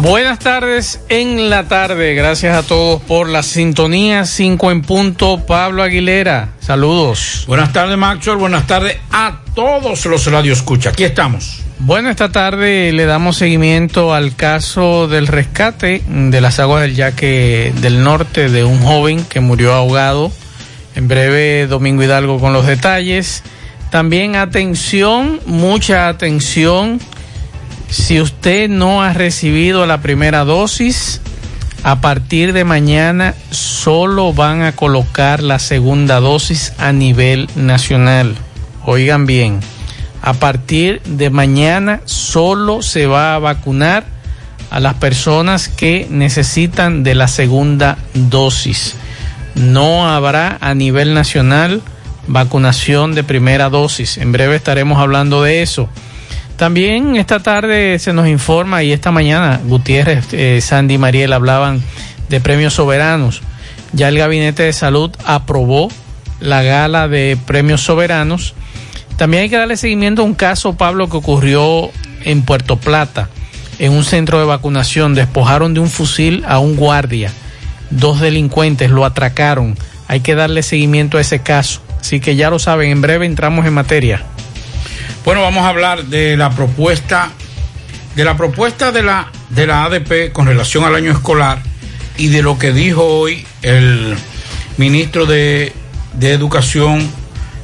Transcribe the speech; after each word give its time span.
Buenas 0.00 0.38
tardes 0.38 1.00
en 1.08 1.50
la 1.50 1.64
tarde. 1.64 2.14
Gracias 2.14 2.56
a 2.56 2.62
todos 2.62 3.02
por 3.02 3.28
la 3.28 3.42
sintonía 3.42 4.26
5 4.26 4.70
en 4.70 4.82
punto. 4.82 5.44
Pablo 5.44 5.82
Aguilera, 5.82 6.50
saludos. 6.60 7.42
Buenas 7.48 7.72
tardes, 7.72 7.98
Maxwell. 7.98 8.36
Buenas 8.36 8.68
tardes 8.68 8.96
a 9.10 9.40
todos 9.56 10.06
los 10.06 10.24
Radio 10.30 10.52
Escucha. 10.52 10.90
Aquí 10.90 11.02
estamos. 11.02 11.62
Bueno, 11.80 12.10
esta 12.10 12.30
tarde 12.30 12.92
le 12.92 13.06
damos 13.06 13.38
seguimiento 13.38 14.14
al 14.14 14.36
caso 14.36 15.08
del 15.08 15.26
rescate 15.26 16.04
de 16.06 16.40
las 16.40 16.60
aguas 16.60 16.82
del 16.82 16.94
Yaque 16.94 17.72
del 17.80 18.04
Norte 18.04 18.50
de 18.50 18.62
un 18.62 18.80
joven 18.80 19.24
que 19.24 19.40
murió 19.40 19.74
ahogado. 19.74 20.30
En 20.94 21.08
breve, 21.08 21.66
Domingo 21.66 22.04
Hidalgo 22.04 22.38
con 22.38 22.52
los 22.52 22.68
detalles. 22.68 23.42
También 23.90 24.36
atención, 24.36 25.40
mucha 25.44 26.06
atención 26.06 27.00
si 27.90 28.20
usted 28.20 28.68
no 28.68 29.02
ha 29.02 29.12
recibido 29.12 29.86
la 29.86 30.00
primera 30.00 30.44
dosis, 30.44 31.20
a 31.82 32.00
partir 32.00 32.52
de 32.52 32.64
mañana 32.64 33.34
solo 33.50 34.32
van 34.32 34.62
a 34.62 34.72
colocar 34.72 35.42
la 35.42 35.58
segunda 35.58 36.20
dosis 36.20 36.72
a 36.78 36.92
nivel 36.92 37.48
nacional. 37.56 38.36
Oigan 38.84 39.26
bien, 39.26 39.60
a 40.22 40.34
partir 40.34 41.00
de 41.02 41.30
mañana 41.30 42.00
solo 42.04 42.82
se 42.82 43.06
va 43.06 43.34
a 43.34 43.38
vacunar 43.38 44.04
a 44.70 44.80
las 44.80 44.94
personas 44.94 45.68
que 45.68 46.06
necesitan 46.10 47.04
de 47.04 47.14
la 47.14 47.28
segunda 47.28 47.98
dosis. 48.14 48.96
No 49.54 50.08
habrá 50.08 50.58
a 50.60 50.74
nivel 50.74 51.14
nacional 51.14 51.80
vacunación 52.26 53.14
de 53.14 53.24
primera 53.24 53.70
dosis. 53.70 54.18
En 54.18 54.32
breve 54.32 54.56
estaremos 54.56 54.98
hablando 54.98 55.42
de 55.42 55.62
eso. 55.62 55.88
También 56.58 57.14
esta 57.14 57.38
tarde 57.38 58.00
se 58.00 58.12
nos 58.12 58.26
informa 58.26 58.82
y 58.82 58.90
esta 58.90 59.12
mañana 59.12 59.60
Gutiérrez, 59.64 60.26
eh, 60.32 60.60
Sandy 60.60 60.94
y 60.94 60.98
Mariel 60.98 61.32
hablaban 61.32 61.80
de 62.28 62.40
premios 62.40 62.74
soberanos. 62.74 63.42
Ya 63.92 64.08
el 64.08 64.18
Gabinete 64.18 64.64
de 64.64 64.72
Salud 64.72 65.12
aprobó 65.24 65.88
la 66.40 66.64
gala 66.64 67.06
de 67.06 67.38
premios 67.46 67.82
soberanos. 67.82 68.54
También 69.16 69.44
hay 69.44 69.48
que 69.50 69.56
darle 69.56 69.76
seguimiento 69.76 70.22
a 70.22 70.24
un 70.24 70.34
caso, 70.34 70.76
Pablo, 70.76 71.08
que 71.08 71.18
ocurrió 71.18 71.90
en 72.24 72.42
Puerto 72.42 72.74
Plata, 72.76 73.28
en 73.78 73.92
un 73.92 74.02
centro 74.02 74.40
de 74.40 74.44
vacunación. 74.44 75.14
Despojaron 75.14 75.74
de 75.74 75.80
un 75.80 75.88
fusil 75.88 76.44
a 76.48 76.58
un 76.58 76.74
guardia. 76.74 77.30
Dos 77.90 78.20
delincuentes 78.20 78.90
lo 78.90 79.04
atracaron. 79.04 79.78
Hay 80.08 80.20
que 80.20 80.34
darle 80.34 80.64
seguimiento 80.64 81.18
a 81.18 81.20
ese 81.20 81.38
caso. 81.38 81.82
Así 82.00 82.18
que 82.18 82.34
ya 82.34 82.50
lo 82.50 82.58
saben, 82.58 82.90
en 82.90 83.00
breve 83.00 83.26
entramos 83.26 83.64
en 83.64 83.74
materia. 83.74 84.24
Bueno, 85.28 85.42
vamos 85.42 85.66
a 85.66 85.68
hablar 85.68 86.06
de 86.06 86.38
la 86.38 86.48
propuesta 86.48 87.32
de 88.16 88.24
la 88.24 88.38
propuesta 88.38 88.92
de 88.92 89.02
la 89.02 89.30
de 89.50 89.66
la 89.66 89.84
ADP 89.84 90.32
con 90.32 90.46
relación 90.46 90.84
al 90.84 90.94
año 90.94 91.12
escolar 91.12 91.60
y 92.16 92.28
de 92.28 92.40
lo 92.40 92.58
que 92.58 92.72
dijo 92.72 93.04
hoy 93.04 93.44
el 93.60 94.16
ministro 94.78 95.26
de, 95.26 95.74
de 96.14 96.32
Educación 96.32 97.06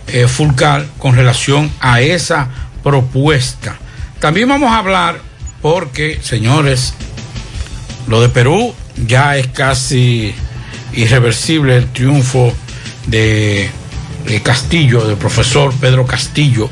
eh, 0.09 0.29
Fulcal 0.29 0.87
con 0.99 1.17
relación 1.17 1.73
a 1.81 2.03
esa 2.03 2.51
propuesta. 2.83 3.79
También 4.19 4.47
vamos 4.47 4.71
a 4.71 4.77
hablar 4.77 5.21
porque, 5.63 6.19
señores, 6.23 6.93
lo 8.09 8.21
de 8.21 8.29
Perú 8.29 8.75
ya 9.07 9.39
es 9.39 9.47
casi 9.47 10.35
irreversible 10.93 11.79
el 11.79 11.91
triunfo 11.91 12.53
de, 13.07 13.71
de 14.27 14.43
Castillo, 14.43 15.07
del 15.07 15.17
profesor 15.17 15.73
Pedro 15.81 16.07
Castillo 16.07 16.69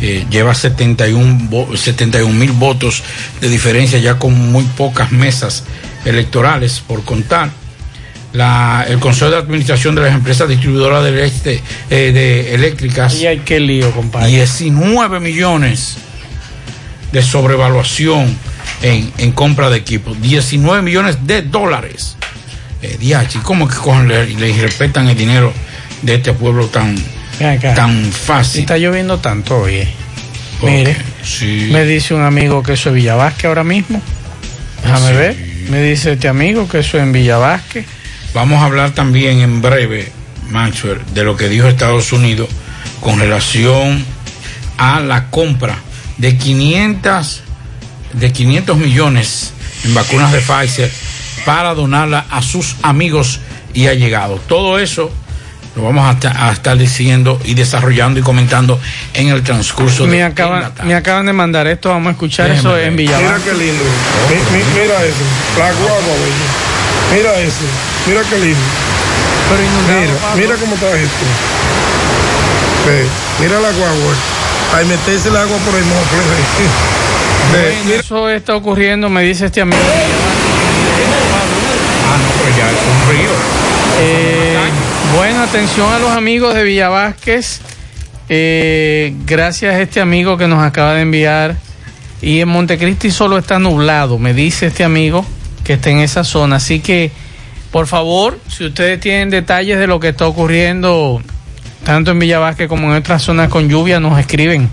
eh, 0.00 0.26
lleva 0.30 0.54
71 0.54 2.32
mil 2.32 2.52
votos 2.52 3.02
de 3.40 3.48
diferencia 3.48 3.98
ya 3.98 4.18
con 4.18 4.52
muy 4.52 4.64
pocas 4.64 5.12
mesas 5.12 5.64
electorales 6.04 6.80
por 6.86 7.04
contar. 7.04 7.50
La, 8.32 8.84
el 8.88 8.98
Consejo 8.98 9.30
de 9.30 9.36
Administración 9.36 9.94
de 9.94 10.02
las 10.02 10.14
Empresas 10.14 10.48
Distribuidoras 10.48 11.04
del 11.04 11.18
Este 11.20 11.62
eh, 11.88 12.10
de 12.12 12.54
Eléctricas. 12.54 13.14
Y 13.14 13.28
hay 13.28 13.38
que 13.38 13.60
lío, 13.60 13.92
compadre. 13.92 14.28
19 14.28 15.20
millones 15.20 15.96
de 17.12 17.22
sobrevaluación 17.22 18.36
en, 18.82 19.12
en 19.18 19.30
compra 19.30 19.70
de 19.70 19.76
equipos. 19.76 20.20
19 20.20 20.82
millones 20.82 21.24
de 21.24 21.42
dólares. 21.42 22.16
Eh, 22.82 22.98
DH, 23.00 23.40
¿cómo 23.42 23.68
que 23.68 23.76
cogen, 23.76 24.08
le, 24.08 24.26
le 24.26 24.52
respetan 24.60 25.08
el 25.08 25.16
dinero 25.16 25.52
de 26.02 26.16
este 26.16 26.32
pueblo 26.32 26.66
tan, 26.66 26.96
tan 27.74 28.12
fácil. 28.12 28.62
Está 28.62 28.78
lloviendo 28.78 29.18
tanto 29.18 29.62
hoy. 29.62 29.86
Mire, 30.62 30.96
me 31.70 31.84
dice 31.84 32.14
un 32.14 32.22
amigo 32.22 32.62
que 32.62 32.74
eso 32.74 32.88
es 32.90 32.94
Villavasque 32.94 33.46
ahora 33.46 33.64
mismo. 33.64 34.00
Déjame 34.82 35.12
ver. 35.12 35.36
Me 35.68 35.82
dice 35.82 36.12
este 36.12 36.28
amigo 36.28 36.68
que 36.68 36.80
eso 36.80 36.96
es 36.98 37.02
en 37.02 37.12
Villavasque. 37.12 37.84
Vamos 38.34 38.62
a 38.62 38.66
hablar 38.66 38.92
también 38.92 39.40
en 39.40 39.62
breve, 39.62 40.10
Maxwell, 40.50 41.00
de 41.14 41.24
lo 41.24 41.36
que 41.36 41.48
dijo 41.48 41.68
Estados 41.68 42.12
Unidos 42.12 42.48
con 43.00 43.18
relación 43.18 44.04
a 44.76 45.00
la 45.00 45.30
compra 45.30 45.78
de 46.18 46.36
500, 46.36 47.42
de 48.14 48.32
500 48.32 48.76
millones 48.76 49.52
en 49.84 49.94
vacunas 49.94 50.32
de 50.32 50.40
Pfizer 50.40 50.90
para 51.44 51.74
donarla 51.74 52.26
a 52.30 52.42
sus 52.42 52.76
amigos 52.82 53.40
y 53.72 53.86
allegados. 53.86 54.40
Todo 54.46 54.78
eso 54.78 55.12
lo 55.76 55.82
vamos 55.82 56.16
a, 56.24 56.52
estar 56.52 56.78
diciendo 56.78 57.40
y 57.44 57.54
desarrollando 57.54 58.20
y 58.20 58.22
comentando 58.22 58.78
en 59.12 59.28
el 59.28 59.42
transcurso 59.42 60.06
me 60.06 60.18
de 60.18 60.22
acaban, 60.22 60.72
Me 60.84 60.94
acaban 60.94 61.26
de 61.26 61.32
mandar 61.32 61.66
esto, 61.66 61.88
vamos 61.88 62.08
a 62.08 62.12
escuchar 62.12 62.50
eso 62.50 62.78
en 62.78 62.94
Villaverde. 62.94 63.28
Mira 63.28 63.40
qué 63.44 63.52
lindo. 63.54 63.84
mira 64.72 65.04
eso, 65.04 65.24
la 65.58 65.72
guagua, 65.72 66.14
Mira 67.12 67.34
eso, 67.40 67.64
mira 68.06 68.22
qué 68.30 68.38
lindo. 68.38 68.60
mira, 69.88 70.12
mira 70.36 70.54
cómo 70.56 70.74
está 70.76 70.90
esto. 70.96 71.26
mira 73.40 73.60
la 73.60 73.72
guagua. 73.72 74.14
Ahí 74.74 74.86
meterse 74.86 75.28
el 75.28 75.36
agua 75.36 75.56
por 75.58 75.74
el 75.74 75.84
mofle. 75.84 76.18
eso 77.96 78.28
está 78.28 78.54
ocurriendo, 78.56 79.08
me 79.08 79.22
dice 79.22 79.46
este 79.46 79.60
amigo. 79.60 79.82
Ah, 82.06 82.16
no, 82.16 82.28
pero 82.44 82.56
ya 82.56 82.70
es 82.70 82.78
un 82.78 83.08
río. 83.10 83.30
Eh, 84.00 84.53
bueno, 85.16 85.42
atención 85.42 85.92
a 85.92 85.98
los 85.98 86.10
amigos 86.10 86.54
de 86.54 86.64
Villa 86.64 86.88
Vázquez. 86.88 87.60
Eh, 88.28 89.14
gracias 89.26 89.74
a 89.74 89.80
este 89.80 90.00
amigo 90.00 90.36
que 90.36 90.48
nos 90.48 90.62
acaba 90.62 90.94
de 90.94 91.02
enviar. 91.02 91.56
Y 92.22 92.40
en 92.40 92.48
Montecristi 92.48 93.10
solo 93.10 93.36
está 93.36 93.58
nublado, 93.58 94.18
me 94.18 94.32
dice 94.32 94.66
este 94.66 94.82
amigo 94.82 95.26
que 95.62 95.74
está 95.74 95.90
en 95.90 95.98
esa 95.98 96.24
zona. 96.24 96.56
Así 96.56 96.80
que, 96.80 97.10
por 97.70 97.86
favor, 97.86 98.38
si 98.48 98.64
ustedes 98.64 99.00
tienen 99.00 99.30
detalles 99.30 99.78
de 99.78 99.86
lo 99.86 100.00
que 100.00 100.08
está 100.08 100.26
ocurriendo, 100.26 101.22
tanto 101.84 102.12
en 102.12 102.18
Villa 102.18 102.38
Vázquez 102.38 102.68
como 102.68 102.90
en 102.90 102.96
otras 102.96 103.22
zonas 103.22 103.48
con 103.48 103.68
lluvia, 103.68 104.00
nos 104.00 104.18
escriben. 104.18 104.70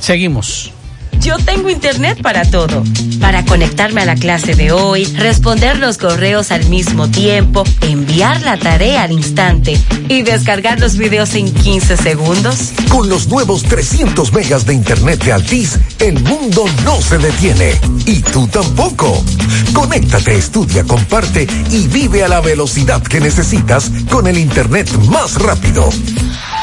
Seguimos. 0.00 0.72
Yo 1.20 1.36
tengo 1.38 1.70
internet 1.70 2.20
para 2.22 2.44
todo. 2.44 2.82
Para 3.20 3.44
conectarme 3.44 4.02
a 4.02 4.04
la 4.04 4.14
clase 4.14 4.54
de 4.54 4.72
hoy, 4.72 5.04
responder 5.04 5.78
los 5.78 5.98
correos 5.98 6.50
al 6.50 6.66
mismo 6.66 7.08
tiempo, 7.08 7.64
enviar 7.82 8.40
la 8.42 8.56
tarea 8.56 9.02
al 9.02 9.12
instante 9.12 9.78
y 10.08 10.22
descargar 10.22 10.80
los 10.80 10.96
videos 10.96 11.34
en 11.34 11.52
15 11.52 11.96
segundos. 11.96 12.72
Con 12.88 13.08
los 13.08 13.28
nuevos 13.28 13.64
300 13.64 14.32
megas 14.32 14.66
de 14.66 14.74
internet 14.74 15.22
de 15.24 15.32
Altis, 15.32 15.78
el 15.98 16.20
mundo 16.22 16.64
no 16.84 17.00
se 17.00 17.18
detiene. 17.18 17.78
Y 18.06 18.20
tú 18.22 18.46
tampoco. 18.48 19.24
Conéctate, 19.72 20.36
estudia, 20.36 20.84
comparte 20.84 21.46
y 21.70 21.88
vive 21.88 22.24
a 22.24 22.28
la 22.28 22.40
velocidad 22.40 23.02
que 23.02 23.20
necesitas 23.20 23.90
con 24.10 24.26
el 24.26 24.38
internet 24.38 24.90
más 25.08 25.34
rápido. 25.34 25.88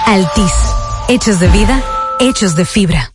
Altis. 0.06 0.54
Hechos 1.08 1.40
de 1.40 1.48
vida, 1.50 1.84
hechos 2.20 2.56
de 2.56 2.66
fibra. 2.66 3.15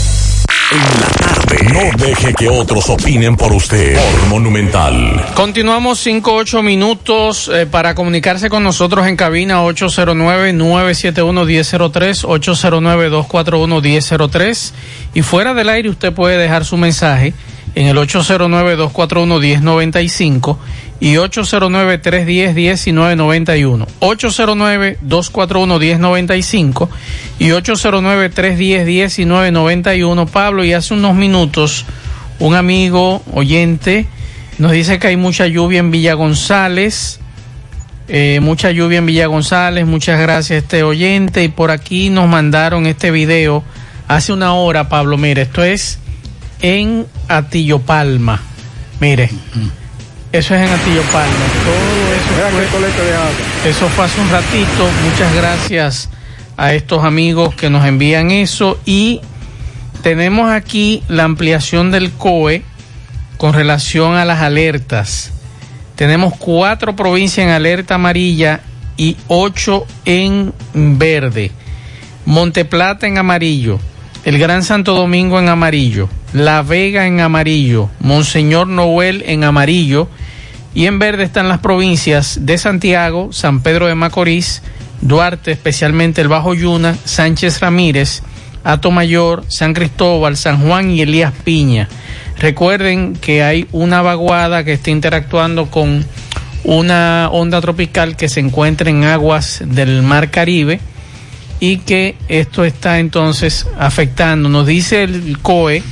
En 0.71 1.01
la 1.01 1.07
tarde. 1.07 1.57
No 1.73 1.81
deje 2.05 2.33
que 2.33 2.47
otros 2.47 2.89
opinen 2.89 3.35
por 3.35 3.51
usted. 3.51 3.95
Por 3.95 4.27
Monumental. 4.29 5.25
Continuamos 5.35 5.99
5 5.99 6.33
8 6.33 6.63
minutos 6.63 7.51
eh, 7.53 7.65
para 7.65 7.93
comunicarse 7.93 8.49
con 8.49 8.63
nosotros 8.63 9.05
en 9.07 9.17
cabina 9.17 9.65
809-971-1003, 9.65 12.23
809-241-1003. 12.25 14.71
Y 15.13 15.23
fuera 15.23 15.53
del 15.53 15.67
aire 15.67 15.89
usted 15.89 16.13
puede 16.13 16.37
dejar 16.37 16.63
su 16.63 16.77
mensaje 16.77 17.33
en 17.75 17.87
el 17.87 17.97
809-241-1095 17.97 20.57
y 20.99 21.15
809-310-1991. 21.15 23.87
809-241-1095 23.99 26.89
y 27.39 27.49
809-310-1991. 27.49 30.27
Pablo, 30.27 30.63
y 30.63 30.73
hace 30.73 30.93
unos 30.93 31.15
minutos 31.15 31.87
un 32.39 32.55
amigo 32.55 33.21
oyente 33.33 34.07
nos 34.61 34.73
dice 34.73 34.99
que 34.99 35.07
hay 35.07 35.17
mucha 35.17 35.47
lluvia 35.47 35.79
en 35.79 35.89
Villa 35.89 36.13
González. 36.13 37.19
Eh, 38.07 38.39
mucha 38.43 38.69
lluvia 38.69 38.99
en 38.99 39.07
Villa 39.07 39.25
González, 39.25 39.87
muchas 39.87 40.19
gracias 40.19 40.63
este 40.63 40.83
oyente 40.83 41.43
y 41.43 41.47
por 41.47 41.71
aquí 41.71 42.11
nos 42.11 42.27
mandaron 42.27 42.85
este 42.85 43.09
video 43.09 43.63
hace 44.07 44.33
una 44.33 44.53
hora, 44.53 44.87
Pablo, 44.87 45.17
mire, 45.17 45.43
esto 45.43 45.63
es 45.63 45.97
en 46.61 47.05
Atillo 47.27 47.79
Palma. 47.79 48.41
Mire, 48.99 49.29
eso 50.31 50.55
es 50.55 50.61
en 50.61 50.69
Atillo 50.69 51.01
Palma. 51.11 51.45
Todo 51.65 52.13
eso 52.13 52.69
fue, 53.63 53.69
eso 53.69 53.89
fue 53.89 54.05
hace 54.05 54.21
un 54.21 54.29
ratito. 54.29 54.89
Muchas 55.03 55.35
gracias 55.35 56.09
a 56.57 56.73
estos 56.73 57.03
amigos 57.03 57.55
que 57.55 57.69
nos 57.69 57.85
envían 57.85 58.31
eso 58.31 58.79
y 58.85 59.21
tenemos 60.03 60.51
aquí 60.51 61.03
la 61.07 61.23
ampliación 61.23 61.91
del 61.91 62.11
COE 62.11 62.63
con 63.37 63.53
relación 63.53 64.15
a 64.15 64.25
las 64.25 64.41
alertas. 64.41 65.31
Tenemos 65.95 66.35
cuatro 66.37 66.95
provincias 66.95 67.45
en 67.45 67.51
alerta 67.51 67.95
amarilla 67.95 68.61
y 68.97 69.17
ocho 69.27 69.85
en 70.05 70.53
verde. 70.73 71.51
Monteplata 72.25 73.07
en 73.07 73.17
amarillo, 73.17 73.79
el 74.25 74.37
Gran 74.37 74.63
Santo 74.63 74.93
Domingo 74.93 75.39
en 75.39 75.49
amarillo, 75.49 76.07
La 76.33 76.61
Vega 76.61 77.07
en 77.07 77.19
amarillo, 77.19 77.89
Monseñor 77.99 78.67
Noel 78.67 79.23
en 79.27 79.43
amarillo 79.43 80.07
y 80.73 80.85
en 80.85 80.97
verde 80.97 81.23
están 81.23 81.49
las 81.49 81.59
provincias 81.59 82.45
de 82.45 82.57
Santiago, 82.57 83.33
San 83.33 83.61
Pedro 83.61 83.87
de 83.87 83.95
Macorís, 83.95 84.61
Duarte, 85.01 85.51
especialmente 85.51 86.21
el 86.21 86.29
Bajo 86.29 86.53
Yuna, 86.53 86.95
Sánchez 87.03 87.59
Ramírez, 87.59 88.23
Mayor, 88.91 89.43
San 89.49 89.73
Cristóbal, 89.73 90.37
San 90.37 90.65
Juan 90.65 90.91
y 90.91 91.01
Elías 91.01 91.33
Piña. 91.43 91.89
Recuerden 92.39 93.15
que 93.15 93.43
hay 93.43 93.67
una 93.73 94.01
vaguada 94.01 94.63
que 94.63 94.73
está 94.73 94.89
interactuando 94.89 95.65
con 95.65 96.05
una 96.63 97.27
onda 97.31 97.59
tropical 97.59 98.15
que 98.15 98.29
se 98.29 98.39
encuentra 98.39 98.89
en 98.89 99.03
aguas 99.03 99.61
del 99.65 100.01
Mar 100.01 100.31
Caribe 100.31 100.79
y 101.59 101.77
que 101.77 102.15
esto 102.29 102.63
está 102.63 102.99
entonces 102.99 103.67
afectando. 103.77 104.47
Nos 104.47 104.65
dice 104.65 105.03
el 105.03 105.39
COE 105.39 105.83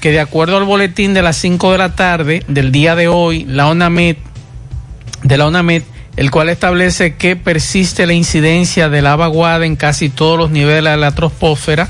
que 0.00 0.10
de 0.10 0.20
acuerdo 0.20 0.56
al 0.56 0.64
boletín 0.64 1.14
de 1.14 1.22
las 1.22 1.36
5 1.36 1.72
de 1.72 1.78
la 1.78 1.94
tarde 1.94 2.42
del 2.48 2.72
día 2.72 2.94
de 2.94 3.08
hoy, 3.08 3.44
la 3.44 3.68
ONAMED, 3.68 4.16
de 5.22 5.38
la 5.38 5.46
ONAMED, 5.46 5.82
el 6.16 6.30
cual 6.30 6.48
establece 6.48 7.16
que 7.16 7.36
persiste 7.36 8.06
la 8.06 8.14
incidencia 8.14 8.88
de 8.88 9.02
la 9.02 9.16
vaguada 9.16 9.66
en 9.66 9.76
casi 9.76 10.08
todos 10.08 10.38
los 10.38 10.50
niveles 10.50 10.92
de 10.92 10.96
la 10.96 11.14
troposfera, 11.14 11.88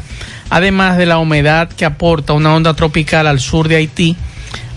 además 0.50 0.96
de 0.96 1.06
la 1.06 1.18
humedad 1.18 1.68
que 1.68 1.84
aporta 1.84 2.32
una 2.32 2.54
onda 2.54 2.74
tropical 2.74 3.26
al 3.26 3.40
sur 3.40 3.68
de 3.68 3.76
Haití. 3.76 4.16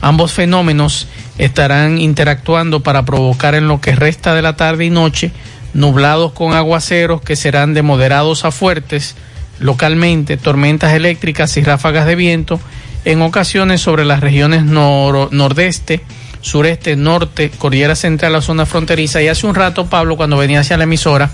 Ambos 0.02 0.34
fenómenos 0.34 1.08
estarán 1.38 1.98
interactuando 1.98 2.82
para 2.82 3.06
provocar 3.06 3.56
en 3.56 3.68
lo 3.68 3.82
que 3.82 3.96
resta 3.96 4.34
de 4.34 4.42
la 4.42 4.56
tarde 4.56 4.86
y 4.86 4.90
noche 4.90 5.32
nublados 5.74 6.32
con 6.32 6.54
aguaceros 6.54 7.22
que 7.22 7.36
serán 7.36 7.74
de 7.74 7.82
moderados 7.82 8.46
a 8.46 8.52
fuertes 8.52 9.16
localmente, 9.60 10.38
tormentas 10.38 10.94
eléctricas 10.94 11.56
y 11.58 11.64
ráfagas 11.64 12.06
de 12.06 12.16
viento 12.16 12.60
en 13.06 13.22
ocasiones 13.22 13.82
sobre 13.82 14.06
las 14.06 14.20
regiones 14.20 14.64
nordeste, 14.64 16.02
sureste, 16.42 16.96
norte, 16.96 17.50
cordillera 17.58 17.96
central, 17.96 18.34
la 18.34 18.42
zona 18.42 18.66
fronteriza. 18.66 19.22
Y 19.22 19.28
hace 19.28 19.48
un 19.48 19.56
rato, 19.56 19.88
Pablo, 19.88 20.18
cuando 20.18 20.38
venía 20.38 20.60
hacia 20.60 20.78
la 20.78 20.84
emisora, 20.84 21.30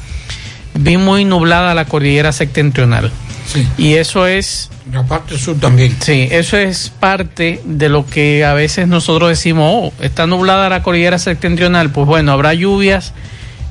vi 0.73 0.97
muy 0.97 1.25
nublada 1.25 1.73
la 1.73 1.85
cordillera 1.85 2.31
septentrional. 2.31 3.11
Sí. 3.47 3.67
Y 3.77 3.93
eso 3.93 4.25
es... 4.27 4.69
La 4.91 5.03
parte 5.03 5.37
sur 5.37 5.59
también. 5.59 5.95
Sí, 5.99 6.27
eso 6.31 6.57
es 6.57 6.89
parte 6.89 7.61
de 7.65 7.89
lo 7.89 8.05
que 8.05 8.45
a 8.45 8.53
veces 8.53 8.87
nosotros 8.87 9.29
decimos, 9.29 9.71
oh, 9.71 10.03
está 10.03 10.27
nublada 10.27 10.69
la 10.69 10.83
cordillera 10.83 11.17
septentrional. 11.17 11.91
Pues 11.91 12.07
bueno, 12.07 12.31
habrá 12.31 12.53
lluvias 12.53 13.13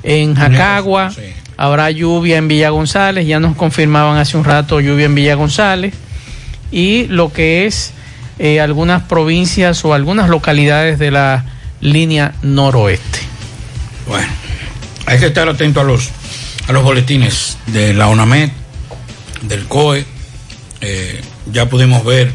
en 0.03 0.35
Jacagua, 0.35 1.13
habrá 1.57 1.91
lluvia 1.91 2.37
en 2.37 2.49
Villa 2.49 2.71
González, 2.71 3.27
ya 3.27 3.41
nos 3.41 3.57
confirmaban 3.57 4.19
hace 4.19 4.37
un 4.37 4.45
rato 4.45 4.81
lluvia 4.81 5.07
en 5.07 5.15
Villa 5.15 5.35
González. 5.35 5.95
Y 6.71 7.07
lo 7.07 7.33
que 7.33 7.67
es 7.67 7.93
eh, 8.39 8.61
algunas 8.61 9.03
provincias 9.03 9.85
o 9.85 9.95
algunas 9.95 10.29
localidades 10.29 10.99
de 10.99 11.11
la 11.11 11.45
línea 11.81 12.35
noroeste. 12.43 13.21
Bueno, 14.07 14.29
hay 15.07 15.19
que 15.19 15.27
estar 15.27 15.49
atento 15.49 15.81
a 15.81 15.85
los, 15.85 16.11
a 16.67 16.73
los 16.73 16.83
boletines 16.83 17.59
de 17.67 17.95
la 17.95 18.09
ONAMED, 18.09 18.51
del 19.43 19.67
COE. 19.67 20.05
Eh, 20.81 21.21
ya 21.53 21.69
pudimos 21.69 22.05
ver 22.05 22.33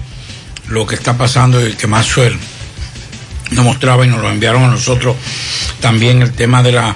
lo 0.68 0.86
que 0.86 0.96
está 0.96 1.18
pasando 1.18 1.66
y 1.68 1.74
que 1.74 1.88
más 1.88 2.06
suel 2.06 2.38
nos 3.52 3.66
mostraba 3.66 4.06
y 4.06 4.10
nos 4.10 4.22
lo 4.22 4.30
enviaron 4.30 4.64
a 4.64 4.68
nosotros 4.68 5.16
también 5.80 6.22
el 6.22 6.32
tema 6.34 6.62
de, 6.64 6.72
la, 6.74 6.96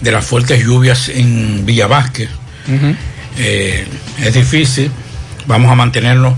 de 0.00 0.12
las 0.12 0.24
fuertes 0.24 0.64
lluvias 0.64 1.08
en 1.08 1.66
Villa 1.66 1.86
Vázquez. 1.86 2.30
Eh, 3.38 3.86
es 4.20 4.34
difícil, 4.34 4.90
vamos 5.46 5.70
a 5.70 5.74
mantenernos 5.74 6.34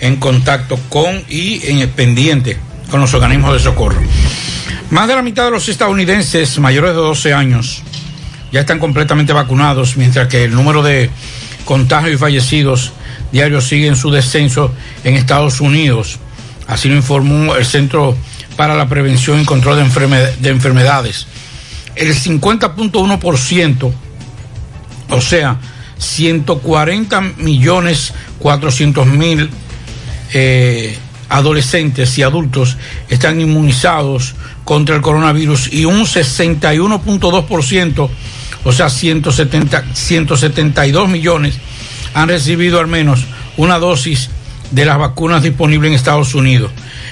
en 0.00 0.16
contacto 0.16 0.78
con 0.88 1.22
y 1.28 1.60
en 1.66 1.88
pendiente 1.90 2.58
con 2.90 3.00
los 3.00 3.14
organismos 3.14 3.52
de 3.52 3.58
socorro. 3.58 4.00
Más 4.90 5.08
de 5.08 5.14
la 5.16 5.22
mitad 5.22 5.46
de 5.46 5.50
los 5.50 5.68
estadounidenses 5.68 6.58
mayores 6.58 6.90
de 6.90 6.96
12 6.96 7.34
años 7.34 7.82
ya 8.52 8.60
están 8.60 8.78
completamente 8.78 9.32
vacunados, 9.32 9.96
mientras 9.96 10.28
que 10.28 10.44
el 10.44 10.54
número 10.54 10.82
de 10.82 11.10
contagios 11.64 12.14
y 12.14 12.18
fallecidos 12.18 12.92
diarios 13.32 13.66
sigue 13.66 13.88
en 13.88 13.96
su 13.96 14.10
descenso 14.10 14.72
en 15.02 15.14
Estados 15.14 15.60
Unidos. 15.60 16.18
Así 16.68 16.88
lo 16.88 16.94
informó 16.94 17.56
el 17.56 17.66
Centro 17.66 18.16
para 18.56 18.76
la 18.76 18.88
Prevención 18.88 19.40
y 19.40 19.44
Control 19.44 19.76
de, 19.76 20.32
de 20.40 20.48
Enfermedades. 20.50 21.26
El 21.96 22.14
50.1%, 22.14 23.92
o 25.10 25.20
sea, 25.20 25.58
140 25.98 27.20
millones 27.38 28.12
400 28.38 29.06
mil 29.06 29.50
eh, 30.32 30.96
adolescentes 31.28 32.16
y 32.18 32.22
adultos 32.22 32.76
están 33.08 33.40
inmunizados 33.40 34.34
contra 34.64 34.96
el 34.96 35.02
coronavirus 35.02 35.72
y 35.72 35.84
un 35.84 36.02
61.2%, 36.02 38.10
o 38.64 38.72
sea, 38.72 38.90
170, 38.90 39.84
172 39.94 41.08
millones, 41.08 41.58
han 42.14 42.28
recibido 42.28 42.80
al 42.80 42.86
menos 42.86 43.24
una 43.56 43.78
dosis 43.78 44.30
de 44.70 44.84
las 44.84 44.98
vacunas 44.98 45.42
disponibles 45.42 45.88
en 45.88 45.94
Estados 45.94 46.34
Unidos. 46.34 46.70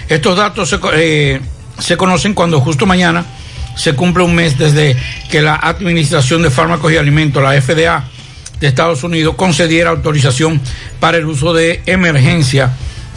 Estos 0.09 0.37
datos 0.37 0.69
se, 0.69 0.79
eh, 0.95 1.41
se 1.79 1.97
conocen 1.97 2.35
cuando 2.35 2.61
justo 2.61 2.87
mañana 2.87 3.25
se 3.77 3.95
cumple 3.95 4.25
un 4.25 4.35
mes 4.35 4.59
desde 4.59 4.97
que 5.31 5.41
la 5.41 5.57
Administración 5.57 6.43
de 6.43 6.51
Fármacos 6.51 6.93
y 6.93 6.97
Alimentos, 6.97 7.43
la 7.43 7.61
FDA 7.61 8.05
de 8.63 8.69
Estados 8.69 9.03
Unidos, 9.03 9.35
concediera 9.35 9.91
autorización 9.91 10.61
para 11.01 11.19
el 11.19 11.27
uso 11.27 11.53
de 11.53 11.83
emergencia 11.85 12.71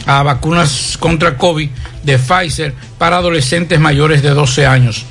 a 0.04 0.24
vacunas 0.24 0.96
contra 0.98 1.36
COVID 1.36 1.70
de 2.02 2.18
Pfizer 2.18 2.74
para 2.98 3.18
adolescentes 3.18 3.78
mayores 3.78 4.24
de 4.24 4.30
12 4.30 4.66
años. 4.66 5.04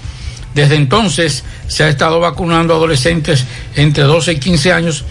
Desde 0.53 0.75
entonces 0.75 1.45
se 1.69 1.85
ha 1.85 1.87
estado 1.87 2.19
vacunando 2.19 2.73
adolescentes 2.75 3.45
entre 3.75 4.03
12 4.03 4.33
y 4.33 4.39
15 4.39 4.73
años, 4.73 5.05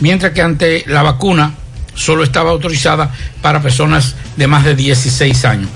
mientras 0.00 0.32
que 0.32 0.40
ante 0.40 0.84
la 0.86 1.02
vacuna 1.02 1.52
solo 1.94 2.24
estaba 2.24 2.50
autorizada 2.50 3.14
para 3.42 3.60
personas 3.60 4.14
de 4.36 4.46
más 4.46 4.64
de 4.64 4.74
16 4.74 5.44
años. 5.44 5.68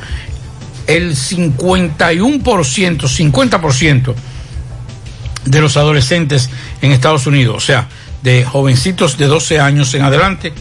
El 0.86 1.14
51%, 1.14 2.38
50% 2.38 4.14
de 5.44 5.60
los 5.60 5.76
adolescentes 5.76 6.48
en 6.80 6.92
Estados 6.92 7.26
Unidos, 7.26 7.56
o 7.56 7.60
sea, 7.60 7.86
de 8.24 8.42
jovencitos 8.42 9.18
de 9.18 9.26
12 9.26 9.60
años 9.60 9.92
en 9.92 10.02
adelante, 10.02 10.54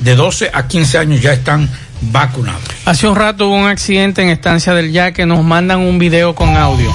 de 0.00 0.16
12 0.16 0.50
a 0.52 0.66
15 0.66 0.98
años 0.98 1.22
ya 1.22 1.32
están 1.32 1.70
vacunados. 2.00 2.64
Hace 2.84 3.06
un 3.06 3.14
rato 3.14 3.46
hubo 3.46 3.54
un 3.54 3.68
accidente 3.68 4.22
en 4.22 4.28
Estancia 4.28 4.74
del 4.74 4.90
Yaque, 4.90 5.24
nos 5.24 5.44
mandan 5.44 5.78
un 5.78 6.00
video 6.00 6.34
con 6.34 6.56
audio. 6.56 6.90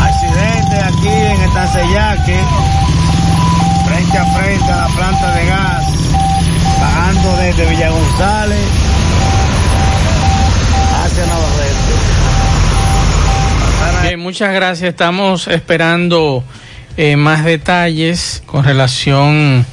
Accidente 0.00 0.76
aquí 0.82 1.08
en 1.08 1.40
Estancia 1.42 1.80
del 1.80 1.92
Yaque, 1.92 2.40
frente 3.86 4.18
a 4.18 4.24
frente 4.34 4.64
a 4.64 4.76
la 4.76 4.88
planta 4.88 5.36
de 5.36 5.46
gas, 5.46 5.86
bajando 6.80 7.36
desde 7.36 7.70
Villa 7.70 7.90
González 7.90 8.68
hacia 11.04 11.26
Navarrete. 11.26 11.76
Bien, 14.02 14.18
muchas 14.18 14.52
gracias. 14.52 14.90
Estamos 14.90 15.46
esperando 15.46 16.42
eh, 16.96 17.16
más 17.16 17.44
detalles 17.44 18.42
con 18.46 18.64
relación 18.64 19.66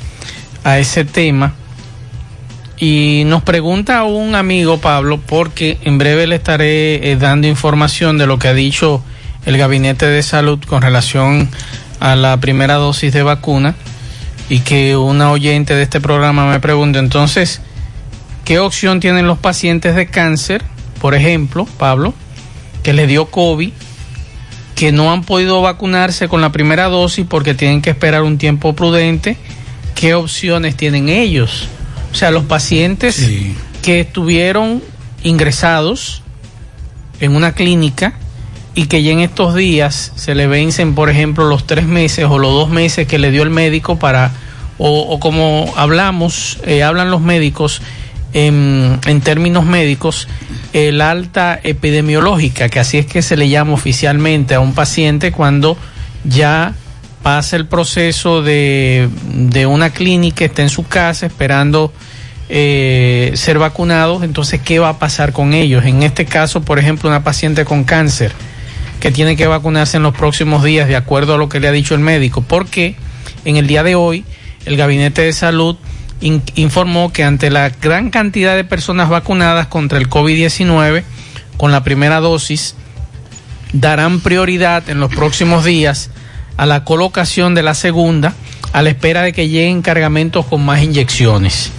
a 0.64 0.80
ese 0.80 1.06
tema. 1.06 1.54
Y 2.78 3.24
nos 3.28 3.44
pregunta 3.44 4.04
un 4.04 4.36
amigo, 4.36 4.80
Pablo, 4.80 5.20
porque 5.26 5.78
en 5.84 5.98
breve 5.98 6.28
le 6.28 6.36
estaré 6.36 7.12
eh, 7.12 7.16
dando 7.16 7.48
información 7.48 8.18
de 8.18 8.28
lo 8.28 8.40
que 8.40 8.50
ha 8.50 8.54
dicho 8.54 9.04
el 9.46 9.58
Gabinete 9.58 10.06
de 10.06 10.24
Salud 10.24 10.60
con 10.66 10.82
relación 10.82 11.50
a 12.00 12.16
la 12.16 12.38
primera 12.38 12.76
dosis 12.76 13.14
de 13.14 13.24
vacuna 13.24 13.76
y 14.50 14.60
que 14.60 14.98
una 14.98 15.32
oyente 15.32 15.76
de 15.76 15.84
este 15.84 16.02
programa 16.02 16.50
me 16.50 16.60
pregunta 16.60 17.00
entonces, 17.00 17.62
¿qué 18.44 18.60
opción 18.60 19.00
tienen 19.00 19.28
los 19.28 19.38
pacientes 19.38 19.96
de 19.96 20.08
cáncer, 20.08 20.64
por 21.00 21.16
ejemplo, 21.16 21.66
Pablo, 21.78 22.14
que 22.84 22.94
le 22.94 23.08
dio 23.08 23.28
COVID, 23.28 23.72
que 24.84 24.92
no 24.92 25.14
han 25.14 25.24
podido 25.24 25.62
vacunarse 25.62 26.28
con 26.28 26.42
la 26.42 26.52
primera 26.52 26.90
dosis 26.90 27.26
porque 27.26 27.54
tienen 27.54 27.82
que 27.82 27.92
esperar 27.92 28.22
un 28.24 28.38
tiempo 28.38 28.74
prudente? 28.76 29.38
¿Qué 29.96 30.14
opciones 30.14 30.76
tienen 30.76 31.08
ellos? 31.08 31.70
O 32.12 32.16
sea, 32.16 32.32
los 32.32 32.44
pacientes 32.44 33.26
que 33.82 34.02
estuvieron 34.02 34.84
ingresados 35.24 36.22
en 37.22 37.34
una 37.34 37.54
clínica 37.54 38.16
y 38.76 38.88
que 38.88 39.02
ya 39.04 39.14
en 39.14 39.22
estos 39.22 39.56
días 39.56 40.12
se 40.16 40.36
le 40.36 40.48
vencen, 40.48 40.96
por 40.96 41.10
ejemplo, 41.10 41.46
los 41.46 41.66
tres 41.66 41.86
meses 41.86 42.26
o 42.30 42.38
los 42.38 42.52
dos 42.52 42.70
meses 42.70 43.08
que 43.08 43.20
le 43.20 43.32
dio 43.32 43.44
el 43.44 43.52
médico 43.52 43.98
para, 43.98 44.34
o, 44.78 45.18
como 45.22 45.74
hablamos, 45.78 46.60
eh, 46.66 46.84
hablan 46.84 47.10
los 47.10 47.22
médicos, 47.22 47.82
en, 48.34 49.00
términos 49.24 49.66
médicos 49.66 50.28
el 50.74 51.02
alta 51.02 51.60
epidemiológica, 51.64 52.70
que 52.70 52.80
así 52.80 52.98
es 52.98 53.06
que 53.06 53.22
se 53.22 53.38
le 53.38 53.50
llama 53.50 53.74
oficialmente 53.74 54.56
a 54.56 54.60
un 54.60 54.74
paciente 54.74 55.32
cuando 55.32 55.78
ya 56.24 56.74
pasa 57.22 57.56
el 57.56 57.68
proceso 57.68 58.42
de, 58.42 59.08
de 59.34 59.66
una 59.66 59.92
clínica, 59.92 60.46
está 60.46 60.62
en 60.64 60.70
su 60.70 60.88
casa 60.88 61.28
esperando 61.28 61.94
eh, 62.50 63.32
ser 63.36 63.58
vacunados, 63.58 64.24
entonces, 64.24 64.62
¿qué 64.62 64.80
va 64.80 64.90
a 64.90 65.00
pasar 65.00 65.32
con 65.32 65.54
ellos? 65.54 65.86
En 65.86 66.04
este 66.04 66.26
caso, 66.26 66.62
por 66.62 66.78
ejemplo, 66.78 67.10
una 67.10 67.24
paciente 67.24 67.66
con 67.66 67.84
cáncer 67.84 68.34
que 69.00 69.12
tiene 69.12 69.36
que 69.36 69.48
vacunarse 69.48 69.98
en 69.98 70.04
los 70.04 70.14
próximos 70.14 70.64
días, 70.64 70.88
de 70.88 70.96
acuerdo 70.96 71.36
a 71.36 71.38
lo 71.38 71.50
que 71.50 71.60
le 71.60 71.68
ha 71.68 71.72
dicho 71.72 71.96
el 71.96 72.02
médico, 72.02 72.42
porque 72.42 72.96
en 73.46 73.58
el 73.58 73.68
día 73.68 73.84
de 73.84 73.96
hoy 73.96 74.26
el 74.66 74.78
Gabinete 74.78 75.24
de 75.24 75.34
Salud 75.34 75.78
informó 76.56 77.12
que 77.12 77.24
ante 77.24 77.50
la 77.50 77.70
gran 77.70 78.10
cantidad 78.10 78.56
de 78.56 78.64
personas 78.64 79.10
vacunadas 79.10 79.68
contra 79.68 79.98
el 79.98 80.10
COVID-19 80.10 81.04
con 81.58 81.72
la 81.72 81.84
primera 81.84 82.20
dosis, 82.20 82.76
darán 83.74 84.20
prioridad 84.20 84.90
en 84.90 85.00
los 85.00 85.14
próximos 85.14 85.66
días 85.66 86.10
a 86.58 86.66
la 86.66 86.84
colocación 86.84 87.56
de 87.56 87.64
la 87.64 87.74
segunda 87.74 88.34
a 88.72 88.82
la 88.82 88.90
espera 88.90 89.22
de 89.22 89.34
que 89.34 89.50
lleguen 89.50 89.82
cargamentos 89.82 90.46
con 90.46 90.66
más 90.66 90.82
inyecciones. 90.82 91.72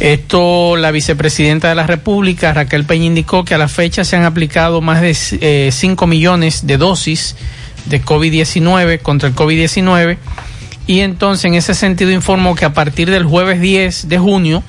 Esto 0.00 0.76
la 0.76 0.90
vicepresidenta 0.90 1.68
de 1.68 1.74
la 1.74 1.86
República, 1.86 2.52
Raquel 2.52 2.84
Peña, 2.84 3.04
indicó 3.04 3.44
que 3.44 3.54
a 3.54 3.58
la 3.58 3.68
fecha 3.68 4.04
se 4.04 4.16
han 4.16 4.24
aplicado 4.24 4.80
más 4.80 5.00
de 5.00 5.16
eh, 5.40 5.70
5 5.70 6.06
millones 6.06 6.66
de 6.66 6.78
dosis 6.78 7.36
de 7.84 8.02
COVID-19 8.02 9.00
contra 9.00 9.28
el 9.28 9.34
COVID-19 9.34 10.16
y 10.86 11.00
entonces 11.00 11.44
en 11.46 11.54
ese 11.54 11.74
sentido 11.74 12.10
informó 12.10 12.54
que 12.54 12.64
a 12.64 12.74
partir 12.74 13.10
del 13.10 13.24
jueves 13.24 13.60
10 13.60 14.08
de 14.08 14.18
junio 14.18 14.62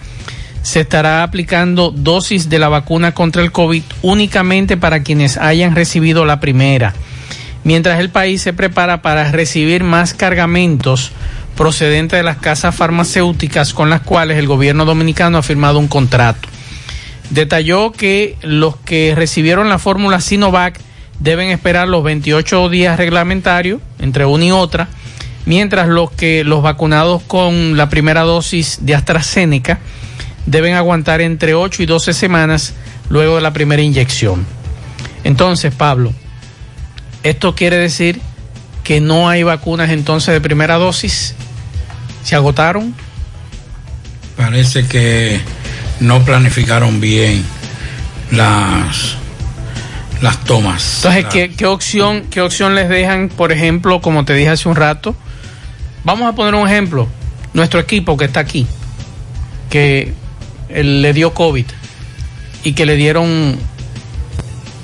se 0.61 0.81
estará 0.81 1.23
aplicando 1.23 1.91
dosis 1.91 2.49
de 2.49 2.59
la 2.59 2.69
vacuna 2.69 3.13
contra 3.13 3.41
el 3.41 3.51
COVID 3.51 3.83
únicamente 4.01 4.77
para 4.77 5.03
quienes 5.03 5.37
hayan 5.37 5.75
recibido 5.75 6.25
la 6.25 6.39
primera, 6.39 6.93
mientras 7.63 7.99
el 7.99 8.09
país 8.09 8.41
se 8.41 8.53
prepara 8.53 9.01
para 9.01 9.31
recibir 9.31 9.83
más 9.83 10.13
cargamentos 10.13 11.11
procedentes 11.55 12.17
de 12.17 12.23
las 12.23 12.37
casas 12.37 12.75
farmacéuticas 12.75 13.73
con 13.73 13.89
las 13.89 14.01
cuales 14.01 14.37
el 14.37 14.47
gobierno 14.47 14.85
dominicano 14.85 15.37
ha 15.37 15.43
firmado 15.43 15.79
un 15.79 15.87
contrato. 15.87 16.49
Detalló 17.29 17.91
que 17.91 18.37
los 18.41 18.77
que 18.77 19.13
recibieron 19.15 19.69
la 19.69 19.79
fórmula 19.79 20.21
Sinovac 20.21 20.79
deben 21.19 21.49
esperar 21.49 21.87
los 21.87 22.03
28 22.03 22.69
días 22.69 22.97
reglamentarios 22.97 23.81
entre 23.99 24.25
una 24.25 24.45
y 24.45 24.51
otra, 24.51 24.89
mientras 25.45 25.87
los 25.87 26.11
que 26.11 26.43
los 26.43 26.61
vacunados 26.61 27.21
con 27.23 27.77
la 27.77 27.89
primera 27.89 28.21
dosis 28.21 28.79
de 28.81 28.95
AstraZeneca 28.95 29.79
deben 30.45 30.75
aguantar 30.75 31.21
entre 31.21 31.53
8 31.53 31.83
y 31.83 31.85
12 31.85 32.13
semanas 32.13 32.73
luego 33.09 33.35
de 33.35 33.41
la 33.41 33.53
primera 33.53 33.81
inyección. 33.81 34.45
Entonces, 35.23 35.73
Pablo, 35.73 36.13
esto 37.23 37.55
quiere 37.55 37.77
decir 37.77 38.19
que 38.83 38.99
no 38.99 39.29
hay 39.29 39.43
vacunas 39.43 39.89
entonces 39.89 40.33
de 40.33 40.41
primera 40.41 40.75
dosis. 40.75 41.35
¿Se 42.23 42.35
agotaron? 42.35 42.93
Parece 44.35 44.87
que 44.87 45.39
no 45.99 46.23
planificaron 46.23 46.99
bien 46.99 47.43
las 48.31 49.17
las 50.21 50.41
tomas. 50.45 50.97
Entonces, 50.97 51.25
¿qué, 51.25 51.51
¿qué, 51.51 51.65
opción, 51.65 52.23
¿qué 52.31 52.39
opción 52.39 52.75
les 52.75 52.87
dejan, 52.87 53.27
por 53.27 53.51
ejemplo, 53.51 54.01
como 54.01 54.23
te 54.23 54.33
dije 54.33 54.49
hace 54.51 54.69
un 54.69 54.77
rato? 54.77 55.15
Vamos 56.03 56.29
a 56.29 56.35
poner 56.35 56.55
un 56.55 56.67
ejemplo. 56.67 57.07
Nuestro 57.53 57.79
equipo 57.79 58.17
que 58.17 58.25
está 58.25 58.39
aquí, 58.39 58.65
que 59.69 60.13
le 60.69 61.13
dio 61.13 61.33
COVID 61.33 61.65
y 62.63 62.73
que 62.73 62.85
le 62.85 62.95
dieron 62.95 63.57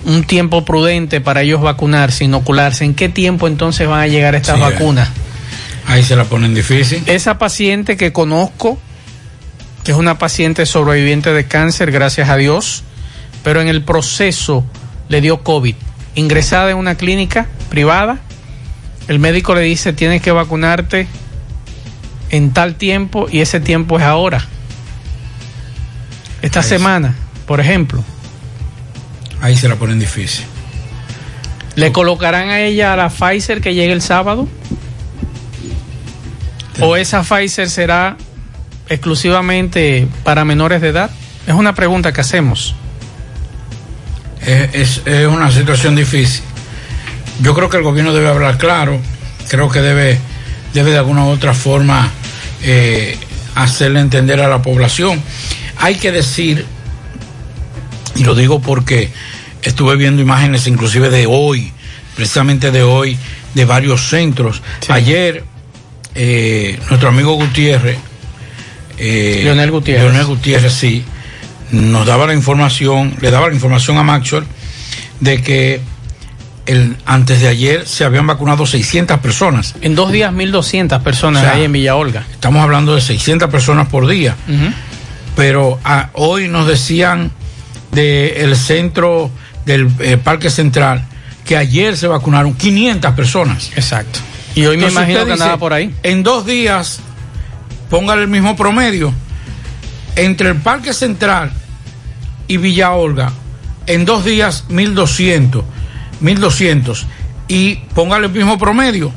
un 0.05 0.23
tiempo 0.23 0.63
prudente 0.65 1.19
para 1.19 1.41
ellos 1.41 1.61
vacunarse, 1.61 2.25
inocularse, 2.25 2.85
¿en 2.85 2.93
qué 2.93 3.09
tiempo 3.09 3.47
entonces 3.47 3.87
van 3.87 4.01
a 4.01 4.07
llegar 4.07 4.35
estas 4.35 4.55
sí, 4.55 4.61
vacunas? 4.61 5.09
Ahí 5.87 6.03
se 6.03 6.15
la 6.15 6.25
ponen 6.25 6.53
difícil. 6.53 7.03
Esa 7.07 7.39
paciente 7.39 7.97
que 7.97 8.13
conozco, 8.13 8.79
que 9.83 9.91
es 9.91 9.97
una 9.97 10.19
paciente 10.19 10.65
sobreviviente 10.65 11.33
de 11.33 11.45
cáncer, 11.45 11.91
gracias 11.91 12.29
a 12.29 12.35
Dios, 12.35 12.83
pero 13.43 13.61
en 13.61 13.67
el 13.67 13.83
proceso 13.83 14.63
le 15.07 15.21
dio 15.21 15.43
COVID, 15.43 15.75
ingresada 16.15 16.69
en 16.71 16.77
una 16.77 16.95
clínica 16.95 17.47
privada, 17.69 18.19
el 19.09 19.17
médico 19.17 19.55
le 19.55 19.61
dice 19.61 19.91
tienes 19.91 20.21
que 20.21 20.31
vacunarte 20.31 21.07
en 22.29 22.53
tal 22.53 22.75
tiempo 22.75 23.27
y 23.29 23.41
ese 23.41 23.59
tiempo 23.59 23.97
es 23.97 24.03
ahora. 24.03 24.45
Esta 26.43 26.59
Ahí 26.61 26.69
semana, 26.69 27.15
por 27.47 27.59
ejemplo. 27.59 28.03
Ahí 29.41 29.55
se 29.55 29.67
la 29.67 29.75
ponen 29.75 29.99
difícil. 29.99 30.45
¿Le 31.75 31.91
colocarán 31.91 32.49
a 32.49 32.61
ella 32.61 32.93
a 32.93 32.95
la 32.95 33.09
Pfizer 33.09 33.61
que 33.61 33.73
llegue 33.73 33.93
el 33.93 34.03
sábado? 34.03 34.47
¿O 36.79 36.95
esa 36.95 37.23
Pfizer 37.23 37.67
será 37.67 38.15
exclusivamente 38.89 40.07
para 40.23 40.45
menores 40.45 40.81
de 40.81 40.89
edad? 40.89 41.09
Es 41.47 41.55
una 41.55 41.73
pregunta 41.73 42.13
que 42.13 42.21
hacemos. 42.21 42.75
Es, 44.45 44.69
es, 44.73 45.01
es, 45.05 45.27
una 45.27 45.51
situación 45.51 45.95
difícil. 45.95 46.43
Yo 47.41 47.53
creo 47.53 47.69
que 47.69 47.77
el 47.77 47.83
gobierno 47.83 48.13
debe 48.13 48.29
hablar 48.29 48.57
claro, 48.57 48.99
creo 49.47 49.69
que 49.69 49.81
debe, 49.81 50.17
debe 50.73 50.91
de 50.91 50.97
alguna 50.97 51.25
u 51.25 51.29
otra 51.29 51.53
forma 51.53 52.11
eh, 52.63 53.17
hacerle 53.55 54.01
entender 54.01 54.41
a 54.41 54.47
la 54.47 54.61
población. 54.61 55.21
Hay 55.77 55.95
que 55.95 56.11
decir, 56.11 56.65
y 58.15 58.23
lo 58.23 58.35
digo 58.35 58.61
porque 58.61 59.09
estuve 59.61 59.95
viendo 59.95 60.21
imágenes 60.21 60.67
inclusive 60.67 61.09
de 61.09 61.25
hoy, 61.27 61.71
precisamente 62.15 62.71
de 62.71 62.83
hoy, 62.83 63.17
de 63.53 63.65
varios 63.65 64.09
centros. 64.09 64.61
Sí. 64.81 64.91
Ayer, 64.91 65.43
eh, 66.15 66.77
nuestro 66.89 67.09
amigo 67.09 67.33
Gutiérrez, 67.33 67.97
eh, 68.97 69.41
Leonel 69.43 69.71
Gutiérrez. 69.71 70.03
Leonel 70.03 70.25
Gutiérrez, 70.25 70.73
sí, 70.73 71.05
nos 71.71 72.05
daba 72.05 72.27
la 72.27 72.33
información, 72.33 73.15
le 73.21 73.31
daba 73.31 73.47
la 73.47 73.53
información 73.53 73.97
a 73.97 74.03
Maxwell 74.03 74.43
de 75.21 75.41
que 75.41 75.81
el, 76.69 76.97
antes 77.05 77.41
de 77.41 77.47
ayer 77.47 77.87
se 77.87 78.03
habían 78.03 78.27
vacunado 78.27 78.67
600 78.67 79.17
personas. 79.19 79.73
En 79.81 79.95
dos 79.95 80.11
días 80.11 80.31
1.200 80.31 81.01
personas 81.01 81.41
o 81.41 81.45
sea, 81.45 81.55
ahí 81.55 81.63
en 81.63 81.71
Villa 81.71 81.95
Olga. 81.95 82.25
Estamos 82.31 82.61
hablando 82.61 82.93
de 82.93 83.01
600 83.01 83.49
personas 83.49 83.87
por 83.87 84.05
día. 84.05 84.35
Uh 84.47 84.51
-huh. 84.51 84.73
Pero 85.35 85.79
a, 85.83 86.11
hoy 86.13 86.47
nos 86.47 86.67
decían 86.67 87.31
del 87.91 88.55
centro 88.55 89.31
del 89.65 89.89
eh, 89.99 90.17
Parque 90.17 90.51
Central 90.51 91.05
que 91.43 91.57
ayer 91.57 91.97
se 91.97 92.07
vacunaron 92.07 92.53
500 92.53 93.15
personas. 93.15 93.71
Exacto. 93.75 94.19
Y 94.53 94.67
hoy 94.67 94.75
Entonces 94.75 94.99
me 94.99 95.05
imagino 95.05 95.25
que 95.25 95.33
andaba 95.33 95.57
por 95.57 95.73
ahí. 95.73 95.95
En 96.03 96.21
dos 96.21 96.45
días, 96.45 96.99
póngale 97.89 98.21
el 98.21 98.27
mismo 98.27 98.55
promedio. 98.55 99.11
Entre 100.15 100.49
el 100.49 100.57
Parque 100.57 100.93
Central 100.93 101.51
y 102.47 102.57
Villa 102.57 102.91
Olga, 102.91 103.31
en 103.87 104.05
dos 104.05 104.23
días 104.23 104.65
1200, 104.69 105.63
1200. 106.19 107.05
Y 107.47 107.75
póngale 107.93 108.27
el 108.27 108.33
mismo 108.33 108.57
promedio. 108.57 109.11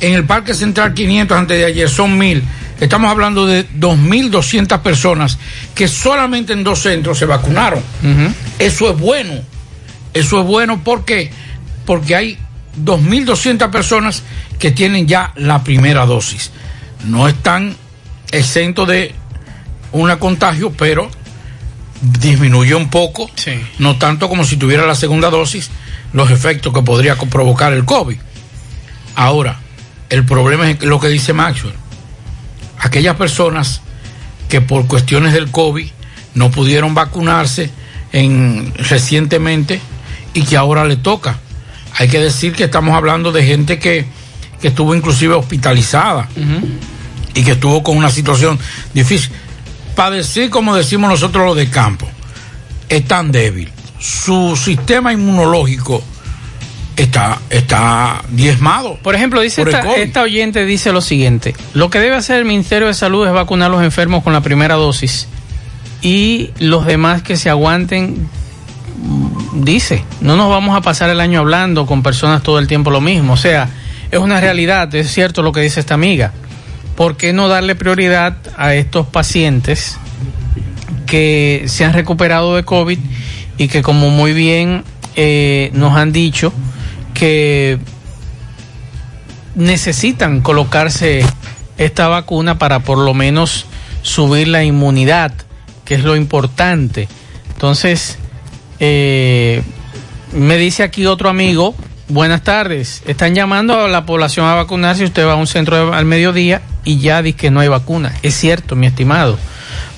En 0.00 0.14
el 0.14 0.24
Parque 0.24 0.54
Central 0.54 0.94
500 0.94 1.36
antes 1.36 1.58
de 1.58 1.64
ayer 1.64 1.88
son 1.88 2.18
1000. 2.18 2.42
Estamos 2.80 3.10
hablando 3.10 3.46
de 3.46 3.66
2.200 3.70 4.80
personas 4.80 5.38
que 5.74 5.88
solamente 5.88 6.52
en 6.52 6.62
dos 6.64 6.80
centros 6.80 7.18
se 7.18 7.24
vacunaron. 7.24 7.80
Uh 8.02 8.06
-huh. 8.06 8.34
Eso 8.58 8.90
es 8.90 8.98
bueno. 8.98 9.32
Eso 10.12 10.40
es 10.40 10.46
bueno 10.46 10.82
porque 10.84 11.30
porque 11.86 12.16
hay 12.16 12.38
2.200 12.84 13.70
personas 13.70 14.22
que 14.58 14.70
tienen 14.70 15.06
ya 15.06 15.32
la 15.36 15.62
primera 15.62 16.04
dosis. 16.04 16.50
No 17.06 17.28
están 17.28 17.76
exentos 18.32 18.88
de 18.88 19.14
un 19.92 20.14
contagio, 20.16 20.72
pero 20.72 21.08
disminuye 22.00 22.74
un 22.74 22.90
poco, 22.90 23.30
sí. 23.34 23.52
no 23.78 23.96
tanto 23.96 24.28
como 24.28 24.44
si 24.44 24.56
tuviera 24.56 24.86
la 24.86 24.94
segunda 24.94 25.30
dosis, 25.30 25.70
los 26.16 26.30
efectos 26.30 26.72
que 26.72 26.80
podría 26.80 27.14
provocar 27.16 27.74
el 27.74 27.84
COVID. 27.84 28.16
Ahora, 29.16 29.60
el 30.08 30.24
problema 30.24 30.70
es 30.70 30.82
lo 30.82 30.98
que 30.98 31.08
dice 31.08 31.34
Maxwell. 31.34 31.74
Aquellas 32.78 33.16
personas 33.16 33.82
que 34.48 34.62
por 34.62 34.86
cuestiones 34.86 35.34
del 35.34 35.50
COVID 35.50 35.86
no 36.32 36.50
pudieron 36.50 36.94
vacunarse 36.94 37.70
en, 38.12 38.72
recientemente 38.78 39.78
y 40.32 40.44
que 40.44 40.56
ahora 40.56 40.86
le 40.86 40.96
toca. 40.96 41.38
Hay 41.92 42.08
que 42.08 42.18
decir 42.18 42.54
que 42.54 42.64
estamos 42.64 42.96
hablando 42.96 43.30
de 43.30 43.44
gente 43.44 43.78
que, 43.78 44.06
que 44.62 44.68
estuvo 44.68 44.94
inclusive 44.94 45.34
hospitalizada 45.34 46.30
uh 46.34 46.40
-huh. 46.40 46.78
y 47.34 47.44
que 47.44 47.52
estuvo 47.52 47.82
con 47.82 47.94
una 47.94 48.08
situación 48.08 48.58
difícil. 48.94 49.32
Para 49.94 50.16
decir, 50.16 50.48
como 50.48 50.74
decimos 50.74 51.10
nosotros 51.10 51.44
los 51.44 51.56
de 51.56 51.68
campo, 51.68 52.08
es 52.88 53.06
tan 53.06 53.30
débil. 53.32 53.70
Su 53.98 54.56
sistema 54.56 55.12
inmunológico 55.12 56.02
está, 56.96 57.40
está 57.50 58.22
diezmado. 58.30 58.98
Por 59.02 59.14
ejemplo, 59.14 59.40
dice 59.40 59.62
por 59.62 59.74
esta, 59.74 59.94
esta, 59.94 60.22
oyente 60.22 60.64
dice 60.64 60.92
lo 60.92 61.00
siguiente: 61.00 61.54
lo 61.74 61.90
que 61.90 61.98
debe 61.98 62.16
hacer 62.16 62.38
el 62.38 62.44
Ministerio 62.44 62.88
de 62.88 62.94
Salud 62.94 63.26
es 63.26 63.32
vacunar 63.32 63.66
a 63.66 63.74
los 63.74 63.82
enfermos 63.82 64.22
con 64.22 64.32
la 64.32 64.40
primera 64.40 64.74
dosis 64.74 65.28
y 66.02 66.50
los 66.58 66.86
demás 66.86 67.22
que 67.22 67.36
se 67.36 67.50
aguanten, 67.50 68.28
dice, 69.54 70.04
no 70.20 70.36
nos 70.36 70.48
vamos 70.50 70.76
a 70.76 70.80
pasar 70.80 71.10
el 71.10 71.20
año 71.20 71.40
hablando 71.40 71.86
con 71.86 72.02
personas 72.02 72.42
todo 72.42 72.58
el 72.58 72.66
tiempo 72.66 72.90
lo 72.90 73.00
mismo. 73.00 73.32
O 73.32 73.36
sea, 73.36 73.68
es 74.10 74.18
una 74.18 74.40
realidad, 74.40 74.94
es 74.94 75.10
cierto 75.12 75.42
lo 75.42 75.52
que 75.52 75.60
dice 75.60 75.80
esta 75.80 75.94
amiga. 75.94 76.32
¿Por 76.96 77.16
qué 77.16 77.32
no 77.32 77.48
darle 77.48 77.74
prioridad 77.74 78.36
a 78.56 78.74
estos 78.74 79.06
pacientes 79.06 79.98
que 81.06 81.64
se 81.66 81.84
han 81.84 81.92
recuperado 81.92 82.56
de 82.56 82.64
COVID 82.64 82.98
y 83.58 83.68
que 83.68 83.82
como 83.82 84.10
muy 84.10 84.32
bien 84.32 84.84
eh, 85.14 85.70
nos 85.72 85.96
han 85.96 86.12
dicho 86.12 86.52
que 87.14 87.78
necesitan 89.54 90.42
colocarse 90.42 91.24
esta 91.78 92.08
vacuna 92.08 92.58
para 92.58 92.80
por 92.80 92.98
lo 92.98 93.14
menos 93.14 93.66
subir 94.02 94.48
la 94.48 94.62
inmunidad, 94.62 95.32
que 95.84 95.94
es 95.94 96.04
lo 96.04 96.16
importante. 96.16 97.08
Entonces, 97.52 98.18
eh, 98.78 99.62
me 100.32 100.58
dice 100.58 100.82
aquí 100.82 101.06
otro 101.06 101.28
amigo, 101.30 101.74
buenas 102.08 102.42
tardes, 102.42 103.02
están 103.06 103.34
llamando 103.34 103.80
a 103.80 103.88
la 103.88 104.04
población 104.04 104.46
a 104.46 104.54
vacunarse, 104.54 105.04
usted 105.04 105.26
va 105.26 105.32
a 105.32 105.36
un 105.36 105.46
centro 105.46 105.94
al 105.94 106.04
mediodía 106.04 106.62
y 106.84 106.98
ya 106.98 107.22
dice 107.22 107.36
que 107.36 107.50
no 107.50 107.60
hay 107.60 107.68
vacuna. 107.68 108.14
Es 108.22 108.34
cierto, 108.34 108.76
mi 108.76 108.86
estimado. 108.86 109.38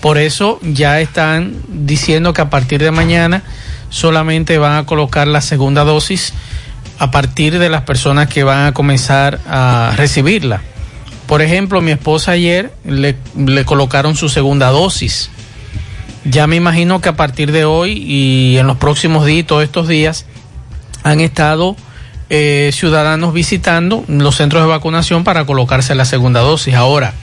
Por 0.00 0.18
eso 0.18 0.58
ya 0.62 1.00
están 1.00 1.54
diciendo 1.68 2.32
que 2.32 2.42
a 2.42 2.50
partir 2.50 2.82
de 2.82 2.90
mañana 2.90 3.42
solamente 3.90 4.58
van 4.58 4.76
a 4.76 4.86
colocar 4.86 5.26
la 5.26 5.40
segunda 5.40 5.84
dosis 5.84 6.32
a 6.98 7.10
partir 7.10 7.58
de 7.58 7.68
las 7.68 7.82
personas 7.82 8.28
que 8.28 8.44
van 8.44 8.66
a 8.66 8.74
comenzar 8.74 9.40
a 9.48 9.92
recibirla. 9.96 10.62
Por 11.26 11.42
ejemplo, 11.42 11.80
mi 11.80 11.92
esposa 11.92 12.32
ayer 12.32 12.72
le, 12.84 13.16
colocaron 13.64 14.16
su 14.16 14.28
segunda 14.28 14.70
dosis. 14.70 15.30
Ya 16.24 16.46
me 16.46 16.56
imagino 16.56 17.00
que 17.00 17.10
a 17.10 17.16
partir 17.16 17.52
de 17.52 17.64
hoy 17.64 17.92
y 17.92 18.56
en 18.58 18.66
los 18.66 18.78
próximos 18.78 19.26
días, 19.26 19.46
todos 19.46 19.62
estos 19.62 19.88
días, 19.88 20.26
han 21.02 21.20
estado 21.20 21.76
eh, 22.30 22.70
ciudadanos 22.72 23.32
visitando 23.32 24.04
los 24.08 24.36
centros 24.36 24.62
de 24.62 24.68
vacunación 24.68 25.22
para 25.22 25.44
colocarse 25.44 25.94
la 25.94 26.04
segunda 26.04 26.40
dosis. 26.40 26.74
Ahora, 26.74 27.14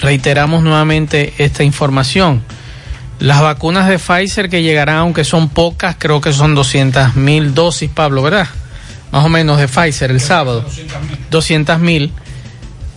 reiteramos 0.00 0.62
nuevamente 0.62 1.34
esta 1.38 1.64
información. 1.64 2.42
Las 3.18 3.40
vacunas 3.40 3.88
de 3.88 3.98
Pfizer 3.98 4.48
que 4.48 4.62
llegarán, 4.62 4.96
aunque 4.96 5.24
son 5.24 5.48
pocas, 5.48 5.96
creo 5.98 6.20
que 6.20 6.32
son 6.32 6.54
200 6.54 7.16
mil 7.16 7.54
dosis, 7.54 7.90
Pablo, 7.90 8.22
¿verdad? 8.22 8.46
Más 9.10 9.24
o 9.24 9.28
menos 9.28 9.58
de 9.58 9.66
Pfizer 9.66 10.10
el 10.10 10.20
sábado. 10.20 10.64
200 11.30 11.80
mil. 11.80 12.12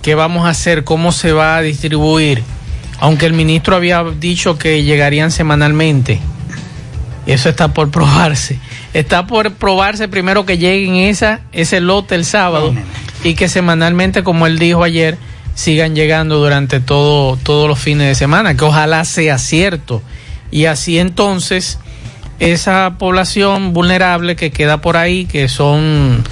¿Qué 0.02 0.16
vamos 0.16 0.46
a 0.46 0.50
hacer? 0.50 0.84
¿Cómo 0.84 1.12
se 1.12 1.32
va 1.32 1.58
a 1.58 1.62
distribuir? 1.62 2.44
Aunque 3.00 3.26
el 3.26 3.34
ministro 3.34 3.76
había 3.76 4.04
dicho 4.04 4.58
que 4.58 4.84
llegarían 4.84 5.32
semanalmente. 5.32 6.20
Eso 7.26 7.50
está 7.50 7.74
por 7.74 7.90
probarse. 7.90 8.60
Está 8.94 9.26
por 9.26 9.54
probarse 9.54 10.08
primero 10.08 10.46
que 10.46 10.58
lleguen 10.58 10.96
esa, 10.96 11.42
ese 11.52 11.80
lote 11.80 12.16
el 12.16 12.26
sábado 12.26 12.74
y 13.24 13.36
que 13.36 13.48
semanalmente, 13.48 14.24
como 14.24 14.48
él 14.48 14.60
dijo 14.60 14.84
ayer, 14.84 15.18
sigan 15.62 15.94
llegando 15.94 16.40
durante 16.40 16.80
todo, 16.80 17.38
todos 17.38 17.68
los 17.68 17.78
fines 17.78 18.08
de 18.08 18.16
semana, 18.16 18.58
que 18.58 18.66
ojalá 18.66 19.06
sea 19.06 19.38
cierto. 19.38 20.02
Y 20.50 20.66
así 20.66 20.98
entonces, 20.98 21.78
esa 22.40 22.96
población 22.98 23.72
vulnerable 23.72 24.36
que 24.36 24.50
queda 24.50 24.82
por 24.82 24.98
ahí, 24.98 25.26
que 25.26 25.48
son 25.48 26.24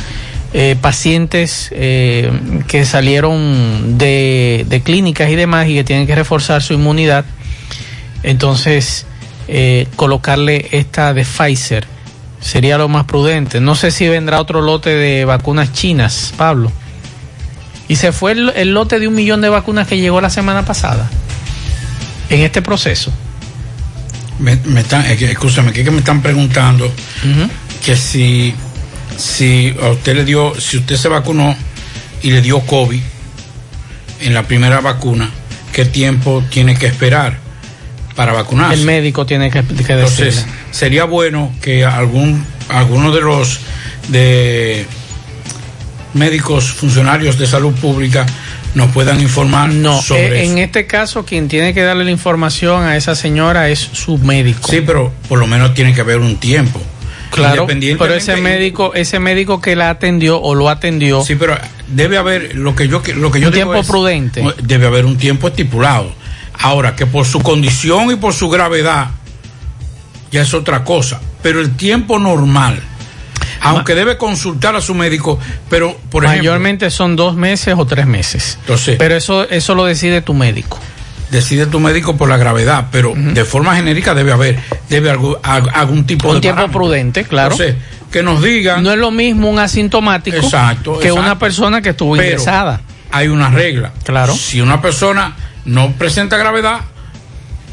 eh, 0.52 0.76
pacientes 0.82 1.70
eh, 1.72 2.32
que 2.68 2.86
salieron 2.86 4.00
de, 4.00 4.82
clínicas 4.84 5.30
y 5.30 5.36
demás 5.36 5.68
y 5.68 5.76
que 5.76 5.84
tienen 5.84 6.08
que 6.08 6.16
reforzar 6.16 6.64
su 6.64 6.74
inmunidad, 6.74 7.24
entonces 8.24 9.06
eh, 9.48 9.86
colocarle 9.96 10.70
esta 10.72 11.14
de 11.14 11.24
Pfizer 11.24 11.86
sería 12.42 12.80
lo 12.80 12.88
más 12.88 13.06
prudente. 13.06 13.62
No 13.62 13.76
sé 13.76 13.92
si 13.92 14.10
vendrá 14.10 14.42
otro 14.42 14.62
lote 14.62 14.90
de 14.90 15.24
vacunas 15.24 15.72
chinas, 15.72 16.34
Pablo. 16.36 16.72
Y 17.90 17.98
se 17.98 18.14
fue 18.14 18.32
el, 18.32 18.54
el 18.56 18.74
lote 18.74 19.00
de 19.00 19.08
un 19.08 19.16
millón 19.16 19.42
de 19.42 19.50
vacunas 19.50 19.88
que 19.88 19.98
llegó 19.98 20.22
la 20.22 20.30
semana 20.30 20.64
pasada 20.64 21.10
en 22.30 22.42
este 22.42 22.62
proceso. 22.62 23.12
Me, 24.38 24.56
me 24.66 24.82
están, 24.82 25.06
escúchame, 25.06 25.74
que, 25.74 25.82
es 25.82 25.86
que 25.86 25.92
me 25.92 25.98
están 25.98 26.22
preguntando 26.22 26.90
que 27.84 27.98
si, 27.98 28.54
si 29.18 29.76
a 29.82 29.90
usted 29.90 30.16
le 30.16 30.24
dio, 30.24 30.54
si 30.58 30.78
usted 30.78 30.96
se 30.96 31.10
vacunó 31.10 31.56
y 32.22 32.32
le 32.32 32.42
dio 32.42 32.62
COVID 32.62 33.02
en 34.22 34.34
la 34.34 34.44
primera 34.44 34.80
vacuna, 34.80 35.30
¿qué 35.74 35.84
tiempo 35.84 36.44
tiene 36.50 36.78
que 36.78 36.86
esperar 36.86 37.38
para 38.16 38.32
vacunarse? 38.32 38.76
El 38.76 38.86
médico 38.86 39.26
tiene 39.26 39.50
que, 39.50 39.64
que 39.64 39.94
Entonces, 39.94 40.46
sería 40.72 41.04
bueno 41.06 41.52
que 41.62 41.84
algún, 41.84 42.46
alguno 42.70 43.12
de 43.12 43.22
los 43.22 43.60
de 44.08 44.86
médicos, 46.14 46.72
funcionarios 46.72 47.38
de 47.38 47.46
salud 47.48 47.74
pública 47.76 48.26
nos 48.76 48.92
puedan 48.92 49.20
informar 49.22 49.70
No, 49.70 50.02
sobre 50.02 50.40
eh, 50.40 50.44
eso. 50.44 50.52
en 50.52 50.58
este 50.60 50.86
caso 50.88 51.26
quien 51.26 51.48
tiene 51.48 51.74
que 51.74 51.82
darle 51.82 52.06
la 52.06 52.12
información 52.12 52.84
a 52.84 52.98
esa 52.98 53.16
señora 53.16 53.70
es 53.70 53.80
su 53.80 54.18
médico. 54.20 54.68
Sí, 54.70 54.82
pero 54.86 55.12
por 55.28 55.40
lo 55.40 55.48
menos 55.48 55.74
tiene 55.74 55.94
que 55.94 56.02
haber 56.02 56.20
un 56.20 56.38
tiempo. 56.38 56.82
Claro, 57.32 57.68
pero 57.68 58.14
ese 58.16 58.38
médico, 58.38 58.94
ese 58.96 59.20
médico 59.20 59.62
que 59.62 59.76
la 59.76 59.92
atendió 59.92 60.42
o 60.42 60.56
lo 60.56 60.68
atendió. 60.68 61.22
Sí, 61.24 61.36
pero 61.36 61.56
debe 61.88 62.18
haber 62.18 62.56
lo 62.56 62.76
que 62.76 62.88
yo 62.88 63.04
lo 63.16 63.32
que 63.32 63.40
yo 63.40 63.48
Un 63.50 63.54
digo 63.54 63.66
tiempo 63.72 63.76
es- 63.76 63.88
prudente. 63.88 64.44
Debe 64.64 64.88
haber 64.88 65.06
un 65.06 65.16
tiempo 65.18 65.48
estipulado. 65.48 66.12
Ahora 66.54 66.96
que 66.96 67.06
por 67.06 67.26
su 67.28 67.40
condición 67.42 68.12
y 68.12 68.16
por 68.16 68.34
su 68.34 68.50
gravedad 68.50 69.12
ya 70.32 70.42
es 70.42 70.54
otra 70.54 70.84
cosa, 70.84 71.22
pero 71.42 71.62
el 71.62 71.76
tiempo 71.76 72.20
normal, 72.20 72.82
aunque 73.62 73.96
debe 73.96 74.18
consultar 74.18 74.76
a 74.76 74.82
su 74.82 74.94
médico, 74.96 75.40
pero 75.70 75.98
por 76.10 76.24
ejemplo, 76.26 76.44
Mayormente 76.44 76.90
son 76.90 77.16
dos 77.16 77.36
meses 77.36 77.76
o 77.78 77.86
tres 77.86 78.06
meses. 78.08 78.58
Entonces- 78.62 78.96
pero 78.98 79.16
eso, 79.16 79.48
eso 79.50 79.76
lo 79.76 79.86
decide 79.86 80.22
tu 80.22 80.34
médico. 80.34 80.80
decide 81.32 81.68
tu 81.68 81.80
médico 81.80 82.18
por 82.18 82.28
la 82.28 82.38
gravedad, 82.38 82.88
pero 82.92 83.14
de 83.16 83.46
forma 83.46 83.76
genérica 83.76 84.16
debe 84.16 84.32
haber 84.32 84.58
debe 84.90 85.12
algún, 85.12 86.06
tipo 86.08 86.28
Un 86.30 86.36
de 86.36 86.42
tiempo 86.42 86.56
parámetro. 86.58 86.80
prudente, 86.82 87.24
claro. 87.24 87.52
Entonces, 87.52 87.76
que 88.12 88.24
nos 88.24 88.42
digan 88.42 88.82
No 88.82 88.92
es 88.92 88.98
lo 88.98 89.12
mismo 89.12 89.48
un 89.48 89.60
asintomático 89.60 90.38
Exacto, 90.38 90.94
que 90.98 91.10
exacto. 91.10 91.22
una 91.22 91.38
persona 91.38 91.82
que 91.84 91.90
estuvo 91.90 92.16
Pero 92.16 92.24
ingresada. 92.26 92.82
Hay 93.12 93.28
una 93.28 93.50
regla. 93.52 93.92
Claro. 94.04 94.34
Si 94.36 94.60
una 94.62 94.82
persona 94.82 95.36
no 95.66 95.92
presenta 95.92 96.36
gravedad, 96.38 96.80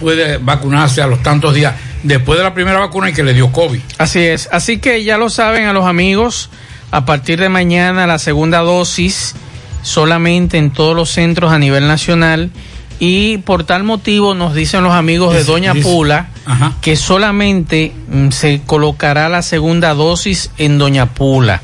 puede 0.01 0.37
vacunarse 0.39 1.01
a 1.01 1.07
los 1.07 1.23
tantos 1.23 1.55
días 1.55 1.75
después 2.07 2.39
de 2.39 2.45
la 2.45 2.55
primera 2.55 2.79
vacuna 2.79 3.11
y 3.11 3.13
que 3.13 3.23
le 3.23 3.35
dio 3.35 3.53
COVID. 3.53 3.81
Así 3.99 4.21
es. 4.21 4.49
Así 4.53 4.79
que 4.79 5.05
ya 5.05 5.19
lo 5.19 5.29
saben 5.31 5.67
a 5.67 5.73
los 5.73 5.87
amigos, 5.87 6.51
a 6.91 7.05
partir 7.05 7.41
de 7.41 7.49
mañana 7.49 8.07
la 8.07 8.19
segunda 8.19 8.61
dosis 8.61 9.35
solamente 9.83 10.59
en 10.59 10.71
todos 10.71 10.97
los 10.97 11.11
centros 11.11 11.53
a 11.53 11.59
nivel 11.59 11.87
nacional 11.87 12.51
y 12.99 13.39
por 13.39 13.65
tal 13.65 13.85
motivo 13.85 14.35
nos 14.35 14.55
dicen 14.55 14.83
los 14.83 14.93
amigos 14.95 15.35
de 15.35 15.45
Doña 15.45 15.75
Pula 15.75 16.31
Ajá. 16.45 16.73
que 16.81 16.97
solamente 16.97 17.93
mm, 18.09 18.31
se 18.31 18.63
colocará 18.67 19.29
la 19.29 19.43
segunda 19.43 19.95
dosis 19.95 20.51
en 20.59 20.79
Doña 20.79 21.07
Pula. 21.07 21.63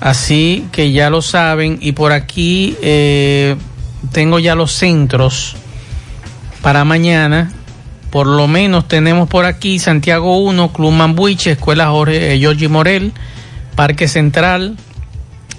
Así 0.00 0.64
que 0.70 0.92
ya 0.92 1.10
lo 1.10 1.22
saben 1.22 1.78
y 1.80 1.92
por 1.92 2.12
aquí 2.12 2.76
eh, 2.80 3.56
tengo 4.12 4.38
ya 4.38 4.54
los 4.54 4.72
centros 4.72 5.56
para 6.62 6.84
mañana. 6.84 7.52
Por 8.10 8.26
lo 8.26 8.48
menos 8.48 8.88
tenemos 8.88 9.28
por 9.28 9.44
aquí 9.44 9.78
Santiago 9.78 10.38
1, 10.38 10.72
Club 10.72 10.92
Mambuiche, 10.92 11.52
Escuela 11.52 11.88
Jorge 11.88 12.34
eh, 12.34 12.68
Morel, 12.68 13.12
Parque 13.74 14.08
Central, 14.08 14.76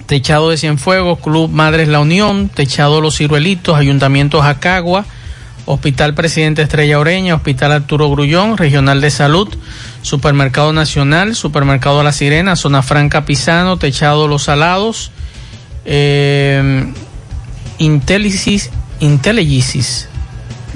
Techado 0.07 0.49
de 0.49 0.57
Cienfuegos, 0.57 1.19
Club 1.19 1.51
Madres 1.51 1.87
La 1.87 1.99
Unión, 1.99 2.49
Techado 2.49 3.01
Los 3.01 3.17
Ciruelitos, 3.17 3.77
Ayuntamiento 3.77 4.41
Jacagua, 4.41 5.05
Hospital 5.65 6.15
Presidente 6.15 6.63
Estrella 6.63 6.97
Oreña, 6.97 7.35
Hospital 7.35 7.71
Arturo 7.71 8.09
Grullón, 8.09 8.57
Regional 8.57 9.01
de 9.01 9.11
Salud, 9.11 9.47
Supermercado 10.01 10.73
Nacional, 10.73 11.35
Supermercado 11.35 12.01
La 12.01 12.11
Sirena, 12.11 12.55
Zona 12.55 12.81
Franca 12.81 13.25
Pisano, 13.25 13.77
Techado 13.77 14.27
Los 14.27 14.43
Salados, 14.43 15.11
eh, 15.85 16.91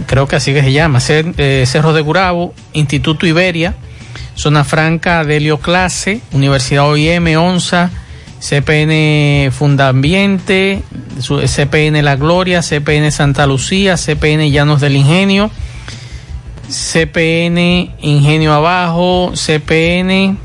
creo 0.08 0.28
que 0.28 0.36
así 0.36 0.54
que 0.54 0.62
se 0.62 0.72
llama, 0.72 1.00
eh, 1.10 1.64
Cerro 1.68 1.94
de 1.94 2.02
Gurabo, 2.02 2.54
Instituto 2.74 3.26
Iberia, 3.26 3.76
Zona 4.36 4.64
Franca 4.64 5.24
Delio 5.24 5.60
Clase, 5.60 6.22
Universidad 6.32 6.88
OIM, 6.88 7.38
ONSA, 7.38 7.92
CPN 8.40 9.52
Fundambiente, 9.52 10.84
CPN 11.48 12.02
La 12.02 12.18
Gloria, 12.18 12.62
CPN 12.62 13.12
Santa 13.12 13.48
Lucía, 13.48 13.96
CPN 13.96 14.52
Llanos 14.52 14.82
del 14.82 14.98
Ingenio, 14.98 15.50
CPN 16.68 17.96
Ingenio 18.02 18.54
Abajo, 18.54 19.32
CPN 19.36 20.38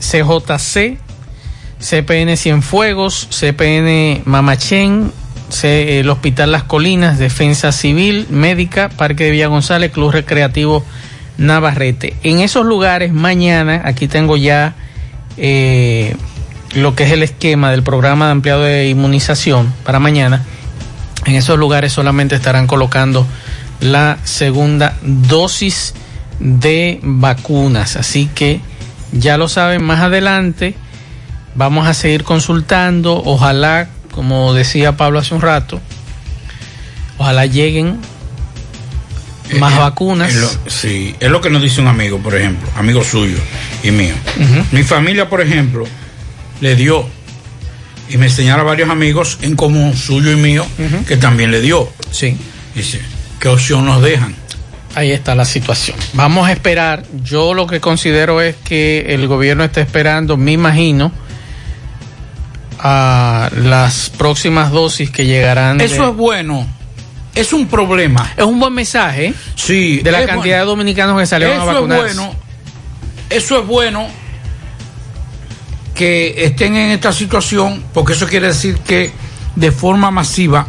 CJC, 0.00 0.98
CPN 1.78 2.36
Cienfuegos, 2.36 3.28
CPN 3.30 4.22
Mamachén, 4.24 5.12
el 5.62 6.08
Hospital 6.08 6.52
Las 6.52 6.62
Colinas, 6.64 7.18
Defensa 7.18 7.72
Civil, 7.72 8.26
Médica, 8.30 8.88
Parque 8.88 9.24
de 9.24 9.30
Villa 9.32 9.48
González, 9.48 9.90
Club 9.92 10.12
Recreativo 10.12 10.84
Navarrete. 11.38 12.14
En 12.22 12.40
esos 12.40 12.64
lugares, 12.64 13.12
mañana, 13.12 13.82
aquí 13.84 14.08
tengo 14.08 14.36
ya 14.36 14.74
eh, 15.36 16.14
lo 16.74 16.94
que 16.94 17.04
es 17.04 17.12
el 17.12 17.22
esquema 17.22 17.70
del 17.70 17.82
programa 17.82 18.26
de 18.26 18.32
ampliado 18.32 18.62
de 18.62 18.88
inmunización 18.88 19.72
para 19.84 19.98
mañana. 19.98 20.44
En 21.26 21.34
esos 21.34 21.58
lugares 21.58 21.92
solamente 21.92 22.34
estarán 22.36 22.66
colocando 22.66 23.26
la 23.80 24.18
segunda 24.24 24.96
dosis 25.02 25.94
de 26.38 27.00
vacunas. 27.02 27.96
Así 27.96 28.28
que 28.34 28.60
ya 29.12 29.36
lo 29.36 29.48
saben, 29.48 29.82
más 29.82 30.00
adelante 30.00 30.74
vamos 31.54 31.86
a 31.86 31.94
seguir 31.94 32.24
consultando. 32.24 33.22
Ojalá, 33.24 33.88
como 34.10 34.52
decía 34.54 34.96
Pablo 34.96 35.18
hace 35.18 35.34
un 35.34 35.40
rato, 35.40 35.80
ojalá 37.18 37.46
lleguen 37.46 37.98
más 39.58 39.72
Eh, 39.74 39.78
vacunas. 39.78 40.30
es 40.30 40.36
lo- 40.36 40.70
sí, 40.70 41.14
es 41.18 41.30
lo 41.30 41.40
que 41.40 41.50
nos 41.50 41.62
dice 41.62 41.80
un 41.80 41.88
amigo, 41.88 42.18
por 42.18 42.34
ejemplo, 42.36 42.68
amigo 42.76 43.02
suyo 43.02 43.38
y 43.82 43.90
mío. 43.90 44.14
Mi 44.72 44.82
familia, 44.82 45.28
por 45.28 45.40
ejemplo, 45.40 45.86
le 46.60 46.76
dio 46.76 47.04
y 48.08 48.16
me 48.16 48.28
señala 48.28 48.62
varios 48.62 48.90
amigos 48.90 49.38
en 49.42 49.56
común, 49.56 49.96
suyo 49.96 50.30
y 50.32 50.36
mío, 50.36 50.64
que 51.06 51.16
también 51.16 51.50
le 51.50 51.60
dio. 51.60 51.88
Sí. 52.10 52.36
Dice, 52.74 53.00
¿qué 53.40 53.48
opción 53.48 53.84
nos 53.86 54.02
dejan? 54.02 54.34
Ahí 54.94 55.12
está 55.12 55.34
la 55.36 55.44
situación. 55.44 55.96
Vamos 56.14 56.48
a 56.48 56.52
esperar. 56.52 57.04
Yo 57.24 57.54
lo 57.54 57.66
que 57.68 57.80
considero 57.80 58.40
es 58.40 58.56
que 58.64 59.06
el 59.14 59.26
gobierno 59.28 59.62
está 59.64 59.80
esperando, 59.80 60.36
me 60.36 60.52
imagino, 60.52 61.12
a 62.82 63.50
las 63.54 64.10
próximas 64.10 64.70
dosis 64.72 65.10
que 65.10 65.26
llegarán. 65.26 65.78
de- 65.78 65.84
Eso 65.84 66.08
es 66.10 66.16
bueno. 66.16 66.66
Es 67.34 67.52
un 67.52 67.66
problema. 67.68 68.32
Es 68.36 68.44
un 68.44 68.58
buen 68.58 68.72
mensaje. 68.72 69.32
Sí. 69.54 70.00
De 70.00 70.10
la 70.10 70.26
cantidad 70.26 70.58
de 70.60 70.64
dominicanos 70.64 71.18
que 71.20 71.26
salieron 71.26 71.60
a 71.60 71.62
Eso 71.62 71.72
es 71.82 71.86
bueno. 71.86 72.34
Eso 73.30 73.60
es 73.60 73.66
bueno 73.66 74.06
que 75.94 76.44
estén 76.44 76.76
en 76.76 76.90
esta 76.90 77.12
situación, 77.12 77.84
porque 77.92 78.14
eso 78.14 78.26
quiere 78.26 78.48
decir 78.48 78.78
que 78.78 79.12
de 79.54 79.70
forma 79.72 80.10
masiva 80.10 80.66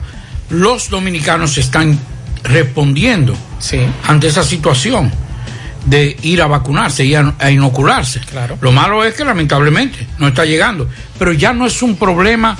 los 0.50 0.90
dominicanos 0.90 1.58
están 1.58 1.98
respondiendo 2.44 3.36
ante 4.08 4.28
esa 4.28 4.44
situación 4.44 5.12
de 5.86 6.16
ir 6.24 6.42
a 6.42 6.48
vacunarse 6.48 7.04
y 7.06 7.16
a, 7.16 7.34
a 7.40 7.52
inocularse. 7.52 8.20
Claro. 8.22 8.58
Lo 8.62 8.72
malo 8.72 9.04
es 9.04 9.14
que 9.16 9.26
lamentablemente 9.26 10.08
no 10.20 10.28
está 10.28 10.46
llegando, 10.46 10.88
pero 11.18 11.32
ya 11.34 11.54
no 11.54 11.66
es 11.66 11.82
un 11.82 11.96
problema 11.96 12.58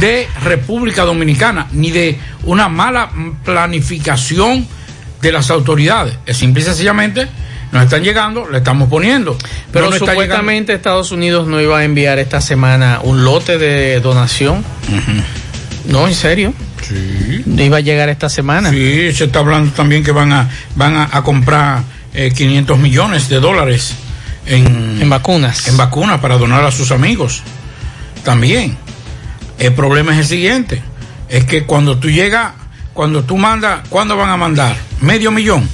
de 0.00 0.28
República 0.42 1.04
Dominicana 1.04 1.66
ni 1.72 1.90
de 1.90 2.18
una 2.44 2.68
mala 2.68 3.10
planificación 3.44 4.66
de 5.22 5.32
las 5.32 5.50
autoridades. 5.50 6.18
Es 6.26 6.36
simple 6.36 6.62
y 6.62 6.64
sencillamente 6.64 7.28
nos 7.72 7.84
están 7.84 8.02
llegando, 8.02 8.48
le 8.48 8.58
estamos 8.58 8.88
poniendo. 8.88 9.36
Pero 9.72 9.90
No 9.90 9.96
supuestamente 9.96 10.74
Estados 10.74 11.10
Unidos 11.10 11.48
no 11.48 11.60
iba 11.60 11.78
a 11.78 11.84
enviar 11.84 12.18
esta 12.18 12.40
semana 12.40 13.00
un 13.02 13.24
lote 13.24 13.58
de 13.58 14.00
donación. 14.00 14.64
No, 15.86 16.06
en 16.06 16.14
serio. 16.14 16.54
Sí. 16.82 17.42
Iba 17.46 17.78
a 17.78 17.80
llegar 17.80 18.08
esta 18.10 18.28
semana. 18.28 18.70
Sí, 18.70 19.12
se 19.12 19.24
está 19.24 19.38
hablando 19.40 19.72
también 19.72 20.04
que 20.04 20.12
van 20.12 20.32
a 20.32 20.50
van 20.76 20.94
a, 20.96 21.08
a 21.10 21.22
comprar 21.22 21.82
eh, 22.14 22.32
500 22.34 22.78
millones 22.78 23.28
de 23.28 23.40
dólares 23.40 23.94
en, 24.46 25.00
en 25.02 25.10
vacunas. 25.10 25.66
En 25.68 25.76
vacunas 25.76 26.20
para 26.20 26.38
donar 26.38 26.64
a 26.64 26.70
sus 26.70 26.90
amigos. 26.92 27.42
También. 28.24 28.76
El 29.58 29.72
problema 29.74 30.12
es 30.12 30.18
el 30.18 30.26
siguiente, 30.26 30.82
es 31.28 31.44
que 31.44 31.64
cuando 31.64 31.98
tú 31.98 32.10
llegas, 32.10 32.52
cuando 32.92 33.22
tú 33.22 33.36
mandas, 33.36 33.86
¿cuándo 33.88 34.16
van 34.16 34.30
a 34.30 34.36
mandar? 34.36 34.76
Medio 35.00 35.30
millón. 35.30 35.68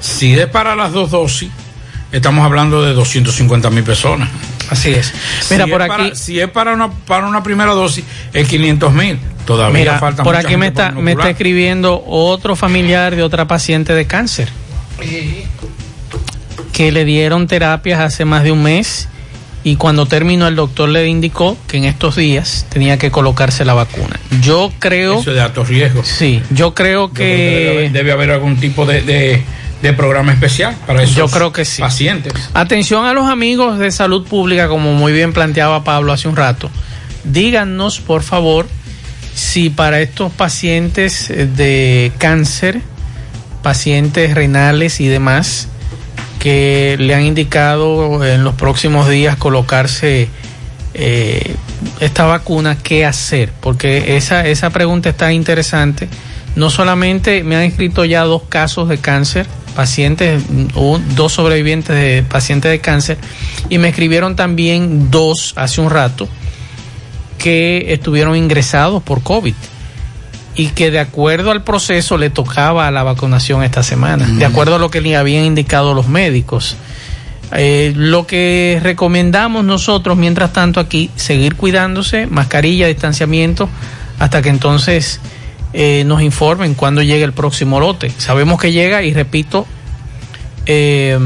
Si 0.00 0.38
es 0.38 0.46
para 0.46 0.76
las 0.76 0.92
dos 0.92 1.10
dosis, 1.10 1.50
estamos 2.12 2.44
hablando 2.44 2.82
de 2.82 2.92
250 2.94 3.70
mil 3.70 3.82
personas. 3.84 4.28
Así 4.70 4.90
es. 4.92 5.12
Mira, 5.50 5.64
si 5.64 5.70
por 5.70 5.82
es 5.82 5.90
aquí- 5.90 6.02
para- 6.04 6.14
si 6.14 6.40
es 6.40 6.48
para 6.48 6.72
una, 6.72 6.90
para 6.90 7.26
una 7.26 7.42
primera 7.42 7.72
dosis, 7.72 8.04
es 8.32 8.46
500 8.48 8.92
mil. 8.92 9.18
Todavía 9.44 9.78
Mira, 9.80 9.98
falta 9.98 10.22
por 10.22 10.36
mucha 10.36 10.46
aquí 10.46 10.56
me 10.56 10.66
gente 10.66 10.82
está, 10.82 10.92
me 10.94 11.12
está 11.12 11.30
escribiendo 11.30 12.02
otro 12.06 12.54
familiar 12.54 13.16
de 13.16 13.22
otra 13.24 13.46
paciente 13.48 13.92
de 13.94 14.06
cáncer 14.06 14.48
que 16.72 16.92
le 16.92 17.04
dieron 17.04 17.46
terapias 17.46 18.00
hace 18.00 18.24
más 18.24 18.42
de 18.44 18.52
un 18.52 18.62
mes 18.62 19.08
y 19.62 19.76
cuando 19.76 20.06
terminó 20.06 20.48
el 20.48 20.56
doctor 20.56 20.88
le 20.88 21.06
indicó 21.08 21.56
que 21.66 21.76
en 21.76 21.84
estos 21.84 22.16
días 22.16 22.66
tenía 22.70 22.96
que 22.98 23.10
colocarse 23.10 23.64
la 23.66 23.74
vacuna. 23.74 24.18
Yo 24.40 24.72
creo... 24.78 25.20
Eso 25.20 25.30
es 25.30 25.36
de 25.36 25.42
alto 25.42 25.64
riesgo. 25.64 26.02
Sí, 26.02 26.40
yo 26.50 26.74
creo 26.74 27.12
que... 27.12 27.24
debe, 27.24 27.70
haber- 27.70 27.92
debe 27.92 28.12
haber 28.12 28.30
algún 28.30 28.56
tipo 28.58 28.86
de, 28.86 29.02
de- 29.02 29.42
de 29.82 29.92
programa 29.94 30.32
especial 30.32 30.76
para 30.86 31.02
esos 31.02 31.16
Yo 31.16 31.26
creo 31.28 31.52
que 31.52 31.64
sí. 31.66 31.80
pacientes. 31.82 32.32
Atención 32.54 33.04
a 33.06 33.12
los 33.12 33.26
amigos 33.28 33.78
de 33.78 33.90
salud 33.90 34.26
pública, 34.26 34.68
como 34.68 34.92
muy 34.94 35.12
bien 35.12 35.32
planteaba 35.34 35.84
Pablo 35.84 36.12
hace 36.12 36.28
un 36.28 36.36
rato. 36.36 36.70
Díganos, 37.24 38.00
por 38.00 38.22
favor, 38.22 38.66
si 39.34 39.68
para 39.70 40.00
estos 40.00 40.32
pacientes 40.32 41.28
de 41.28 42.12
cáncer, 42.18 42.80
pacientes 43.62 44.34
renales 44.34 45.00
y 45.00 45.06
demás, 45.08 45.68
que 46.38 46.96
le 46.98 47.14
han 47.14 47.24
indicado 47.24 48.24
en 48.24 48.44
los 48.44 48.54
próximos 48.54 49.08
días 49.08 49.36
colocarse 49.36 50.28
eh, 50.94 51.54
esta 52.00 52.24
vacuna, 52.24 52.76
¿qué 52.82 53.04
hacer? 53.04 53.50
Porque 53.60 54.16
esa, 54.16 54.46
esa 54.46 54.70
pregunta 54.70 55.10
está 55.10 55.32
interesante. 55.32 56.08
No 56.56 56.68
solamente 56.70 57.44
me 57.44 57.56
han 57.56 57.62
escrito 57.62 58.04
ya 58.04 58.22
dos 58.24 58.42
casos 58.48 58.88
de 58.88 58.98
cáncer, 58.98 59.46
pacientes, 59.76 60.42
un- 60.74 61.14
dos 61.14 61.32
sobrevivientes 61.34 61.94
de 61.94 62.24
pacientes 62.28 62.70
de 62.72 62.80
cáncer, 62.80 63.18
y 63.68 63.78
me 63.78 63.88
escribieron 63.88 64.34
también 64.34 65.10
dos 65.10 65.52
hace 65.56 65.80
un 65.80 65.90
rato 65.90 66.28
que 67.38 67.92
estuvieron 67.92 68.36
ingresados 68.36 69.02
por 69.02 69.22
COVID 69.22 69.54
y 70.54 70.68
que 70.68 70.90
de 70.90 70.98
acuerdo 70.98 71.50
al 71.50 71.62
proceso 71.62 72.18
le 72.18 72.30
tocaba 72.30 72.90
la 72.90 73.02
vacunación 73.02 73.62
esta 73.62 73.82
semana, 73.82 74.26
de 74.26 74.44
acuerdo 74.44 74.76
a 74.76 74.78
lo 74.78 74.90
que 74.90 75.00
le 75.00 75.16
habían 75.16 75.44
indicado 75.44 75.94
los 75.94 76.08
médicos. 76.08 76.76
Eh, 77.52 77.92
lo 77.96 78.26
que 78.26 78.78
recomendamos 78.82 79.64
nosotros, 79.64 80.16
mientras 80.16 80.52
tanto 80.52 80.78
aquí, 80.78 81.10
seguir 81.16 81.56
cuidándose, 81.56 82.26
mascarilla, 82.26 82.86
distanciamiento, 82.86 83.68
hasta 84.18 84.40
que 84.42 84.50
entonces 84.50 85.20
eh, 85.72 86.04
nos 86.06 86.22
informen 86.22 86.74
cuándo 86.74 87.02
llega 87.02 87.24
el 87.24 87.32
próximo 87.32 87.80
lote. 87.80 88.12
Sabemos 88.18 88.60
que 88.60 88.72
llega 88.72 89.02
y 89.02 89.12
repito, 89.12 89.66
eh, 90.66 91.18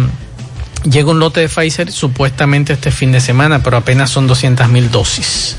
llega 0.90 1.10
un 1.10 1.18
lote 1.18 1.40
de 1.40 1.48
Pfizer 1.48 1.92
supuestamente 1.92 2.72
este 2.72 2.90
fin 2.90 3.12
de 3.12 3.20
semana, 3.20 3.62
pero 3.62 3.76
apenas 3.76 4.10
son 4.10 4.26
200 4.26 4.68
mil 4.68 4.90
dosis. 4.90 5.56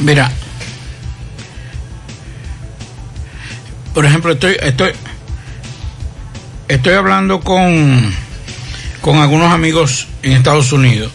Mira, 0.00 0.32
por 3.92 4.06
ejemplo, 4.06 4.32
estoy, 4.32 4.56
estoy, 4.62 4.92
estoy 6.68 6.94
hablando 6.94 7.40
con, 7.40 8.14
con 9.02 9.18
algunos 9.18 9.52
amigos 9.52 10.08
en 10.22 10.32
Estados 10.32 10.72
Unidos 10.72 11.12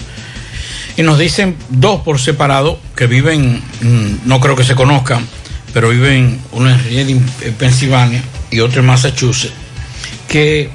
y 0.98 1.02
nos 1.02 1.18
dicen 1.18 1.56
dos 1.70 2.02
por 2.02 2.20
separado 2.20 2.80
que 2.96 3.08
viven, 3.08 3.62
mm, 3.82 4.28
no 4.28 4.40
creo 4.40 4.56
que 4.56 4.64
se 4.64 4.76
conozcan, 4.76 5.26
pero 5.74 5.90
viven 5.90 6.40
uno 6.52 6.70
en 6.70 6.84
Reading, 6.84 7.22
en 7.42 7.54
Pensilvania 7.56 8.24
y 8.52 8.60
otro 8.60 8.82
en 8.82 8.86
Massachusetts, 8.86 9.54
que 10.28 10.70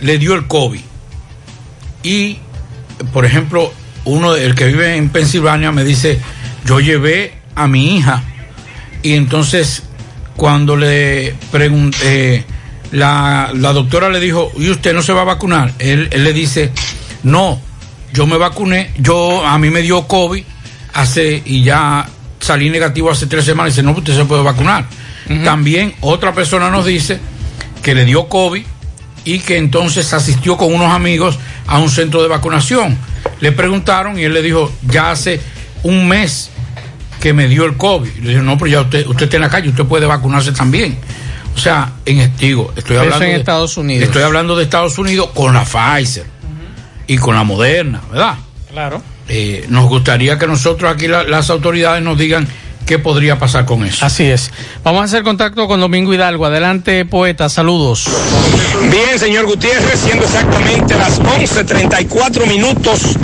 le 0.00 0.18
dio 0.18 0.34
el 0.34 0.46
COVID. 0.46 0.80
Y, 2.02 2.38
por 3.12 3.26
ejemplo, 3.26 3.72
uno, 4.04 4.34
el 4.34 4.54
que 4.54 4.66
vive 4.66 4.96
en 4.96 5.10
Pensilvania, 5.10 5.70
me 5.70 5.84
dice, 5.84 6.18
yo 6.66 6.80
llevé 6.80 7.32
a 7.54 7.66
mi 7.66 7.96
hija 7.96 8.22
y 9.02 9.14
entonces 9.14 9.84
cuando 10.36 10.76
le 10.76 11.34
pregunté, 11.50 12.44
la, 12.92 13.50
la 13.54 13.72
doctora 13.72 14.10
le 14.10 14.20
dijo, 14.20 14.52
¿y 14.58 14.68
usted 14.70 14.92
no 14.92 15.02
se 15.02 15.12
va 15.12 15.22
a 15.22 15.24
vacunar? 15.24 15.72
Él, 15.78 16.08
él 16.10 16.24
le 16.24 16.32
dice, 16.32 16.70
no, 17.22 17.60
yo 18.12 18.26
me 18.26 18.36
vacuné, 18.36 18.90
yo 18.98 19.44
a 19.46 19.58
mí 19.58 19.70
me 19.70 19.82
dio 19.82 20.06
COVID 20.06 20.42
hace 20.92 21.42
y 21.44 21.62
ya 21.62 22.06
salí 22.40 22.70
negativo 22.70 23.10
hace 23.10 23.26
tres 23.26 23.44
semanas. 23.44 23.74
Dice, 23.74 23.82
no, 23.82 23.92
usted 23.92 24.14
se 24.14 24.24
puede 24.24 24.42
vacunar. 24.42 24.84
También 25.44 25.94
otra 26.02 26.32
persona 26.32 26.70
nos 26.70 26.86
dice 26.86 27.18
que 27.82 27.94
le 27.94 28.04
dio 28.04 28.28
COVID 28.28 28.64
y 29.24 29.38
que 29.40 29.56
entonces 29.56 30.12
asistió 30.12 30.56
con 30.56 30.72
unos 30.72 30.92
amigos 30.92 31.38
a 31.66 31.78
un 31.78 31.90
centro 31.90 32.22
de 32.22 32.28
vacunación. 32.28 32.96
Le 33.40 33.52
preguntaron 33.52 34.18
y 34.18 34.24
él 34.24 34.34
le 34.34 34.42
dijo, 34.42 34.72
ya 34.86 35.10
hace 35.10 35.40
un 35.82 36.06
mes 36.06 36.50
que 37.26 37.32
me 37.32 37.48
dio 37.48 37.64
el 37.64 37.76
COVID. 37.76 38.18
Le 38.22 38.30
dijo, 38.30 38.42
no, 38.42 38.56
pero 38.56 38.70
ya 38.70 38.80
usted, 38.82 39.04
usted 39.04 39.24
está 39.24 39.36
en 39.36 39.42
la 39.42 39.50
calle, 39.50 39.68
usted 39.70 39.84
puede 39.84 40.06
vacunarse 40.06 40.52
también. 40.52 40.96
O 41.56 41.58
sea, 41.58 41.94
en 42.04 42.18
Estigo, 42.20 42.72
estoy 42.76 42.94
Eso 42.94 43.02
hablando 43.04 43.24
en 43.24 43.32
de- 43.32 43.38
Estados 43.38 43.76
Unidos. 43.76 44.04
Estoy 44.04 44.22
hablando 44.22 44.54
de 44.56 44.62
Estados 44.62 44.96
Unidos 44.96 45.30
con 45.34 45.52
la 45.52 45.64
Pfizer 45.64 46.24
y 47.08 47.16
con 47.18 47.34
la 47.34 47.42
Moderna, 47.42 48.00
¿verdad? 48.12 48.36
Claro. 48.70 49.02
eh, 49.28 49.66
nos 49.70 49.88
gustaría 49.88 50.38
que 50.38 50.46
nosotros 50.46 50.92
aquí 50.92 51.08
las 51.08 51.50
autoridades 51.50 52.00
nos 52.00 52.16
digan 52.16 52.46
qué 52.86 52.98
podría 52.98 53.38
pasar 53.38 53.66
con 53.66 53.84
eso. 53.84 54.06
Así 54.06 54.24
es. 54.24 54.50
Vamos 54.82 55.02
a 55.02 55.04
hacer 55.04 55.22
contacto 55.22 55.66
con 55.66 55.80
Domingo 55.80 56.14
Hidalgo. 56.14 56.46
Adelante, 56.46 57.04
poeta. 57.04 57.48
Saludos. 57.48 58.08
Bien, 58.90 59.18
señor 59.18 59.44
Gutiérrez, 59.46 60.00
siendo 60.00 60.24
exactamente 60.24 60.94
las 60.94 61.20
11.34 61.20 62.46
minutos 62.46 63.16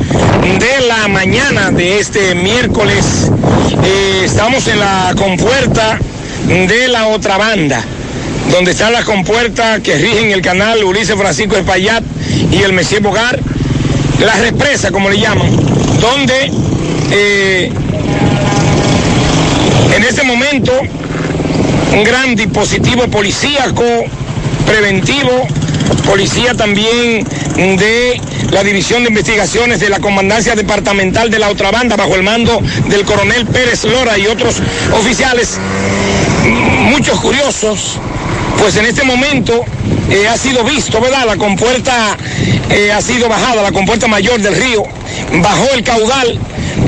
de 0.59 0.87
la 0.87 1.09
mañana 1.09 1.71
de 1.71 2.01
este 2.01 2.35
miércoles, 2.35 3.31
eh, 3.85 4.23
estamos 4.25 4.67
en 4.67 4.81
la 4.81 5.15
compuerta 5.17 5.99
de 6.47 6.89
la 6.89 7.07
otra 7.07 7.39
banda 7.39 7.83
donde 8.51 8.73
está 8.73 8.91
la 8.91 9.05
compuerta 9.05 9.81
que 9.81 9.97
rigen 9.97 10.31
el 10.33 10.43
canal 10.43 10.83
Ulises 10.85 11.17
Francisco 11.17 11.55
de 11.57 11.63
Payat 11.63 12.03
y 12.51 12.63
el 12.63 12.73
Messier 12.73 13.01
Bogar, 13.01 13.39
la 14.21 14.35
represa, 14.37 14.91
como 14.91 15.09
le 15.09 15.19
llaman, 15.19 15.49
donde 16.01 16.51
eh, 17.11 17.73
en 19.95 20.05
este 20.05 20.23
momento 20.23 20.73
un 21.95 22.05
gran 22.05 22.35
dispositivo 22.35 23.07
policíaco 23.09 23.85
preventivo, 24.67 25.47
policía 26.07 26.55
también 26.55 27.27
de 27.57 28.21
la 28.51 28.63
División 28.63 29.03
de 29.03 29.11
Investigaciones 29.11 29.81
de 29.81 29.89
la 29.89 30.01
Comandancia 30.01 30.55
Departamental 30.55 31.31
de 31.31 31.39
la 31.39 31.51
otra 31.51 31.71
banda 31.71 31.97
bajo 31.97 32.15
el 32.15 32.23
mando 32.23 32.61
del 32.89 33.05
coronel 33.05 33.47
Pérez 33.47 33.85
Lora 33.85 34.19
y 34.19 34.27
otros 34.27 34.57
oficiales, 34.93 35.59
muchos 36.91 37.21
curiosos, 37.21 37.99
pues 38.59 38.77
en 38.77 38.87
este 38.87 39.05
momento 39.05 39.65
eh, 40.11 40.29
ha 40.29 40.37
sido 40.37 40.65
visto, 40.65 41.01
¿verdad? 41.01 41.25
La 41.27 41.37
compuerta 41.37 42.17
eh, 42.71 42.93
ha 42.93 43.01
sido 43.01 43.29
bajada, 43.29 43.63
la 43.63 43.73
compuerta 43.73 44.07
mayor 44.07 44.41
del 44.41 44.55
río, 44.55 44.85
bajó 45.43 45.69
el 45.75 45.83
caudal, 45.83 46.39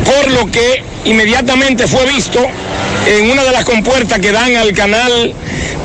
por 0.04 0.30
lo 0.30 0.50
que 0.50 0.82
inmediatamente 1.04 1.86
fue 1.86 2.06
visto 2.06 2.40
en 3.06 3.30
una 3.30 3.44
de 3.44 3.52
las 3.52 3.64
compuertas 3.64 4.18
que 4.18 4.32
dan 4.32 4.56
al 4.56 4.72
canal 4.72 5.34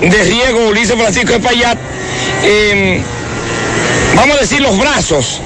de 0.01 0.23
riego 0.23 0.67
Ulises 0.69 0.95
Francisco 0.95 1.33
de 1.33 1.39
Payat, 1.39 1.77
em, 2.43 3.01
vamos 4.15 4.37
a 4.37 4.41
decir 4.41 4.61
los 4.61 4.77
brazos 4.77 5.41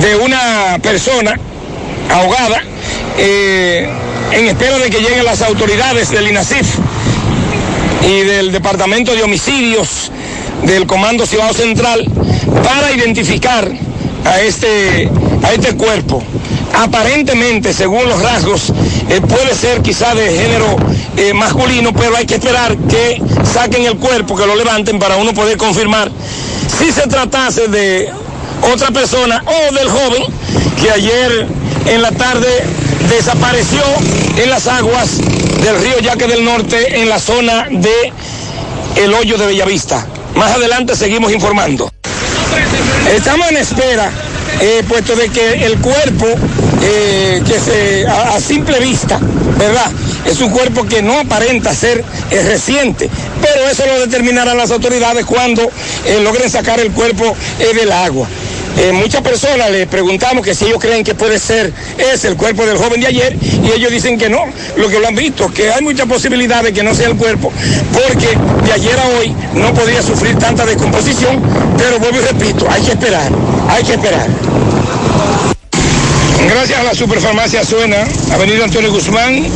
de 0.00 0.16
una 0.16 0.78
persona 0.82 1.38
ahogada, 2.10 2.62
eh, 3.18 3.88
en 4.32 4.46
espera 4.46 4.78
de 4.78 4.90
que 4.90 4.98
lleguen 4.98 5.24
las 5.24 5.42
autoridades 5.42 6.10
del 6.10 6.28
INASIF 6.28 6.66
y 8.02 8.20
del 8.22 8.52
Departamento 8.52 9.14
de 9.14 9.22
Homicidios 9.22 10.10
del 10.64 10.86
Comando 10.86 11.26
Cibao 11.26 11.52
Central 11.52 12.04
para 12.64 12.92
identificar 12.92 13.70
a 14.24 14.40
este, 14.40 15.08
a 15.42 15.52
este 15.52 15.76
cuerpo. 15.76 16.22
Aparentemente, 16.76 17.72
según 17.72 18.06
los 18.08 18.20
rasgos, 18.20 18.72
eh, 19.08 19.20
puede 19.20 19.54
ser 19.54 19.80
quizá 19.82 20.14
de 20.14 20.30
género 20.30 20.76
eh, 21.16 21.32
masculino, 21.32 21.92
pero 21.92 22.16
hay 22.16 22.26
que 22.26 22.34
esperar 22.34 22.76
que 22.76 23.20
saquen 23.52 23.84
el 23.84 23.96
cuerpo, 23.96 24.36
que 24.36 24.46
lo 24.46 24.54
levanten 24.54 24.98
para 24.98 25.16
uno 25.16 25.32
poder 25.32 25.56
confirmar 25.56 26.10
si 26.78 26.92
se 26.92 27.06
tratase 27.08 27.68
de 27.68 28.10
otra 28.72 28.90
persona 28.90 29.42
o 29.46 29.74
del 29.74 29.88
joven 29.88 30.24
que 30.80 30.90
ayer 30.90 31.46
en 31.86 32.02
la 32.02 32.10
tarde 32.12 32.48
desapareció 33.08 33.82
en 34.36 34.50
las 34.50 34.66
aguas 34.66 35.18
del 35.62 35.80
río 35.80 35.98
Yaque 36.00 36.26
del 36.26 36.44
Norte 36.44 37.00
en 37.00 37.08
la 37.08 37.18
zona 37.18 37.66
de 37.70 38.12
El 38.96 39.14
Hoyo 39.14 39.38
de 39.38 39.46
Bellavista. 39.46 40.06
Más 40.34 40.52
adelante 40.52 40.94
seguimos 40.94 41.32
informando. 41.32 41.90
Estamos 43.10 43.48
en 43.50 43.56
espera, 43.56 44.10
eh, 44.60 44.82
puesto 44.88 45.14
de 45.16 45.28
que 45.28 45.64
el 45.64 45.78
cuerpo, 45.78 46.26
eh, 46.88 47.42
que 47.46 47.58
se, 47.58 48.06
a, 48.06 48.40
simple 48.40 48.78
vista, 48.80 49.18
¿verdad? 49.58 49.90
Es 50.24 50.40
un 50.40 50.50
cuerpo 50.50 50.84
que 50.86 51.02
no 51.02 51.18
aparenta 51.18 51.74
ser 51.74 52.04
eh, 52.30 52.42
reciente, 52.42 53.10
pero 53.42 53.68
eso 53.68 53.84
lo 53.86 54.00
determinarán 54.00 54.56
las 54.56 54.70
autoridades 54.70 55.24
cuando 55.24 55.68
logren 56.22 56.48
sacar 56.48 56.80
el 56.80 56.92
cuerpo 56.92 57.36
del 57.58 57.92
agua. 57.92 58.28
Eh, 58.78 58.92
muchas 58.92 59.22
personas 59.22 59.70
le 59.70 59.86
preguntamos 59.86 60.44
que 60.44 60.54
si 60.54 60.66
ellos 60.66 60.78
creen 60.78 61.02
que 61.02 61.14
puede 61.14 61.38
ser 61.38 61.72
ese 61.96 62.28
el 62.28 62.36
cuerpo 62.36 62.66
del 62.66 62.76
joven 62.76 63.00
de 63.00 63.06
ayer 63.06 63.34
y 63.42 63.72
ellos 63.72 63.90
dicen 63.90 64.18
que 64.18 64.28
no, 64.28 64.40
lo 64.76 64.88
que 64.90 65.00
lo 65.00 65.08
han 65.08 65.14
visto, 65.14 65.50
que 65.50 65.72
hay 65.72 65.82
mucha 65.82 66.04
posibilidad 66.04 66.62
de 66.62 66.74
que 66.74 66.82
no 66.82 66.94
sea 66.94 67.08
el 67.08 67.16
cuerpo, 67.16 67.50
porque 67.92 68.28
de 68.66 68.72
ayer 68.72 68.98
a 68.98 69.08
hoy 69.18 69.34
no 69.54 69.72
podría 69.72 70.02
sufrir 70.02 70.36
tanta 70.36 70.66
descomposición, 70.66 71.40
pero 71.78 71.98
vuelvo 71.98 72.18
y 72.18 72.20
repito, 72.20 72.66
hay 72.70 72.82
que 72.82 72.90
esperar, 72.90 73.32
hay 73.70 73.82
que 73.82 73.94
esperar. 73.94 74.26
Gracias 76.48 76.78
a 76.78 76.84
la 76.84 76.94
Superfarmacia 76.94 77.64
Suena, 77.64 78.06
Avenida 78.32 78.62
Antonio 78.64 78.92
Guzmán, 78.92 79.46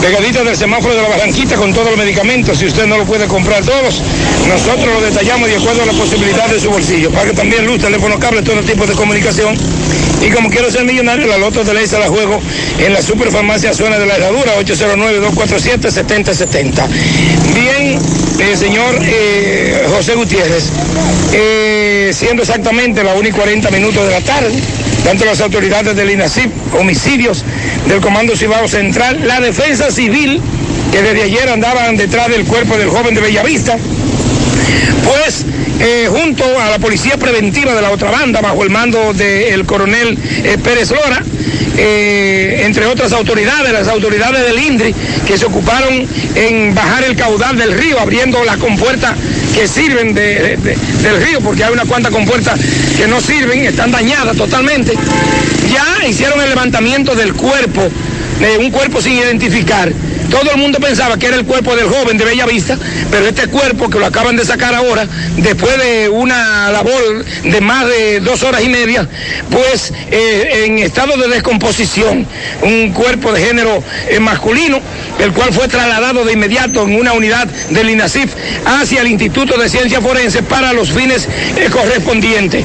pegadita 0.00 0.42
del 0.42 0.56
semáforo 0.56 0.94
de 0.94 1.02
la 1.02 1.08
Barranquita 1.08 1.54
con 1.54 1.72
todos 1.72 1.90
los 1.90 1.98
medicamentos. 1.98 2.58
Si 2.58 2.66
usted 2.66 2.86
no 2.86 2.98
lo 2.98 3.04
puede 3.04 3.28
comprar 3.28 3.64
todos, 3.64 4.02
nosotros 4.48 4.92
lo 4.92 5.00
detallamos 5.00 5.48
de 5.48 5.54
acuerdo 5.56 5.82
a 5.82 5.86
la 5.86 5.92
posibilidad 5.92 6.48
de 6.48 6.58
su 6.58 6.68
bolsillo. 6.70 7.12
Pague 7.12 7.34
también 7.34 7.66
luz, 7.66 7.80
teléfono, 7.80 8.18
cable, 8.18 8.42
todo 8.42 8.60
tipo 8.62 8.84
de 8.86 8.94
comunicación. 8.94 9.56
Y 10.22 10.30
como 10.30 10.50
quiero 10.50 10.70
ser 10.70 10.84
millonario, 10.84 11.26
la 11.26 11.38
loto 11.38 11.64
de 11.64 11.72
ley 11.72 11.86
se 11.86 11.98
la 11.98 12.08
juego 12.08 12.38
en 12.78 12.92
la 12.92 13.00
superfarmacia 13.00 13.72
Zona 13.72 13.98
de 13.98 14.04
la 14.06 14.16
Herradura, 14.16 14.52
809-247-7070. 14.60 16.86
Bien, 17.54 17.98
eh, 18.40 18.56
señor 18.56 18.98
eh, 19.02 19.86
José 19.94 20.14
Gutiérrez, 20.14 20.64
eh, 21.32 22.10
siendo 22.12 22.42
exactamente 22.42 23.02
la 23.04 23.14
1 23.14 23.28
y 23.28 23.32
40 23.32 23.70
minutos 23.70 24.04
de 24.04 24.10
la 24.10 24.20
tarde, 24.20 24.52
tanto 25.04 25.24
las 25.24 25.40
autoridades 25.40 25.96
del 25.96 26.10
INACIP, 26.10 26.50
homicidios 26.74 27.44
del 27.88 28.00
Comando 28.00 28.36
Cibao 28.36 28.68
Central, 28.68 29.26
la 29.26 29.40
Defensa 29.40 29.90
Civil, 29.90 30.40
que 30.92 31.02
desde 31.02 31.22
ayer 31.22 31.48
andaban 31.48 31.96
detrás 31.96 32.28
del 32.28 32.44
cuerpo 32.44 32.76
del 32.76 32.88
joven 32.88 33.14
de 33.14 33.20
Bellavista, 33.20 33.78
pues 35.04 35.44
eh, 35.80 36.08
junto 36.10 36.44
a 36.60 36.70
la 36.70 36.78
Policía 36.78 37.16
Preventiva 37.16 37.74
de 37.74 37.82
la 37.82 37.90
otra 37.90 38.10
banda, 38.10 38.40
bajo 38.40 38.62
el 38.62 38.70
mando 38.70 39.14
del 39.14 39.64
coronel 39.64 40.18
eh, 40.44 40.58
Pérez 40.62 40.90
Lora, 40.90 41.22
eh, 41.76 42.62
entre 42.66 42.84
otras 42.86 43.12
autoridades, 43.12 43.72
las 43.72 43.88
autoridades 43.88 44.44
del 44.44 44.58
INDRI, 44.58 44.94
que 45.26 45.38
se 45.38 45.46
ocuparon 45.46 46.06
en 46.34 46.74
bajar 46.74 47.04
el 47.04 47.16
caudal 47.16 47.56
del 47.56 47.72
río, 47.72 47.98
abriendo 47.98 48.44
las 48.44 48.58
compuertas 48.58 49.14
que 49.54 49.66
sirven 49.66 50.14
del 50.14 51.24
río, 51.24 51.40
porque 51.40 51.64
hay 51.64 51.72
unas 51.72 51.86
cuantas 51.86 52.12
compuertas 52.12 52.60
que 52.96 53.06
no 53.06 53.20
sirven, 53.20 53.64
están 53.64 53.90
dañadas 53.90 54.36
totalmente. 54.36 54.92
Ya 55.72 56.06
hicieron 56.06 56.40
el 56.40 56.50
levantamiento 56.50 57.14
del 57.14 57.32
cuerpo, 57.32 57.88
de 58.38 58.58
un 58.58 58.70
cuerpo 58.70 59.00
sin 59.00 59.14
identificar 59.14 59.90
todo 60.30 60.50
el 60.50 60.56
mundo 60.58 60.78
pensaba 60.78 61.18
que 61.18 61.26
era 61.26 61.36
el 61.36 61.44
cuerpo 61.44 61.74
del 61.76 61.86
joven 61.86 62.16
de 62.16 62.24
Bella 62.24 62.46
Vista, 62.46 62.78
pero 63.10 63.26
este 63.26 63.48
cuerpo 63.48 63.90
que 63.90 63.98
lo 63.98 64.06
acaban 64.06 64.36
de 64.36 64.44
sacar 64.44 64.74
ahora, 64.74 65.06
después 65.36 65.76
de 65.78 66.08
una 66.08 66.70
labor 66.70 67.24
de 67.44 67.60
más 67.60 67.86
de 67.86 68.20
dos 68.20 68.42
horas 68.42 68.62
y 68.62 68.68
media, 68.68 69.08
pues 69.50 69.92
eh, 70.10 70.64
en 70.64 70.78
estado 70.78 71.16
de 71.16 71.28
descomposición, 71.28 72.26
un 72.62 72.92
cuerpo 72.92 73.32
de 73.32 73.44
género 73.44 73.82
eh, 74.08 74.20
masculino, 74.20 74.80
el 75.18 75.32
cual 75.32 75.52
fue 75.52 75.68
trasladado 75.68 76.24
de 76.24 76.32
inmediato 76.32 76.84
en 76.84 76.94
una 76.94 77.12
unidad 77.12 77.46
del 77.70 77.90
INASIF 77.90 78.32
hacia 78.64 79.00
el 79.00 79.08
Instituto 79.08 79.58
de 79.58 79.68
Ciencias 79.68 80.02
Forenses 80.02 80.42
para 80.42 80.72
los 80.72 80.90
fines 80.90 81.28
eh, 81.56 81.68
correspondientes. 81.70 82.64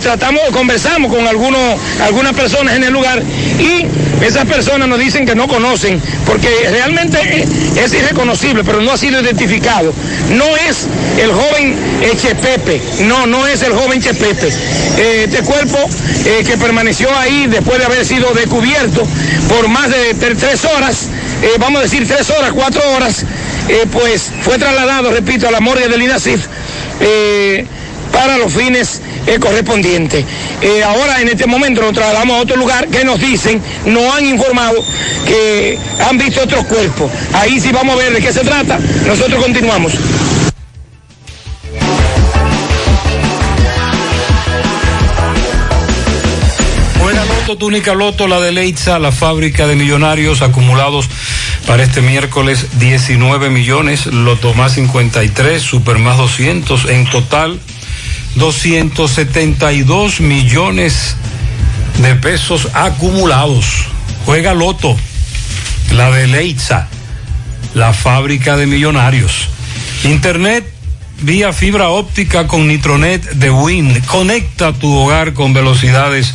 tratamos, 0.00 0.42
conversamos 0.52 1.12
con 1.12 1.26
algunos, 1.26 1.78
algunas 2.00 2.34
personas 2.34 2.76
en 2.76 2.84
el 2.84 2.92
lugar 2.92 3.22
y 3.58 3.86
esas 4.24 4.46
personas 4.46 4.88
nos 4.88 4.98
dicen 4.98 5.26
que 5.26 5.34
no 5.34 5.48
conocen, 5.48 6.00
porque 6.26 6.48
realmente 6.70 6.99
es 7.08 7.94
irreconocible, 7.94 8.62
pero 8.64 8.80
no 8.80 8.92
ha 8.92 8.96
sido 8.96 9.20
identificado. 9.20 9.92
No 10.30 10.56
es 10.56 10.86
el 11.22 11.32
joven 11.32 11.76
Chepepe, 12.16 12.80
no, 13.04 13.26
no 13.26 13.46
es 13.46 13.62
el 13.62 13.72
joven 13.72 14.00
Chepepe. 14.00 14.48
Eh, 14.98 15.24
este 15.28 15.42
cuerpo 15.42 15.78
eh, 16.26 16.42
que 16.44 16.58
permaneció 16.58 17.08
ahí 17.16 17.46
después 17.46 17.78
de 17.78 17.84
haber 17.84 18.04
sido 18.04 18.32
descubierto 18.34 19.06
por 19.48 19.68
más 19.68 19.90
de 19.90 20.14
tres 20.14 20.64
horas, 20.64 21.08
eh, 21.42 21.52
vamos 21.58 21.80
a 21.80 21.82
decir 21.84 22.06
tres 22.06 22.28
horas, 22.30 22.52
cuatro 22.52 22.82
horas, 22.92 23.24
pues 23.92 24.30
fue 24.42 24.58
trasladado, 24.58 25.10
repito, 25.12 25.46
a 25.48 25.50
la 25.50 25.60
morgue 25.60 25.88
del 25.88 26.02
INASIF 26.02 26.46
para 28.12 28.36
los 28.36 28.52
fines 28.52 29.00
correspondientes. 29.40 30.24
Eh, 30.60 30.82
ahora 30.82 31.20
en 31.20 31.28
este 31.28 31.46
momento 31.46 31.80
nos 31.80 31.92
trasladamos 31.92 32.36
a 32.36 32.40
otro 32.40 32.56
lugar 32.56 32.88
que 32.88 33.04
nos 33.04 33.20
dicen, 33.20 33.60
nos 33.86 34.14
han 34.14 34.26
informado 34.26 34.82
que 35.26 35.78
han 36.08 36.18
visto 36.18 36.42
otros 36.42 36.64
cuerpos. 36.66 37.10
Ahí 37.32 37.60
sí 37.60 37.70
vamos 37.72 37.94
a 37.94 37.98
ver 37.98 38.12
de 38.12 38.20
qué 38.20 38.32
se 38.32 38.40
trata. 38.40 38.78
Nosotros 39.06 39.42
continuamos. 39.42 39.92
Buena 47.00 47.24
loto, 47.24 47.56
túnica 47.56 47.94
loto, 47.94 48.28
la 48.28 48.40
de 48.40 48.52
Leitza, 48.52 48.98
la 48.98 49.10
fábrica 49.10 49.66
de 49.66 49.74
millonarios 49.74 50.42
acumulados 50.42 51.08
para 51.66 51.82
este 51.82 52.00
miércoles 52.02 52.78
19 52.78 53.50
millones, 53.50 54.06
loto 54.06 54.54
más 54.54 54.74
53, 54.74 55.62
super 55.62 55.98
más 55.98 56.18
200, 56.18 56.86
en 56.86 57.06
total 57.06 57.58
272 58.36 60.20
millones 60.20 61.16
de 61.98 62.14
pesos 62.14 62.68
acumulados. 62.74 63.86
Juega 64.24 64.54
Loto, 64.54 64.96
la 65.92 66.10
de 66.10 66.26
Leitza, 66.26 66.88
la 67.74 67.92
fábrica 67.92 68.56
de 68.56 68.66
millonarios. 68.66 69.48
Internet 70.04 70.64
vía 71.22 71.52
fibra 71.52 71.88
óptica 71.88 72.46
con 72.46 72.66
Nitronet 72.66 73.22
de 73.32 73.50
Wind. 73.50 74.04
Conecta 74.06 74.72
tu 74.72 74.94
hogar 74.94 75.34
con 75.34 75.52
velocidades 75.52 76.34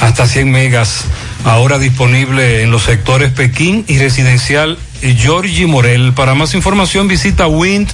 hasta 0.00 0.26
100 0.26 0.50
megas. 0.50 1.04
Ahora 1.44 1.78
disponible 1.78 2.62
en 2.62 2.70
los 2.70 2.84
sectores 2.84 3.32
Pekín 3.32 3.84
y 3.88 3.98
residencial 3.98 4.78
Georgie 5.02 5.66
Morel. 5.66 6.12
Para 6.12 6.34
más 6.34 6.54
información 6.54 7.08
visita 7.08 7.48
wind.com.do 7.48 7.90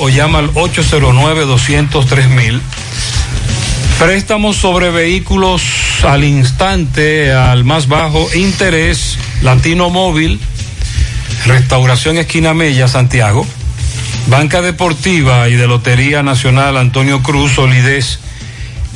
o 0.00 0.08
llama 0.08 0.38
al 0.38 0.54
809-203 0.54 2.60
Préstamos 3.98 4.56
sobre 4.56 4.90
vehículos 4.90 6.04
al 6.04 6.22
instante, 6.22 7.32
al 7.32 7.64
más 7.64 7.88
bajo 7.88 8.28
interés, 8.34 9.18
Latino 9.42 9.90
Móvil, 9.90 10.38
Restauración 11.46 12.18
Esquina 12.18 12.54
Mella, 12.54 12.86
Santiago, 12.86 13.44
Banca 14.28 14.62
Deportiva 14.62 15.48
y 15.48 15.54
de 15.54 15.66
Lotería 15.66 16.22
Nacional 16.22 16.76
Antonio 16.76 17.20
Cruz, 17.22 17.54
solidez 17.54 18.20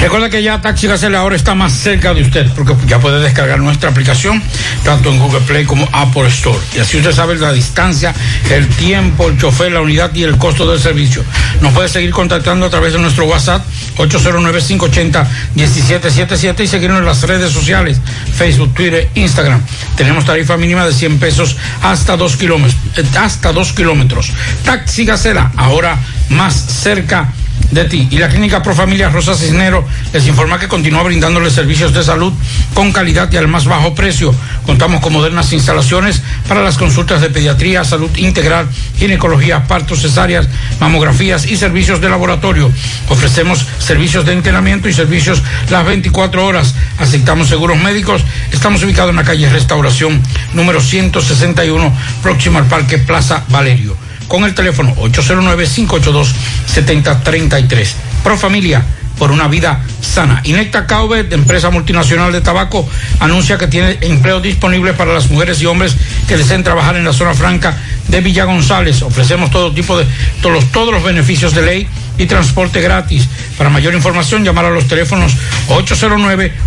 Recuerda 0.00 0.30
que 0.30 0.42
ya 0.42 0.62
Taxi 0.62 0.86
Gacela 0.86 1.18
ahora 1.18 1.36
está 1.36 1.54
más 1.54 1.74
cerca 1.74 2.14
de 2.14 2.22
usted 2.22 2.50
porque 2.56 2.74
ya 2.86 2.98
puede 2.98 3.20
descargar 3.20 3.58
nuestra 3.58 3.90
aplicación 3.90 4.42
tanto 4.82 5.10
en 5.10 5.18
Google 5.18 5.40
Play 5.40 5.66
como 5.66 5.86
Apple 5.92 6.26
Store. 6.28 6.56
Y 6.74 6.78
así 6.78 6.96
usted 6.96 7.12
sabe 7.12 7.36
la 7.36 7.52
distancia, 7.52 8.14
el 8.50 8.66
tiempo, 8.68 9.28
el 9.28 9.36
chofer, 9.36 9.72
la 9.72 9.82
unidad 9.82 10.14
y 10.14 10.22
el 10.22 10.38
costo 10.38 10.66
del 10.70 10.80
servicio. 10.80 11.22
Nos 11.60 11.74
puede 11.74 11.90
seguir 11.90 12.12
contactando 12.12 12.64
a 12.64 12.70
través 12.70 12.94
de 12.94 12.98
nuestro 12.98 13.26
WhatsApp 13.26 13.62
809-580-1777 13.98 16.60
y 16.60 16.66
seguirnos 16.66 17.00
en 17.00 17.04
las 17.04 17.22
redes 17.24 17.52
sociales, 17.52 18.00
Facebook, 18.34 18.72
Twitter, 18.72 19.10
Instagram. 19.14 19.60
Tenemos 19.96 20.24
tarifa 20.24 20.56
mínima 20.56 20.86
de 20.86 20.94
100 20.94 21.18
pesos 21.18 21.58
hasta 21.82 22.16
2 22.16 22.36
kilómetros. 22.36 22.74
Eh, 22.96 23.04
hasta 23.18 23.52
2 23.52 23.72
kilómetros. 23.74 24.32
Taxi 24.64 25.04
Gacela, 25.04 25.52
ahora 25.56 25.98
más 26.30 26.54
cerca 26.54 27.34
de 27.70 27.84
ti. 27.84 28.08
Y 28.10 28.18
la 28.18 28.28
Clínica 28.28 28.62
Profamilia 28.62 29.08
Rosa 29.08 29.34
Cisnero 29.34 29.86
les 30.12 30.26
informa 30.26 30.58
que 30.58 30.68
continúa 30.68 31.02
brindándoles 31.02 31.52
servicios 31.52 31.92
de 31.92 32.02
salud 32.02 32.32
con 32.74 32.92
calidad 32.92 33.30
y 33.32 33.36
al 33.36 33.48
más 33.48 33.64
bajo 33.64 33.94
precio. 33.94 34.34
Contamos 34.66 35.00
con 35.00 35.12
modernas 35.12 35.52
instalaciones 35.52 36.22
para 36.48 36.62
las 36.62 36.76
consultas 36.78 37.20
de 37.20 37.30
pediatría, 37.30 37.84
salud 37.84 38.10
integral, 38.16 38.68
ginecología, 38.96 39.66
partos, 39.66 40.02
cesáreas, 40.02 40.48
mamografías 40.80 41.46
y 41.46 41.56
servicios 41.56 42.00
de 42.00 42.08
laboratorio. 42.08 42.70
Ofrecemos 43.08 43.66
servicios 43.78 44.26
de 44.26 44.32
entrenamiento 44.32 44.88
y 44.88 44.92
servicios 44.92 45.42
las 45.70 45.84
24 45.86 46.44
horas. 46.44 46.74
Aceptamos 46.98 47.48
seguros 47.48 47.78
médicos. 47.78 48.22
Estamos 48.52 48.82
ubicados 48.82 49.10
en 49.10 49.16
la 49.16 49.24
calle 49.24 49.48
Restauración 49.48 50.20
número 50.54 50.80
161, 50.80 51.96
próximo 52.22 52.58
al 52.58 52.66
Parque 52.66 52.98
Plaza 52.98 53.44
Valerio 53.48 54.09
con 54.30 54.44
el 54.44 54.54
teléfono 54.54 54.94
809-582-7033. 54.94 57.92
Pro 58.22 58.38
Familia, 58.38 58.84
por 59.18 59.32
una 59.32 59.48
vida 59.48 59.82
sana. 60.00 60.40
Inecta 60.44 60.86
Caube, 60.86 61.24
de 61.24 61.34
empresa 61.34 61.70
multinacional 61.70 62.30
de 62.30 62.40
tabaco, 62.40 62.88
anuncia 63.18 63.58
que 63.58 63.66
tiene 63.66 63.98
empleo 64.02 64.40
disponible 64.40 64.92
para 64.92 65.12
las 65.12 65.32
mujeres 65.32 65.60
y 65.60 65.66
hombres 65.66 65.96
que 66.28 66.36
deseen 66.36 66.62
trabajar 66.62 66.94
en 66.94 67.04
la 67.04 67.12
zona 67.12 67.34
franca 67.34 67.76
de 68.06 68.20
Villa 68.20 68.44
González. 68.44 69.02
Ofrecemos 69.02 69.50
todo 69.50 69.74
tipo 69.74 69.98
de, 69.98 70.06
todos 70.40 70.64
todos 70.70 70.94
los 70.94 71.02
beneficios 71.02 71.52
de 71.52 71.62
ley 71.62 71.88
y 72.16 72.26
transporte 72.26 72.80
gratis. 72.80 73.26
Para 73.58 73.68
mayor 73.68 73.94
información, 73.94 74.44
llamar 74.44 74.66
a 74.66 74.70
los 74.70 74.86
teléfonos 74.86 75.32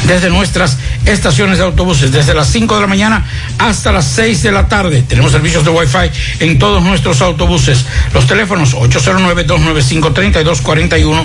desde 0.06 0.30
nuestras 0.30 0.78
estaciones 1.04 1.58
de 1.58 1.64
autobuses, 1.64 2.12
desde 2.12 2.32
las 2.34 2.48
5 2.48 2.74
de 2.74 2.80
la 2.80 2.86
mañana 2.86 3.26
hasta 3.58 3.90
las 3.92 4.06
6 4.06 4.42
de 4.42 4.52
la 4.52 4.68
tarde. 4.68 5.02
Tenemos 5.02 5.32
servicios 5.32 5.64
de 5.64 5.70
Wi-Fi 5.70 6.10
en 6.40 6.58
todos 6.58 6.82
nuestros 6.82 7.20
autobuses. 7.22 7.86
Los 8.12 8.26
teléfonos 8.26 8.74
809-295-3241, 8.74 11.24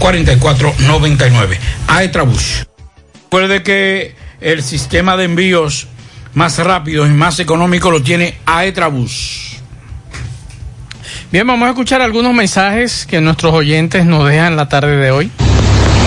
809-276-4499. 0.00 1.56
Aetrabus. 1.88 2.66
Recuerde 3.24 3.62
que 3.62 4.14
el 4.40 4.62
sistema 4.62 5.16
de 5.16 5.24
envíos 5.24 5.86
más 6.34 6.58
rápido 6.58 7.06
y 7.06 7.10
más 7.10 7.40
económico 7.40 7.90
lo 7.90 8.02
tiene 8.02 8.36
Aetrabus. 8.46 9.56
Bien, 11.32 11.46
vamos 11.46 11.66
a 11.66 11.70
escuchar 11.70 12.02
algunos 12.02 12.34
mensajes 12.34 13.06
que 13.06 13.20
nuestros 13.20 13.54
oyentes 13.54 14.04
nos 14.04 14.28
dejan 14.28 14.56
la 14.56 14.68
tarde 14.68 14.96
de 14.96 15.12
hoy. 15.12 15.30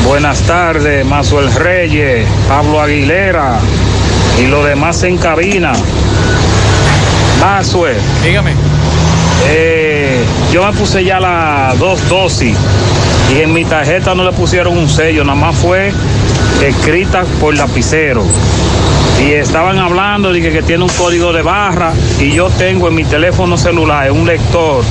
Buenas 0.06 0.41
tardes, 0.41 1.06
Mazuel 1.06 1.51
Reyes, 1.54 2.28
Pablo 2.49 2.82
Aguilera 2.82 3.58
y 4.38 4.47
lo 4.47 4.64
demás 4.64 5.01
en 5.04 5.18
cabina. 5.18 5.72
Mazuel. 7.39 7.95
Dígame. 8.22 8.54
Eh, 9.47 10.24
yo 10.51 10.66
me 10.66 10.74
puse 10.74 11.06
ya 11.06 11.20
las 11.22 11.80
dos 11.80 12.08
dosis 12.10 12.56
y 13.34 13.41
en 13.41 13.54
mi 13.54 13.64
tarjeta 13.64 14.14
no 14.14 14.26
le 14.26 14.34
pusieron 14.34 14.78
un 14.78 14.89
sello, 14.89 15.24
nada 15.24 15.39
más 15.39 15.56
fue 15.56 15.93
escrita 16.62 17.24
por 17.39 17.56
lapicero. 17.56 18.24
Y 19.26 19.32
estaban 19.32 19.80
hablando 19.80 20.34
de 20.34 20.41
que, 20.41 20.51
que 20.51 20.64
tiene 20.64 20.84
un 20.84 20.89
código 20.89 21.32
de 21.32 21.41
barra 21.43 21.93
y 22.20 22.32
yo 22.32 22.49
tengo 22.49 22.89
en 22.89 22.95
mi 22.95 23.06
teléfono 23.06 23.58
celular 23.58 24.12
un 24.12 24.28
lector 24.28 24.84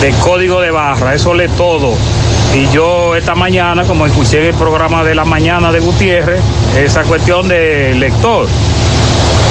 de 0.00 0.10
código 0.22 0.60
de 0.62 0.70
barra, 0.70 1.14
eso 1.14 1.34
lee 1.34 1.48
todo 1.56 1.94
y 2.54 2.68
yo 2.72 3.14
esta 3.14 3.34
mañana, 3.34 3.84
como 3.84 4.06
escuché 4.06 4.48
el 4.48 4.54
programa 4.54 5.04
de 5.04 5.14
la 5.14 5.24
mañana 5.24 5.70
de 5.70 5.80
Gutiérrez, 5.80 6.40
esa 6.76 7.02
cuestión 7.04 7.46
de 7.46 7.94
lector, 7.94 8.48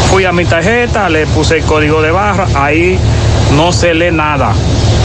fui 0.10 0.26
a 0.26 0.32
mi 0.32 0.44
tarjeta, 0.46 1.08
le 1.08 1.26
puse 1.28 1.58
el 1.58 1.64
código 1.64 2.02
de 2.02 2.12
barra, 2.12 2.48
ahí 2.56 3.00
no 3.56 3.72
se 3.72 3.94
lee 3.94 4.12
nada. 4.12 4.54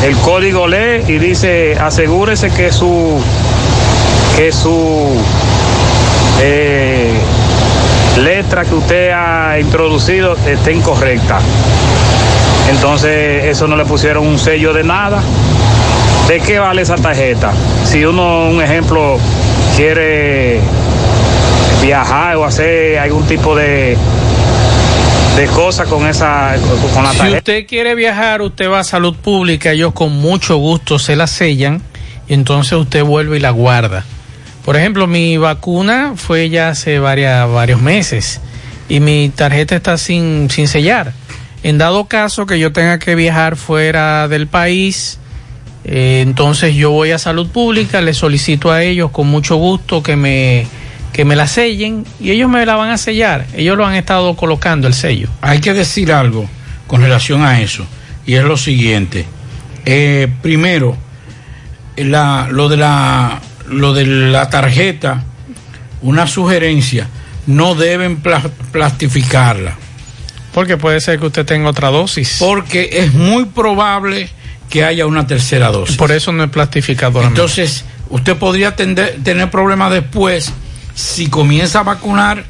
El 0.03 0.16
código 0.16 0.66
lee 0.66 1.05
y 1.07 1.18
dice, 1.18 1.76
asegúrese 1.80 2.51
que 2.51 2.72
su, 2.72 3.20
que 4.36 4.51
su 4.51 5.16
eh, 6.42 7.12
letra 8.18 8.64
que 8.64 8.74
usted 8.74 9.11
ha 9.12 9.59
introducido 9.61 10.36
esté 10.47 10.72
incorrecta. 10.72 11.38
Entonces, 12.70 13.45
eso 13.45 13.68
no 13.68 13.76
le 13.76 13.84
pusieron 13.84 14.26
un 14.26 14.38
sello 14.38 14.72
de 14.72 14.82
nada. 14.82 15.22
¿De 16.28 16.40
qué 16.40 16.58
vale 16.58 16.82
esa 16.82 16.96
tarjeta? 16.96 17.52
Si 17.84 18.04
uno, 18.04 18.48
un 18.48 18.62
ejemplo, 18.62 19.18
quiere 19.76 20.60
viajar 21.82 22.36
o 22.36 22.44
hacer 22.44 22.98
algún 22.98 23.26
tipo 23.26 23.54
de 23.54 23.96
de 25.36 25.46
cosas 25.48 25.88
con 25.88 26.06
esa 26.06 26.54
con 26.94 27.02
la 27.02 27.10
tarjeta. 27.10 27.30
Si 27.30 27.36
usted 27.36 27.66
quiere 27.66 27.94
viajar, 27.94 28.40
usted 28.40 28.70
va 28.70 28.80
a 28.80 28.84
salud 28.84 29.14
pública, 29.16 29.72
ellos 29.72 29.92
con 29.92 30.12
mucho 30.12 30.56
gusto 30.56 30.98
se 30.98 31.16
la 31.16 31.26
sellan 31.26 31.82
y 32.28 32.34
entonces 32.34 32.72
usted 32.72 33.02
vuelve 33.02 33.36
y 33.36 33.40
la 33.40 33.50
guarda. 33.50 34.04
Por 34.64 34.76
ejemplo, 34.76 35.06
mi 35.06 35.36
vacuna 35.36 36.14
fue 36.16 36.48
ya 36.48 36.70
hace 36.70 36.98
varias, 37.00 37.50
varios 37.50 37.82
meses 37.82 38.40
y 38.88 39.00
mi 39.00 39.30
tarjeta 39.34 39.76
está 39.76 39.98
sin, 39.98 40.48
sin 40.50 40.68
sellar. 40.68 41.12
En 41.62 41.78
dado 41.78 42.06
caso 42.06 42.46
que 42.46 42.58
yo 42.58 42.72
tenga 42.72 42.98
que 42.98 43.14
viajar 43.14 43.56
fuera 43.56 44.28
del 44.28 44.46
país, 44.46 45.18
eh, 45.85 46.20
entonces 46.22 46.74
yo 46.74 46.91
voy 46.91 47.11
a 47.11 47.18
salud 47.18 47.49
pública, 47.49 48.01
le 48.01 48.14
solicito 48.14 48.70
a 48.70 48.82
ellos 48.82 49.11
con 49.11 49.26
mucho 49.28 49.57
gusto 49.57 50.03
que 50.03 50.16
me, 50.16 50.66
que 51.12 51.24
me 51.24 51.37
la 51.37 51.47
sellen 51.47 52.05
y 52.20 52.30
ellos 52.30 52.49
me 52.51 52.64
la 52.66 52.76
van 52.76 52.91
a 52.91 52.99
sellar. 52.99 53.47
Ellos 53.55 53.76
lo 53.76 53.85
han 53.87 53.95
estado 53.95 54.35
colocando 54.37 54.87
el 54.89 54.95
sello. 54.95 55.28
Hay 55.43 55.61
que 55.61 55.74
decir 55.74 56.12
algo 56.12 56.49
con 56.87 57.01
relación 57.03 57.43
a 57.43 57.61
eso. 57.61 57.87
y 58.26 58.35
es 58.35 58.45
lo 58.45 58.57
siguiente. 58.57 59.26
Eh, 59.85 60.28
primero, 60.43 60.97
la, 61.97 62.49
lo, 62.51 62.68
de 62.68 62.76
la, 62.78 63.41
lo 63.68 63.93
de 63.93 64.07
la 64.07 64.49
tarjeta, 64.49 65.22
una 66.03 66.26
sugerencia, 66.26 67.09
no 67.47 67.74
deben 67.74 68.16
pla- 68.22 68.43
plastificarla. 68.72 69.76
Porque 70.53 70.76
puede 70.76 71.01
ser 71.01 71.18
que 71.18 71.26
usted 71.26 71.45
tenga 71.45 71.68
otra 71.68 71.91
dosis. 71.91 72.37
Porque 72.39 72.89
es 72.93 73.12
muy 73.12 73.45
probable 73.47 74.28
que 74.74 74.84
haya 74.84 75.06
una 75.06 75.24
tercera 75.24 75.70
dosis. 75.70 75.96
Por 75.96 76.10
eso 76.10 76.32
no 76.32 76.42
es 76.42 76.50
plastificador. 76.50 77.24
Entonces, 77.24 77.84
usted 78.10 78.36
podría 78.36 78.74
tender- 78.74 79.22
tener 79.22 79.48
problemas 79.48 79.92
después 79.92 80.52
si 80.96 81.28
comienza 81.28 81.78
a 81.78 81.82
vacunar, 81.84 82.44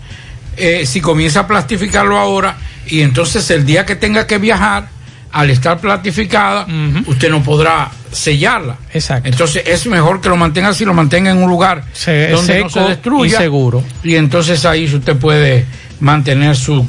eh, 0.56 0.86
si 0.86 1.02
comienza 1.02 1.40
a 1.40 1.46
plastificarlo 1.46 2.18
ahora, 2.18 2.56
y 2.86 3.02
entonces 3.02 3.50
el 3.50 3.66
día 3.66 3.84
que 3.84 3.94
tenga 3.96 4.26
que 4.26 4.38
viajar, 4.38 4.88
al 5.32 5.50
estar 5.50 5.78
plastificada, 5.80 6.66
usted 7.06 7.28
no 7.28 7.42
podrá 7.42 7.90
sellarla. 8.10 8.76
Exacto. 8.94 9.28
Entonces 9.28 9.62
es 9.66 9.84
mejor 9.86 10.22
que 10.22 10.30
lo 10.30 10.36
mantenga 10.38 10.70
así, 10.70 10.86
lo 10.86 10.94
mantenga 10.94 11.30
en 11.30 11.42
un 11.42 11.50
lugar 11.50 11.84
Se- 11.92 12.28
donde 12.30 12.60
no 12.60 12.68
se 12.70 12.74
seco 12.74 12.88
destruya. 12.88 13.34
y 13.34 13.36
seguro. 13.38 13.84
Y 14.02 14.14
entonces 14.14 14.64
ahí 14.64 14.86
usted 14.86 15.14
puede 15.16 15.66
mantener 16.00 16.56
su... 16.56 16.86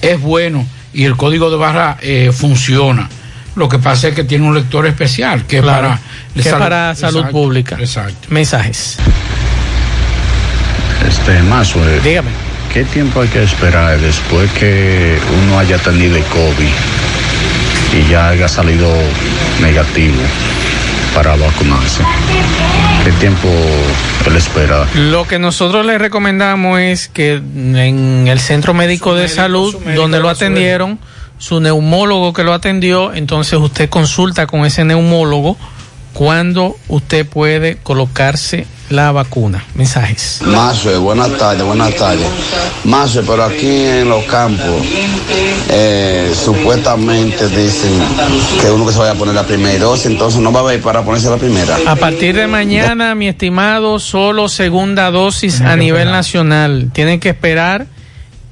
Es 0.00 0.20
bueno 0.20 0.66
y 0.92 1.04
el 1.04 1.16
código 1.16 1.50
de 1.50 1.56
barra 1.56 1.98
eh, 2.02 2.32
funciona. 2.32 3.08
Lo 3.54 3.68
que 3.68 3.78
pasa 3.78 4.08
es 4.08 4.14
que 4.14 4.24
tiene 4.24 4.46
un 4.46 4.54
lector 4.54 4.86
especial 4.86 5.44
que 5.46 5.56
es 5.56 5.62
Claro, 5.62 5.88
para... 5.88 6.00
que 6.42 6.50
para 6.50 6.94
salud 6.94 7.18
Exacto, 7.18 7.32
pública. 7.32 7.76
Exacto. 7.78 8.28
Mensajes. 8.30 8.98
Este, 11.06 11.42
más, 11.42 11.74
Dígame. 12.02 12.30
¿Qué 12.72 12.84
tiempo 12.84 13.20
hay 13.20 13.28
que 13.28 13.42
esperar 13.42 13.98
después 14.00 14.50
que 14.52 15.18
uno 15.44 15.58
haya 15.58 15.76
tenido 15.76 16.16
el 16.16 16.24
COVID 16.24 16.72
y 17.98 18.10
ya 18.10 18.28
haya 18.30 18.48
salido 18.48 18.90
negativo 19.60 20.22
para 21.14 21.36
vacunarse? 21.36 22.02
¿Qué 23.04 23.12
tiempo 23.12 23.48
él 24.26 24.36
espera? 24.36 24.86
Lo 24.94 25.26
que 25.26 25.38
nosotros 25.38 25.84
le 25.84 25.98
recomendamos 25.98 26.80
es 26.80 27.08
que 27.08 27.34
en 27.34 28.26
el 28.26 28.40
centro 28.40 28.72
médico 28.72 29.14
de 29.14 29.28
salud, 29.28 29.76
donde 29.94 30.20
lo 30.20 30.30
atendieron, 30.30 30.98
su 31.42 31.58
neumólogo 31.58 32.32
que 32.32 32.44
lo 32.44 32.54
atendió, 32.54 33.12
entonces 33.12 33.58
usted 33.58 33.90
consulta 33.90 34.46
con 34.46 34.64
ese 34.64 34.84
neumólogo 34.84 35.56
cuándo 36.12 36.76
usted 36.86 37.26
puede 37.26 37.78
colocarse 37.78 38.64
la 38.90 39.10
vacuna. 39.10 39.64
Mensajes. 39.74 40.38
Mazo, 40.42 41.00
buenas 41.00 41.36
tardes, 41.36 41.64
buenas 41.64 41.96
tardes. 41.96 42.28
Mazo, 42.84 43.24
pero 43.26 43.42
aquí 43.42 43.66
en 43.66 44.08
los 44.08 44.22
campos, 44.26 44.86
eh, 45.68 46.32
supuestamente 46.32 47.48
dicen 47.48 47.90
que 48.60 48.70
uno 48.70 48.86
que 48.86 48.92
se 48.92 49.00
vaya 49.00 49.10
a 49.10 49.16
poner 49.16 49.34
la 49.34 49.42
primera 49.44 49.80
dosis, 49.80 50.06
entonces 50.06 50.40
no 50.40 50.52
va 50.52 50.60
a 50.60 50.62
haber 50.62 50.80
para 50.80 51.02
ponerse 51.02 51.28
la 51.28 51.38
primera. 51.38 51.76
A 51.88 51.96
partir 51.96 52.36
de 52.36 52.46
mañana, 52.46 53.16
mi 53.16 53.26
estimado, 53.26 53.98
solo 53.98 54.48
segunda 54.48 55.10
dosis 55.10 55.60
a 55.60 55.74
nivel 55.74 56.12
nacional. 56.12 56.90
Tienen 56.92 57.18
que 57.18 57.30
esperar 57.30 57.88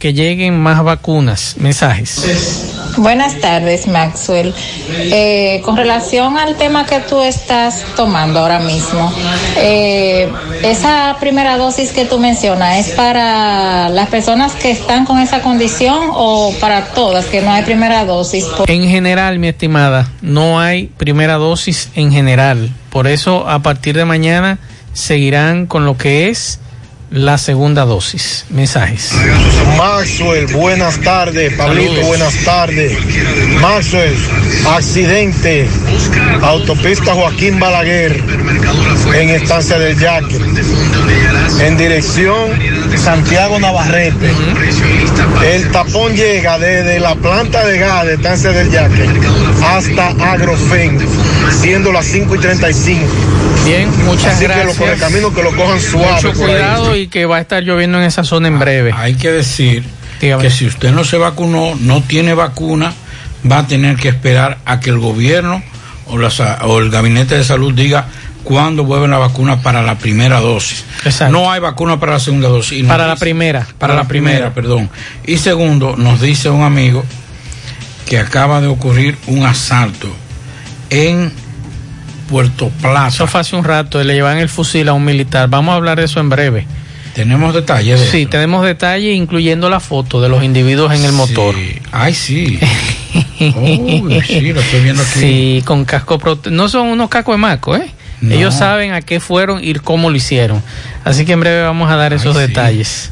que 0.00 0.12
lleguen 0.12 0.58
más 0.58 0.82
vacunas. 0.82 1.54
Mensajes. 1.58 2.79
Buenas 2.96 3.40
tardes, 3.40 3.86
Maxwell. 3.86 4.54
Eh, 4.88 5.60
con 5.64 5.76
relación 5.76 6.36
al 6.36 6.56
tema 6.56 6.86
que 6.86 7.00
tú 7.00 7.22
estás 7.22 7.84
tomando 7.96 8.40
ahora 8.40 8.58
mismo, 8.58 9.12
eh, 9.56 10.30
esa 10.62 11.16
primera 11.20 11.56
dosis 11.56 11.92
que 11.92 12.04
tú 12.04 12.18
mencionas, 12.18 12.86
¿es 12.86 12.94
para 12.94 13.88
las 13.88 14.08
personas 14.08 14.52
que 14.52 14.70
están 14.70 15.04
con 15.04 15.18
esa 15.18 15.40
condición 15.40 15.98
o 16.12 16.52
para 16.60 16.86
todas 16.86 17.26
que 17.26 17.40
no 17.40 17.50
hay 17.50 17.62
primera 17.62 18.04
dosis? 18.04 18.46
En 18.66 18.88
general, 18.88 19.38
mi 19.38 19.48
estimada, 19.48 20.08
no 20.20 20.60
hay 20.60 20.86
primera 20.86 21.34
dosis 21.34 21.90
en 21.94 22.12
general. 22.12 22.70
Por 22.90 23.06
eso, 23.06 23.48
a 23.48 23.60
partir 23.60 23.96
de 23.96 24.04
mañana, 24.04 24.58
seguirán 24.92 25.66
con 25.66 25.84
lo 25.84 25.96
que 25.96 26.28
es 26.28 26.58
la 27.10 27.38
segunda 27.38 27.84
dosis. 27.84 28.46
Mensajes. 28.50 29.12
Maxwell, 29.76 30.46
buenas 30.48 31.00
tardes. 31.00 31.52
Pablito, 31.54 31.88
Saludos. 31.90 32.06
buenas 32.06 32.34
tardes. 32.44 32.92
Maxwell, 33.60 34.14
accidente. 34.68 35.68
Autopista 36.42 37.14
Joaquín 37.14 37.58
Balaguer 37.58 38.22
en 39.14 39.30
Estancia 39.30 39.78
del 39.78 39.98
Yaque. 39.98 40.38
En 41.60 41.76
dirección 41.76 42.50
Santiago 42.96 43.58
Navarrete. 43.58 44.30
El 45.52 45.70
tapón 45.72 46.14
llega 46.14 46.58
desde 46.58 47.00
la 47.00 47.14
planta 47.16 47.66
de 47.66 47.78
gas 47.78 48.06
de 48.06 48.14
Estancia 48.14 48.52
del 48.52 48.70
Yaque 48.70 49.08
hasta 49.64 50.08
Agrofen, 50.32 50.98
siendo 51.60 51.92
las 51.92 52.06
5 52.06 52.34
y 52.36 52.38
35. 52.38 53.00
Bien, 53.64 53.90
muchas 54.06 54.34
Así 54.36 54.44
gracias. 54.44 54.60
que 54.60 54.64
los 54.68 54.76
correcaminos 54.76 55.34
que 55.34 55.42
lo 55.42 55.54
cojan 55.54 55.80
suave. 55.80 56.12
Mucho 56.14 56.32
por 56.32 56.46
cuidado 56.46 56.96
y 57.02 57.08
que 57.08 57.26
va 57.26 57.36
a 57.36 57.40
estar 57.40 57.62
lloviendo 57.62 57.98
en 57.98 58.04
esa 58.04 58.24
zona 58.24 58.48
en 58.48 58.58
breve. 58.58 58.92
Hay 58.96 59.14
que 59.14 59.30
decir 59.30 59.84
que 60.20 60.50
si 60.50 60.66
usted 60.66 60.92
no 60.92 61.04
se 61.04 61.16
vacunó, 61.16 61.74
no 61.80 62.02
tiene 62.02 62.34
vacuna, 62.34 62.92
va 63.50 63.58
a 63.60 63.66
tener 63.66 63.96
que 63.96 64.08
esperar 64.08 64.58
a 64.66 64.80
que 64.80 64.90
el 64.90 64.98
gobierno 64.98 65.62
o, 66.06 66.18
la 66.18 66.30
sa- 66.30 66.58
o 66.64 66.78
el 66.80 66.90
gabinete 66.90 67.36
de 67.36 67.44
salud 67.44 67.72
diga 67.72 68.06
cuándo 68.44 68.84
vuelven 68.84 69.10
la 69.10 69.18
vacuna 69.18 69.60
para 69.62 69.82
la 69.82 69.96
primera 69.98 70.40
dosis. 70.40 70.84
No 71.30 71.50
hay 71.50 71.60
vacuna 71.60 71.98
para 72.00 72.12
la 72.12 72.20
segunda 72.20 72.48
dosis. 72.48 72.84
Para 72.86 73.06
la 73.06 73.16
primera. 73.16 73.66
Para 73.78 73.94
la 73.94 74.04
primera, 74.08 74.52
perdón. 74.52 74.90
Y 75.26 75.38
segundo, 75.38 75.94
nos 75.96 76.20
dice 76.20 76.50
un 76.50 76.62
amigo 76.62 77.04
que 78.06 78.18
acaba 78.18 78.60
de 78.60 78.66
ocurrir 78.66 79.16
un 79.26 79.46
asalto 79.46 80.08
en 80.90 81.32
Puerto 82.28 82.68
Plata. 82.80 83.08
Eso 83.08 83.26
fue 83.26 83.40
hace 83.40 83.56
un 83.56 83.64
rato, 83.64 84.02
le 84.02 84.14
llevan 84.14 84.38
el 84.38 84.48
fusil 84.48 84.88
a 84.88 84.92
un 84.92 85.04
militar. 85.04 85.48
Vamos 85.48 85.72
a 85.72 85.76
hablar 85.76 85.98
de 85.98 86.04
eso 86.04 86.20
en 86.20 86.28
breve. 86.28 86.66
Tenemos 87.14 87.54
detalles 87.54 88.00
de 88.00 88.06
Sí, 88.06 88.26
tenemos 88.26 88.64
detalles, 88.64 89.14
incluyendo 89.16 89.68
la 89.68 89.80
foto 89.80 90.20
de 90.20 90.28
los 90.28 90.42
individuos 90.44 90.92
en 90.94 91.04
el 91.04 91.12
motor. 91.12 91.54
Ay, 91.92 92.14
sí. 92.14 92.58
Uy, 93.40 94.20
sí, 94.26 94.52
lo 94.52 94.60
estoy 94.60 94.80
viendo 94.80 95.02
aquí. 95.02 95.20
Sí, 95.20 95.62
con 95.64 95.84
casco 95.84 96.18
prote- 96.18 96.50
No 96.50 96.68
son 96.68 96.88
unos 96.88 97.08
cascos 97.08 97.34
de 97.34 97.38
maco, 97.38 97.76
¿eh? 97.76 97.90
No. 98.20 98.34
Ellos 98.34 98.54
saben 98.54 98.92
a 98.92 99.00
qué 99.00 99.18
fueron 99.18 99.64
y 99.64 99.72
cómo 99.74 100.10
lo 100.10 100.16
hicieron. 100.16 100.62
Así 101.04 101.24
que 101.24 101.32
en 101.32 101.40
breve 101.40 101.62
vamos 101.62 101.90
a 101.90 101.96
dar 101.96 102.12
esos 102.12 102.36
detalles. 102.36 103.10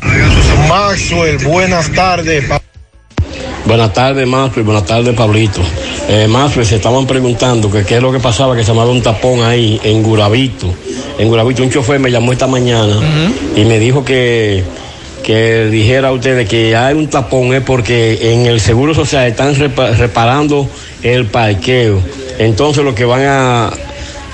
Maxwell, 0.69 1.39
buenas 1.39 1.91
tardes. 1.93 2.45
Buenas 3.69 3.93
tardes, 3.93 4.27
Maxwell. 4.27 4.65
Buenas 4.65 4.87
tardes, 4.87 5.15
Pablito. 5.15 5.61
Eh, 6.09 6.27
Maxwell, 6.27 6.65
se 6.67 6.77
estaban 6.77 7.07
preguntando 7.07 7.71
que 7.71 7.85
qué 7.85 7.97
es 7.97 8.03
lo 8.03 8.11
que 8.11 8.19
pasaba, 8.19 8.57
que 8.57 8.63
se 8.63 8.69
llamaba 8.69 8.91
un 8.91 9.03
tapón 9.03 9.43
ahí 9.43 9.79
en 9.85 10.03
Gurabito. 10.03 10.75
En 11.19 11.29
Gurabito, 11.29 11.63
un 11.63 11.71
chofer 11.71 12.01
me 12.01 12.11
llamó 12.11 12.33
esta 12.33 12.47
mañana 12.47 12.99
y 13.55 13.65
me 13.67 13.79
dijo 13.79 14.05
que, 14.07 14.65
que 15.23 15.67
dijera 15.67 16.09
a 16.09 16.13
ustedes 16.13 16.49
que 16.49 16.75
hay 16.75 16.95
un 16.95 17.09
tapón 17.09 17.53
es 17.53 17.63
porque 17.63 18.33
en 18.33 18.47
el 18.47 18.59
Seguro 18.61 18.95
Social 18.95 19.27
están 19.27 19.55
repa- 19.55 19.95
reparando 19.95 20.67
el 21.03 21.27
parqueo. 21.27 22.01
Entonces, 22.39 22.83
lo 22.85 22.95
que 22.95 23.05
van 23.05 23.23
a. 23.27 23.71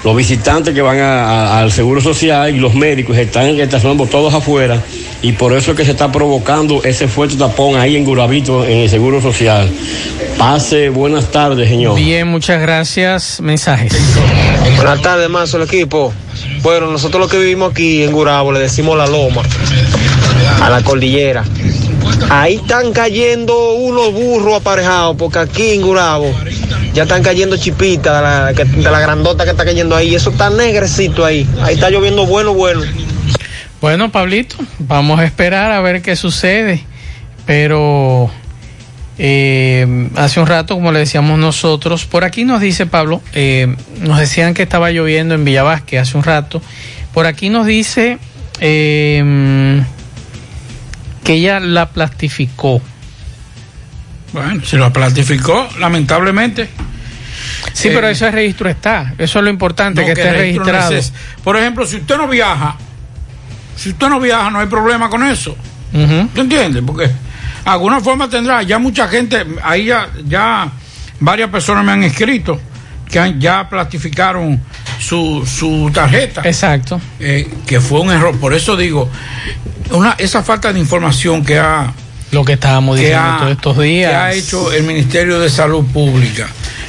Los 0.05 0.15
visitantes 0.15 0.75
que 0.75 0.83
van 0.83 0.99
a- 1.01 1.25
a- 1.25 1.61
al 1.61 1.73
Seguro 1.73 2.01
Social 2.01 2.55
y 2.55 2.59
los 2.59 2.75
médicos 2.75 3.17
están 3.17 3.59
estacionando 3.59 4.05
todos 4.07 4.35
afuera 4.35 4.83
y 5.23 5.33
por 5.33 5.55
eso 5.55 5.71
es 5.71 5.77
que 5.79 5.85
se 5.87 5.93
está 5.93 6.13
provocando 6.13 6.85
ese 6.85 7.09
fuerte 7.09 7.37
tapón 7.37 7.77
ahí 7.81 7.97
en 7.97 8.05
Gurabito 8.05 8.65
en 8.67 8.79
el 8.81 8.91
Seguro 8.91 9.23
Social. 9.23 9.71
Pase 10.37 10.91
buenas 10.91 11.31
tardes, 11.31 11.71
señor. 11.71 11.97
Bien, 11.97 12.29
muchas 12.29 12.61
gracias. 12.61 13.41
Mensajes. 13.41 13.93
Buenas 14.77 15.01
tardes, 15.01 15.31
Manso, 15.31 15.57
el 15.57 15.63
equipo. 15.63 16.13
Bueno, 16.63 16.91
nosotros 16.91 17.21
los 17.23 17.31
que 17.31 17.39
vivimos 17.39 17.71
aquí 17.73 18.03
en 18.03 18.13
Gurabo 18.13 18.53
le 18.53 18.61
decimos 18.61 18.99
la 18.99 19.07
loma, 19.07 19.41
a 20.61 20.69
la 20.69 20.83
cordillera. 20.83 21.45
Ahí 22.29 22.57
están 22.57 22.93
cayendo 22.93 23.73
unos 23.75 24.13
burros 24.13 24.55
aparejados, 24.61 25.17
porque 25.17 25.39
aquí 25.39 25.71
en 25.71 25.83
Gurabo 25.83 26.31
ya 26.95 27.03
están 27.03 27.23
cayendo 27.23 27.57
chipitas 27.57 28.57
de 28.57 28.83
la, 28.83 29.01
grandota 29.01 29.45
que 29.45 29.51
está 29.51 29.65
cayendo 29.65 29.97
ahí. 29.97 30.15
Eso 30.15 30.31
está 30.31 30.49
negrecito 30.49 31.25
ahí. 31.25 31.47
Ahí 31.61 31.75
está 31.75 31.91
lloviendo 31.91 32.25
bueno, 32.25 32.55
bueno. 32.55 32.83
Bueno, 33.81 34.13
Pablito, 34.13 34.57
vamos 34.79 35.19
a 35.19 35.25
esperar 35.25 35.73
a 35.73 35.81
ver 35.81 36.03
qué 36.03 36.15
sucede. 36.15 36.85
Pero 37.47 38.31
eh, 39.19 40.09
hace 40.15 40.39
un 40.39 40.47
rato, 40.47 40.75
como 40.75 40.93
le 40.93 41.01
decíamos 41.01 41.37
nosotros, 41.39 42.05
por 42.07 42.25
aquí 42.25 42.45
nos 42.45 42.61
dice 42.61 42.87
Pablo, 42.87 43.21
eh, 43.33 43.75
nos 44.01 44.21
decían 44.21 44.55
que 44.55 44.63
estaba 44.63 44.91
lloviendo 44.93 45.35
en 45.35 45.45
Villavasque 45.45 45.99
hace 45.99 46.17
un 46.17 46.23
rato. 46.23 46.63
Por 47.13 47.27
aquí 47.27 47.51
nos 47.51 47.67
dice 47.67 48.19
eh, 48.61 49.83
que 51.25 51.33
ella 51.35 51.59
la 51.59 51.91
plastificó. 51.91 52.81
Bueno, 54.35 54.63
si 54.65 54.77
lo 54.77 54.93
plastificó, 54.93 55.67
lamentablemente. 55.79 56.69
Sí, 57.73 57.89
Eh, 57.89 57.93
pero 57.95 58.09
ese 58.09 58.31
registro 58.31 58.69
está. 58.69 59.15
Eso 59.17 59.39
es 59.39 59.45
lo 59.45 59.51
importante, 59.51 60.01
No, 60.03 60.07
que 60.07 60.13
que 60.15 60.21
esté 60.21 60.33
no 60.33 60.39
registrado. 60.39 60.93
es 60.95 61.07
ese. 61.07 61.15
Por 61.43 61.57
ejemplo, 61.57 61.87
si 61.87 61.97
usted 61.97 62.17
no 62.19 62.29
viaja, 62.29 62.77
si 63.77 63.91
usted 63.91 64.09
no 64.09 64.21
viaja, 64.21 64.51
no 64.51 64.61
hay 64.61 64.67
problema 64.67 65.09
con 65.09 65.23
eso. 65.25 65.57
Ujú. 65.93 66.29
¿Tú 66.35 66.41
entiendes? 66.43 66.83
Porque 66.87 67.11
alguna 67.65 68.01
forma 68.01 68.29
tendrá, 68.29 68.63
ya 68.63 68.79
mucha 68.79 69.09
gente, 69.09 69.45
ahí 69.63 69.87
ya, 69.87 70.09
ya 70.27 70.69
varias 71.21 71.49
personas 71.51 71.85
me 71.85 71.93
han 71.93 72.03
escrito 72.05 72.61
que 73.11 73.19
han- 73.19 73.41
ya 73.41 73.69
plastificaron 73.69 74.61
su, 74.99 75.45
su 75.47 75.91
tarjeta. 75.95 76.43
Exacto. 76.45 77.01
Eh, 77.21 77.49
que 77.67 77.81
fue 77.81 78.01
un 78.01 78.11
error. 78.11 78.37
Por 78.39 78.53
eso 78.55 78.77
digo, 78.77 79.09
una, 79.91 80.13
esa 80.19 80.43
falta 80.43 80.73
de 80.73 80.81
información 80.81 81.45
que 81.45 81.59
ha 81.59 81.93
Lo 82.35 82.45
que 82.45 82.55
estábamos 82.55 82.99
diciendo 82.99 83.27
ha, 83.27 83.39
todos 83.39 83.53
estos 83.53 83.79
días. 83.79 84.11
que 84.11 84.17
ha 84.17 84.33
hecho 84.33 84.73
el 84.73 84.83
Ministerio 84.83 85.39
de 85.41 85.49
Salud 85.49 85.85
Pública. 85.87 86.49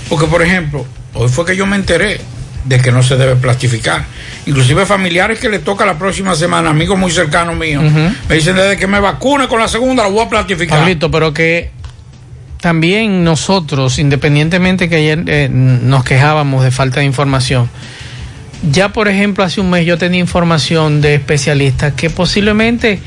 Porque, 0.09 0.25
por 0.25 0.41
ejemplo, 0.41 0.85
hoy 1.13 1.29
fue 1.29 1.45
que 1.45 1.55
yo 1.55 1.65
me 1.65 1.75
enteré 1.75 2.19
de 2.65 2.79
que 2.79 2.91
no 2.91 3.03
se 3.03 3.15
debe 3.15 3.35
plastificar. 3.35 4.05
Inclusive 4.45 4.85
familiares 4.85 5.39
que 5.39 5.49
le 5.49 5.59
toca 5.59 5.85
la 5.85 5.97
próxima 5.97 6.35
semana, 6.35 6.71
amigos 6.71 6.97
muy 6.97 7.11
cercanos 7.11 7.55
míos, 7.55 7.83
me 8.27 8.35
dicen 8.35 8.55
desde 8.55 8.77
que 8.77 8.87
me 8.87 8.99
vacune 8.99 9.47
con 9.47 9.59
la 9.59 9.67
segunda 9.67 10.03
la 10.03 10.09
voy 10.09 10.25
a 10.25 10.29
plastificar. 10.29 10.79
Pablito, 10.79 11.09
pero 11.09 11.33
que 11.33 11.71
también 12.59 13.23
nosotros, 13.23 13.99
independientemente 13.99 14.89
que 14.89 14.95
ayer 14.95 15.23
eh, 15.27 15.49
nos 15.51 16.03
quejábamos 16.03 16.63
de 16.63 16.71
falta 16.71 17.01
de 17.01 17.05
información, 17.05 17.69
ya 18.71 18.89
por 18.89 19.07
ejemplo 19.07 19.43
hace 19.43 19.61
un 19.61 19.69
mes 19.69 19.85
yo 19.85 19.97
tenía 19.99 20.19
información 20.19 21.01
de 21.01 21.15
especialistas 21.15 21.93
que 21.93 22.09
posiblemente 22.09 22.99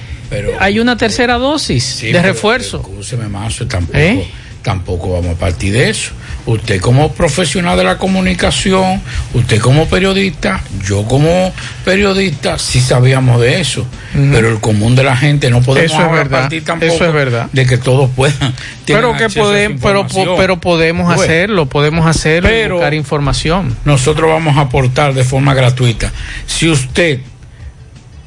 hay 0.61 0.79
una 0.81 0.97
tercera 0.97 1.39
dosis 1.39 1.85
Sí, 1.85 2.07
de 2.09 2.13
pero, 2.15 2.25
refuerzo. 2.33 2.79
Escúcheme, 2.81 3.29
Mazo, 3.29 3.67
tampoco, 3.67 3.99
¿Eh? 3.99 4.27
tampoco 4.63 5.13
vamos 5.13 5.37
a 5.37 5.39
partir 5.39 5.73
de 5.73 5.91
eso. 5.91 6.13
Usted 6.47 6.81
como 6.81 7.13
profesional 7.13 7.77
de 7.77 7.85
la 7.85 7.99
comunicación, 7.99 9.03
usted 9.35 9.61
como 9.61 9.87
periodista, 9.87 10.63
yo 10.83 11.05
como 11.05 11.53
periodista, 11.85 12.59
sí 12.59 12.81
sabíamos 12.81 13.39
de 13.41 13.61
eso. 13.61 13.87
Pero 14.15 14.49
el 14.49 14.59
común 14.59 14.95
de 14.97 15.05
la 15.05 15.15
gente 15.17 15.51
no 15.51 15.61
podemos 15.61 15.93
Eso 15.93 16.17
es 16.17 16.29
partir 16.29 16.65
tampoco 16.65 16.93
eso 16.95 17.05
es 17.05 17.13
verdad. 17.13 17.49
de 17.53 17.67
que 17.67 17.77
todos 17.77 18.11
puedan. 18.17 18.55
Pero 18.87 19.15
que 19.15 19.29
podemos, 19.29 19.81
pero, 19.83 20.07
pero 20.39 20.59
podemos 20.59 21.11
ves. 21.11 21.21
hacerlo, 21.21 21.67
podemos 21.67 22.07
hacerlo 22.07 22.49
y 22.49 22.53
Pero- 22.53 22.75
buscar 22.77 22.95
información. 22.95 23.77
nosotros 23.85 24.31
vamos 24.31 24.57
a 24.57 24.63
aportar 24.63 25.13
de 25.13 25.25
forma 25.25 25.53
gratuita. 25.53 26.11
Si 26.47 26.71
usted 26.71 27.21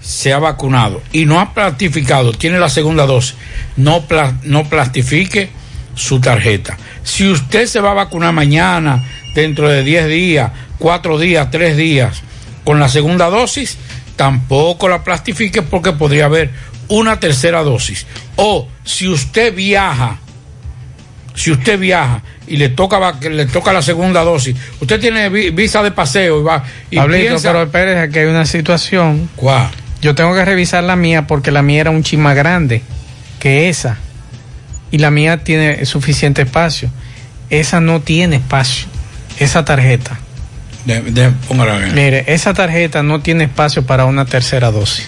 se 0.02 0.34
ha 0.34 0.39
vacunado 0.39 1.02
y 1.12 1.26
no 1.26 1.39
ha 1.39 1.54
plastificado, 1.54 2.34
tiene 2.34 2.60
la 2.60 2.70
segunda 2.70 3.06
dosis, 3.06 3.36
no, 3.78 4.02
pla- 4.08 4.34
no 4.43 4.68
plastifique 4.68 5.49
su 5.95 6.20
tarjeta. 6.20 6.78
Si 7.04 7.28
usted 7.30 7.66
se 7.68 7.80
va 7.82 7.91
a 7.91 7.95
vacunar 7.95 8.34
mañana, 8.34 9.04
dentro 9.36 9.70
de 9.70 9.84
10 9.84 10.08
días, 10.08 10.52
4 10.80 11.18
días, 11.20 11.49
3 11.52 11.78
días, 11.78 12.22
con 12.64 12.80
la 12.80 12.89
segunda 12.89 13.30
dosis, 13.30 13.78
tampoco 14.16 14.88
la 14.89 15.04
plastifique 15.04 15.62
porque 15.62 15.91
podría 15.93 16.26
haber 16.26 16.49
una 16.88 17.20
tercera 17.20 17.64
dosis. 17.64 18.06
O 18.36 18.68
si 18.84 19.08
usted 19.08 19.54
viaja, 19.54 20.18
si 21.34 21.52
usted 21.52 21.80
viaja 21.80 22.22
y 22.47 22.58
le 22.58 22.70
toca 22.70 22.99
va- 22.99 23.20
que 23.20 23.30
le 23.30 23.45
toca 23.45 23.72
la 23.72 23.82
segunda 23.82 24.24
dosis, 24.24 24.56
usted 24.80 24.99
tiene 24.99 25.30
vi- 25.30 25.49
visa 25.52 25.82
de 25.82 25.91
paseo 25.91 26.41
y 26.41 26.43
va 26.43 26.64
y 26.89 26.95
Pablito, 26.97 27.22
piensa 27.30 27.49
pero 27.52 27.64
espérese 27.64 28.10
que 28.12 28.20
hay 28.20 28.26
una 28.26 28.45
situación. 28.45 29.30
¿Cuál? 29.36 29.70
Yo 30.02 30.16
tengo 30.16 30.34
que 30.34 30.43
revisar 30.45 30.84
la 30.84 30.95
mía 30.95 31.28
porque 31.28 31.52
la 31.52 31.62
mía 31.62 31.82
era 31.82 31.89
un 31.91 32.04
chin 32.04 32.22
más 32.22 32.36
grande 32.36 32.82
que 33.39 33.70
esa. 33.70 33.97
Y 34.91 34.97
la 34.97 35.12
mía 35.12 35.43
tiene 35.43 35.86
suficiente 35.86 36.41
espacio. 36.41 36.89
Esa 37.49 37.80
no 37.80 38.02
tiene 38.02 38.38
espacio. 38.38 38.88
Esa 39.39 39.64
tarjeta. 39.64 40.20
de, 40.86 41.02
de-. 41.02 41.32
Mire, 41.93 42.26
esa 42.34 42.54
tarjeta 42.54 43.04
no 43.04 43.22
tiene 43.22 43.43
espacio 43.45 43.86
para 43.86 44.06
una 44.06 44.26
tercera 44.26 44.72
dosis. 44.72 45.08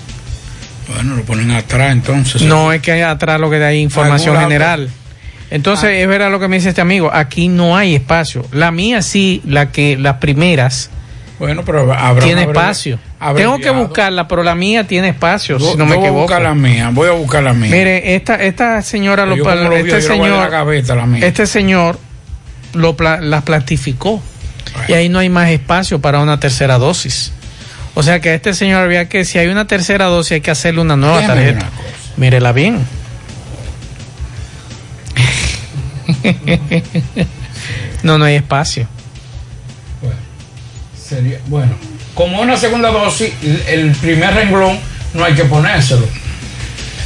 Bueno, 0.93 1.15
lo 1.15 1.23
ponen 1.23 1.51
atrás 1.51 1.91
entonces. 1.91 2.41
No 2.43 2.71
es 2.71 2.81
que 2.81 2.91
hay 2.91 3.01
atrás 3.01 3.39
lo 3.39 3.49
que 3.49 3.63
hay 3.63 3.79
información 3.81 4.37
general. 4.39 4.89
Entonces, 5.49 5.89
Ah. 5.89 5.93
es 5.93 6.07
verdad 6.07 6.29
lo 6.31 6.39
que 6.39 6.47
me 6.47 6.57
dice 6.57 6.69
este 6.69 6.81
amigo. 6.81 7.11
Aquí 7.13 7.47
no 7.47 7.75
hay 7.77 7.95
espacio. 7.95 8.45
La 8.51 8.71
mía 8.71 9.01
sí, 9.01 9.41
la 9.45 9.71
que 9.71 9.97
las 9.97 10.17
primeras 10.17 10.89
Bueno, 11.39 11.63
pero 11.65 11.91
habrá 11.93 12.25
tiene 12.25 12.43
espacio. 12.43 12.99
Abreviado. 13.29 13.57
Tengo 13.57 13.63
que 13.63 13.69
buscarla, 13.85 14.27
pero 14.27 14.43
la 14.43 14.55
mía 14.55 14.85
tiene 14.85 15.09
espacio, 15.09 15.57
Yo- 15.57 15.71
si 15.71 15.77
no 15.77 15.85
me 15.85 15.91
yo 15.91 15.97
voy 15.97 16.05
a 16.05 16.07
equivoco. 16.07 16.21
buscar 16.23 16.41
la 16.41 16.53
mía, 16.55 16.89
voy 16.93 17.07
a 17.09 17.11
buscar 17.11 17.43
la 17.43 17.53
mía. 17.53 17.71
Mire, 17.71 18.15
esta, 18.15 18.35
esta 18.35 18.81
señora, 18.81 19.25
lo, 19.25 19.35
lo 19.35 19.43
vio, 19.43 19.77
este 19.77 20.01
señor, 20.01 20.29
la 20.39 20.49
gaveta, 20.49 20.95
la 20.95 21.05
mía. 21.05 21.25
este 21.25 21.45
señor 21.47 21.99
lo 22.73 22.95
las 22.99 23.43
plastificó 23.43 24.21
y 24.87 24.93
ahí 24.93 25.09
no 25.09 25.19
hay 25.19 25.29
más 25.29 25.49
espacio 25.49 25.99
para 25.99 26.19
una 26.19 26.39
tercera 26.39 26.77
dosis. 26.77 27.31
O 27.95 28.01
sea 28.01 28.19
que 28.19 28.29
a 28.29 28.33
este 28.33 28.53
señor 28.55 28.81
había 28.83 29.07
que, 29.07 29.23
si 29.25 29.37
hay 29.37 29.47
una 29.47 29.67
tercera 29.67 30.05
dosis, 30.05 30.31
hay 30.33 30.41
que 30.41 30.49
hacerle 30.51 30.81
una 30.81 30.95
nueva 30.95 31.25
tarjeta. 31.27 31.69
Mírela 32.17 32.51
bien. 32.51 32.79
no, 38.03 38.17
no 38.17 38.25
hay 38.25 38.35
espacio. 38.35 38.87
Sería- 40.97 41.39
bueno, 41.47 41.73
como 42.13 42.41
una 42.41 42.57
segunda 42.57 42.89
dosis, 42.91 43.31
el- 43.67 43.91
primer 43.93 44.33
renglón 44.33 44.77
no 45.13 45.23
hay 45.23 45.33
que 45.33 45.45
ponérselo. 45.45 46.07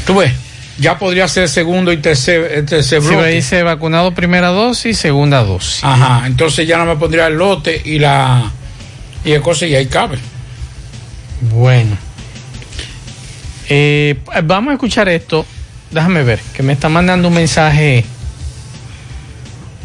Tú 0.06 0.16
ves, 0.16 0.32
ya 0.80 0.98
podría 0.98 1.28
ser 1.28 1.50
segundo 1.50 1.92
y 1.92 1.98
tercer, 1.98 2.52
el 2.54 2.66
tercer 2.66 3.02
Si 3.02 3.08
bloque. 3.08 3.24
me 3.24 3.30
dice 3.32 3.64
vacunado 3.64 4.14
primera 4.14 4.48
dosis, 4.50 4.98
segunda 4.98 5.44
dosis. 5.44 5.84
Ajá, 5.84 6.26
entonces 6.28 6.68
ya 6.68 6.78
no 6.78 6.86
me 6.86 6.96
pondría 6.96 7.28
el 7.28 7.36
lote 7.36 7.82
y 7.84 8.00
la 8.00 8.52
y 9.26 9.32
el 9.32 9.42
cosa 9.42 9.66
y 9.66 9.76
ahí 9.76 9.88
cabe. 9.88 10.18
Bueno. 11.42 11.98
Eh, 13.70 14.18
vamos 14.44 14.72
a 14.72 14.74
escuchar 14.74 15.10
esto. 15.10 15.46
Déjame 15.92 16.24
ver, 16.24 16.40
que 16.54 16.64
me 16.64 16.74
está 16.74 16.90
mandando 16.90 17.28
un 17.28 17.34
mensaje. 17.34 18.06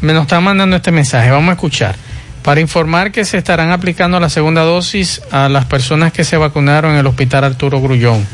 Me 0.01 0.12
nos 0.12 0.23
está 0.23 0.41
mandando 0.41 0.77
este 0.77 0.91
mensaje. 0.93 1.31
Vamos 1.31 1.51
a 1.51 1.53
escuchar. 1.53 1.95
Para 2.43 2.61
informar 2.61 3.12
que 3.12 3.24
se 3.24 3.38
estarán 3.38 3.70
aplicando 3.70 4.18
la 4.18 4.28
segunda 4.28 4.62
dosis 4.62 5.22
a 5.30 5.49
las 5.49 5.64
personas 5.64 6.12
que 6.12 6.24
se 6.24 6.36
vacunaron 6.36 6.93
en 6.93 6.99
el 6.99 7.07
Hospital 7.07 7.45
Arturo 7.45 7.80
Grullón. 7.80 8.26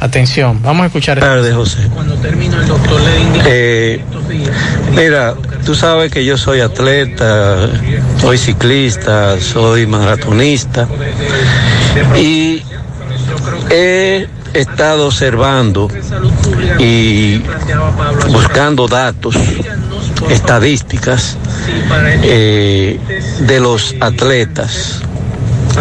Atención, 0.00 0.60
vamos 0.62 0.82
a 0.82 0.86
escuchar 0.86 1.18
esto. 1.18 1.30
tardes, 1.30 1.54
José. 1.54 1.88
Cuando 1.94 2.16
termino 2.16 2.60
el 2.60 2.66
doctor 2.66 3.00
le 3.00 3.42
Eh, 3.44 4.04
mira, 4.96 5.34
tú 5.64 5.76
sabes 5.76 6.10
que 6.10 6.24
yo 6.24 6.36
soy 6.36 6.60
atleta, 6.60 7.68
soy 8.20 8.36
ciclista, 8.36 9.38
soy 9.40 9.86
maratonista 9.86 10.88
y 12.16 12.64
he 13.70 14.26
estado 14.54 15.06
observando 15.06 15.88
y 16.80 17.40
buscando 18.28 18.88
datos, 18.88 19.36
estadísticas 20.30 21.36
eh, 22.22 22.98
de 23.40 23.60
los 23.60 23.94
atletas, 24.00 25.00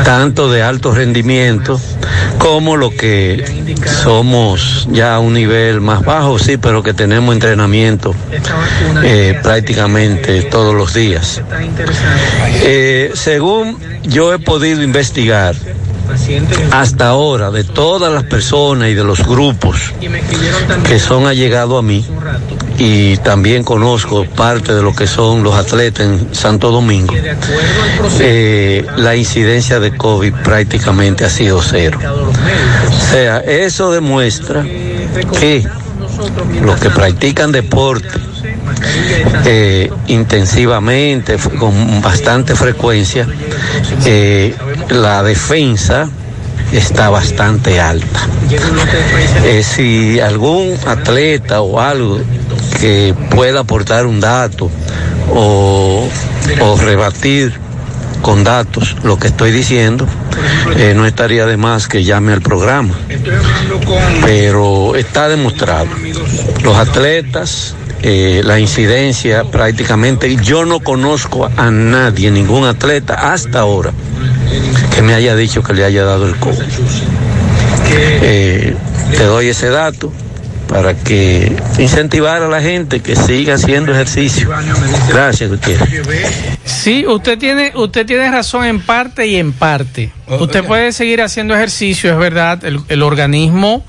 tanto 0.03 0.51
de 0.51 0.63
alto 0.63 0.93
rendimiento 0.93 1.79
como 2.37 2.75
lo 2.75 2.89
que 2.89 3.75
somos 4.03 4.87
ya 4.91 5.15
a 5.15 5.19
un 5.19 5.33
nivel 5.33 5.81
más 5.81 6.03
bajo, 6.03 6.39
sí, 6.39 6.57
pero 6.57 6.81
que 6.81 6.93
tenemos 6.93 7.33
entrenamiento 7.33 8.15
eh, 9.03 9.39
prácticamente 9.43 10.41
todos 10.43 10.73
los 10.73 10.93
días. 10.93 11.41
Eh, 12.63 13.11
según 13.13 13.77
yo 14.03 14.33
he 14.33 14.39
podido 14.39 14.81
investigar, 14.81 15.55
hasta 16.71 17.07
ahora, 17.07 17.51
de 17.51 17.63
todas 17.63 18.13
las 18.13 18.23
personas 18.23 18.89
y 18.89 18.93
de 18.93 19.03
los 19.03 19.25
grupos 19.25 19.93
que 20.87 20.99
son 20.99 21.27
allegados 21.27 21.79
a 21.79 21.81
mí, 21.81 22.05
y 22.77 23.17
también 23.17 23.63
conozco 23.63 24.25
parte 24.25 24.73
de 24.73 24.81
lo 24.81 24.93
que 24.95 25.07
son 25.07 25.43
los 25.43 25.55
atletas 25.55 26.05
en 26.05 26.33
Santo 26.33 26.71
Domingo, 26.71 27.13
eh, 28.19 28.85
la 28.97 29.15
incidencia 29.15 29.79
de 29.79 29.95
COVID 29.95 30.33
prácticamente 30.43 31.25
ha 31.25 31.29
sido 31.29 31.61
cero. 31.61 31.99
O 32.01 33.11
sea, 33.11 33.39
eso 33.39 33.91
demuestra 33.91 34.63
que 35.39 35.65
los 36.63 36.79
que 36.79 36.89
practican 36.89 37.51
deporte 37.51 38.31
eh, 39.45 39.91
intensivamente, 40.07 41.37
con 41.59 42.01
bastante 42.01 42.55
frecuencia, 42.55 43.27
eh, 44.05 44.55
la 44.91 45.23
defensa 45.23 46.09
está 46.71 47.09
bastante 47.09 47.79
alta. 47.79 48.27
Eh, 49.43 49.63
si 49.63 50.19
algún 50.19 50.75
atleta 50.85 51.61
o 51.61 51.79
algo 51.79 52.19
que 52.79 53.15
pueda 53.31 53.61
aportar 53.61 54.05
un 54.05 54.19
dato 54.19 54.69
o, 55.33 56.07
o 56.59 56.77
rebatir 56.77 57.53
con 58.21 58.43
datos 58.43 58.95
lo 59.03 59.17
que 59.17 59.27
estoy 59.27 59.51
diciendo, 59.51 60.07
eh, 60.77 60.93
no 60.95 61.05
estaría 61.05 61.45
de 61.45 61.57
más 61.57 61.87
que 61.87 62.03
llame 62.03 62.33
al 62.33 62.41
programa. 62.41 62.93
Pero 64.23 64.95
está 64.95 65.27
demostrado. 65.27 65.87
Los 66.63 66.77
atletas, 66.77 67.75
eh, 68.03 68.41
la 68.43 68.59
incidencia 68.59 69.43
prácticamente, 69.43 70.35
yo 70.37 70.65
no 70.65 70.79
conozco 70.79 71.49
a 71.55 71.69
nadie, 71.69 72.31
ningún 72.31 72.65
atleta 72.65 73.31
hasta 73.33 73.59
ahora, 73.59 73.91
que 74.95 75.01
me 75.01 75.13
haya 75.13 75.35
dicho 75.35 75.61
que 75.61 75.73
le 75.73 75.85
haya 75.85 76.03
dado 76.03 76.27
el 76.27 76.35
COVID. 76.37 76.63
Eh, 77.93 78.75
te 79.17 79.23
doy 79.23 79.49
ese 79.49 79.69
dato 79.69 80.11
para 80.67 80.95
que 80.95 81.53
incentivar 81.79 82.41
a 82.41 82.47
la 82.47 82.61
gente 82.61 83.01
que 83.01 83.15
siga 83.15 83.55
haciendo 83.55 83.91
ejercicio. 83.91 84.49
Gracias, 85.09 85.49
Gutiérrez. 85.49 85.99
Sí, 86.63 87.05
usted 87.05 87.37
tiene, 87.37 87.73
usted 87.75 88.05
tiene 88.05 88.31
razón 88.31 88.65
en 88.65 88.79
parte 88.79 89.27
y 89.27 89.35
en 89.35 89.51
parte. 89.51 90.11
Usted 90.27 90.63
puede 90.63 90.93
seguir 90.93 91.21
haciendo 91.21 91.53
ejercicio, 91.53 92.11
es 92.11 92.17
verdad. 92.17 92.63
El, 92.63 93.01
organismo 93.03 93.85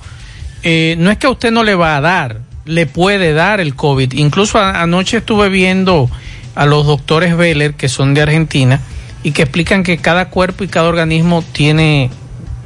eh, 0.65 0.97
no 0.99 1.11
es 1.11 1.19
que 1.19 1.29
a 1.29 1.31
usted 1.31 1.53
no 1.53 1.63
le 1.63 1.77
va 1.77 1.97
a 1.97 2.01
dar, 2.01 2.41
le 2.65 2.87
puede 2.87 3.33
dar 3.33 3.61
el 3.61 3.75
COVID. 3.75 4.13
Incluso 4.13 4.59
anoche 4.59 5.19
estuve 5.19 5.49
viendo 5.49 6.09
a 6.55 6.67
los 6.67 6.87
doctores 6.87 7.37
Veller, 7.37 7.75
que 7.75 7.89
son 7.89 8.15
de 8.15 8.23
Argentina, 8.23 8.81
y 9.23 9.33
que 9.33 9.43
explican 9.43 9.83
que 9.83 9.99
cada 9.99 10.29
cuerpo 10.29 10.65
y 10.65 10.69
cada 10.69 10.89
organismo 10.89 11.43
tiene, 11.53 12.11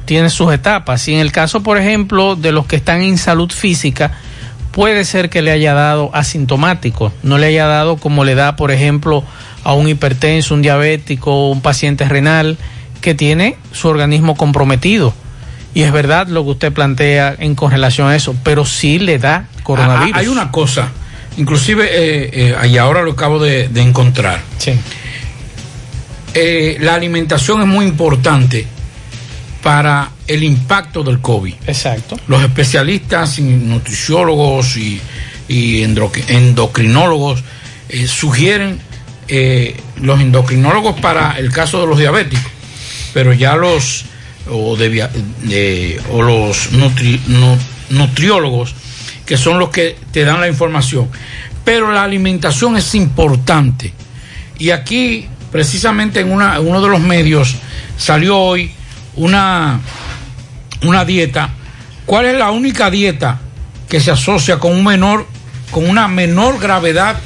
tiene 0.05 0.31
sus 0.31 0.53
etapas. 0.53 1.07
Y 1.09 1.15
en 1.15 1.21
el 1.21 1.33
caso, 1.33 1.63
por 1.63 1.79
ejemplo, 1.79 2.37
de 2.37 2.53
los 2.53 2.67
que 2.67 2.77
están 2.77 3.03
en 3.03 3.19
salud 3.19 3.51
física, 3.51 4.13
puede 4.73 5.05
ser 5.05 5.31
que 5.31 5.43
le 5.43 5.51
haya 5.51 5.75
dado 5.75 6.11
asintomático, 6.13 7.13
no 7.23 7.39
le 7.39 7.47
haya 7.47 7.67
dado 7.67 7.97
como 7.97 8.25
le 8.25 8.35
da, 8.35 8.57
por 8.57 8.71
ejemplo, 8.71 9.25
a 9.65 9.73
un 9.73 9.89
hipertenso, 9.89 10.55
un 10.55 10.63
diabético, 10.63 11.51
un 11.51 11.63
paciente 11.63 12.07
renal 12.07 12.59
que 13.01 13.15
tiene 13.15 13.57
su 13.73 13.89
organismo 13.89 14.37
comprometido. 14.37 15.15
Y 15.75 15.83
es 15.83 15.93
verdad 15.93 16.29
lo 16.29 16.45
que 16.45 16.51
usted 16.51 16.73
plantea 16.73 17.35
en 17.39 17.55
con 17.55 17.71
relación 17.71 18.09
a 18.09 18.17
eso, 18.17 18.35
pero 18.43 18.65
sí 18.65 18.99
le 18.99 19.19
da 19.19 19.49
coronavirus. 19.67 20.13
Ah, 20.15 20.19
hay 20.21 20.29
una 20.29 20.51
cosa, 20.53 20.89
inclusive, 21.39 21.85
eh, 21.91 22.55
eh, 22.63 22.69
y 22.69 22.79
ahora 22.79 23.03
lo 23.03 23.13
acabo 23.13 23.39
de, 23.41 23.69
de 23.69 23.81
encontrar. 23.83 24.41
Sí. 24.59 24.73
Eh, 26.35 26.77
la 26.81 26.95
alimentación 26.95 27.61
es 27.63 27.67
muy 27.67 27.87
importante 27.87 28.67
para 29.63 30.11
el 30.27 30.43
impacto 30.45 31.03
del 31.03 31.21
COVID. 31.21 31.55
Exacto. 31.67 32.17
Los 32.29 32.43
especialistas, 32.43 33.39
y 33.39 33.43
nutriciólogos 33.43 34.77
y, 34.77 35.01
endocrinólogos 36.29 37.43
eh, 37.89 38.07
sugieren 38.07 38.79
los 40.03 40.21
endocrinólogos 40.21 41.01
para 41.01 41.37
el 41.39 41.51
caso 41.51 41.81
de 41.81 41.87
los 41.89 41.99
diabéticos, 41.99 42.45
pero 43.13 43.33
ya 43.33 43.57
los 43.57 44.05
o, 44.49 44.77
de 44.77 44.89
via- 44.89 45.11
de- 45.43 46.01
o 46.13 46.23
los 46.23 46.71
nutri- 46.73 47.21
nu- 47.27 47.59
nutriólogos 47.91 48.75
que 49.27 49.37
son 49.37 49.59
los 49.59 49.71
que 49.71 49.97
te 50.13 50.25
dan 50.25 50.41
la 50.41 50.49
información. 50.49 51.09
Pero 51.65 51.91
la 51.91 52.05
alimentación 52.05 52.77
es 52.77 52.95
importante. 52.95 53.93
Y 54.59 54.71
aquí, 54.71 55.27
precisamente 55.51 56.21
en, 56.21 56.33
una, 56.33 56.61
uno 56.61 56.81
de 56.81 56.89
los 56.89 57.01
medios, 57.01 57.57
salió 57.99 58.39
hoy 58.39 58.71
una, 59.17 59.81
una 60.83 61.05
dieta. 61.05 61.51
¿Cuál 62.07 62.27
es 62.27 62.39
la 62.39 62.53
única 62.53 62.89
dieta 62.89 63.41
que 63.89 64.01
se 64.01 64.13
asocia 64.13 64.59
con 64.59 64.73
un 64.73 64.85
menor, 64.85 65.27
con 65.73 65.91
una 65.91 66.07
menor 66.07 66.61
gravedad 66.61 67.17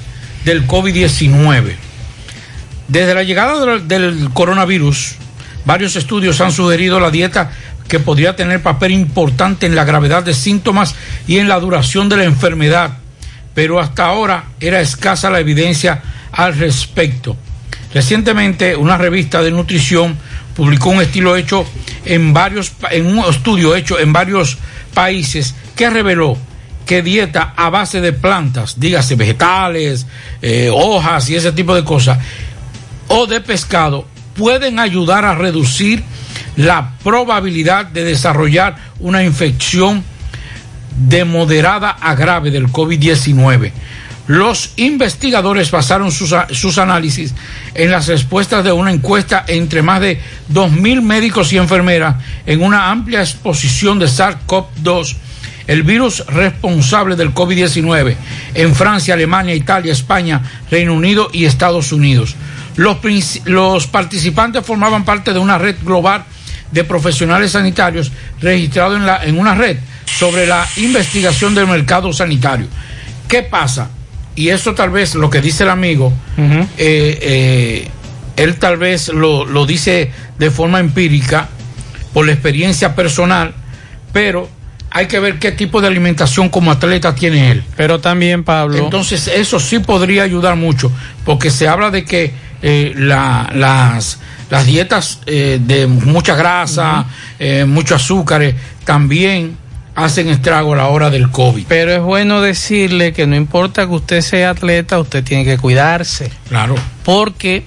del 0.44 0.66
COVID-19? 0.66 1.74
Desde 2.88 3.14
la 3.14 3.22
llegada 3.22 3.78
del 3.78 4.30
coronavirus, 4.32 5.16
varios 5.66 5.94
estudios 5.96 6.40
han 6.40 6.50
sugerido 6.50 6.98
la 6.98 7.10
dieta 7.10 7.52
que 7.90 7.98
podría 7.98 8.36
tener 8.36 8.62
papel 8.62 8.92
importante 8.92 9.66
en 9.66 9.74
la 9.74 9.84
gravedad 9.84 10.22
de 10.22 10.32
síntomas 10.32 10.94
y 11.26 11.38
en 11.38 11.48
la 11.48 11.58
duración 11.58 12.08
de 12.08 12.18
la 12.18 12.24
enfermedad, 12.24 12.98
pero 13.52 13.80
hasta 13.80 14.06
ahora 14.06 14.44
era 14.60 14.80
escasa 14.80 15.28
la 15.28 15.40
evidencia 15.40 16.00
al 16.30 16.56
respecto. 16.56 17.36
Recientemente, 17.92 18.76
una 18.76 18.96
revista 18.96 19.42
de 19.42 19.50
nutrición 19.50 20.16
publicó 20.54 20.90
un 20.90 21.02
estilo 21.02 21.36
hecho 21.36 21.66
en 22.04 22.32
varios, 22.32 22.72
en 22.90 23.06
un 23.06 23.18
estudio 23.28 23.74
hecho 23.74 23.98
en 23.98 24.12
varios 24.12 24.56
países 24.94 25.56
que 25.74 25.90
reveló 25.90 26.38
que 26.86 27.02
dieta 27.02 27.54
a 27.56 27.70
base 27.70 28.00
de 28.00 28.12
plantas, 28.12 28.78
dígase 28.78 29.16
vegetales, 29.16 30.06
eh, 30.42 30.70
hojas 30.72 31.28
y 31.28 31.36
ese 31.36 31.52
tipo 31.52 31.74
de 31.74 31.84
cosas, 31.84 32.18
o 33.08 33.26
de 33.26 33.40
pescado, 33.40 34.06
pueden 34.36 34.78
ayudar 34.78 35.24
a 35.24 35.34
reducir 35.34 36.04
la 36.56 36.92
probabilidad 37.02 37.86
de 37.86 38.04
desarrollar 38.04 38.76
una 39.00 39.24
infección 39.24 40.04
de 41.08 41.24
moderada 41.24 41.90
a 41.90 42.14
grave 42.14 42.50
del 42.50 42.68
COVID-19. 42.68 43.72
Los 44.26 44.74
investigadores 44.76 45.72
basaron 45.72 46.12
sus, 46.12 46.34
sus 46.50 46.78
análisis 46.78 47.34
en 47.74 47.90
las 47.90 48.06
respuestas 48.06 48.62
de 48.62 48.70
una 48.70 48.92
encuesta 48.92 49.44
entre 49.48 49.82
más 49.82 50.00
de 50.00 50.20
2.000 50.52 51.02
médicos 51.02 51.52
y 51.52 51.56
enfermeras 51.56 52.16
en 52.46 52.62
una 52.62 52.90
amplia 52.90 53.20
exposición 53.20 53.98
de 53.98 54.06
SARS-CoV-2, 54.06 55.16
el 55.66 55.82
virus 55.82 56.24
responsable 56.26 57.16
del 57.16 57.34
COVID-19, 57.34 58.14
en 58.54 58.74
Francia, 58.74 59.14
Alemania, 59.14 59.54
Italia, 59.54 59.92
España, 59.92 60.42
Reino 60.70 60.94
Unido 60.94 61.28
y 61.32 61.44
Estados 61.44 61.90
Unidos. 61.92 62.36
Los, 62.76 62.98
los 63.44 63.86
participantes 63.86 64.64
formaban 64.64 65.04
parte 65.04 65.32
de 65.32 65.38
una 65.38 65.58
red 65.58 65.76
global 65.82 66.24
de 66.70 66.84
profesionales 66.84 67.52
sanitarios 67.52 68.12
registrado 68.40 68.96
en, 68.96 69.06
la, 69.06 69.24
en 69.24 69.38
una 69.38 69.54
red 69.54 69.76
sobre 70.06 70.46
la 70.46 70.66
investigación 70.76 71.54
del 71.54 71.66
mercado 71.66 72.12
sanitario. 72.12 72.66
¿Qué 73.28 73.42
pasa? 73.42 73.90
Y 74.36 74.48
eso 74.48 74.74
tal 74.74 74.90
vez 74.90 75.14
lo 75.14 75.28
que 75.28 75.40
dice 75.40 75.64
el 75.64 75.70
amigo, 75.70 76.12
eh, 76.38 76.68
eh, 76.78 77.88
él 78.36 78.56
tal 78.56 78.76
vez 78.76 79.08
lo, 79.08 79.44
lo 79.44 79.66
dice 79.66 80.10
de 80.38 80.50
forma 80.50 80.80
empírica, 80.80 81.48
por 82.12 82.26
la 82.26 82.32
experiencia 82.32 82.94
personal, 82.94 83.54
pero 84.12 84.48
hay 84.90 85.06
que 85.06 85.20
ver 85.20 85.38
qué 85.38 85.52
tipo 85.52 85.80
de 85.80 85.86
alimentación 85.86 86.48
como 86.48 86.70
atleta 86.70 87.14
tiene 87.14 87.52
él. 87.52 87.64
Pero 87.76 88.00
también, 88.00 88.42
Pablo. 88.42 88.78
Entonces, 88.78 89.28
eso 89.28 89.60
sí 89.60 89.78
podría 89.78 90.24
ayudar 90.24 90.56
mucho, 90.56 90.90
porque 91.24 91.50
se 91.50 91.68
habla 91.68 91.90
de 91.90 92.04
que 92.04 92.32
eh, 92.62 92.92
la- 92.96 93.50
las, 93.54 94.18
las 94.50 94.66
dietas 94.66 95.20
eh, 95.26 95.58
de 95.60 95.86
mucha 95.86 96.34
grasa, 96.34 97.06
eh, 97.38 97.64
mucho 97.64 97.94
azúcar, 97.94 98.42
también 98.84 99.56
hacen 99.94 100.28
estrago 100.28 100.72
a 100.74 100.76
la 100.76 100.86
hora 100.88 101.10
del 101.10 101.30
COVID. 101.30 101.64
Pero 101.68 101.92
es 101.92 102.00
bueno 102.00 102.40
decirle 102.40 103.12
que 103.12 103.26
no 103.26 103.36
importa 103.36 103.86
que 103.86 103.92
usted 103.92 104.20
sea 104.22 104.50
atleta, 104.50 104.98
usted 104.98 105.22
tiene 105.24 105.44
que 105.44 105.58
cuidarse. 105.58 106.30
Claro. 106.48 106.74
Porque 107.04 107.64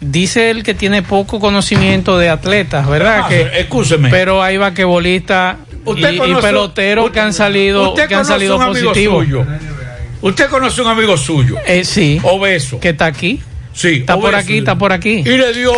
dice 0.00 0.50
él 0.50 0.62
que 0.62 0.74
tiene 0.74 1.02
poco 1.02 1.40
conocimiento 1.40 2.18
de 2.18 2.28
atletas, 2.30 2.86
¿verdad? 2.88 3.22
Ah, 3.24 3.28
que, 3.28 3.50
escúcheme. 3.60 4.08
Pero 4.10 4.42
hay 4.42 4.56
vaquebolistas 4.56 5.56
y, 5.96 6.04
y 6.06 6.34
peloteros 6.40 7.10
que 7.10 7.20
han 7.20 7.32
salido, 7.32 7.90
Usted 7.90 8.08
que 8.08 8.14
han 8.14 8.24
salido 8.24 8.58
positivos. 8.58 9.24
suyo. 9.24 9.46
Usted 10.20 10.48
conoce 10.50 10.82
un 10.82 10.88
amigo 10.88 11.16
suyo. 11.16 11.56
Eh, 11.66 11.84
sí. 11.84 12.18
Obeso. 12.24 12.80
Que 12.80 12.88
está 12.90 13.06
aquí. 13.06 13.40
Sí. 13.78 13.98
Está 14.00 14.16
por 14.18 14.34
aquí, 14.34 14.58
está 14.58 14.76
por 14.76 14.92
aquí. 14.92 15.20
Y 15.20 15.22
le 15.24 15.52
dio. 15.52 15.72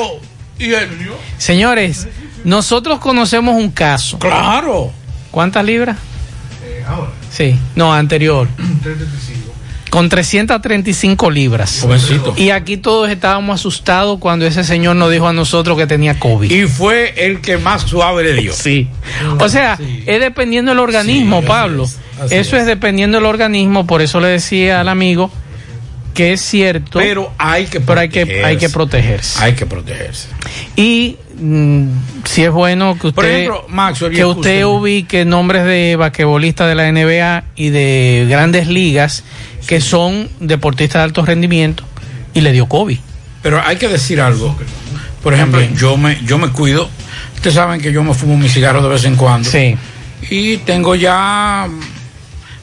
Y 0.59 0.73
él 0.73 0.99
dio. 0.99 1.13
Señores, 1.37 2.09
nosotros 2.45 2.99
conocemos 2.99 3.57
un 3.57 3.71
caso. 3.71 4.19
Claro. 4.19 4.91
¿Cuántas 5.31 5.65
libras? 5.67 5.99
Eh, 6.65 6.83
Sí, 7.31 7.57
no, 7.77 7.93
anterior. 7.93 8.49
Con 9.91 10.09
335 10.09 11.31
libras. 11.31 11.81
Jovencito. 11.83 12.33
Y 12.39 12.51
aquí 12.51 12.77
todos 12.79 13.11
estábamos 13.11 13.61
asustados 13.61 14.19
cuando 14.19 14.47
ese 14.47 14.65
señor 14.65 14.97
nos 14.97 15.11
dijo 15.11 15.27
a 15.27 15.33
nosotros 15.33 15.77
que 15.77 15.87
tenía 15.87 16.19
COVID. 16.19 16.51
Y 16.51 16.67
fue 16.69 17.13
el 17.27 17.41
que 17.41 17.59
más 17.59 17.83
suave 17.83 18.23
le 18.23 18.35
dio. 18.41 18.53
Sí. 18.55 18.89
O 19.41 19.49
sea, 19.49 19.79
es 20.07 20.21
dependiendo 20.21 20.71
del 20.71 20.79
organismo, 20.79 21.43
Pablo. 21.43 21.87
eso 22.31 22.57
es. 22.57 22.67
dependiendo 22.67 23.19
del 23.19 23.27
organismo, 23.27 23.87
por 23.87 24.01
eso 24.01 24.21
le 24.21 24.29
decía 24.29 24.81
al 24.81 24.89
amigo 24.89 25.31
que 26.15 26.33
es 26.33 26.41
cierto. 26.41 26.99
Pero 26.99 27.33
hay 27.39 27.67
que 27.67 27.81
pero 27.81 28.01
hay 28.01 28.09
que 28.09 28.45
hay 28.45 28.57
que 28.57 28.69
protegerse. 28.69 29.43
Hay 29.43 29.55
que 29.55 29.67
protegerse. 29.67 30.29
Y 30.77 31.17
mm, 31.41 31.89
si 32.25 32.45
es 32.45 32.51
bueno 32.51 32.99
que 32.99 33.09
usted 33.09 33.15
Por 33.15 33.25
ejemplo, 33.27 34.11
que 34.11 34.25
usted 34.25 34.65
ubique 34.65 35.25
nombres 35.25 35.65
de 35.65 35.97
basquetbolistas 35.97 36.69
de 36.69 36.75
la 36.75 36.91
NBA 36.91 37.45
y 37.57 37.71
de 37.71 38.27
grandes 38.29 38.69
ligas 38.69 39.25
que 39.67 39.81
son 39.81 40.29
deportistas 40.41 41.01
de 41.01 41.05
alto 41.05 41.25
rendimiento 41.25 41.85
y 42.35 42.41
le 42.41 42.53
dio 42.53 42.67
COVID. 42.67 42.99
Pero 43.43 43.63
hay 43.65 43.77
que 43.77 43.89
decir 43.89 44.21
algo. 44.21 44.57
Por 45.23 45.35
ejemplo, 45.35 45.61
yo 45.77 45.97
me, 45.97 46.19
yo 46.25 46.39
me 46.39 46.49
cuido. 46.49 46.89
Ustedes 47.35 47.55
saben 47.55 47.81
que 47.81 47.93
yo 47.93 48.03
me 48.03 48.15
fumo 48.15 48.37
mi 48.37 48.49
cigarro 48.49 48.83
de 48.83 48.89
vez 48.89 49.05
en 49.05 49.17
cuando. 49.17 49.49
Sí. 49.49 49.77
Y 50.31 50.59
tengo 50.59 50.95
ya 50.95 51.69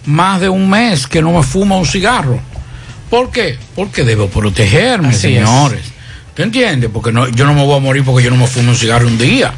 más 0.06 0.42
de 0.42 0.50
un 0.50 0.70
mes 0.70 1.08
que 1.08 1.22
no 1.22 1.34
me 1.34 1.44
fumo 1.44 1.78
un 1.78 1.86
cigarro. 1.86 2.40
¿Por 3.10 3.32
qué? 3.32 3.58
Porque 3.76 4.04
debo 4.04 4.28
protegerme, 4.28 5.10
Así 5.10 5.36
es. 5.36 5.46
señores. 5.46 5.82
¿Te 6.34 6.44
entiendes? 6.44 6.90
Porque 6.94 7.12
no, 7.12 7.28
yo 7.30 7.46
no 7.46 7.54
me 7.54 7.64
voy 7.66 7.78
a 7.78 7.80
morir 7.80 8.04
porque 8.04 8.24
yo 8.24 8.30
no 8.30 8.38
me 8.38 8.48
fumo 8.48 8.70
un 8.70 8.76
cigarro 8.76 9.08
un 9.08 9.18
día. 9.18 9.54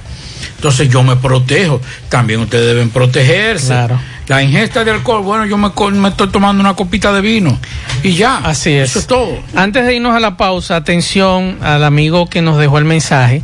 Entonces 0.56 0.90
yo 0.90 1.04
me 1.04 1.16
protejo. 1.16 1.82
También 2.10 2.40
ustedes 2.42 2.68
deben 2.68 2.90
protegerse. 2.90 3.68
Claro. 3.68 4.00
La 4.28 4.44
ingesta 4.44 4.84
de 4.84 4.92
alcohol, 4.92 5.24
bueno, 5.24 5.46
yo 5.46 5.58
me, 5.58 5.72
me 6.00 6.10
estoy 6.10 6.30
tomando 6.30 6.62
una 6.62 6.76
copita 6.76 7.12
de 7.12 7.22
vino. 7.22 7.58
Y 8.04 8.14
ya. 8.14 8.38
Así 8.38 8.72
es. 8.72 8.92
Eso 8.92 9.00
es 9.00 9.08
todo. 9.08 9.40
Antes 9.56 9.86
de 9.86 9.96
irnos 9.96 10.16
a 10.16 10.20
la 10.20 10.38
pausa, 10.38 10.76
atención 10.76 11.58
al 11.62 11.84
amigo 11.84 12.30
que 12.30 12.42
nos 12.42 12.58
dejó 12.60 12.78
el 12.78 12.86
mensaje 12.86 13.42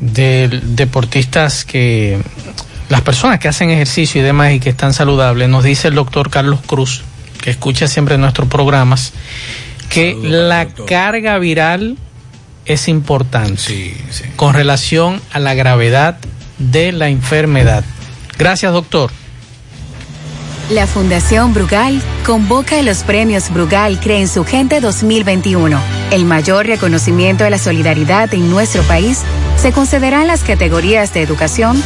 de 0.00 0.48
deportistas 0.64 1.64
que 1.64 2.18
las 2.88 3.02
personas 3.02 3.38
que 3.38 3.48
hacen 3.48 3.70
ejercicio 3.70 4.20
y 4.20 4.24
demás 4.24 4.52
y 4.52 4.60
que 4.60 4.70
están 4.70 4.94
saludables, 4.94 5.48
nos 5.48 5.62
dice 5.64 5.88
el 5.88 5.94
doctor 5.94 6.30
Carlos 6.30 6.60
Cruz, 6.66 7.02
que 7.40 7.50
escucha 7.50 7.88
siempre 7.88 8.18
nuestros 8.18 8.48
programas, 8.48 9.12
que 9.88 10.16
la 10.20 10.66
carga 10.68 11.38
viral 11.38 11.96
es 12.66 12.88
importante 12.88 13.94
con 14.36 14.54
relación 14.54 15.20
a 15.32 15.38
la 15.38 15.54
gravedad 15.54 16.18
de 16.58 16.92
la 16.92 17.08
enfermedad. 17.08 17.84
Gracias, 18.38 18.72
doctor. 18.72 19.10
La 20.70 20.86
Fundación 20.86 21.54
Brugal 21.54 22.02
convoca 22.26 22.78
a 22.78 22.82
los 22.82 22.98
premios 22.98 23.50
Brugal 23.50 23.98
Cree 24.00 24.20
en 24.20 24.28
su 24.28 24.44
Gente 24.44 24.80
2021. 24.80 25.80
El 26.10 26.26
mayor 26.26 26.66
reconocimiento 26.66 27.44
de 27.44 27.50
la 27.50 27.58
solidaridad 27.58 28.34
en 28.34 28.50
nuestro 28.50 28.82
país 28.82 29.22
se 29.58 29.72
concederá 29.72 30.22
en 30.22 30.28
las 30.28 30.44
categorías 30.44 31.12
de 31.12 31.22
educación, 31.22 31.82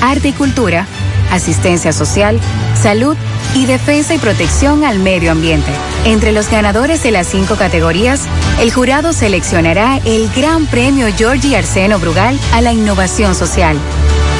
arte 0.00 0.28
y 0.28 0.32
cultura, 0.32 0.86
asistencia 1.32 1.92
social, 1.92 2.38
salud 2.80 3.16
y 3.54 3.66
defensa 3.66 4.14
y 4.14 4.18
protección 4.18 4.84
al 4.84 5.00
medio 5.00 5.32
ambiente. 5.32 5.72
Entre 6.04 6.30
los 6.30 6.48
ganadores 6.48 7.02
de 7.02 7.10
las 7.10 7.26
cinco 7.26 7.56
categorías, 7.56 8.22
el 8.60 8.72
jurado 8.72 9.12
seleccionará 9.12 10.00
el 10.04 10.30
Gran 10.36 10.66
Premio 10.66 11.08
Georgie 11.16 11.56
Arseno 11.56 11.98
Brugal 11.98 12.38
a 12.52 12.60
la 12.60 12.72
innovación 12.72 13.34
social. 13.34 13.76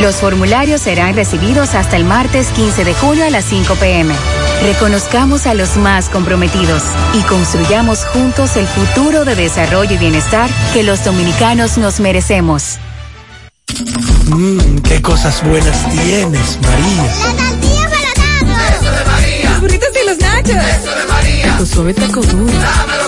Los 0.00 0.16
formularios 0.16 0.80
serán 0.82 1.14
recibidos 1.16 1.74
hasta 1.74 1.96
el 1.96 2.04
martes 2.04 2.46
15 2.48 2.84
de 2.84 2.94
julio 2.94 3.24
a 3.26 3.30
las 3.30 3.44
5 3.44 3.74
pm. 3.74 4.14
Reconozcamos 4.62 5.46
a 5.46 5.54
los 5.54 5.76
más 5.76 6.08
comprometidos 6.08 6.82
y 7.14 7.22
construyamos 7.22 8.04
juntos 8.06 8.56
el 8.56 8.66
futuro 8.66 9.24
de 9.24 9.34
desarrollo 9.34 9.94
y 9.94 9.98
bienestar 9.98 10.48
que 10.72 10.84
los 10.84 11.04
dominicanos 11.04 11.78
nos 11.78 11.98
merecemos. 11.98 12.78
Mmm, 14.28 14.78
qué 14.78 15.02
cosas 15.02 15.42
buenas 15.44 15.90
tienes, 15.90 16.58
María. 16.62 17.02
La 17.02 17.50
tortilla 17.50 17.88
para 17.88 18.76
Eso 18.76 18.92
de 18.92 19.04
María. 19.04 19.50
Los 19.50 19.60
burritos 19.60 19.88
y 20.00 20.06
los 20.06 20.18
nachos. 20.18 20.56
Eso 20.56 20.94
de 20.94 21.04
María. 21.06 21.56
Tu 21.58 21.66
suave 21.66 21.94
taco 21.94 22.20
duro. 22.20 22.52
Dámelo, 22.52 23.07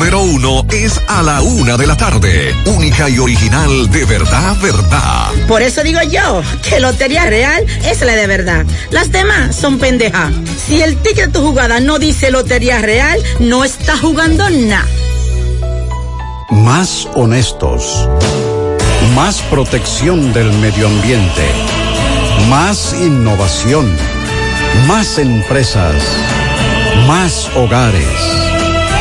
uno 0.09 0.65
es 0.71 0.99
a 1.07 1.21
la 1.21 1.41
una 1.41 1.77
de 1.77 1.85
la 1.85 1.95
tarde. 1.95 2.55
Única 2.65 3.07
y 3.07 3.19
original 3.19 3.89
de 3.91 4.03
verdad, 4.05 4.57
verdad. 4.59 5.31
Por 5.47 5.61
eso 5.61 5.83
digo 5.83 5.99
yo 6.01 6.41
que 6.67 6.79
Lotería 6.79 7.25
Real 7.25 7.65
es 7.85 8.01
la 8.01 8.15
de 8.15 8.25
verdad. 8.25 8.65
Las 8.89 9.11
demás 9.11 9.55
son 9.55 9.77
pendejas. 9.77 10.33
Si 10.67 10.81
el 10.81 10.97
ticket 10.97 11.27
de 11.27 11.31
tu 11.31 11.41
jugada 11.41 11.79
no 11.79 11.99
dice 11.99 12.31
Lotería 12.31 12.79
Real, 12.79 13.19
no 13.39 13.63
está 13.63 13.95
jugando 13.97 14.49
nada. 14.49 14.87
Más 16.49 17.07
honestos. 17.13 18.09
Más 19.15 19.41
protección 19.43 20.33
del 20.33 20.51
medio 20.53 20.87
ambiente. 20.87 21.45
Más 22.49 22.93
innovación. 22.93 23.95
Más 24.87 25.19
empresas. 25.19 25.95
Más 27.07 27.49
hogares. 27.55 28.50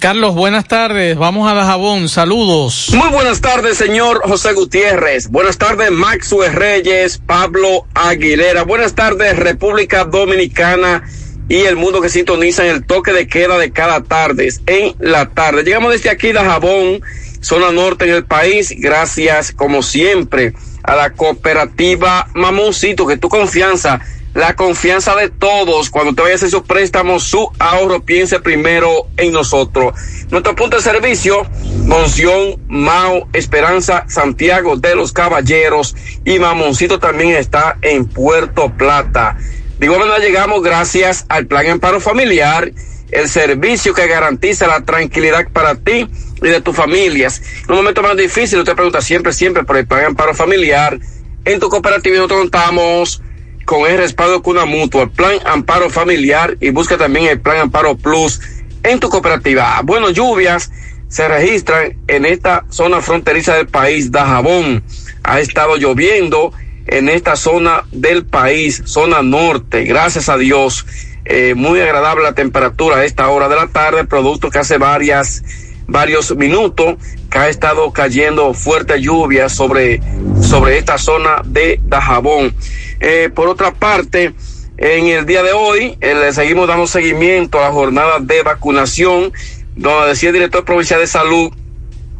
Carlos, 0.00 0.34
buenas 0.34 0.66
tardes. 0.66 1.16
Vamos 1.16 1.48
a 1.48 1.54
Dajabón. 1.54 2.08
Saludos. 2.08 2.90
Muy 2.92 3.08
buenas 3.10 3.40
tardes, 3.40 3.78
señor 3.78 4.20
José 4.24 4.54
Gutiérrez. 4.54 5.28
Buenas 5.28 5.56
tardes, 5.56 5.92
Maxwell 5.92 6.52
Reyes, 6.52 7.18
Pablo 7.18 7.86
Aguilera. 7.94 8.64
Buenas 8.64 8.96
tardes, 8.96 9.36
República 9.36 10.04
Dominicana 10.04 11.04
y 11.48 11.58
el 11.58 11.76
mundo 11.76 12.00
que 12.00 12.08
sintoniza 12.08 12.64
en 12.64 12.74
el 12.74 12.86
toque 12.86 13.12
de 13.12 13.28
queda 13.28 13.56
de 13.56 13.70
cada 13.70 14.02
tarde, 14.02 14.48
en 14.66 14.96
la 14.98 15.28
tarde. 15.30 15.62
Llegamos 15.62 15.92
desde 15.92 16.10
aquí, 16.10 16.32
Dajabón, 16.32 17.00
zona 17.40 17.70
norte 17.70 18.04
en 18.04 18.16
el 18.16 18.24
país. 18.24 18.74
Gracias, 18.78 19.52
como 19.52 19.84
siempre, 19.84 20.54
a 20.82 20.96
la 20.96 21.12
cooperativa 21.12 22.28
Mamoncito, 22.34 23.06
que 23.06 23.16
tu 23.16 23.28
confianza 23.28 24.00
la 24.38 24.54
confianza 24.54 25.16
de 25.16 25.30
todos. 25.30 25.90
Cuando 25.90 26.14
te 26.14 26.22
vayas 26.22 26.42
a 26.42 26.46
hacer 26.46 26.60
su 26.60 26.64
préstamo, 26.64 27.18
su 27.18 27.50
ahorro, 27.58 28.04
piense 28.04 28.38
primero 28.38 29.08
en 29.16 29.32
nosotros. 29.32 29.94
Nuestro 30.30 30.54
punto 30.54 30.76
de 30.76 30.82
servicio, 30.82 31.44
Monción, 31.84 32.56
Mao, 32.68 33.28
Esperanza, 33.32 34.04
Santiago 34.08 34.76
de 34.76 34.94
los 34.94 35.12
Caballeros 35.12 35.96
y 36.24 36.38
Mamoncito 36.38 37.00
también 37.00 37.30
está 37.30 37.78
en 37.82 38.06
Puerto 38.06 38.72
Plata. 38.76 39.36
De 39.80 39.86
igual 39.86 40.00
manera 40.00 40.18
llegamos 40.18 40.62
gracias 40.62 41.26
al 41.28 41.46
Plan 41.46 41.66
Amparo 41.66 42.00
Familiar, 42.00 42.70
el 43.10 43.28
servicio 43.28 43.92
que 43.92 44.06
garantiza 44.06 44.68
la 44.68 44.84
tranquilidad 44.84 45.48
para 45.52 45.74
ti 45.74 46.08
y 46.40 46.48
de 46.48 46.60
tus 46.60 46.76
familias. 46.76 47.42
En 47.64 47.72
un 47.72 47.76
momento 47.78 48.02
más 48.02 48.16
difícil, 48.16 48.60
usted 48.60 48.74
pregunta 48.74 49.00
siempre, 49.00 49.32
siempre 49.32 49.64
por 49.64 49.76
el 49.78 49.86
Plan 49.88 50.04
Amparo 50.04 50.32
Familiar. 50.32 50.96
En 51.44 51.58
tu 51.58 51.68
cooperativa 51.68 52.16
nosotros 52.16 52.40
contamos 52.40 53.22
con 53.68 53.86
el 53.86 53.98
respaldo 53.98 54.36
de 54.36 54.40
Cuna 54.40 54.64
Mutua, 54.64 55.02
el 55.02 55.10
Plan 55.10 55.36
Amparo 55.44 55.90
Familiar 55.90 56.56
y 56.58 56.70
busca 56.70 56.96
también 56.96 57.26
el 57.26 57.38
Plan 57.38 57.58
Amparo 57.58 57.98
Plus 57.98 58.40
en 58.82 58.98
tu 58.98 59.10
cooperativa. 59.10 59.78
Bueno, 59.84 60.08
lluvias 60.08 60.72
se 61.08 61.28
registran 61.28 61.98
en 62.06 62.24
esta 62.24 62.64
zona 62.70 63.02
fronteriza 63.02 63.56
del 63.56 63.66
país, 63.66 64.10
Dajabón. 64.10 64.82
Ha 65.22 65.40
estado 65.40 65.76
lloviendo 65.76 66.50
en 66.86 67.10
esta 67.10 67.36
zona 67.36 67.84
del 67.92 68.24
país, 68.24 68.80
zona 68.86 69.20
norte, 69.20 69.84
gracias 69.84 70.30
a 70.30 70.38
Dios. 70.38 70.86
Eh, 71.26 71.52
muy 71.54 71.78
agradable 71.78 72.24
la 72.24 72.32
temperatura 72.32 72.96
a 72.96 73.04
esta 73.04 73.28
hora 73.28 73.50
de 73.50 73.56
la 73.56 73.66
tarde, 73.66 74.04
producto 74.04 74.48
que 74.48 74.60
hace 74.60 74.78
varias, 74.78 75.42
varios 75.88 76.36
minutos 76.36 76.96
que 77.30 77.38
ha 77.38 77.48
estado 77.48 77.90
cayendo 77.92 78.52
fuerte 78.54 79.00
lluvia 79.00 79.48
sobre, 79.48 80.00
sobre 80.42 80.78
esta 80.78 80.98
zona 80.98 81.42
de 81.44 81.80
Dajabón. 81.82 82.54
Eh, 83.00 83.30
por 83.34 83.48
otra 83.48 83.72
parte, 83.72 84.34
en 84.76 85.06
el 85.06 85.26
día 85.26 85.42
de 85.42 85.52
hoy 85.52 85.96
eh, 86.00 86.14
le 86.14 86.32
seguimos 86.32 86.68
dando 86.68 86.86
seguimiento 86.86 87.58
a 87.58 87.62
la 87.62 87.72
jornada 87.72 88.18
de 88.20 88.42
vacunación, 88.42 89.32
donde 89.74 90.10
decía 90.10 90.28
el 90.28 90.34
director 90.34 90.64
provincial 90.64 91.00
de 91.00 91.06
salud, 91.06 91.50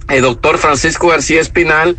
el 0.08 0.22
doctor 0.22 0.56
Francisco 0.56 1.08
García 1.08 1.40
Espinal, 1.40 1.96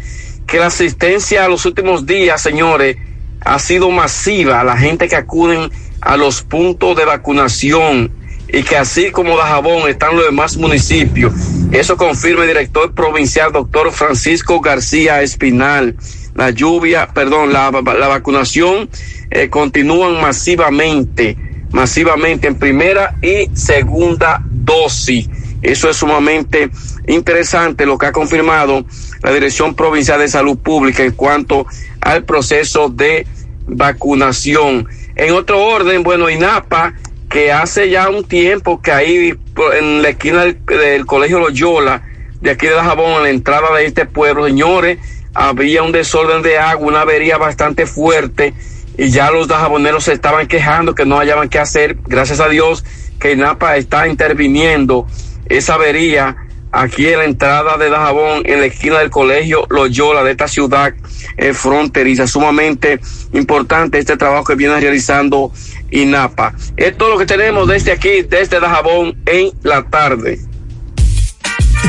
que 0.48 0.58
la 0.58 0.66
asistencia 0.66 1.46
a 1.46 1.48
los 1.48 1.66
últimos 1.68 2.08
días, 2.08 2.42
señores, 2.42 2.98
ha 3.42 3.60
sido 3.60 3.92
masiva. 3.92 4.64
La 4.64 4.76
gente 4.76 5.08
que 5.08 5.16
acuden 5.16 5.70
a 6.02 6.18
los 6.18 6.42
puntos 6.42 6.98
de 6.98 7.06
vacunación 7.06 8.19
y 8.52 8.64
que 8.64 8.78
así 8.78 9.12
como 9.12 9.38
Dajabón 9.38 9.90
están 9.90 10.16
los 10.16 10.26
demás 10.26 10.58
municipios. 10.58 11.34
Eso 11.72 11.98
confirma 11.98 12.44
el 12.44 12.50
director 12.50 12.94
provincial, 12.94 13.52
doctor 13.52 13.92
Francisco 13.92 14.60
García 14.60 15.22
Espinal. 15.22 15.96
La 16.36 16.50
lluvia, 16.52 17.08
perdón, 17.14 17.54
la, 17.54 17.70
la 17.72 18.08
vacunación 18.08 18.90
eh, 19.30 19.50
continúan 19.50 20.22
masivamente, 20.22 21.38
masivamente 21.72 22.48
en 22.48 22.56
primera 22.56 23.16
y 23.22 23.50
segunda 23.56 24.42
dosis. 24.50 25.30
Eso 25.62 25.90
es 25.90 25.98
sumamente 25.98 26.70
interesante 27.08 27.86
lo 27.86 27.98
que 27.98 28.06
ha 28.06 28.12
confirmado 28.12 28.86
la 29.22 29.34
Dirección 29.34 29.76
Provincial 29.76 30.20
de 30.20 30.30
Salud 30.30 30.58
Pública 30.58 31.04
en 31.04 31.12
cuanto 31.12 31.68
al 32.02 32.24
proceso 32.24 32.90
de 32.90 33.28
vacunación. 33.68 34.88
En 35.16 35.34
otro 35.34 35.62
orden, 35.62 36.02
bueno, 36.02 36.30
INAPA, 36.30 36.94
que 37.30 37.52
hace 37.52 37.90
ya 37.90 38.10
un 38.10 38.24
tiempo 38.24 38.82
que 38.82 38.92
ahí 38.92 39.38
en 39.80 40.02
la 40.02 40.10
esquina 40.10 40.44
del, 40.44 40.66
del 40.66 41.06
Colegio 41.06 41.40
Loyola, 41.40 42.04
de 42.42 42.52
aquí 42.52 42.68
de 42.68 42.76
la 42.76 42.84
Jabón, 42.84 43.14
a 43.14 43.20
la 43.20 43.30
entrada 43.30 43.76
de 43.76 43.86
este 43.86 44.06
pueblo, 44.06 44.46
señores, 44.46 44.98
había 45.34 45.84
un 45.84 45.92
desorden 45.92 46.42
de 46.42 46.58
agua, 46.58 46.88
una 46.88 47.02
avería 47.02 47.38
bastante 47.38 47.86
fuerte 47.86 48.54
y 48.98 49.10
ya 49.12 49.32
los 49.32 49.48
dajaboneros 49.48 50.06
se 50.06 50.14
estaban 50.14 50.48
quejando 50.48 50.96
que 50.96 51.06
no 51.06 51.18
hallaban 51.18 51.50
qué 51.50 51.60
hacer. 51.60 51.98
Gracias 52.08 52.40
a 52.40 52.50
Dios 52.50 52.84
que 53.20 53.32
INAPA 53.32 53.78
está 53.78 54.08
interviniendo 54.08 55.08
esa 55.48 55.76
avería 55.76 56.36
aquí 56.72 57.08
en 57.08 57.20
la 57.20 57.26
entrada 57.26 57.78
de 57.78 57.90
Dajabón, 57.90 58.44
en 58.46 58.60
la 58.60 58.66
esquina 58.66 59.00
del 59.00 59.10
colegio 59.10 59.66
Loyola 59.70 60.24
de 60.24 60.32
esta 60.32 60.48
ciudad 60.48 60.94
eh, 61.38 61.54
fronteriza. 61.54 62.28
Sumamente 62.28 63.00
importante 63.34 64.00
este 64.00 64.18
trabajo 64.18 64.44
que 64.44 64.56
viene 64.56 64.80
realizando 64.80 65.52
INAPA. 65.92 66.54
Es 66.78 66.98
todo 66.98 67.10
lo 67.10 67.18
que 67.18 67.26
tenemos 67.26 67.68
desde 67.68 67.92
aquí, 67.92 68.24
desde 68.24 68.60
Dajabón, 68.60 69.18
en 69.26 69.52
la 69.64 69.84
tarde. 69.90 70.40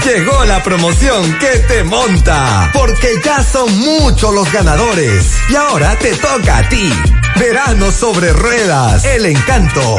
Llegó 0.05 0.45
la 0.45 0.63
promoción 0.63 1.39
que 1.39 1.59
te 1.69 1.85
monta, 1.85 2.71
porque 2.73 3.21
ya 3.23 3.43
son 3.43 3.77
muchos 3.79 4.35
los 4.35 4.51
ganadores. 4.51 5.35
Y 5.51 5.57
ahora 5.57 5.95
te 5.97 6.15
toca 6.15 6.59
a 6.59 6.69
ti. 6.69 6.91
Verano 7.39 7.91
sobre 7.91 8.33
ruedas, 8.33 9.05
el 9.05 9.27
encanto. 9.27 9.99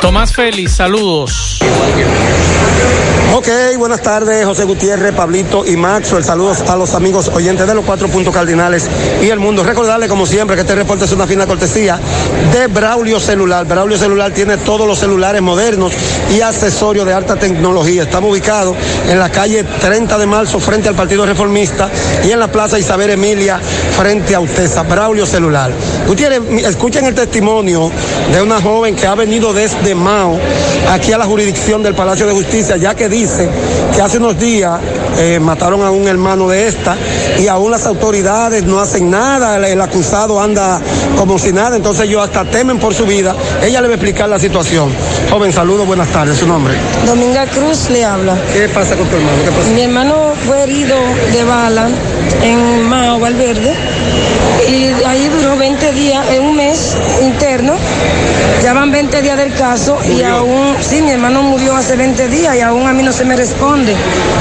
Tomás 0.00 0.32
Félix, 0.32 0.72
saludos. 0.72 1.60
Ok, 3.32 3.46
buenas 3.78 4.02
tardes, 4.02 4.44
José 4.44 4.64
Gutiérrez, 4.64 5.14
Pablito 5.14 5.64
y 5.64 5.76
Maxwell. 5.76 6.24
Saludos 6.24 6.62
a 6.62 6.76
los 6.76 6.94
amigos 6.94 7.28
oyentes 7.28 7.64
de 7.64 7.74
los 7.76 7.84
cuatro 7.84 8.08
puntos 8.08 8.34
cardinales 8.34 8.88
y 9.22 9.28
el 9.28 9.38
mundo. 9.38 9.62
Recordarle, 9.62 10.08
como 10.08 10.26
siempre, 10.26 10.56
que 10.56 10.62
este 10.62 10.74
reporte 10.74 11.04
es 11.04 11.12
una 11.12 11.28
fina 11.28 11.46
cortesía 11.46 11.98
de 12.52 12.66
Braulio 12.66 13.20
Celular. 13.20 13.66
Braulio 13.66 13.96
Celular 13.96 14.32
tiene 14.32 14.56
todos 14.58 14.84
los 14.86 14.98
celulares 14.98 15.40
modernos 15.42 15.92
y 16.36 16.40
accesorios 16.40 17.06
de 17.06 17.14
alta 17.14 17.36
tecnología. 17.36 18.02
Estamos 18.02 18.32
ubicados 18.32 18.76
en 19.08 19.18
la 19.20 19.30
calle 19.30 19.62
30 19.62 20.18
de 20.18 20.26
marzo, 20.26 20.58
frente 20.58 20.88
al 20.88 20.96
Partido 20.96 21.24
Reformista, 21.24 21.88
y 22.24 22.32
en 22.32 22.40
la 22.40 22.48
Plaza 22.48 22.80
Isabel 22.80 23.10
Emilia, 23.10 23.60
frente 23.96 24.34
a 24.34 24.40
Utesa. 24.40 24.82
Braulio 24.82 25.24
Celular. 25.24 25.70
Gutiérrez, 26.08 26.42
escuchen 26.64 27.06
el 27.06 27.14
testimonio 27.14 27.92
de 28.32 28.42
una 28.42 28.60
joven 28.60 28.96
que 28.96 29.06
ha 29.06 29.14
venido 29.14 29.52
desde 29.60 29.94
Mao 29.94 30.38
aquí 30.88 31.12
a 31.12 31.18
la 31.18 31.26
jurisdicción 31.26 31.82
del 31.82 31.94
Palacio 31.94 32.26
de 32.26 32.32
Justicia, 32.32 32.78
ya 32.78 32.94
que 32.94 33.10
dice 33.10 33.46
que 33.94 34.00
hace 34.00 34.16
unos 34.16 34.38
días 34.38 34.80
eh, 35.18 35.38
mataron 35.38 35.82
a 35.82 35.90
un 35.90 36.08
hermano 36.08 36.48
de 36.48 36.66
esta 36.66 36.96
y 37.38 37.46
aún 37.46 37.70
las 37.70 37.84
autoridades 37.84 38.64
no 38.64 38.80
hacen 38.80 39.10
nada, 39.10 39.58
el, 39.58 39.64
el, 39.64 39.80
acusado 39.82 40.40
anda 40.40 40.80
como 41.14 41.38
si 41.38 41.52
nada, 41.52 41.76
entonces 41.76 42.06
ellos 42.06 42.24
hasta 42.24 42.46
temen 42.46 42.78
por 42.78 42.94
su 42.94 43.04
vida. 43.04 43.34
Ella 43.62 43.82
le 43.82 43.88
va 43.88 43.94
a 43.94 43.96
explicar 43.96 44.30
la 44.30 44.38
situación. 44.38 44.88
Joven, 45.30 45.52
saludos, 45.52 45.86
buenas 45.86 46.08
tardes, 46.08 46.38
su 46.38 46.46
nombre. 46.46 46.72
Dominga 47.04 47.44
Cruz 47.44 47.90
le 47.90 48.02
habla. 48.02 48.38
¿Qué 48.54 48.66
pasa 48.70 48.96
con 48.96 49.06
tu 49.08 49.16
hermano? 49.16 49.44
¿Qué 49.44 49.50
pasa? 49.50 49.70
Mi 49.72 49.82
hermano 49.82 50.32
fue 50.46 50.62
herido 50.62 50.96
de 51.32 51.44
bala 51.44 51.90
en 52.42 52.82
Mao 52.88 53.20
Valverde 53.20 53.74
y 54.68 54.92
ahí 55.06 55.28
duró 55.28 55.56
20 55.56 55.92
días, 55.92 56.26
en 56.30 56.42
un 56.42 56.56
mes 56.56 56.96
interno. 57.22 57.74
Ya 58.62 58.74
van 58.74 58.90
20 58.90 59.22
días 59.22 59.38
del 59.38 59.54
caso 59.54 59.98
y 60.04 60.22
aún, 60.22 60.76
sí, 60.80 61.00
mi 61.00 61.12
hermano 61.12 61.42
murió 61.42 61.74
hace 61.74 61.96
20 61.96 62.28
días 62.28 62.54
y 62.56 62.60
aún 62.60 62.86
a 62.86 62.92
mí 62.92 63.02
no 63.02 63.12
se 63.12 63.24
me 63.24 63.34
responde, 63.34 63.94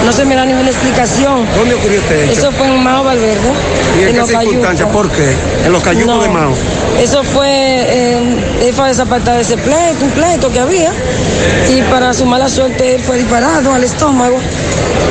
no 0.05 0.11
se 0.11 0.25
me 0.25 0.35
da 0.35 0.45
ninguna 0.45 0.69
explicación. 0.69 1.45
¿Dónde 1.55 1.75
ocurrió 1.75 1.99
este 1.99 2.25
hecho? 2.25 2.33
Eso 2.33 2.51
fue 2.51 2.67
en 2.67 2.83
Mao 2.83 3.03
Valverde. 3.03 3.49
¿Y 3.97 4.03
en, 4.03 4.15
qué 4.15 4.25
circunstancias? 4.25 4.89
¿Por 4.89 5.09
qué? 5.09 5.35
En 5.65 5.71
los 5.71 5.81
cayucos 5.81 6.17
No, 6.17 6.21
de 6.21 6.29
Mao. 6.29 6.53
Eso 7.01 7.23
fue, 7.23 7.47
eh, 7.47 8.17
él 8.61 8.73
fue 8.73 8.85
a 8.85 8.87
desapartar 8.89 9.35
de 9.35 9.41
ese 9.41 9.55
pleito, 9.55 10.03
un 10.03 10.11
pleito 10.11 10.51
que 10.51 10.59
había, 10.59 10.91
y 11.69 11.81
para 11.83 12.13
su 12.13 12.25
mala 12.25 12.49
suerte 12.49 12.95
él 12.95 13.01
fue 13.01 13.17
disparado 13.17 13.73
al 13.73 13.83
estómago, 13.85 14.37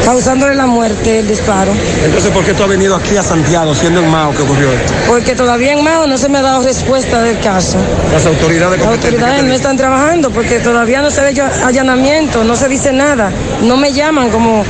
causándole 0.05 0.55
la 0.55 0.67
muerte, 0.67 1.21
el 1.21 1.29
disparo. 1.29 1.73
Entonces, 2.05 2.31
¿por 2.31 2.45
qué 2.45 2.53
tú 2.53 2.65
has 2.65 2.69
venido 2.69 2.95
aquí 2.95 3.17
a 3.17 3.23
Santiago, 3.23 3.75
siendo 3.75 4.01
en 4.01 4.11
Mao 4.11 4.33
que 4.33 4.43
ocurrió 4.43 4.58
esto? 4.65 4.93
Porque 5.07 5.35
todavía 5.35 5.73
en 5.73 5.85
Mao 5.85 6.07
no 6.07 6.19
se 6.19 6.29
me 6.29 6.39
ha 6.39 6.43
dado 6.43 6.63
respuesta 6.63 7.23
del 7.23 7.39
caso. 7.41 7.79
Las 8.13 8.27
autoridades 8.27 8.79
Las 8.81 8.89
autoridades 8.89 9.45
no 9.45 9.53
están 9.55 9.77
trabajando 9.77 10.31
porque 10.31 10.59
todavía 10.61 11.03
no 11.03 11.11
se 11.11 11.21
ha 11.21 11.29
hecho 11.31 11.45
allanamiento, 11.65 12.45
no 12.45 12.57
se 12.57 12.69
dice 12.69 12.93
nada, 12.93 13.31
no 13.63 13.77
me 13.77 13.93
llaman 13.93 14.31
como 14.31 14.65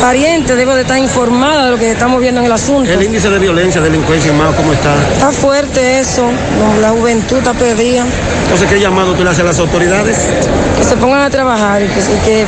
pariente, 0.00 0.56
debo 0.56 0.74
de 0.74 0.82
estar 0.82 0.98
informada 0.98 1.66
de 1.66 1.70
lo 1.72 1.78
que 1.78 1.90
estamos 1.90 2.20
viendo 2.20 2.40
en 2.40 2.46
el 2.46 2.52
asunto. 2.52 2.90
El 2.90 3.02
índice 3.02 3.28
de 3.28 3.38
violencia, 3.38 3.80
delincuencia 3.80 4.30
en 4.30 4.38
Mao, 4.38 4.54
¿cómo 4.54 4.72
está? 4.72 4.94
Está 5.12 5.30
fuerte 5.30 6.00
eso, 6.00 6.24
la 6.80 6.90
juventud 6.90 7.38
está 7.38 7.52
perdida. 7.52 8.04
Entonces, 8.44 8.68
¿qué 8.68 8.80
llamado 8.80 9.14
tú 9.14 9.22
le 9.22 9.30
haces 9.30 9.42
a 9.42 9.46
las 9.46 9.58
autoridades? 9.58 10.18
Que 10.76 10.84
se 10.84 10.96
pongan 10.96 11.20
a 11.22 11.30
trabajar 11.30 11.82
y 11.82 11.86
que, 11.88 12.00
y 12.00 12.18
que 12.24 12.44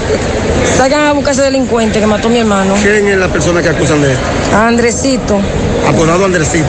salgan 0.77 1.07
a 1.07 1.13
buscar 1.13 1.33
ese 1.35 1.43
delincuente 1.43 2.01
que 2.01 2.07
mató 2.07 2.29
a 2.29 2.31
mi 2.31 2.39
hermano. 2.39 2.75
¿Quién 2.81 3.09
es 3.09 3.19
la 3.19 3.29
persona 3.29 3.63
que 3.63 3.69
acusan 3.69 4.01
de 4.03 4.13
esto? 4.13 4.25
A 4.55 4.69
Andresito, 4.69 5.41
Apodado 5.87 6.25
Andresito. 6.25 6.67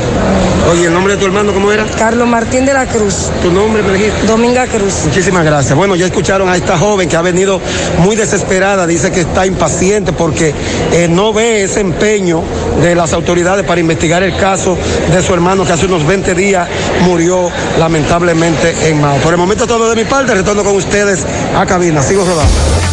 Oye, 0.72 0.86
¿el 0.86 0.94
nombre 0.94 1.14
de 1.14 1.20
tu 1.20 1.26
hermano 1.26 1.54
cómo 1.54 1.72
era? 1.72 1.86
Carlos 1.98 2.28
Martín 2.28 2.66
de 2.66 2.74
la 2.74 2.86
Cruz, 2.88 3.30
¿Tu 3.42 3.52
nombre 3.52 3.84
me 3.84 3.94
dijiste? 3.94 4.26
Dominga 4.26 4.66
Cruz. 4.68 5.04
Muchísimas 5.06 5.44
gracias. 5.44 5.76
Bueno, 5.76 5.96
ya 5.96 6.06
escucharon 6.06 6.48
a 6.50 6.56
esta 6.56 6.78
joven 6.78 7.10
que 7.10 7.18
ha 7.18 7.22
venido 7.22 7.60
muy 8.00 8.16
desesperada, 8.16 8.88
dice 8.88 9.12
que 9.12 9.22
está 9.22 9.46
impaciente 9.46 10.14
porque 10.14 10.54
eh, 10.94 11.08
no 11.10 11.34
ve 11.34 11.64
ese 11.64 11.82
empeño 11.82 12.44
de 12.82 12.96
las 12.96 13.14
autoridades 13.14 13.66
para 13.66 13.82
investigar 13.82 14.24
el 14.24 14.36
caso 14.38 14.78
de 15.12 15.22
su 15.22 15.34
hermano 15.34 15.66
que 15.66 15.74
hace 15.74 15.86
unos 15.86 16.06
20 16.08 16.34
días 16.34 16.68
murió 17.02 17.50
lamentablemente 17.78 18.74
en 18.88 19.02
Mao. 19.02 19.18
Por 19.18 19.34
el 19.34 19.38
momento 19.38 19.68
todo 19.68 19.90
de 19.90 19.96
mi 19.96 20.06
parte, 20.06 20.34
retorno 20.34 20.64
con 20.64 20.76
ustedes 20.76 21.26
a 21.56 21.66
cabina. 21.66 22.02
Sigo 22.02 22.24
rodando. 22.26 22.93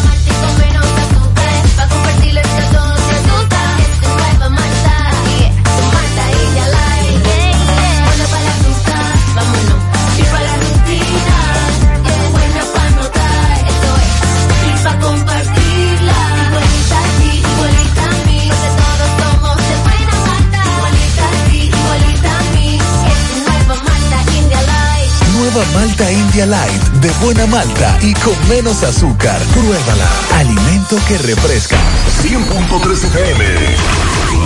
Malta 25.81 26.13
India 26.13 26.45
Light 26.45 26.83
de 27.01 27.11
buena 27.25 27.47
malta 27.47 27.99
y 28.03 28.13
con 28.13 28.35
menos 28.51 28.83
azúcar. 28.83 29.41
Pruébala. 29.55 30.07
Alimento 30.35 30.99
que 31.09 31.17
refresca. 31.17 31.79
100.3 32.23 33.05
FM. 33.05 33.45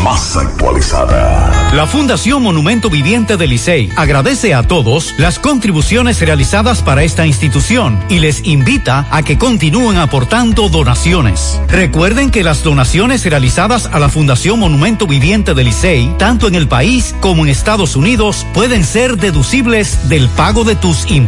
Más 0.04 0.36
actualizada. 0.36 1.72
La 1.72 1.86
Fundación 1.86 2.42
Monumento 2.42 2.88
Viviente 2.88 3.36
del 3.36 3.50
Licey 3.50 3.90
agradece 3.96 4.54
a 4.54 4.62
todos 4.62 5.14
las 5.18 5.40
contribuciones 5.40 6.20
realizadas 6.20 6.82
para 6.82 7.02
esta 7.02 7.26
institución 7.26 7.98
y 8.08 8.20
les 8.20 8.44
invita 8.44 9.08
a 9.10 9.22
que 9.22 9.36
continúen 9.38 9.96
aportando 9.96 10.68
donaciones. 10.68 11.60
Recuerden 11.68 12.30
que 12.30 12.44
las 12.44 12.62
donaciones 12.62 13.24
realizadas 13.24 13.86
a 13.92 13.98
la 13.98 14.08
Fundación 14.08 14.60
Monumento 14.60 15.06
Viviente 15.06 15.54
del 15.54 15.66
Licey, 15.66 16.14
tanto 16.18 16.46
en 16.46 16.54
el 16.54 16.68
país 16.68 17.14
como 17.20 17.44
en 17.44 17.50
Estados 17.50 17.96
Unidos, 17.96 18.46
pueden 18.54 18.84
ser 18.84 19.16
deducibles 19.16 20.08
del 20.08 20.28
pago 20.28 20.62
de 20.62 20.76
tus 20.76 21.10
impuestos. 21.10 21.23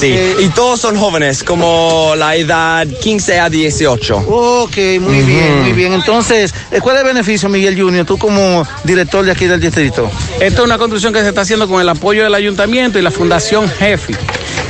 Sí. 0.00 0.14
Y 0.40 0.48
todos 0.48 0.80
son 0.80 0.96
jóvenes, 0.96 1.42
como 1.44 2.14
la 2.16 2.34
edad 2.36 2.86
15 3.02 3.38
a 3.40 3.48
18. 3.50 4.16
Ok, 4.26 4.76
muy 5.00 5.20
bien, 5.22 5.62
muy 5.62 5.72
bien. 5.72 5.92
Entonces, 5.92 6.52
eh, 6.72 6.80
¿cuál 6.80 6.96
es 6.96 7.02
el 7.02 7.08
beneficio, 7.08 7.48
Miguel 7.48 7.80
Junior, 7.80 8.04
tú 8.06 8.18
como 8.18 8.66
director 8.84 9.24
de 9.24 9.32
aquí 9.32 9.46
del 9.46 9.60
distrito? 9.60 10.10
Esta 10.40 10.60
es 10.60 10.64
una 10.64 10.78
construcción 10.78 10.93
que 10.94 11.22
se 11.22 11.28
está 11.28 11.40
haciendo 11.40 11.66
con 11.66 11.80
el 11.80 11.88
apoyo 11.88 12.22
del 12.22 12.34
ayuntamiento 12.34 13.00
y 13.00 13.02
la 13.02 13.10
Fundación 13.10 13.68
Jefi. 13.68 14.14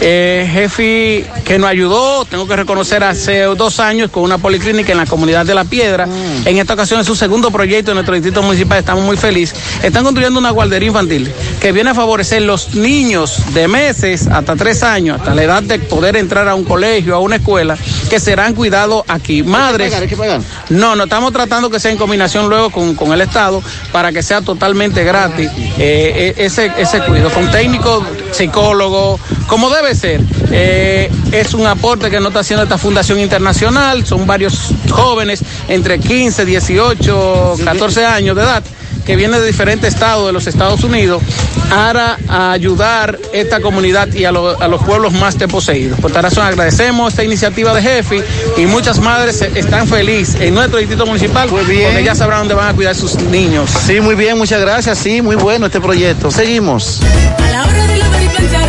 Eh, 0.00 0.48
Jefi 0.52 1.24
que 1.44 1.58
nos 1.58 1.68
ayudó, 1.68 2.24
tengo 2.24 2.46
que 2.46 2.56
reconocer, 2.56 3.04
hace 3.04 3.42
dos 3.42 3.80
años 3.80 4.10
con 4.10 4.22
una 4.22 4.38
policlínica 4.38 4.92
en 4.92 4.98
la 4.98 5.06
comunidad 5.06 5.46
de 5.46 5.54
La 5.54 5.64
Piedra. 5.64 6.08
En 6.44 6.58
esta 6.58 6.74
ocasión 6.74 7.00
es 7.00 7.06
su 7.06 7.14
segundo 7.14 7.50
proyecto 7.50 7.90
en 7.90 7.96
nuestro 7.96 8.14
distrito 8.14 8.42
municipal, 8.42 8.78
estamos 8.78 9.04
muy 9.04 9.16
felices. 9.16 9.58
Están 9.82 10.04
construyendo 10.04 10.38
una 10.38 10.50
guardería 10.50 10.88
infantil 10.88 11.32
que 11.60 11.72
viene 11.72 11.90
a 11.90 11.94
favorecer 11.94 12.42
los 12.42 12.74
niños 12.74 13.54
de 13.54 13.68
meses 13.68 14.26
hasta 14.26 14.56
tres 14.56 14.82
años, 14.82 15.18
hasta 15.18 15.34
la 15.34 15.42
edad 15.42 15.62
de 15.62 15.78
poder 15.78 16.16
entrar 16.16 16.48
a 16.48 16.54
un 16.54 16.64
colegio, 16.64 17.14
a 17.14 17.20
una 17.20 17.36
escuela, 17.36 17.76
que 18.08 18.20
serán 18.20 18.54
cuidados 18.54 19.04
aquí. 19.08 19.42
Madres. 19.42 19.88
pagar? 19.88 20.02
¿Hay 20.02 20.08
que 20.08 20.16
pagar? 20.16 20.40
No, 20.70 20.96
no 20.96 21.04
estamos 21.04 21.32
tratando 21.32 21.70
que 21.70 21.80
sea 21.80 21.90
en 21.90 21.98
combinación 21.98 22.48
luego 22.48 22.70
con, 22.70 22.94
con 22.94 23.12
el 23.12 23.20
Estado 23.20 23.62
para 23.92 24.12
que 24.12 24.22
sea 24.22 24.40
totalmente 24.40 25.04
gratis 25.04 25.50
eh, 25.56 25.74
eh, 25.78 26.34
ese, 26.38 26.72
ese 26.78 27.00
cuidado, 27.00 27.30
con 27.30 27.50
técnico, 27.50 28.04
psicólogo, 28.32 29.18
como 29.46 29.70
debe 29.74 29.94
ser. 29.94 30.20
Eh, 30.50 31.10
es 31.32 31.54
un 31.54 31.66
aporte 31.66 32.10
que 32.10 32.18
nos 32.20 32.28
está 32.28 32.40
haciendo 32.40 32.62
esta 32.62 32.78
Fundación 32.78 33.18
Internacional, 33.20 34.06
son 34.06 34.26
varios 34.26 34.70
jóvenes 34.90 35.40
entre 35.68 35.98
15, 35.98 36.44
18, 36.44 37.56
14 37.64 38.06
años 38.06 38.36
de 38.36 38.42
edad 38.42 38.62
que 39.04 39.16
vienen 39.16 39.38
de 39.40 39.46
diferentes 39.46 39.92
estados 39.92 40.26
de 40.26 40.32
los 40.32 40.46
Estados 40.46 40.82
Unidos 40.82 41.22
para 41.68 42.16
ayudar 42.52 43.18
a 43.34 43.36
esta 43.36 43.60
comunidad 43.60 44.10
y 44.14 44.24
a, 44.24 44.32
lo- 44.32 44.58
a 44.58 44.66
los 44.66 44.82
pueblos 44.82 45.12
más 45.12 45.36
desposeídos. 45.38 46.00
Por 46.00 46.10
tal 46.10 46.22
razón 46.22 46.46
agradecemos 46.46 47.12
esta 47.12 47.22
iniciativa 47.22 47.74
de 47.74 47.82
Jefi 47.82 48.22
y 48.56 48.64
muchas 48.64 48.98
madres 49.00 49.42
están 49.42 49.88
felices 49.88 50.40
en 50.40 50.54
nuestro 50.54 50.78
distrito 50.78 51.04
municipal 51.04 51.48
porque 51.50 52.02
ya 52.02 52.14
sabrán 52.14 52.40
dónde 52.40 52.54
van 52.54 52.68
a 52.68 52.72
cuidar 52.74 52.94
sus 52.94 53.16
niños. 53.16 53.68
Sí, 53.86 54.00
muy 54.00 54.14
bien, 54.14 54.38
muchas 54.38 54.60
gracias. 54.62 54.96
Sí, 54.98 55.20
muy 55.20 55.36
bueno 55.36 55.66
este 55.66 55.80
proyecto. 55.82 56.30
Seguimos. 56.30 57.00
A 57.44 57.50
la 57.50 57.62
hora 57.66 57.86
de 57.86 57.96
lavar 57.98 58.22
y 58.22 58.28
planchar, 58.28 58.68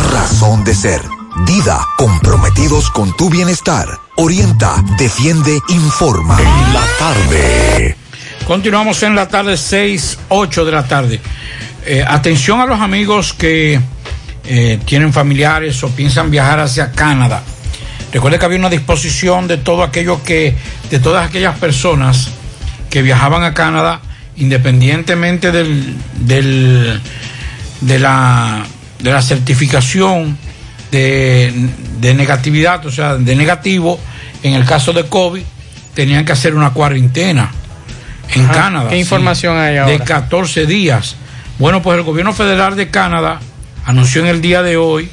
razón 0.11 0.63
de 0.63 0.73
ser. 0.75 1.01
Dida, 1.45 1.79
comprometidos 1.97 2.89
con 2.91 3.15
tu 3.15 3.29
bienestar. 3.29 3.87
Orienta, 4.17 4.83
defiende, 4.97 5.59
informa. 5.69 6.37
En 6.39 6.73
la 6.73 6.83
tarde. 6.99 7.95
Continuamos 8.45 9.01
en 9.03 9.15
la 9.15 9.27
tarde, 9.27 9.55
6, 9.57 10.19
8 10.29 10.65
de 10.65 10.71
la 10.71 10.83
tarde. 10.87 11.21
Eh, 11.85 12.03
atención 12.07 12.59
a 12.59 12.65
los 12.65 12.79
amigos 12.79 13.33
que 13.33 13.79
eh, 14.45 14.79
tienen 14.85 15.13
familiares 15.13 15.81
o 15.83 15.89
piensan 15.89 16.29
viajar 16.29 16.59
hacia 16.59 16.91
Canadá. 16.91 17.41
Recuerde 18.11 18.37
que 18.39 18.45
había 18.45 18.59
una 18.59 18.69
disposición 18.69 19.47
de 19.47 19.57
todo 19.57 19.83
aquello 19.83 20.21
que, 20.23 20.55
de 20.89 20.99
todas 20.99 21.27
aquellas 21.27 21.57
personas 21.59 22.29
que 22.89 23.01
viajaban 23.01 23.43
a 23.43 23.53
Canadá, 23.53 24.01
independientemente 24.35 25.51
del, 25.51 25.95
del- 26.19 26.99
de, 27.79 27.99
la, 27.99 28.63
de 29.01 29.11
la 29.11 29.21
certificación 29.21 30.37
de, 30.91 31.53
de 31.99 32.13
negatividad, 32.13 32.85
o 32.85 32.91
sea, 32.91 33.15
de 33.15 33.35
negativo, 33.35 33.99
en 34.43 34.53
el 34.53 34.65
caso 34.65 34.93
de 34.93 35.05
COVID, 35.05 35.41
tenían 35.93 36.25
que 36.25 36.31
hacer 36.31 36.55
una 36.55 36.71
cuarentena 36.71 37.51
en 38.33 38.45
Ajá. 38.45 38.53
Canadá. 38.53 38.89
¿Qué 38.89 38.97
información 38.97 39.57
hay 39.57 39.73
De 39.73 39.79
ahora? 39.79 40.03
14 40.05 40.65
días. 40.65 41.15
Bueno, 41.59 41.81
pues 41.81 41.97
el 41.97 42.03
gobierno 42.03 42.33
federal 42.33 42.75
de 42.75 42.89
Canadá 42.89 43.39
anunció 43.85 44.21
en 44.21 44.27
el 44.27 44.41
día 44.41 44.61
de 44.63 44.77
hoy 44.77 45.09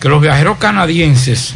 que 0.00 0.08
los 0.08 0.20
viajeros 0.22 0.58
canadienses 0.58 1.54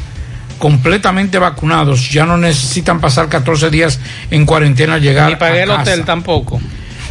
completamente 0.58 1.38
vacunados 1.38 2.10
ya 2.10 2.26
no 2.26 2.36
necesitan 2.36 3.00
pasar 3.00 3.28
14 3.28 3.70
días 3.70 3.98
en 4.30 4.46
cuarentena 4.46 4.94
al 4.94 5.02
llegar 5.02 5.28
Ni 5.30 5.36
pagué 5.36 5.60
a 5.60 5.62
el 5.64 5.68
casa. 5.70 5.82
hotel 5.82 6.04
tampoco. 6.04 6.60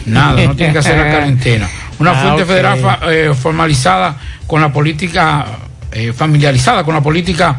Nada, 0.06 0.42
no 0.44 0.56
tienen 0.56 0.74
que 0.74 0.80
hacer 0.80 0.98
la 0.98 1.12
cuarentena. 1.12 1.70
Una 2.00 2.12
Ah, 2.12 2.22
fuente 2.24 2.46
federal 2.46 2.80
fa- 2.80 3.00
eh, 3.12 3.34
formalizada 3.34 4.18
con 4.48 4.62
la 4.62 4.72
política, 4.72 5.46
eh, 5.92 6.12
familiarizada 6.14 6.84
con 6.84 6.94
la 6.96 7.02
política, 7.02 7.58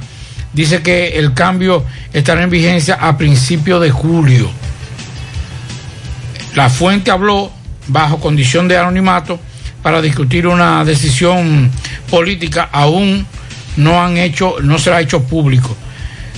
dice 0.52 0.82
que 0.82 1.18
el 1.18 1.32
cambio 1.34 1.84
estará 2.12 2.42
en 2.42 2.50
vigencia 2.50 2.94
a 3.00 3.16
principios 3.16 3.80
de 3.80 3.90
julio. 3.90 4.50
La 6.54 6.68
fuente 6.68 7.10
habló 7.10 7.50
bajo 7.88 8.20
condición 8.20 8.68
de 8.68 8.78
anonimato 8.78 9.38
para 9.82 10.00
discutir 10.00 10.46
una 10.46 10.84
decisión 10.84 11.70
política 12.10 12.68
aún 12.72 13.26
no 13.76 14.00
han 14.02 14.16
hecho, 14.16 14.56
no 14.62 14.78
será 14.78 15.00
hecho 15.00 15.22
público. 15.24 15.76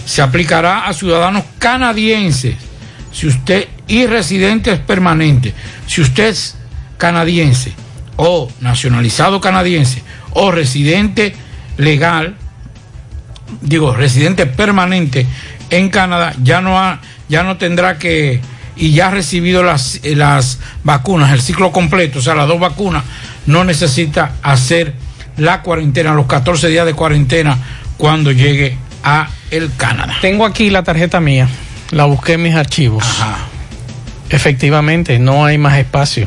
Se 0.07 0.23
aplicará 0.23 0.87
a 0.87 0.93
ciudadanos 0.95 1.45
canadienses, 1.59 2.57
si 3.13 3.27
usted 3.27 3.69
y 3.89 4.07
residentes 4.07 4.79
permanentes, 4.79 5.53
si 5.87 6.01
usted 6.01 6.29
es 6.29 6.57
canadiense 6.97 7.73
o 8.17 8.51
nacionalizado 8.61 9.41
canadiense 9.41 10.03
o 10.33 10.51
residente 10.51 11.35
legal, 11.77 12.37
digo 13.61 13.95
residente 13.95 14.47
permanente 14.47 15.27
en 15.71 15.89
Canadá, 15.89 16.35
ya 16.43 16.61
no 16.61 16.79
ha, 16.79 17.01
ya 17.29 17.43
no 17.43 17.57
tendrá 17.57 17.99
que 17.99 18.41
y 18.77 18.93
ya 18.93 19.09
ha 19.09 19.11
recibido 19.11 19.63
las, 19.63 20.01
eh, 20.03 20.15
las 20.15 20.59
vacunas, 20.85 21.33
el 21.33 21.41
ciclo 21.41 21.73
completo, 21.73 22.19
o 22.19 22.23
sea, 22.23 22.35
las 22.35 22.47
dos 22.47 22.61
vacunas, 22.61 23.05
no 23.47 23.65
necesita 23.65 24.33
hacer 24.43 24.95
la 25.39 25.63
cuarentena, 25.63 26.13
los 26.13 26.27
14 26.27 26.69
días 26.69 26.85
de 26.87 26.95
cuarentena 26.95 27.59
cuando 27.97 28.33
llegue 28.33 28.77
a 29.03 29.29
el 29.51 29.75
Canadá. 29.77 30.17
Tengo 30.21 30.45
aquí 30.45 30.71
la 30.71 30.83
tarjeta 30.83 31.21
mía. 31.21 31.49
La 31.91 32.05
busqué 32.05 32.35
en 32.35 32.43
mis 32.43 32.55
archivos. 32.55 33.05
Efectivamente, 34.29 35.19
no 35.19 35.45
hay 35.45 35.57
más 35.57 35.79
espacio. 35.79 36.27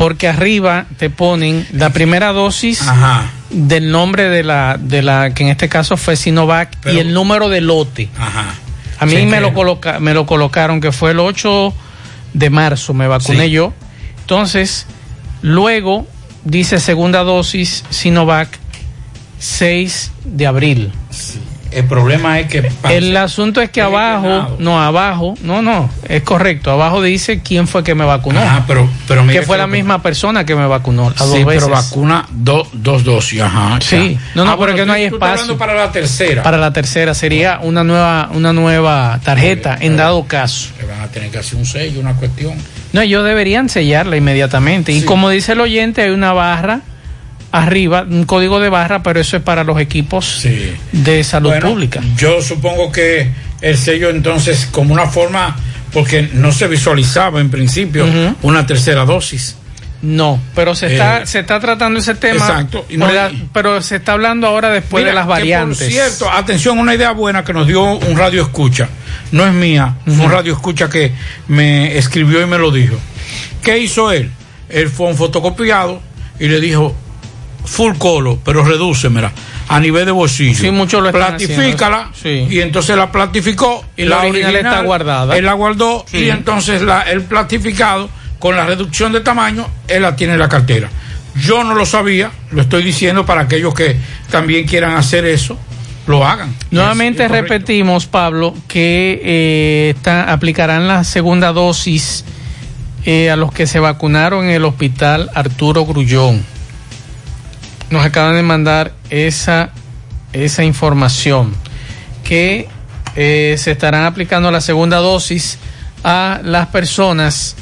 Porque 0.00 0.28
arriba 0.28 0.86
te 0.98 1.10
ponen 1.10 1.66
la 1.72 1.90
primera 1.90 2.32
dosis 2.32 2.82
del 3.50 3.90
nombre 3.90 4.28
de 4.30 4.42
la, 4.42 4.78
de 4.80 5.02
la, 5.02 5.34
que 5.34 5.42
en 5.42 5.50
este 5.50 5.68
caso 5.68 5.96
fue 5.96 6.16
Sinovac, 6.16 6.70
y 6.86 6.98
el 6.98 7.12
número 7.12 7.48
de 7.48 7.60
lote. 7.60 8.08
Ajá. 8.18 8.54
A 8.98 9.06
mí 9.06 9.16
Sí, 9.16 9.26
me 9.26 9.40
lo, 9.40 9.52
coloca, 9.54 10.00
me 10.00 10.14
lo 10.14 10.24
colocaron 10.26 10.80
que 10.80 10.90
fue 10.92 11.10
el 11.10 11.20
8 11.20 11.72
de 12.32 12.50
marzo, 12.50 12.94
me 12.94 13.06
vacuné 13.08 13.44
Sí. 13.46 13.50
yo. 13.50 13.72
Entonces, 14.20 14.86
luego 15.42 16.06
dice 16.44 16.80
segunda 16.80 17.22
dosis 17.22 17.84
Sinovac 17.90 18.48
6 19.38 20.12
de 20.24 20.46
abril. 20.46 20.92
El 21.72 21.84
problema 21.84 22.40
es 22.40 22.48
que 22.48 22.68
El 22.88 23.16
asunto 23.16 23.60
es 23.60 23.70
que 23.70 23.80
abajo, 23.80 24.56
no, 24.58 24.82
abajo, 24.82 25.34
no, 25.42 25.62
no, 25.62 25.88
es 26.08 26.22
correcto. 26.22 26.70
Abajo 26.72 27.00
dice 27.02 27.40
quién 27.40 27.68
fue 27.68 27.84
que 27.84 27.94
me 27.94 28.04
vacunó. 28.04 28.40
Ajá, 28.40 28.64
pero, 28.66 28.88
pero 29.06 29.26
que 29.26 29.42
fue 29.42 29.56
que 29.56 29.60
la 29.62 29.66
misma 29.66 30.02
persona 30.02 30.44
que 30.44 30.54
me 30.56 30.66
vacunó. 30.66 31.10
Sí, 31.10 31.16
dos 31.18 31.30
pero 31.34 31.46
veces. 31.46 31.68
vacuna 31.70 32.26
do- 32.30 32.66
dos 32.72 33.04
dosis, 33.04 33.40
ajá. 33.40 33.78
Sí, 33.80 34.14
ya. 34.14 34.30
no, 34.34 34.44
no, 34.44 34.50
Ah, 34.52 34.54
bueno, 34.56 34.74
tú- 34.76 34.86
no 34.86 34.92
hay 34.92 35.04
espacio. 35.04 35.56
para 35.56 35.74
la 35.74 35.92
tercera. 35.92 36.42
Para 36.42 36.58
la 36.58 36.72
tercera 36.72 37.14
sería 37.14 37.60
una 37.62 37.84
nueva, 37.84 38.28
una 38.32 38.52
nueva 38.52 39.20
tarjeta 39.22 39.76
en 39.80 39.96
dado 39.96 40.24
caso. 40.26 40.70
Le 40.80 40.86
van 40.86 41.00
a 41.02 41.08
tener 41.08 41.30
que 41.30 41.38
hacer 41.38 41.56
un 41.58 41.66
sello, 41.66 42.00
una 42.00 42.14
cuestión. 42.14 42.54
No, 42.92 43.00
ellos 43.00 43.24
deberían 43.24 43.68
sellarla 43.68 44.16
inmediatamente. 44.16 44.90
Y 44.92 45.02
como 45.02 45.30
dice 45.30 45.52
el 45.52 45.60
oyente, 45.60 46.02
hay 46.02 46.10
una 46.10 46.32
barra 46.32 46.80
arriba, 47.52 48.06
un 48.08 48.24
código 48.24 48.60
de 48.60 48.68
barra, 48.68 49.02
pero 49.02 49.20
eso 49.20 49.36
es 49.36 49.42
para 49.42 49.64
los 49.64 49.80
equipos 49.80 50.46
de 50.92 51.24
salud 51.24 51.50
Bueno, 51.50 51.68
pública. 51.70 52.00
Yo 52.16 52.40
supongo 52.42 52.92
que 52.92 53.30
el 53.60 53.76
sello 53.76 54.10
entonces 54.10 54.68
como 54.70 54.92
una 54.94 55.06
forma, 55.06 55.56
porque 55.92 56.28
no 56.32 56.52
se 56.52 56.68
visualizaba 56.68 57.40
en 57.40 57.50
principio 57.50 58.06
una 58.42 58.66
tercera 58.66 59.04
dosis. 59.04 59.56
No, 60.02 60.40
pero 60.54 60.74
se 60.74 60.86
Eh, 60.86 60.92
está, 60.92 61.26
se 61.26 61.40
está 61.40 61.60
tratando 61.60 61.98
ese 61.98 62.14
tema. 62.14 62.36
exacto, 62.46 62.86
y 62.88 62.96
por 62.96 63.08
no- 63.08 63.14
la- 63.14 63.30
pero 63.52 63.82
se 63.82 63.96
está 63.96 64.12
hablando 64.12 64.46
ahora 64.46 64.70
después 64.70 65.02
Mira, 65.02 65.10
de 65.10 65.14
las 65.14 65.26
variantes. 65.26 65.78
Por 65.78 65.88
cierto, 65.90 66.30
atención, 66.30 66.78
una 66.78 66.94
idea 66.94 67.10
buena 67.10 67.44
que 67.44 67.52
nos 67.52 67.66
dio 67.66 67.82
un 67.82 68.16
radio 68.16 68.40
escucha. 68.42 68.88
No 69.30 69.46
es 69.46 69.52
mía, 69.52 69.96
fue 70.06 70.24
un 70.24 70.30
radio 70.32 70.54
escucha 70.54 70.88
que 70.88 71.12
me 71.48 71.98
escribió 71.98 72.40
y 72.40 72.46
me 72.46 72.56
lo 72.56 72.70
dijo. 72.70 72.96
¿Qué 73.62 73.78
hizo 73.78 74.10
él? 74.10 74.30
Él 74.70 74.88
fue 74.88 75.08
un 75.08 75.16
fotocopiado 75.16 76.00
y 76.38 76.48
le 76.48 76.60
dijo 76.60 76.96
full 77.64 77.94
color, 77.98 78.38
pero 78.44 78.64
redúcemela 78.64 79.32
a 79.68 79.78
nivel 79.80 80.04
de 80.06 80.10
bolsillo. 80.12 80.58
Sí, 80.58 80.70
muchos 80.70 81.02
lo 81.02 81.12
Platifícala 81.12 82.08
haciendo. 82.12 82.52
y 82.52 82.60
entonces 82.60 82.96
la 82.96 83.12
platificó 83.12 83.84
Y 83.96 84.04
la 84.04 84.18
original 84.22 84.56
está 84.56 84.82
guardada. 84.82 85.36
Él 85.36 85.44
la 85.44 85.52
guardó 85.52 86.04
Sí. 86.10 86.18
y 86.18 86.30
entonces 86.30 86.82
la, 86.82 87.02
el 87.02 87.22
platificado 87.22 88.08
con 88.38 88.56
la 88.56 88.64
reducción 88.64 89.12
de 89.12 89.20
tamaño, 89.20 89.68
él 89.86 90.02
la 90.02 90.16
tiene 90.16 90.32
en 90.32 90.38
la 90.38 90.48
cartera. 90.48 90.88
Yo 91.36 91.62
no 91.62 91.74
lo 91.74 91.86
sabía, 91.86 92.30
lo 92.50 92.62
estoy 92.62 92.82
diciendo 92.82 93.24
para 93.24 93.42
aquellos 93.42 93.72
que 93.74 93.96
también 94.30 94.66
quieran 94.66 94.96
hacer 94.96 95.24
eso, 95.26 95.56
lo 96.08 96.26
hagan. 96.26 96.54
Nuevamente 96.72 97.28
repetimos, 97.28 98.06
Pablo, 98.06 98.54
que 98.66 99.20
eh, 99.22 99.92
está- 99.94 100.32
aplicarán 100.32 100.88
la 100.88 101.04
segunda 101.04 101.52
dosis 101.52 102.24
eh, 103.04 103.30
a 103.30 103.36
los 103.36 103.52
que 103.52 103.66
se 103.68 103.78
vacunaron 103.78 104.46
en 104.46 104.50
el 104.50 104.64
hospital 104.64 105.30
Arturo 105.34 105.86
Grullón. 105.86 106.42
Nos 107.90 108.04
acaban 108.04 108.36
de 108.36 108.42
mandar 108.42 108.92
esa, 109.10 109.70
esa 110.32 110.64
información, 110.64 111.54
que 112.24 112.68
eh, 113.16 113.56
se 113.58 113.72
estarán 113.72 114.04
aplicando 114.04 114.50
la 114.50 114.60
segunda 114.60 114.98
dosis 114.98 115.58
a 116.04 116.40
las 116.44 116.68
personas 116.68 117.56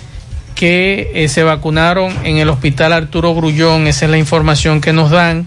que 0.55 1.13
eh, 1.15 1.29
se 1.29 1.45
vacunaron 1.45 2.15
en 2.25 2.39
el 2.39 2.49
hospital 2.49 2.93
Arturo 2.93 3.35
Grullón. 3.35 3.87
Esa 3.87 4.07
es 4.07 4.11
la 4.11 4.19
información 4.19 4.81
que 4.81 4.93
nos 4.93 5.11
dan 5.11 5.47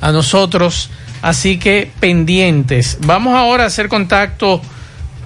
a 0.00 0.12
nosotros. 0.12 0.90
Así 1.22 1.58
que 1.58 1.90
pendientes. 1.98 2.98
Vamos 3.00 3.34
ahora 3.36 3.64
a 3.64 3.66
hacer 3.66 3.88
contacto 3.88 4.60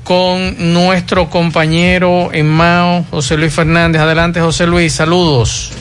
con 0.04 0.72
nuestro 0.72 1.30
compañero 1.30 2.32
en 2.32 2.48
Mao, 2.48 3.04
José 3.10 3.36
Luis 3.36 3.52
Fernández. 3.52 4.00
Adelante, 4.02 4.40
José 4.40 4.66
Luis. 4.66 4.92
Saludos. 4.92 5.72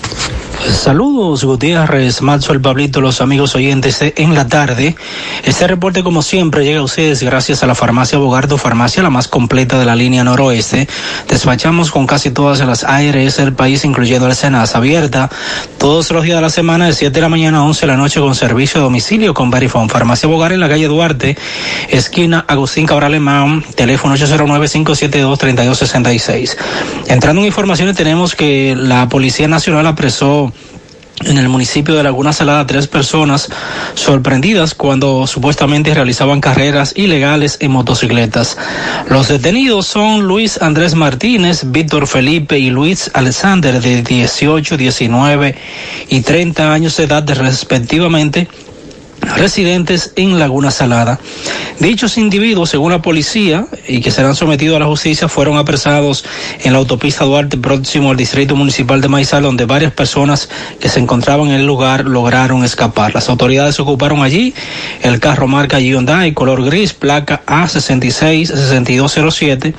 Saludos 0.71 1.43
Gutiérrez, 1.43 2.21
el 2.49 2.61
Pablito, 2.61 3.01
los 3.01 3.19
amigos 3.19 3.53
oyentes 3.53 3.99
en 4.01 4.33
la 4.33 4.47
tarde. 4.47 4.95
Este 5.43 5.67
reporte 5.67 6.03
como 6.03 6.21
siempre 6.21 6.63
llega 6.63 6.79
a 6.79 6.83
ustedes 6.83 7.21
gracias 7.21 7.63
a 7.63 7.67
la 7.67 7.75
farmacia 7.75 8.17
Bogardo, 8.17 8.57
farmacia 8.57 9.03
la 9.03 9.09
más 9.09 9.27
completa 9.27 9.77
de 9.77 9.85
la 9.85 9.93
línea 9.95 10.23
noroeste. 10.23 10.87
Despachamos 11.27 11.91
con 11.91 12.07
casi 12.07 12.31
todas 12.31 12.61
las 12.61 12.85
ARS 12.85 13.35
del 13.37 13.53
país, 13.53 13.83
incluyendo 13.83 14.27
el 14.27 14.35
Senasa, 14.35 14.77
abierta 14.77 15.29
todos 15.77 16.09
los 16.11 16.23
días 16.23 16.37
de 16.37 16.41
la 16.41 16.49
semana 16.49 16.85
de 16.85 16.93
7 16.93 17.13
de 17.13 17.21
la 17.21 17.29
mañana 17.29 17.57
a 17.57 17.63
11 17.63 17.81
de 17.81 17.87
la 17.87 17.97
noche 17.97 18.21
con 18.21 18.33
servicio 18.33 18.79
a 18.79 18.85
domicilio 18.85 19.33
con 19.33 19.51
Verifone. 19.51 19.89
Farmacia 19.89 20.29
Bogar 20.29 20.53
en 20.53 20.61
la 20.61 20.69
calle 20.69 20.87
Duarte, 20.87 21.37
esquina 21.89 22.45
Agustín 22.47 22.85
Cabral 22.85 23.13
Emán, 23.13 23.65
teléfono 23.75 24.15
809-572-3266. 24.15 26.55
Entrando 27.07 27.41
en 27.41 27.47
informaciones 27.47 27.97
tenemos 27.97 28.33
que 28.33 28.77
la 28.77 29.09
Policía 29.09 29.49
Nacional 29.49 29.87
apresó 29.87 30.52
en 31.25 31.37
el 31.37 31.47
municipio 31.47 31.95
de 31.95 32.03
Laguna 32.03 32.33
Salada 32.33 32.65
tres 32.65 32.87
personas 32.87 33.49
sorprendidas 33.93 34.73
cuando 34.73 35.27
supuestamente 35.27 35.93
realizaban 35.93 36.41
carreras 36.41 36.93
ilegales 36.95 37.57
en 37.61 37.71
motocicletas. 37.71 38.57
Los 39.09 39.27
detenidos 39.27 39.85
son 39.85 40.27
Luis 40.27 40.61
Andrés 40.61 40.95
Martínez, 40.95 41.63
Víctor 41.65 42.07
Felipe 42.07 42.57
y 42.59 42.69
Luis 42.69 43.11
Alexander 43.13 43.81
de 43.81 44.01
18, 44.01 44.77
19 44.77 45.55
y 46.09 46.21
30 46.21 46.73
años 46.73 46.97
de 46.97 47.03
edad 47.03 47.29
respectivamente 47.29 48.47
residentes 49.35 50.13
en 50.15 50.39
Laguna 50.39 50.71
Salada. 50.71 51.19
Dichos 51.79 52.17
individuos, 52.17 52.69
según 52.69 52.91
la 52.91 53.01
policía, 53.01 53.65
y 53.87 54.01
que 54.01 54.11
serán 54.11 54.35
sometidos 54.35 54.77
a 54.77 54.79
la 54.79 54.85
justicia, 54.85 55.27
fueron 55.27 55.57
apresados 55.57 56.23
en 56.63 56.73
la 56.73 56.79
autopista 56.79 57.25
Duarte 57.25 57.57
próximo 57.57 58.11
al 58.11 58.17
distrito 58.17 58.55
municipal 58.55 59.01
de 59.01 59.09
Maizal, 59.09 59.43
donde 59.43 59.65
varias 59.65 59.91
personas 59.91 60.49
que 60.79 60.89
se 60.89 60.99
encontraban 60.99 61.49
en 61.49 61.55
el 61.55 61.65
lugar 61.65 62.05
lograron 62.05 62.63
escapar. 62.63 63.13
Las 63.13 63.29
autoridades 63.29 63.79
ocuparon 63.79 64.21
allí 64.21 64.53
el 65.01 65.19
carro 65.19 65.47
marca 65.47 65.79
Hyundai 65.79 66.33
color 66.33 66.63
gris, 66.63 66.93
placa 66.93 67.41
A666207, 67.45 69.73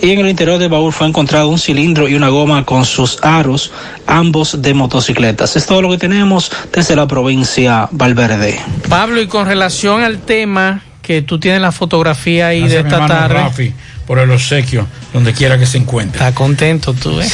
y 0.00 0.10
en 0.10 0.20
el 0.20 0.28
interior 0.28 0.58
del 0.58 0.68
baúl 0.68 0.92
fue 0.92 1.06
encontrado 1.06 1.48
un 1.48 1.58
cilindro 1.58 2.08
y 2.08 2.14
una 2.14 2.28
goma 2.28 2.64
con 2.64 2.84
sus 2.84 3.18
aros, 3.22 3.72
ambos 4.06 4.62
de 4.62 4.74
motocicletas. 4.74 5.56
Es 5.56 5.66
todo 5.66 5.82
lo 5.82 5.90
que 5.90 5.98
tenemos 5.98 6.50
desde 6.72 6.96
la 6.96 7.06
provincia 7.06 7.88
Valverde. 7.90 8.58
Pablo, 8.78 9.20
y 9.20 9.26
con 9.26 9.46
relación 9.46 10.02
al 10.02 10.18
tema 10.18 10.82
que 11.02 11.22
tú 11.22 11.38
tienes 11.38 11.60
la 11.60 11.72
fotografía 11.72 12.48
ahí 12.48 12.60
Gracias, 12.60 12.84
de 12.84 12.88
esta 12.88 13.06
tarde. 13.06 13.34
Rafi, 13.34 13.72
por 14.06 14.18
el 14.18 14.30
obsequio, 14.30 14.86
donde 15.12 15.32
quiera 15.32 15.58
que 15.58 15.66
se 15.66 15.78
encuentre. 15.78 16.18
Está 16.18 16.34
contento 16.34 16.94
tú, 16.94 17.20
¿eh? 17.20 17.28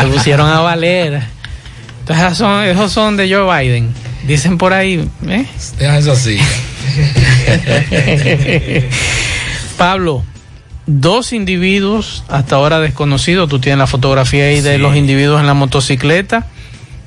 Te 0.00 0.06
pusieron 0.06 0.50
a 0.50 0.60
valer. 0.60 1.22
Entonces, 2.00 2.24
esos 2.24 2.38
son, 2.38 2.64
esos 2.64 2.92
son 2.92 3.16
de 3.16 3.32
Joe 3.32 3.62
Biden. 3.62 3.92
Dicen 4.26 4.58
por 4.58 4.72
ahí, 4.72 5.08
¿eh? 5.28 5.46
Eso 5.78 6.12
así. 6.12 6.38
Pablo, 9.78 10.24
dos 10.86 11.32
individuos 11.32 12.24
hasta 12.28 12.56
ahora 12.56 12.80
desconocidos, 12.80 13.48
tú 13.48 13.60
tienes 13.60 13.78
la 13.78 13.86
fotografía 13.86 14.44
ahí 14.44 14.60
de 14.60 14.78
los 14.78 14.96
individuos 14.96 15.40
en 15.40 15.46
la 15.46 15.54
motocicleta, 15.54 16.46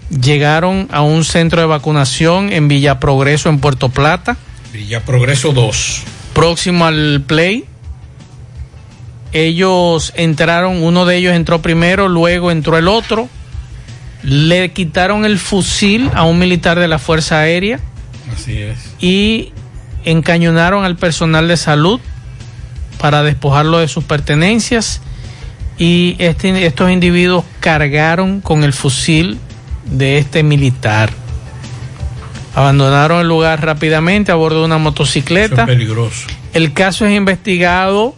llegaron 0.10 0.88
a 0.92 1.02
un 1.02 1.24
centro 1.24 1.62
de 1.62 1.68
vacunación 1.68 2.52
en 2.52 2.68
Villa 2.68 3.00
Progreso, 3.00 3.50
en 3.50 3.60
Puerto 3.60 3.90
Plata, 3.90 4.38
Villa 4.74 5.02
Progreso 5.02 5.52
2. 5.54 6.04
próximo 6.34 6.86
al 6.86 7.22
Play. 7.26 7.66
Ellos 9.32 10.12
entraron, 10.16 10.82
uno 10.84 11.06
de 11.06 11.18
ellos 11.18 11.36
entró 11.36 11.62
primero, 11.62 12.08
luego 12.08 12.50
entró 12.52 12.78
el 12.78 12.88
otro. 12.88 13.30
Le 14.24 14.72
quitaron 14.72 15.24
el 15.24 15.38
fusil 15.38 16.10
a 16.16 16.24
un 16.24 16.40
militar 16.40 16.80
de 16.80 16.88
la 16.88 17.00
Fuerza 17.00 17.40
Aérea 17.40 17.80
Así 18.34 18.58
es. 18.58 18.78
y 19.00 19.54
encañonaron 20.04 20.84
al 20.84 20.98
personal 20.98 21.48
de 21.48 21.56
salud 21.58 22.00
para 23.00 23.24
despojarlo 23.24 23.78
de 23.78 23.88
sus 23.88 24.04
pertenencias 24.04 25.02
y 25.78 26.16
este- 26.20 26.66
estos 26.66 26.92
individuos 26.92 27.46
cargaron 27.62 28.42
con 28.42 28.64
el 28.66 28.74
fusil 28.74 29.38
de 29.92 30.18
este 30.18 30.44
militar. 30.44 31.10
Abandonaron 32.56 33.22
el 33.22 33.28
lugar 33.28 33.64
rápidamente 33.64 34.32
a 34.32 34.36
bordo 34.36 34.60
de 34.60 34.66
una 34.66 34.76
Eso 34.76 34.84
motocicleta. 34.84 35.62
es 35.62 35.68
peligroso. 35.68 36.28
El 36.54 36.74
caso 36.74 37.06
es 37.06 37.16
investigado 37.16 38.16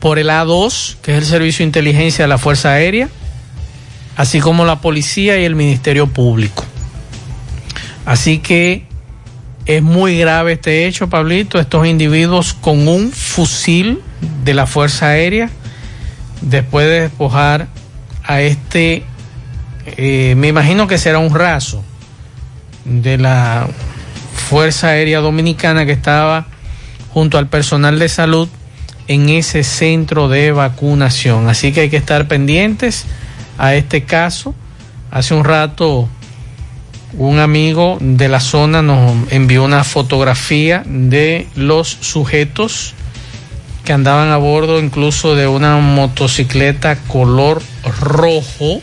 por 0.00 0.18
el 0.18 0.28
A2, 0.28 0.96
que 1.02 1.12
es 1.12 1.18
el 1.18 1.24
Servicio 1.24 1.62
de 1.64 1.68
Inteligencia 1.68 2.24
de 2.24 2.28
la 2.28 2.38
Fuerza 2.38 2.72
Aérea, 2.72 3.08
así 4.16 4.40
como 4.40 4.64
la 4.64 4.80
policía 4.80 5.40
y 5.40 5.44
el 5.44 5.54
Ministerio 5.54 6.08
Público. 6.08 6.64
Así 8.04 8.38
que 8.38 8.84
es 9.66 9.82
muy 9.82 10.18
grave 10.18 10.54
este 10.54 10.86
hecho, 10.86 11.08
Pablito. 11.08 11.60
Estos 11.60 11.86
individuos 11.86 12.52
con 12.52 12.88
un 12.88 13.12
fusil 13.12 14.00
de 14.44 14.54
la 14.54 14.66
Fuerza 14.66 15.08
Aérea, 15.08 15.50
después 16.40 16.86
de 16.86 17.02
despojar 17.02 17.68
a 18.24 18.40
este, 18.40 19.04
eh, 19.86 20.34
me 20.36 20.48
imagino 20.48 20.86
que 20.86 20.98
será 20.98 21.18
un 21.18 21.34
raso 21.34 21.82
de 22.84 23.18
la 23.18 23.68
Fuerza 24.34 24.88
Aérea 24.88 25.20
Dominicana 25.20 25.86
que 25.86 25.92
estaba 25.92 26.46
junto 27.12 27.38
al 27.38 27.48
personal 27.48 27.98
de 27.98 28.08
salud 28.08 28.48
en 29.08 29.28
ese 29.28 29.62
centro 29.62 30.28
de 30.28 30.52
vacunación. 30.52 31.48
Así 31.48 31.72
que 31.72 31.82
hay 31.82 31.90
que 31.90 31.96
estar 31.96 32.28
pendientes 32.28 33.04
a 33.58 33.74
este 33.74 34.04
caso. 34.04 34.54
Hace 35.10 35.34
un 35.34 35.44
rato 35.44 36.08
un 37.18 37.38
amigo 37.38 37.98
de 38.00 38.28
la 38.28 38.40
zona 38.40 38.80
nos 38.80 39.30
envió 39.30 39.64
una 39.64 39.84
fotografía 39.84 40.82
de 40.86 41.46
los 41.54 41.88
sujetos 41.88 42.94
que 43.84 43.92
andaban 43.92 44.30
a 44.30 44.36
bordo 44.38 44.80
incluso 44.80 45.34
de 45.34 45.46
una 45.46 45.76
motocicleta 45.76 46.96
color 46.96 47.62
rojo. 48.00 48.80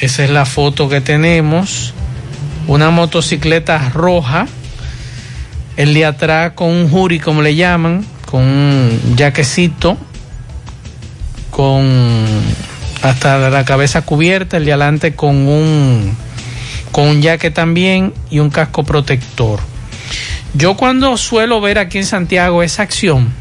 Esa 0.00 0.24
es 0.24 0.30
la 0.30 0.46
foto 0.46 0.88
que 0.88 1.00
tenemos. 1.00 1.92
Una 2.66 2.90
motocicleta 2.90 3.88
roja. 3.90 4.46
El 5.76 5.94
de 5.94 6.04
atrás 6.04 6.52
con 6.54 6.70
un 6.70 6.90
jury, 6.90 7.20
como 7.20 7.42
le 7.42 7.54
llaman, 7.54 8.04
con 8.26 8.42
un 8.42 9.16
jaquecito, 9.16 9.96
con 11.50 12.26
hasta 13.02 13.50
la 13.50 13.64
cabeza 13.64 14.02
cubierta, 14.02 14.56
el 14.56 14.64
de 14.64 14.72
adelante 14.72 15.14
con 15.14 15.36
un 15.46 16.16
con 16.90 17.08
un 17.08 17.22
jaque 17.22 17.50
también 17.50 18.12
y 18.30 18.38
un 18.40 18.50
casco 18.50 18.82
protector. 18.82 19.60
Yo 20.54 20.76
cuando 20.76 21.16
suelo 21.16 21.60
ver 21.60 21.78
aquí 21.78 21.98
en 21.98 22.06
Santiago 22.06 22.62
esa 22.62 22.82
acción, 22.82 23.32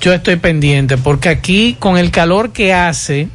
yo 0.00 0.12
estoy 0.12 0.36
pendiente 0.36 0.96
porque 0.96 1.28
aquí 1.28 1.76
con 1.78 1.98
el 1.98 2.10
calor 2.10 2.52
que 2.52 2.72
hace, 2.72 3.28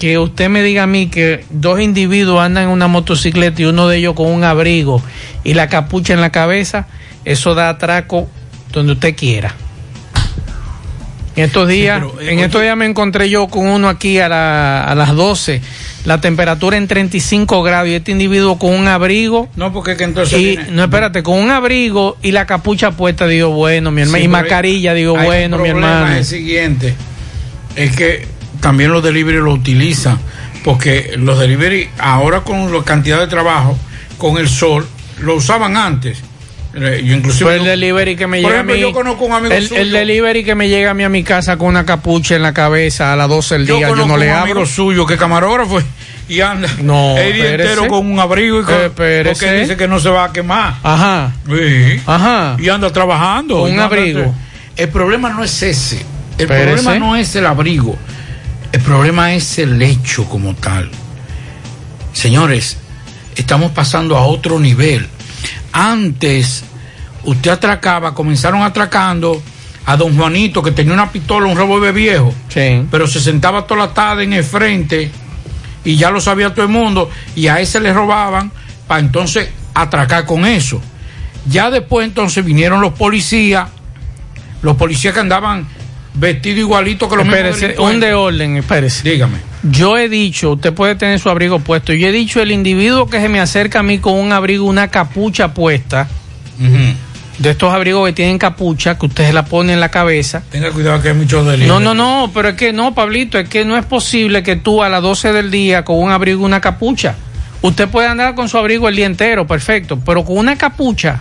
que 0.00 0.18
usted 0.18 0.48
me 0.48 0.62
diga 0.62 0.82
a 0.82 0.86
mí 0.88 1.06
que 1.08 1.44
dos 1.50 1.78
individuos 1.80 2.40
andan 2.42 2.64
en 2.64 2.70
una 2.70 2.88
motocicleta 2.88 3.62
y 3.62 3.66
uno 3.66 3.86
de 3.86 3.98
ellos 3.98 4.14
con 4.14 4.26
un 4.26 4.42
abrigo 4.42 5.00
y 5.44 5.54
la 5.54 5.68
capucha 5.68 6.12
en 6.14 6.20
la 6.20 6.30
cabeza, 6.30 6.88
eso 7.24 7.54
da 7.54 7.68
atraco 7.68 8.28
donde 8.72 8.94
usted 8.94 9.14
quiera. 9.14 9.54
En 11.36 11.44
estos 11.44 11.68
días, 11.68 12.02
eh, 12.20 12.32
en 12.32 12.38
estos 12.40 12.60
días 12.60 12.76
me 12.76 12.86
encontré 12.86 13.30
yo 13.30 13.46
con 13.48 13.66
uno 13.68 13.88
aquí 13.88 14.18
a, 14.18 14.28
la- 14.28 14.84
a 14.84 14.94
las 14.94 15.14
12, 15.14 15.60
la 16.04 16.20
temperatura 16.20 16.76
en 16.76 16.88
35 16.88 17.62
grados 17.62 17.88
y 17.88 17.94
este 17.94 18.10
individuo 18.10 18.58
con 18.58 18.72
un 18.74 18.88
abrigo. 18.88 19.48
No, 19.54 19.72
porque 19.72 19.96
que 19.96 20.04
entonces. 20.04 20.38
Y, 20.38 20.44
viene- 20.56 20.70
no, 20.72 20.82
espérate, 20.84 21.22
con 21.22 21.38
un 21.38 21.50
abrigo 21.50 22.16
y 22.20 22.32
la 22.32 22.46
capucha 22.46 22.90
puesta, 22.92 23.26
digo, 23.26 23.50
bueno, 23.50 23.90
mi 23.92 24.00
hermano, 24.02 24.18
Sí, 24.18 24.24
y 24.24 24.28
mascarilla, 24.28 24.92
digo, 24.92 25.12
bueno, 25.14 25.56
mi 25.58 25.64
problema, 25.68 25.92
hermano. 25.98 26.12
Es 26.14 26.18
el 26.32 26.38
siguiente: 26.38 26.94
es 27.76 27.94
que 27.94 28.26
también 28.60 28.92
los 28.92 29.02
delivery 29.02 29.38
lo 29.38 29.52
utilizan, 29.52 30.18
porque 30.64 31.14
los 31.16 31.38
delivery, 31.38 31.88
ahora 31.98 32.40
con 32.40 32.72
la 32.72 32.82
cantidad 32.84 33.18
de 33.20 33.26
trabajo, 33.26 33.78
con 34.18 34.36
el 34.38 34.48
sol, 34.48 34.86
lo 35.20 35.36
usaban 35.36 35.76
antes. 35.76 36.18
Eh, 36.72 37.02
Yo 37.04 37.16
inclusive. 37.16 37.56
El 37.56 37.64
delivery 37.64 38.14
que 38.14 38.28
me 38.28 38.40
llega 38.40 38.50
ejemplo, 38.54 38.74
a 38.74 38.76
mí. 38.76 38.80
yo 38.82 38.92
conozco 38.92 39.24
un 39.24 39.32
amigo 39.32 39.52
el, 39.52 39.66
suyo. 39.66 39.80
el 39.80 39.90
delivery 39.90 40.44
que 40.44 40.54
me 40.54 40.68
llega 40.68 40.92
a 40.92 40.94
mí 40.94 41.02
a 41.02 41.08
mi 41.08 41.24
casa 41.24 41.56
con 41.56 41.66
una 41.66 41.84
capucha 41.84 42.36
en 42.36 42.42
la 42.42 42.54
cabeza 42.54 43.12
a 43.12 43.16
las 43.16 43.28
12 43.28 43.54
del 43.56 43.66
día, 43.66 43.88
yo 43.88 43.96
no 43.96 44.16
le 44.16 44.26
un 44.26 44.30
abro. 44.32 44.42
amigo 44.52 44.66
suyo 44.66 45.04
que 45.04 45.16
camarógrafo 45.16 45.80
y 46.28 46.40
anda 46.42 46.68
No, 46.80 47.18
el 47.18 47.32
día 47.32 47.50
entero 47.50 47.88
con 47.88 48.06
un 48.08 48.20
abrigo 48.20 48.60
y 48.60 48.62
con, 48.62 48.74
Espérese. 48.74 49.32
porque 49.46 49.60
dice 49.62 49.76
que 49.76 49.88
no 49.88 49.98
se 49.98 50.10
va 50.10 50.26
a 50.26 50.32
quemar. 50.32 50.74
Ajá. 50.84 51.32
Sí. 51.48 52.00
Ajá. 52.06 52.56
Y 52.60 52.68
anda 52.68 52.92
trabajando. 52.92 53.54
Con 53.56 53.64
un 53.64 53.70
anda- 53.70 53.86
abrigo. 53.86 54.32
El 54.76 54.88
problema 54.90 55.28
no 55.30 55.42
es 55.42 55.60
ese. 55.64 56.04
El 56.38 56.46
problema 56.46 56.94
no 57.00 57.16
es 57.16 57.34
el 57.34 57.46
abrigo. 57.46 57.98
El 58.72 58.80
problema 58.80 59.34
es 59.34 59.58
el 59.58 59.80
hecho 59.82 60.24
como 60.26 60.54
tal. 60.54 60.90
Señores, 62.12 62.76
estamos 63.36 63.72
pasando 63.72 64.16
a 64.16 64.26
otro 64.26 64.58
nivel. 64.60 65.06
Antes, 65.72 66.64
usted 67.24 67.50
atracaba, 67.50 68.14
comenzaron 68.14 68.62
atracando 68.62 69.42
a 69.86 69.96
don 69.96 70.16
Juanito 70.16 70.62
que 70.62 70.70
tenía 70.72 70.92
una 70.92 71.10
pistola, 71.10 71.46
un 71.46 71.56
revólver 71.56 71.92
viejo, 71.92 72.32
Sí. 72.48 72.86
pero 72.90 73.06
se 73.06 73.20
sentaba 73.20 73.66
toda 73.66 73.86
la 73.86 73.94
tarde 73.94 74.24
en 74.24 74.34
el 74.34 74.44
frente 74.44 75.10
y 75.84 75.96
ya 75.96 76.10
lo 76.10 76.20
sabía 76.20 76.52
todo 76.54 76.64
el 76.66 76.70
mundo 76.70 77.10
y 77.34 77.48
a 77.48 77.60
ese 77.60 77.80
le 77.80 77.92
robaban 77.92 78.52
para 78.86 79.00
entonces 79.00 79.48
atracar 79.74 80.26
con 80.26 80.44
eso. 80.44 80.80
Ya 81.48 81.70
después 81.70 82.06
entonces 82.06 82.44
vinieron 82.44 82.80
los 82.80 82.92
policías, 82.92 83.68
los 84.62 84.76
policías 84.76 85.14
que 85.14 85.20
andaban 85.20 85.66
vestidos 86.14 86.58
igualitos 86.58 87.08
que 87.08 87.16
los 87.16 87.26
Espérese, 87.26 87.76
un 87.78 88.00
de 88.00 88.14
orden, 88.14 88.56
espérese. 88.56 89.08
Dígame. 89.08 89.38
Yo 89.62 89.98
he 89.98 90.08
dicho, 90.08 90.52
usted 90.52 90.72
puede 90.72 90.94
tener 90.94 91.18
su 91.18 91.28
abrigo 91.28 91.58
puesto. 91.60 91.92
Yo 91.92 92.08
he 92.08 92.12
dicho, 92.12 92.40
el 92.40 92.50
individuo 92.50 93.08
que 93.08 93.20
se 93.20 93.28
me 93.28 93.40
acerca 93.40 93.80
a 93.80 93.82
mí 93.82 93.98
con 93.98 94.14
un 94.14 94.32
abrigo, 94.32 94.64
una 94.64 94.88
capucha 94.88 95.52
puesta, 95.52 96.08
de 97.38 97.50
estos 97.50 97.72
abrigos 97.72 98.06
que 98.06 98.12
tienen 98.12 98.38
capucha, 98.38 98.98
que 98.98 99.06
usted 99.06 99.26
se 99.26 99.32
la 99.32 99.44
pone 99.44 99.72
en 99.72 99.80
la 99.80 99.90
cabeza. 99.90 100.42
Tenga 100.50 100.70
cuidado 100.70 101.00
que 101.02 101.08
hay 101.08 101.14
muchos 101.14 101.46
delitos. 101.46 101.68
No, 101.68 101.80
no, 101.80 101.94
no, 101.94 102.30
pero 102.32 102.50
es 102.50 102.54
que 102.54 102.72
no, 102.72 102.94
Pablito, 102.94 103.38
es 103.38 103.48
que 103.48 103.64
no 103.64 103.76
es 103.76 103.84
posible 103.84 104.42
que 104.42 104.56
tú 104.56 104.82
a 104.82 104.88
las 104.88 105.02
12 105.02 105.32
del 105.32 105.50
día 105.50 105.84
con 105.84 105.98
un 105.98 106.10
abrigo 106.10 106.44
una 106.44 106.60
capucha. 106.60 107.16
Usted 107.62 107.88
puede 107.88 108.08
andar 108.08 108.34
con 108.34 108.48
su 108.48 108.56
abrigo 108.56 108.88
el 108.88 108.96
día 108.96 109.06
entero, 109.06 109.46
perfecto, 109.46 109.98
pero 110.04 110.24
con 110.24 110.38
una 110.38 110.56
capucha, 110.56 111.20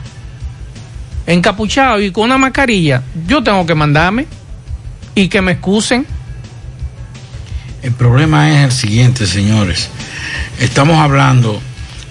encapuchado 1.28 2.02
y 2.02 2.12
con 2.12 2.26
una 2.26 2.38
mascarilla, 2.38 3.02
yo 3.28 3.44
tengo 3.44 3.66
que 3.66 3.76
mandarme 3.76 4.26
y 5.20 5.28
que 5.28 5.42
me 5.42 5.54
excusen. 5.54 6.06
El 7.82 7.92
problema 7.92 8.50
es 8.50 8.66
el 8.66 8.72
siguiente, 8.72 9.28
señores. 9.28 9.90
Estamos 10.60 10.98
hablando 10.98 11.62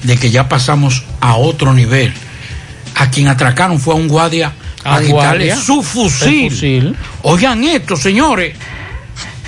de 0.03 0.17
que 0.17 0.31
ya 0.31 0.49
pasamos 0.49 1.05
a 1.21 1.37
otro 1.37 1.73
nivel. 1.73 2.13
A 2.95 3.11
quien 3.11 3.29
atracaron 3.29 3.79
fue 3.81 3.95
a 3.95 3.97
un 3.97 4.09
guardia 4.09 4.53
a, 4.85 4.97
¿A 4.97 5.03
quitarle 5.03 5.55
su 5.57 5.83
fusil. 5.83 6.97
Oigan 7.23 7.65
esto, 7.65 7.97
señores. 7.97 8.55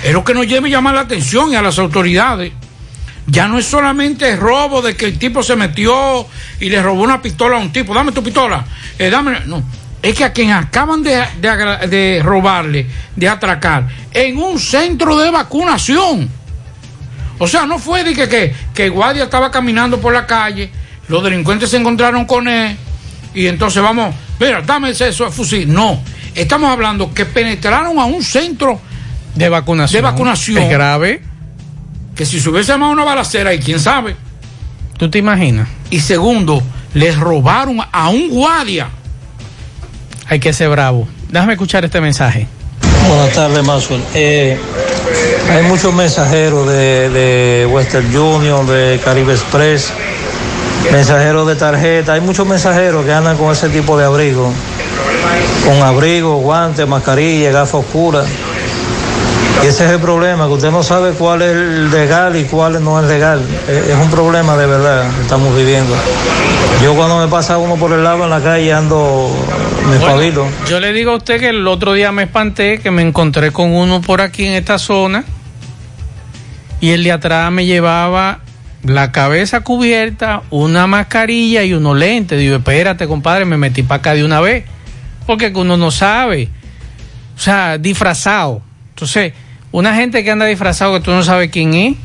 Es 0.03 0.13
lo 0.13 0.23
que 0.23 0.33
nos 0.33 0.47
debe 0.47 0.69
llamar 0.69 0.95
la 0.95 1.01
atención 1.01 1.51
y 1.51 1.55
a 1.55 1.61
las 1.61 1.77
autoridades. 1.77 2.51
Ya 3.27 3.47
no 3.47 3.59
es 3.59 3.65
solamente 3.65 4.31
el 4.31 4.39
robo 4.39 4.81
de 4.81 4.95
que 4.95 5.05
el 5.05 5.19
tipo 5.19 5.43
se 5.43 5.55
metió 5.55 6.25
y 6.59 6.69
le 6.69 6.81
robó 6.81 7.03
una 7.03 7.21
pistola 7.21 7.57
a 7.57 7.59
un 7.59 7.71
tipo. 7.71 7.93
Dame 7.93 8.11
tu 8.11 8.23
pistola. 8.23 8.65
Eh, 8.97 9.09
dame. 9.11 9.41
No. 9.45 9.63
Es 10.01 10.15
que 10.15 10.23
a 10.23 10.33
quien 10.33 10.51
acaban 10.51 11.03
de, 11.03 11.23
de 11.39 12.21
robarle, 12.23 12.87
de 13.15 13.29
atracar, 13.29 13.87
en 14.13 14.37
un 14.37 14.59
centro 14.59 15.17
de 15.17 15.29
vacunación. 15.29 16.29
O 17.37 17.47
sea, 17.47 17.65
no 17.65 17.77
fue 17.79 18.03
de 18.03 18.13
que, 18.13 18.55
que, 18.73 18.89
guardia 18.89 19.25
estaba 19.25 19.51
caminando 19.51 19.99
por 19.99 20.13
la 20.13 20.25
calle, 20.25 20.71
los 21.07 21.23
delincuentes 21.23 21.69
se 21.69 21.77
encontraron 21.77 22.25
con 22.25 22.47
él 22.47 22.75
y 23.33 23.47
entonces 23.47 23.81
vamos, 23.81 24.13
Mira, 24.41 24.63
dame 24.63 24.89
ese 24.89 25.09
eso 25.09 25.25
de 25.25 25.31
fusil. 25.31 25.71
No. 25.71 26.01
Estamos 26.33 26.71
hablando 26.71 27.13
que 27.13 27.25
penetraron 27.25 27.99
a 27.99 28.05
un 28.05 28.23
centro 28.23 28.81
de 29.35 29.49
vacunación. 29.49 29.99
de 29.99 30.01
vacunación. 30.01 30.57
Es 30.57 30.69
grave. 30.69 31.21
Que 32.15 32.25
si 32.25 32.39
se 32.39 32.49
hubiese 32.49 32.71
llamado 32.71 32.91
una 32.91 33.03
balacera, 33.03 33.53
y 33.53 33.59
quién 33.59 33.79
sabe. 33.79 34.15
¿Tú 34.97 35.11
te 35.11 35.19
imaginas? 35.19 35.67
Y 35.91 35.99
segundo, 35.99 36.63
les 36.95 37.17
robaron 37.17 37.77
a 37.91 38.09
un 38.09 38.29
guardia. 38.29 38.89
Hay 40.31 40.39
que 40.39 40.53
ser 40.53 40.69
bravo. 40.69 41.09
Déjame 41.29 41.53
escuchar 41.53 41.83
este 41.83 41.99
mensaje. 41.99 42.47
Buenas 43.09 43.33
tardes, 43.33 43.65
Maxwell. 43.65 44.01
Eh, 44.13 44.57
hay 45.49 45.63
muchos 45.63 45.93
mensajeros 45.93 46.69
de, 46.69 47.09
de 47.09 47.65
Western 47.65 48.15
Union, 48.15 48.65
de 48.65 49.01
Caribe 49.03 49.33
Express, 49.33 49.91
mensajeros 50.89 51.45
de 51.49 51.55
tarjeta. 51.57 52.13
Hay 52.13 52.21
muchos 52.21 52.47
mensajeros 52.47 53.03
que 53.03 53.11
andan 53.11 53.35
con 53.35 53.51
ese 53.51 53.67
tipo 53.67 53.97
de 53.97 54.05
abrigo. 54.05 54.53
Con 55.65 55.83
abrigo, 55.83 56.37
guantes, 56.37 56.87
mascarilla, 56.87 57.51
gafas 57.51 57.81
oscuras. 57.83 58.25
Y 59.63 59.67
ese 59.67 59.85
es 59.85 59.91
el 59.91 59.99
problema, 59.99 60.47
que 60.47 60.53
usted 60.53 60.71
no 60.71 60.81
sabe 60.81 61.11
cuál 61.11 61.41
es 61.41 61.51
el 61.51 61.91
legal 61.91 62.35
y 62.35 62.45
cuál 62.45 62.83
no 62.83 62.99
es 62.99 63.07
legal. 63.07 63.41
Es 63.67 63.89
es 63.89 63.95
un 63.95 64.09
problema 64.09 64.57
de 64.57 64.65
verdad 64.65 65.09
que 65.15 65.21
estamos 65.21 65.55
viviendo. 65.55 65.95
Yo 66.83 66.95
cuando 66.95 67.19
me 67.19 67.27
pasa 67.27 67.57
uno 67.59 67.75
por 67.75 67.91
el 67.93 68.03
lado 68.03 68.23
en 68.23 68.29
la 68.31 68.41
calle 68.41 68.73
ando, 68.73 69.29
me 69.87 69.97
Bueno, 69.99 70.47
yo 70.67 70.79
le 70.79 70.93
digo 70.93 71.11
a 71.11 71.15
usted 71.17 71.39
que 71.39 71.49
el 71.49 71.67
otro 71.67 71.93
día 71.93 72.11
me 72.11 72.23
espanté 72.23 72.79
que 72.79 72.89
me 72.89 73.03
encontré 73.03 73.51
con 73.51 73.71
uno 73.71 74.01
por 74.01 74.21
aquí 74.21 74.45
en 74.45 74.53
esta 74.53 74.79
zona 74.79 75.23
y 76.79 76.89
el 76.89 77.03
de 77.03 77.11
atrás 77.11 77.51
me 77.51 77.67
llevaba 77.67 78.39
la 78.83 79.11
cabeza 79.11 79.61
cubierta, 79.61 80.41
una 80.49 80.87
mascarilla 80.87 81.63
y 81.63 81.73
unos 81.73 81.95
lentes. 81.97 82.39
Digo, 82.39 82.55
espérate, 82.55 83.07
compadre, 83.07 83.45
me 83.45 83.57
metí 83.57 83.83
para 83.83 83.99
acá 83.99 84.13
de 84.15 84.25
una 84.25 84.41
vez. 84.41 84.65
Porque 85.27 85.53
que 85.53 85.59
uno 85.59 85.77
no 85.77 85.91
sabe. 85.91 86.49
O 87.35 87.39
sea, 87.39 87.77
disfrazado. 87.77 88.63
Entonces, 88.91 89.33
una 89.71 89.95
gente 89.95 90.23
que 90.23 90.31
anda 90.31 90.45
disfrazado 90.45 90.93
que 90.93 90.99
tú 91.01 91.11
no 91.11 91.23
sabes 91.23 91.49
quién 91.49 91.73
es, 91.73 91.95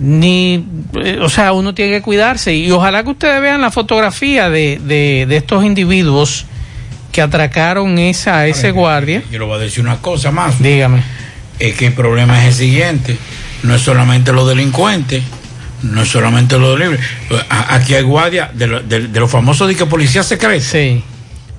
ni, 0.00 0.64
eh, 1.02 1.18
o 1.20 1.28
sea, 1.28 1.52
uno 1.52 1.74
tiene 1.74 1.92
que 1.92 2.02
cuidarse. 2.02 2.54
Y 2.54 2.70
ojalá 2.70 3.02
que 3.02 3.10
ustedes 3.10 3.40
vean 3.40 3.60
la 3.60 3.70
fotografía 3.70 4.48
de, 4.48 4.80
de, 4.82 5.26
de 5.28 5.36
estos 5.36 5.64
individuos 5.64 6.46
que 7.12 7.20
atracaron 7.22 7.98
esa, 7.98 8.38
a 8.38 8.46
ese 8.46 8.70
guardia. 8.70 9.22
Yo 9.30 9.38
le 9.40 9.44
voy 9.44 9.56
a 9.56 9.58
decir 9.58 9.82
una 9.82 9.96
cosa 9.96 10.30
más. 10.30 10.62
Dígame. 10.62 11.02
Es 11.58 11.74
que 11.74 11.86
el 11.86 11.92
problema 11.94 12.38
es 12.40 12.48
el 12.48 12.54
siguiente. 12.54 13.16
No 13.64 13.74
es 13.74 13.82
solamente 13.82 14.32
los 14.32 14.46
delincuentes, 14.46 15.24
no 15.82 16.02
es 16.02 16.08
solamente 16.08 16.58
los 16.58 16.78
libres. 16.78 17.00
Aquí 17.48 17.94
hay 17.94 18.02
guardias 18.04 18.56
de, 18.56 18.66
lo- 18.68 18.80
de- 18.80 19.08
de 19.08 19.20
los 19.20 19.28
famosos 19.30 19.66
de 19.66 19.74
que 19.74 19.86
policía 19.86 20.22
secreta. 20.22 20.64
Sí. 20.64 21.02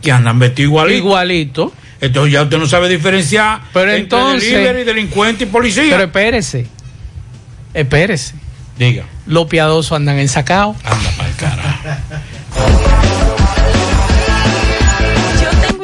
Que 0.01 0.11
andan 0.13 0.39
vestidos 0.39 0.69
igualito. 0.69 0.97
Igualito. 0.97 1.73
Entonces 2.01 2.33
ya 2.33 2.43
usted 2.43 2.57
no 2.57 2.67
sabe 2.67 2.87
diferenciar 2.89 3.61
Pero 3.73 3.91
entre 3.91 4.03
entonces- 4.03 4.51
delivery, 4.51 4.83
delincuente 4.83 5.43
y 5.43 5.47
policía. 5.47 5.83
Pero 5.91 6.03
espérese. 6.03 6.67
Espérese. 7.73 8.35
Diga. 8.77 9.03
Los 9.25 9.47
piadosos 9.47 9.91
andan 9.91 10.17
ensacados. 10.19 10.77
Anda 10.85 11.11
para 11.17 11.29
el 11.29 11.35
carajo. 11.35 11.79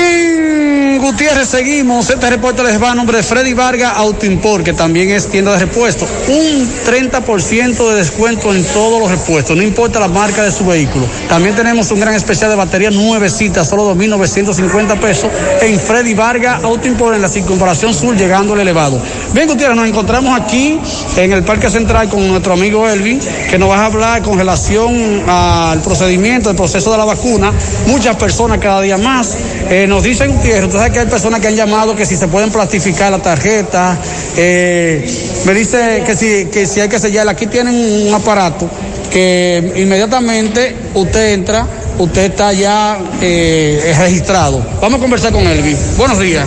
Gutiérrez 1.07 1.49
seguimos. 1.49 2.11
Este 2.11 2.31
reporte 2.31 2.63
les 2.63 2.83
va 2.83 2.91
a 2.91 2.95
nombre 2.95 3.19
de 3.19 3.23
Freddy 3.23 3.53
Vargas 3.53 3.93
Autoimport, 3.97 4.65
que 4.65 4.73
también 4.73 5.11
es 5.11 5.29
tienda 5.29 5.53
de 5.53 5.61
repuestos. 5.61 6.09
Un 6.29 6.71
30% 6.87 7.91
de 7.91 7.95
descuento 7.95 8.55
en 8.55 8.65
todos 8.65 9.01
los 9.01 9.11
repuestos, 9.11 9.57
no 9.57 9.63
importa 9.63 10.01
la 10.01 10.09
marca 10.09 10.43
de 10.43 10.53
su 10.53 10.65
vehículo. 10.67 11.07
También 11.29 11.55
tenemos 11.55 11.91
un 11.91 12.01
gran 12.01 12.15
especial 12.15 12.51
de 12.51 12.57
batería 12.57 12.91
nuevecita, 12.91 13.65
solo 13.65 13.95
2.950 13.95 14.99
pesos 14.99 15.31
en 15.63 15.79
Freddy 15.79 16.15
Vargas 16.15 16.63
Autoimport 16.63 17.17
en 17.17 17.23
la 17.23 17.29
circunvalación 17.29 17.95
sur, 17.95 18.17
llegando 18.17 18.55
al 18.55 18.61
elevado. 18.61 19.01
Bien, 19.33 19.49
Gutiérrez, 19.49 19.77
nos 19.77 19.89
encontramos 19.89 20.39
aquí 20.39 20.79
en 21.17 21.33
el 21.33 21.45
Parque 21.45 21.71
Central 21.71 22.09
con 22.09 22.27
nuestro 22.29 22.53
amigo 22.53 22.89
Elvin, 22.89 23.21
que 23.51 23.59
nos 23.59 23.71
va 23.71 23.79
a 23.79 23.87
hablar 23.87 24.23
con 24.23 24.39
relación 24.39 25.23
al 25.27 25.81
procedimiento, 25.83 26.51
el 26.51 26.57
proceso 26.57 26.93
de 26.93 26.99
la 26.99 27.05
vacuna. 27.05 27.53
Muchas 27.87 28.06
personas 28.15 28.59
cada 28.59 28.81
día 28.83 28.97
más 28.97 29.35
eh, 29.69 29.87
nos 29.89 30.05
dicen, 30.05 30.33
sabe 30.71 30.93
que 30.93 31.01
hay 31.01 31.07
personas 31.07 31.41
que 31.41 31.49
han 31.49 31.57
llamado 31.57 31.97
que 31.97 32.07
si 32.07 32.17
se 32.17 32.29
pueden 32.29 32.53
plastificar 32.53 33.11
la 33.11 33.19
tarjeta, 33.19 33.99
eh, 34.37 35.05
me 35.45 35.55
dice 35.55 36.05
que 36.07 36.15
si, 36.15 36.45
que 36.47 36.67
si 36.67 36.81
hay 36.81 36.89
que 36.89 37.01
sellarla, 37.01 37.33
aquí 37.33 37.49
tienen 37.49 37.75
un 37.75 38.15
aparato 38.15 38.71
que 39.11 39.73
inmediatamente 39.77 40.77
usted 40.95 41.33
entra, 41.33 41.67
usted 41.99 42.31
está 42.31 42.53
ya 42.53 42.99
eh, 43.21 43.95
registrado. 43.99 44.65
Vamos 44.81 44.99
a 44.99 45.03
conversar 45.03 45.33
con 45.33 45.47
Elvin. 45.47 45.77
Buenos 45.97 46.21
días. 46.21 46.47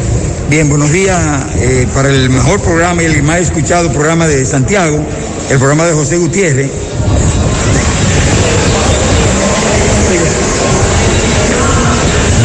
Bien, 0.50 0.68
buenos 0.68 0.92
días 0.92 1.20
eh, 1.58 1.88
para 1.94 2.10
el 2.10 2.30
mejor 2.30 2.60
programa 2.62 3.04
y 3.04 3.06
el 3.06 3.22
más 3.22 3.40
escuchado 3.42 3.92
programa 3.92 4.28
de 4.28 4.46
Santiago, 4.46 5.00
el 5.50 5.58
programa 5.58 5.86
de 5.86 5.94
José 5.94 6.18
Gutiérrez. 6.18 6.72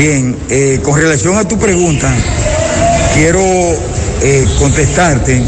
Bien, 0.07 0.37
eh, 0.51 0.81
con 0.83 1.01
relación 1.01 1.39
a 1.39 1.49
tu 1.49 1.59
pregunta, 1.59 2.15
quiero 3.15 3.41
eh, 3.41 4.47
contestarte 4.59 5.43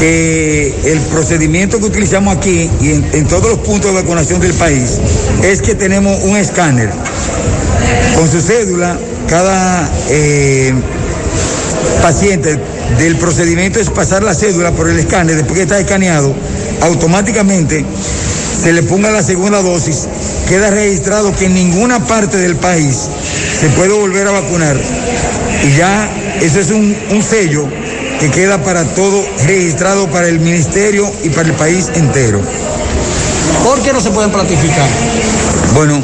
que 0.00 0.74
el 0.84 0.98
procedimiento 1.02 1.78
que 1.78 1.84
utilizamos 1.84 2.36
aquí 2.36 2.68
y 2.80 2.90
en, 2.90 3.28
todos 3.28 3.50
los 3.50 3.60
puntos 3.60 3.94
de 3.94 4.02
vacunación 4.02 4.40
del 4.40 4.54
país 4.54 4.98
es 5.44 5.62
que 5.62 5.76
tenemos 5.76 6.24
un 6.24 6.36
escáner 6.36 6.90
con 8.16 8.28
su 8.28 8.40
cédula, 8.40 8.98
cada 9.28 9.88
eh, 10.08 10.74
paciente 12.02 12.58
del 12.98 13.16
procedimiento 13.16 13.78
es 13.78 13.90
pasar 13.90 14.24
la 14.24 14.34
cédula 14.34 14.72
por 14.72 14.90
el 14.90 14.98
escáner, 14.98 15.36
después 15.36 15.54
que 15.54 15.62
está 15.62 15.78
escaneado, 15.78 16.34
automáticamente 16.80 17.84
se 18.60 18.72
le 18.72 18.82
ponga 18.82 19.12
la 19.12 19.22
segunda 19.22 19.62
dosis, 19.62 20.08
queda 20.48 20.70
registrado 20.70 21.34
que 21.36 21.46
en 21.46 21.54
ninguna 21.54 22.04
parte 22.06 22.38
del 22.38 22.56
país 22.56 23.08
se 23.62 23.68
puede 23.68 23.92
volver 23.92 24.26
a 24.26 24.32
vacunar. 24.32 24.76
Y 25.64 25.76
ya 25.76 26.10
eso 26.40 26.58
es 26.58 26.72
un, 26.72 26.96
un 27.12 27.22
sello 27.22 27.68
que 28.18 28.28
queda 28.28 28.58
para 28.58 28.84
todo 28.96 29.24
registrado 29.46 30.08
para 30.08 30.26
el 30.26 30.40
ministerio 30.40 31.08
y 31.22 31.28
para 31.28 31.48
el 31.48 31.54
país 31.54 31.88
entero. 31.94 32.40
¿Por 33.62 33.80
qué 33.82 33.92
no 33.92 34.00
se 34.00 34.10
pueden 34.10 34.32
platificar? 34.32 34.88
Bueno, 35.74 36.02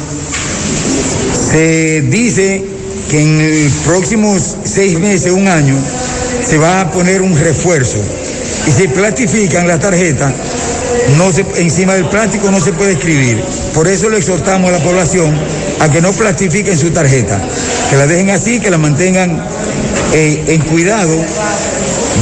se 1.51 2.01
dice 2.03 2.63
que 3.09 3.21
en 3.21 3.65
los 3.65 3.73
próximos 3.85 4.55
seis 4.63 4.97
meses, 4.97 5.33
un 5.33 5.49
año, 5.49 5.75
se 6.47 6.57
va 6.57 6.79
a 6.79 6.91
poner 6.91 7.21
un 7.21 7.37
refuerzo 7.37 7.97
y 8.67 8.71
se 8.71 8.87
platifican 8.87 9.67
las 9.67 9.81
tarjetas 9.81 10.31
no 11.17 11.31
se, 11.31 11.45
encima 11.57 11.93
del 11.95 12.05
plástico 12.05 12.51
no 12.51 12.59
se 12.59 12.73
puede 12.73 12.93
escribir. 12.93 13.41
Por 13.73 13.87
eso 13.87 14.09
le 14.09 14.17
exhortamos 14.17 14.69
a 14.69 14.77
la 14.77 14.83
población 14.83 15.35
a 15.79 15.91
que 15.91 16.01
no 16.01 16.11
plastifiquen 16.11 16.77
su 16.77 16.91
tarjeta, 16.91 17.41
que 17.89 17.95
la 17.95 18.07
dejen 18.07 18.29
así, 18.29 18.59
que 18.59 18.69
la 18.69 18.77
mantengan 18.77 19.41
eh, 20.13 20.43
en 20.47 20.61
cuidado, 20.61 21.17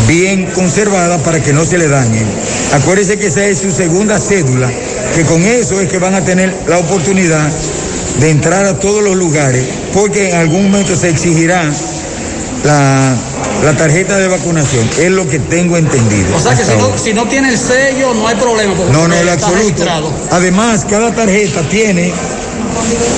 bien 0.08 0.46
conservada 0.54 1.18
para 1.20 1.42
que 1.42 1.54
no 1.54 1.66
se 1.66 1.78
le 1.78 1.88
dañe. 1.88 2.22
Acuérdense 2.74 3.18
que 3.18 3.28
esa 3.28 3.46
es 3.46 3.60
su 3.60 3.72
segunda 3.72 4.20
cédula, 4.20 4.70
que 5.16 5.24
con 5.24 5.42
eso 5.44 5.82
es 5.82 5.90
que 5.90 5.98
van 5.98 6.16
a 6.16 6.24
tener 6.24 6.54
la 6.68 6.78
oportunidad 6.78 7.50
de 8.20 8.30
entrar 8.30 8.66
a 8.66 8.80
todos 8.80 9.04
los 9.04 9.16
lugares, 9.16 9.64
porque 9.94 10.30
en 10.30 10.38
algún 10.38 10.72
momento 10.72 10.96
se 10.96 11.10
exigirá 11.10 11.64
la, 12.64 13.16
la 13.64 13.76
tarjeta 13.76 14.18
de 14.18 14.28
vacunación, 14.28 14.90
es 15.00 15.12
lo 15.12 15.28
que 15.28 15.40
tengo 15.40 15.78
entendido. 15.78 16.36
O 16.36 16.40
sea 16.40 16.56
que 16.56 16.64
si 16.64 16.76
no, 16.76 16.86
ahora. 16.86 16.98
si 16.98 17.14
no 17.14 17.28
tiene 17.28 17.50
el 17.50 17.58
sello, 17.58 18.14
no 18.14 18.28
hay 18.28 18.36
problema. 18.36 18.74
No, 18.92 19.08
no, 19.08 19.16
está 19.16 19.34
absoluto. 19.34 19.58
registrado. 19.58 20.12
Además, 20.32 20.86
cada 20.90 21.14
tarjeta 21.14 21.62
tiene 21.70 22.14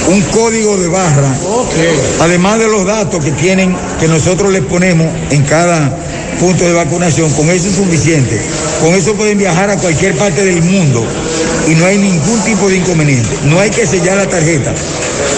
un 0.08 0.22
código 0.24 0.78
de 0.78 0.88
barra. 0.88 1.36
Además 2.22 2.60
de 2.60 2.68
los 2.68 2.86
datos 2.86 3.24
que 3.24 3.32
tienen, 3.32 3.76
que 4.00 4.08
nosotros 4.08 4.52
les 4.52 4.64
ponemos 4.64 5.08
en 5.30 5.44
cada 5.44 5.96
punto 6.40 6.64
de 6.64 6.74
vacunación, 6.74 7.32
con 7.34 7.50
eso 7.50 7.68
es 7.68 7.76
suficiente. 7.76 8.42
Con 8.82 8.96
eso 8.96 9.14
pueden 9.16 9.38
viajar 9.38 9.70
a 9.70 9.78
cualquier 9.78 10.18
parte 10.18 10.44
del 10.44 10.62
mundo 10.62 11.06
y 11.68 11.76
no 11.76 11.86
hay 11.86 11.98
ningún 11.98 12.40
tipo 12.44 12.70
de 12.70 12.78
inconveniente. 12.78 13.30
No 13.44 13.60
hay 13.60 13.70
que 13.70 13.86
sellar 13.86 14.18
la 14.18 14.28
tarjeta. 14.28 14.74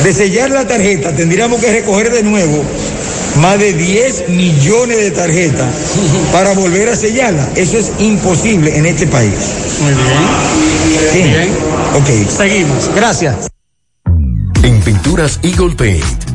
De 0.03 0.13
sellar 0.13 0.51
la 0.51 0.67
tarjeta 0.67 1.13
tendríamos 1.15 1.59
que 1.59 1.71
recoger 1.71 2.11
de 2.11 2.23
nuevo 2.23 2.63
más 3.37 3.59
de 3.59 3.73
10 3.73 4.29
millones 4.29 4.97
de 4.97 5.11
tarjetas 5.11 5.73
para 6.31 6.53
volver 6.53 6.89
a 6.89 6.95
sellarla. 6.95 7.49
Eso 7.55 7.77
es 7.77 7.91
imposible 7.99 8.77
en 8.77 8.85
este 8.85 9.07
país. 9.07 9.33
Muy 9.81 9.93
bien. 9.93 11.11
Sí. 11.11 11.23
Bien. 11.23 11.49
Ok. 11.95 12.29
Seguimos. 12.29 12.89
Gracias. 12.95 13.47
En 14.63 14.79
Pinturas 14.81 15.39
Eagle 15.43 15.75
Paint 15.75 16.30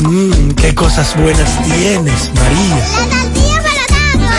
Mmm, 0.00 0.50
qué 0.52 0.74
cosas 0.74 1.16
buenas 1.16 1.62
tienes, 1.64 2.30
María. 2.34 2.84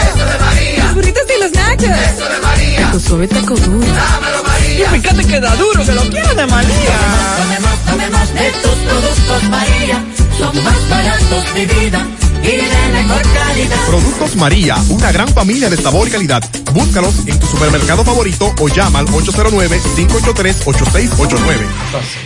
Eso 0.09 0.25
de 0.25 0.37
María. 0.39 0.83
Los 0.85 0.93
burritos 0.95 1.23
y 1.35 1.39
los 1.39 1.51
nachos. 1.51 1.89
Eso 1.89 2.29
de 2.29 2.39
María. 2.41 2.91
Tu 2.91 2.99
suave 2.99 3.27
taco 3.27 3.55
duro. 3.55 3.85
Dámelo. 3.87 4.40
Y 4.81 4.83
fíjate 4.85 5.23
que 5.25 5.39
da 5.39 5.55
duro, 5.57 5.85
que 5.85 5.91
lo 5.91 6.01
quiero 6.09 6.33
de 6.33 6.47
María. 6.47 6.97
Y 12.43 12.47
de 12.47 12.63
mejor 12.93 13.21
calidad. 13.21 13.77
Productos 13.87 14.35
María, 14.35 14.75
una 14.89 15.11
gran 15.11 15.27
familia 15.29 15.69
de 15.69 15.77
sabor 15.77 16.07
y 16.07 16.11
calidad. 16.11 16.43
Búscalos 16.73 17.13
en 17.27 17.39
tu 17.39 17.45
supermercado 17.45 18.03
favorito 18.03 18.51
o 18.59 18.67
llama 18.67 18.97
al 18.99 19.05
809-583-8689. 19.07 21.31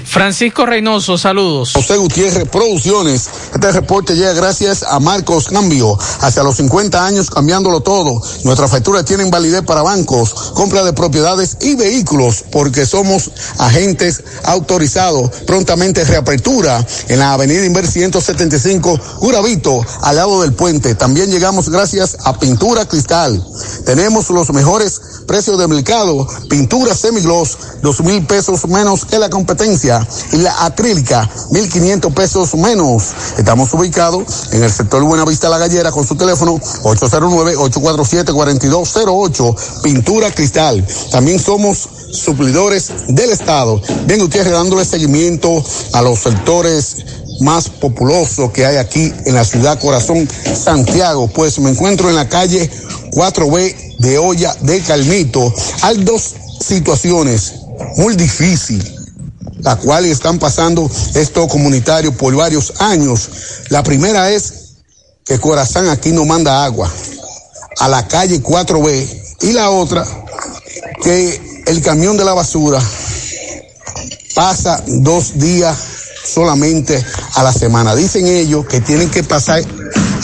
Francisco 0.06 0.66
Reynoso, 0.66 1.18
saludos. 1.18 1.74
José 1.74 1.98
Gutiérrez 1.98 2.48
Producciones. 2.48 3.30
Este 3.54 3.72
reporte 3.72 4.16
llega 4.16 4.34
gracias 4.34 4.84
a 4.84 5.00
Marcos 5.00 5.50
Cambio. 5.50 5.98
Hacia 6.22 6.44
los 6.44 6.58
50 6.58 7.06
años 7.06 7.30
cambiándolo 7.30 7.82
todo. 7.82 8.22
Nuestras 8.44 8.72
facturas 8.72 9.06
tienen 9.06 9.30
validez 9.30 9.62
para 9.64 9.82
bancos, 9.82 10.34
compra 10.54 10.84
de 10.84 10.94
propiedades 10.94 11.58
y 11.62 11.76
vehículos 11.76 12.46
porque 12.52 12.86
somos 12.86 13.32
agentes 13.58 14.24
autorizados. 14.44 15.32
Prontamente 15.46 16.06
reapertura 16.06 16.86
en 17.10 17.20
la 17.20 17.34
avenida 17.34 17.66
Inver 17.66 17.88
175 17.88 19.00
Curabito 19.20 19.82
al 20.06 20.16
lado 20.18 20.42
del 20.42 20.54
puente. 20.54 20.96
También 20.96 21.32
llegamos 21.32 21.70
gracias 21.70 22.18
a 22.24 22.40
Pintura 22.40 22.88
Cristal. 22.88 23.44
Tenemos 23.86 24.30
los 24.30 24.54
mejores 24.54 25.02
precios 25.26 25.58
de 25.58 25.68
mercado. 25.68 26.28
Pintura 26.48 26.94
semigloss, 26.94 27.58
dos 27.82 28.02
mil 28.02 28.24
pesos 28.28 28.68
menos 28.68 29.04
que 29.04 29.18
la 29.18 29.32
competencia. 29.32 30.08
Y 30.32 30.38
la 30.38 30.64
acrílica, 30.64 31.28
mil 31.50 31.68
quinientos 31.70 32.14
pesos 32.14 32.54
menos. 32.54 33.16
Estamos 33.38 33.74
ubicados 33.74 34.50
en 34.52 34.64
el 34.64 34.72
sector 34.72 35.02
Buenavista 35.04 35.50
La 35.50 35.58
Gallera 35.58 35.92
con 35.92 36.06
su 36.06 36.16
teléfono 36.16 36.60
809-847-4208. 36.84 39.82
Pintura 39.82 40.32
Cristal. 40.32 40.86
También 41.10 41.40
somos 41.40 41.90
suplidores 42.12 42.92
del 43.08 43.32
Estado. 43.32 43.82
Ven 44.06 44.22
ustedes 44.22 44.52
dándole 44.52 44.86
seguimiento 44.86 45.64
a 45.94 46.04
los 46.04 46.20
sectores 46.20 46.98
más 47.42 47.70
populosos 47.70 48.52
que 48.52 48.66
hay 48.66 48.78
aquí 48.78 49.14
en 49.26 49.36
la 49.36 49.46
ciudad 49.46 49.80
corazón 49.80 50.28
Santiago. 50.28 51.28
Pues 51.28 51.60
me 51.60 51.70
encuentro 51.70 52.10
en 52.10 52.16
la 52.16 52.28
calle 52.28 52.70
4B 53.12 53.98
de 54.00 54.18
Olla 54.18 54.56
de 54.62 54.82
Calmito. 54.82 55.54
Hay 55.82 56.04
dos 56.04 56.36
situaciones 56.60 57.54
muy 57.98 58.16
difíciles 58.16 58.96
las 59.60 59.78
cuales 59.78 60.12
están 60.12 60.38
pasando 60.38 60.90
estos 61.16 61.48
comunitarios 61.48 62.14
por 62.16 62.36
varios 62.36 62.74
años. 62.80 63.30
La 63.70 63.82
primera 63.82 64.30
es 64.30 64.76
que 65.26 65.40
Corazán 65.40 65.90
aquí 65.90 66.12
no 66.12 66.24
manda 66.24 66.64
agua 66.64 66.92
a 67.80 67.88
la 67.88 68.08
calle 68.08 68.42
4B 68.44 69.24
y 69.42 69.54
la 69.54 69.72
otra 69.72 70.06
que 71.04 71.64
el 71.66 71.82
camión 71.82 72.16
de 72.16 72.26
la 72.26 72.34
basura 72.34 72.80
pasa 74.36 74.84
dos 74.86 75.40
días 75.40 75.95
solamente 76.26 77.04
a 77.36 77.44
la 77.44 77.54
semana. 77.54 77.96
Dicen 77.96 78.28
ellos 78.28 78.66
que 78.66 78.82
tienen 78.82 79.10
que 79.10 79.24
pasar 79.24 79.64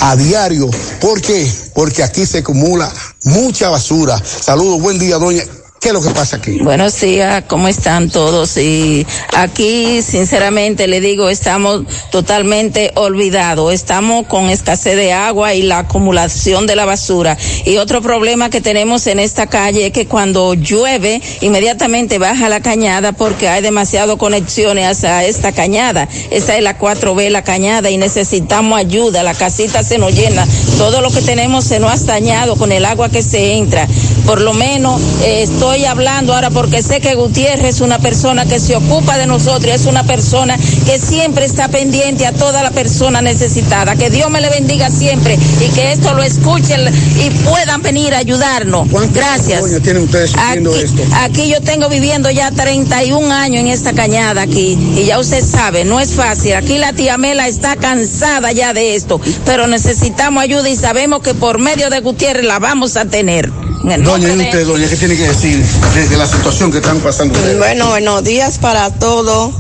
a 0.01 0.15
diario. 0.15 0.69
¿Por 0.99 1.21
qué? 1.21 1.51
Porque 1.73 2.03
aquí 2.03 2.25
se 2.25 2.39
acumula 2.39 2.91
mucha 3.23 3.69
basura. 3.69 4.21
Saludos, 4.23 4.81
buen 4.81 4.99
día, 4.99 5.17
doña. 5.17 5.43
¿Qué 5.81 5.87
es 5.87 5.95
lo 5.95 6.01
que 6.03 6.11
pasa 6.11 6.37
aquí? 6.37 6.59
Buenos 6.59 7.01
días, 7.01 7.45
¿cómo 7.47 7.67
están 7.67 8.11
todos? 8.11 8.55
Y 8.57 9.03
aquí, 9.33 10.03
sinceramente, 10.03 10.85
le 10.85 11.01
digo, 11.01 11.27
estamos 11.27 11.85
totalmente 12.11 12.91
olvidados. 12.93 13.73
Estamos 13.73 14.27
con 14.27 14.51
escasez 14.51 14.95
de 14.95 15.11
agua 15.11 15.55
y 15.55 15.63
la 15.63 15.79
acumulación 15.79 16.67
de 16.67 16.75
la 16.75 16.85
basura. 16.85 17.35
Y 17.65 17.77
otro 17.77 17.99
problema 18.03 18.51
que 18.51 18.61
tenemos 18.61 19.07
en 19.07 19.17
esta 19.17 19.47
calle 19.47 19.87
es 19.87 19.91
que 19.91 20.05
cuando 20.05 20.53
llueve, 20.53 21.19
inmediatamente 21.41 22.19
baja 22.19 22.47
la 22.47 22.61
cañada 22.61 23.11
porque 23.11 23.49
hay 23.49 23.63
demasiado 23.63 24.19
conexiones 24.19 24.85
hacia 24.85 25.25
esta 25.25 25.51
cañada. 25.51 26.07
Esta 26.29 26.57
es 26.57 26.61
la 26.61 26.77
4B, 26.77 27.29
la 27.31 27.43
cañada, 27.43 27.89
y 27.89 27.97
necesitamos 27.97 28.77
ayuda. 28.77 29.23
La 29.23 29.33
casita 29.33 29.81
se 29.81 29.97
nos 29.97 30.13
llena. 30.13 30.47
Todo 30.77 31.01
lo 31.01 31.09
que 31.09 31.23
tenemos 31.23 31.65
se 31.65 31.79
nos 31.79 32.03
ha 32.03 32.05
dañado 32.05 32.55
con 32.55 32.71
el 32.71 32.85
agua 32.85 33.09
que 33.09 33.23
se 33.23 33.53
entra. 33.53 33.87
Por 34.25 34.41
lo 34.41 34.53
menos 34.53 35.01
eh, 35.23 35.43
estoy 35.43 35.85
hablando 35.85 36.33
ahora 36.33 36.49
porque 36.49 36.81
sé 36.81 37.01
que 37.01 37.15
Gutiérrez 37.15 37.75
es 37.75 37.81
una 37.81 37.99
persona 37.99 38.45
que 38.45 38.59
se 38.59 38.75
ocupa 38.75 39.17
de 39.17 39.25
nosotros, 39.25 39.73
es 39.73 39.85
una 39.85 40.03
persona 40.03 40.57
que 40.85 40.99
siempre 40.99 41.45
está 41.45 41.67
pendiente 41.67 42.25
a 42.25 42.31
toda 42.31 42.63
la 42.63 42.71
persona 42.71 43.21
necesitada. 43.21 43.95
Que 43.95 44.09
Dios 44.09 44.29
me 44.29 44.41
le 44.41 44.49
bendiga 44.49 44.89
siempre 44.89 45.37
y 45.59 45.69
que 45.69 45.91
esto 45.91 46.13
lo 46.13 46.23
escuchen 46.23 46.81
y 47.19 47.29
puedan 47.45 47.81
venir 47.81 48.13
a 48.13 48.19
ayudarnos. 48.19 48.87
Gracias. 49.13 49.65
Tienen 49.81 50.03
ustedes 50.03 50.33
Aquí, 50.37 50.67
esto? 50.83 51.03
aquí 51.15 51.49
yo 51.49 51.61
tengo 51.61 51.89
viviendo 51.89 52.29
ya 52.29 52.51
31 52.51 53.33
años 53.33 53.61
en 53.61 53.67
esta 53.67 53.93
cañada 53.93 54.43
aquí 54.43 54.77
y 54.95 55.05
ya 55.05 55.19
usted 55.19 55.43
sabe, 55.45 55.85
no 55.85 55.99
es 55.99 56.13
fácil. 56.13 56.53
Aquí 56.53 56.77
la 56.77 56.93
tía 56.93 57.17
Mela 57.17 57.47
está 57.47 57.75
cansada 57.75 58.51
ya 58.51 58.73
de 58.73 58.95
esto, 58.95 59.19
pero 59.45 59.67
necesitamos 59.67 60.43
ayuda 60.43 60.69
y 60.69 60.75
sabemos 60.75 61.21
que 61.21 61.33
por 61.33 61.59
medio 61.59 61.89
de 61.89 61.99
Gutiérrez 61.99 62.45
la 62.45 62.59
vamos 62.59 62.97
a 62.97 63.05
tener. 63.05 63.51
Doña, 63.83 64.29
¿y 64.29 64.37
de- 64.37 64.43
usted, 64.45 64.65
doña, 64.67 64.87
qué 64.87 64.95
tiene 64.97 65.15
que 65.17 65.27
decir 65.27 65.65
desde 65.95 66.15
la 66.17 66.27
situación 66.27 66.71
que 66.71 66.77
están 66.77 66.99
pasando 66.99 67.33
ustedes? 67.33 67.57
Bueno, 67.57 67.89
buenos 67.89 68.23
días 68.23 68.57
para 68.59 68.91
todos. 68.91 69.53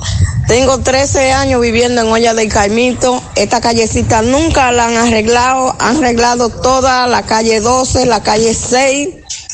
Tengo 0.47 0.79
13 0.79 1.31
años 1.31 1.61
viviendo 1.61 2.01
en 2.01 2.07
Olla 2.07 2.33
del 2.33 2.49
Caimito 2.49 3.21
esta 3.35 3.61
callecita 3.61 4.21
nunca 4.21 4.71
la 4.71 4.87
han 4.87 4.97
arreglado, 4.97 5.75
han 5.79 5.97
arreglado 5.97 6.49
toda 6.49 7.07
la 7.07 7.23
calle 7.23 7.61
12, 7.61 8.05
la 8.05 8.21
calle 8.21 8.53
6, 8.53 9.09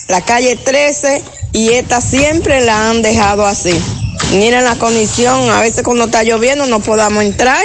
la 0.07 0.21
calle 0.21 0.55
13 0.55 1.21
y 1.51 1.69
esta 1.73 2.01
siempre 2.01 2.61
la 2.65 2.89
han 2.89 3.01
dejado 3.01 3.45
así. 3.45 3.79
Miren 4.33 4.63
la 4.65 4.75
condición, 4.75 5.49
a 5.49 5.61
veces 5.61 5.83
cuando 5.83 6.05
está 6.05 6.23
lloviendo 6.23 6.65
no 6.65 6.79
podamos 6.79 7.23
entrar. 7.23 7.63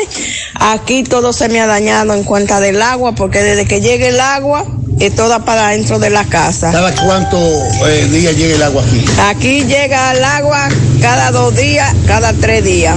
Aquí 0.55 1.03
todo 1.03 1.33
se 1.33 1.49
me 1.49 1.61
ha 1.61 1.67
dañado 1.67 2.15
en 2.15 2.25
cuenta 2.25 2.61
del 2.61 2.81
agua 2.81 3.13
porque 3.13 3.43
desde 3.43 3.67
que 3.67 3.81
llegue 3.81 4.09
el 4.09 4.21
agua 4.21 4.65
es 5.01 5.15
toda 5.15 5.45
para 5.45 5.69
dentro 5.69 5.99
de 5.99 6.11
la 6.11 6.25
casa. 6.25 6.71
¿Cada 6.71 6.95
cuánto 6.95 7.37
eh, 7.87 8.07
días 8.11 8.37
llega 8.37 8.55
el 8.55 8.63
agua 8.63 8.85
aquí? 8.85 9.05
Aquí 9.29 9.65
llega 9.65 10.13
el 10.13 10.25
agua 10.25 10.69
cada 11.01 11.31
dos 11.33 11.57
días, 11.57 11.93
cada 12.07 12.33
tres 12.33 12.65
días. 12.65 12.97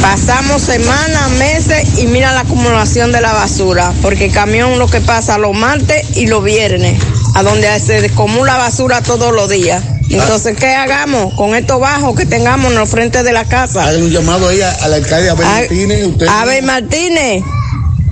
Pasamos 0.00 0.60
semanas, 0.60 1.30
meses 1.38 1.98
y 1.98 2.06
mira 2.06 2.32
la 2.32 2.40
acumulación 2.40 3.10
de 3.10 3.22
la 3.22 3.32
basura, 3.32 3.92
porque 4.02 4.26
el 4.26 4.32
camión 4.32 4.78
lo 4.78 4.86
que 4.86 5.00
pasa 5.00 5.38
los 5.38 5.56
martes 5.56 6.16
y 6.16 6.26
los 6.26 6.44
viernes, 6.44 7.02
a 7.34 7.42
donde 7.42 7.80
se 7.80 8.04
acumula 8.04 8.58
basura 8.58 9.00
todos 9.00 9.32
los 9.32 9.48
días. 9.48 9.82
Entonces, 10.14 10.56
¿qué 10.56 10.68
hagamos 10.68 11.34
con 11.34 11.54
esto 11.54 11.78
bajo 11.78 12.14
que 12.14 12.24
tengamos 12.24 12.70
en 12.70 12.78
los 12.78 12.88
frentes 12.88 13.24
de 13.24 13.32
la 13.32 13.44
casa? 13.44 13.84
Hagan 13.84 14.02
un 14.02 14.10
llamado 14.10 14.48
ahí 14.48 14.60
al 14.60 14.94
alcalde 14.94 15.30
Abel 15.30 15.46
Martínez. 15.46 16.06
Usted 16.06 16.26
Abel 16.28 16.64
Martínez, 16.64 17.42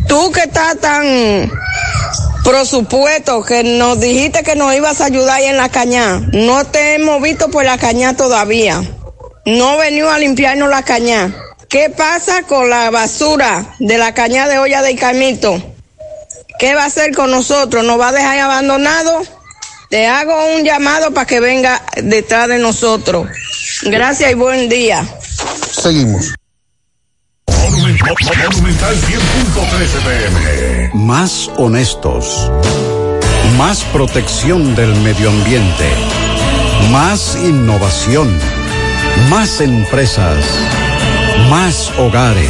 tú 0.09 0.33
que 0.33 0.41
estás 0.41 0.79
tan 0.79 1.51
presupuesto 2.45 3.43
que 3.45 3.62
nos 3.62 4.01
dijiste 4.01 4.43
que 4.43 4.57
nos 4.57 4.74
ibas 4.74 5.01
a 5.01 5.07
ayudar 5.07 5.39
ahí 5.39 5.47
en 5.47 5.57
la 5.57 5.69
cañá, 5.69 6.20
no 6.33 6.65
te 6.66 6.97
hemos 6.97 7.23
visto 7.23 7.49
por 7.51 7.65
la 7.65 7.79
cañá 7.79 8.16
todavía. 8.16 8.83
No 9.45 9.77
venió 9.77 10.11
a 10.11 10.19
limpiarnos 10.19 10.69
la 10.69 10.83
cañá. 10.83 11.35
¿Qué 11.69 11.89
pasa 11.89 12.43
con 12.43 12.69
la 12.69 12.91
basura 12.91 13.74
de 13.79 13.97
la 13.97 14.12
cañá 14.12 14.49
de 14.49 14.59
olla 14.59 14.83
de 14.83 14.95
Camito? 14.97 15.61
¿Qué 16.59 16.74
va 16.74 16.83
a 16.83 16.87
hacer 16.87 17.15
con 17.15 17.31
nosotros? 17.31 17.85
¿Nos 17.85 17.99
va 17.99 18.09
a 18.09 18.12
dejar 18.12 18.39
abandonados? 18.39 19.31
Te 19.93 20.06
hago 20.06 20.32
un 20.56 20.64
llamado 20.64 21.12
para 21.12 21.27
que 21.27 21.39
venga 21.39 21.82
detrás 22.02 22.48
de 22.48 22.56
nosotros. 22.56 23.28
Gracias 23.82 24.31
y 24.31 24.35
buen 24.35 24.70
día. 24.70 25.05
Seguimos. 25.70 26.32
Monumental 27.47 28.97
100.13 28.97 29.09
pm. 30.02 30.90
Más 30.94 31.51
honestos. 31.59 32.51
Más 33.59 33.85
protección 33.93 34.74
del 34.74 34.94
medio 35.02 35.28
ambiente. 35.28 35.90
Más 36.90 37.36
innovación. 37.36 38.35
Más 39.28 39.60
empresas. 39.60 40.43
Más 41.51 41.93
hogares. 41.98 42.48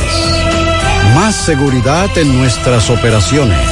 Más 1.16 1.34
seguridad 1.34 2.16
en 2.16 2.38
nuestras 2.38 2.88
operaciones. 2.88 3.68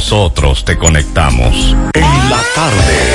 nosotros 0.01 0.65
te 0.65 0.79
conectamos. 0.79 1.75
En 1.93 2.29
la 2.29 2.41
tarde. 2.55 3.13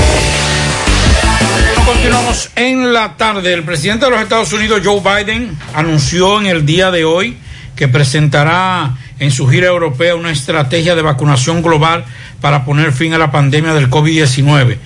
Continuamos 1.84 2.50
en 2.54 2.92
la 2.92 3.16
tarde. 3.16 3.52
El 3.52 3.64
presidente 3.64 4.04
de 4.04 4.12
los 4.12 4.20
Estados 4.20 4.52
Unidos, 4.52 4.82
Joe 4.84 5.00
Biden, 5.00 5.58
anunció 5.74 6.40
en 6.40 6.46
el 6.46 6.64
día 6.64 6.92
de 6.92 7.04
hoy 7.04 7.38
que 7.74 7.88
presentará 7.88 8.94
en 9.18 9.32
su 9.32 9.48
gira 9.48 9.66
europea 9.66 10.14
una 10.14 10.30
estrategia 10.30 10.94
de 10.94 11.02
vacunación 11.02 11.60
global 11.60 12.04
para 12.40 12.64
poner 12.64 12.92
fin 12.92 13.12
a 13.14 13.18
la 13.18 13.32
pandemia 13.32 13.74
del 13.74 13.90
COVID-19. 13.90 14.76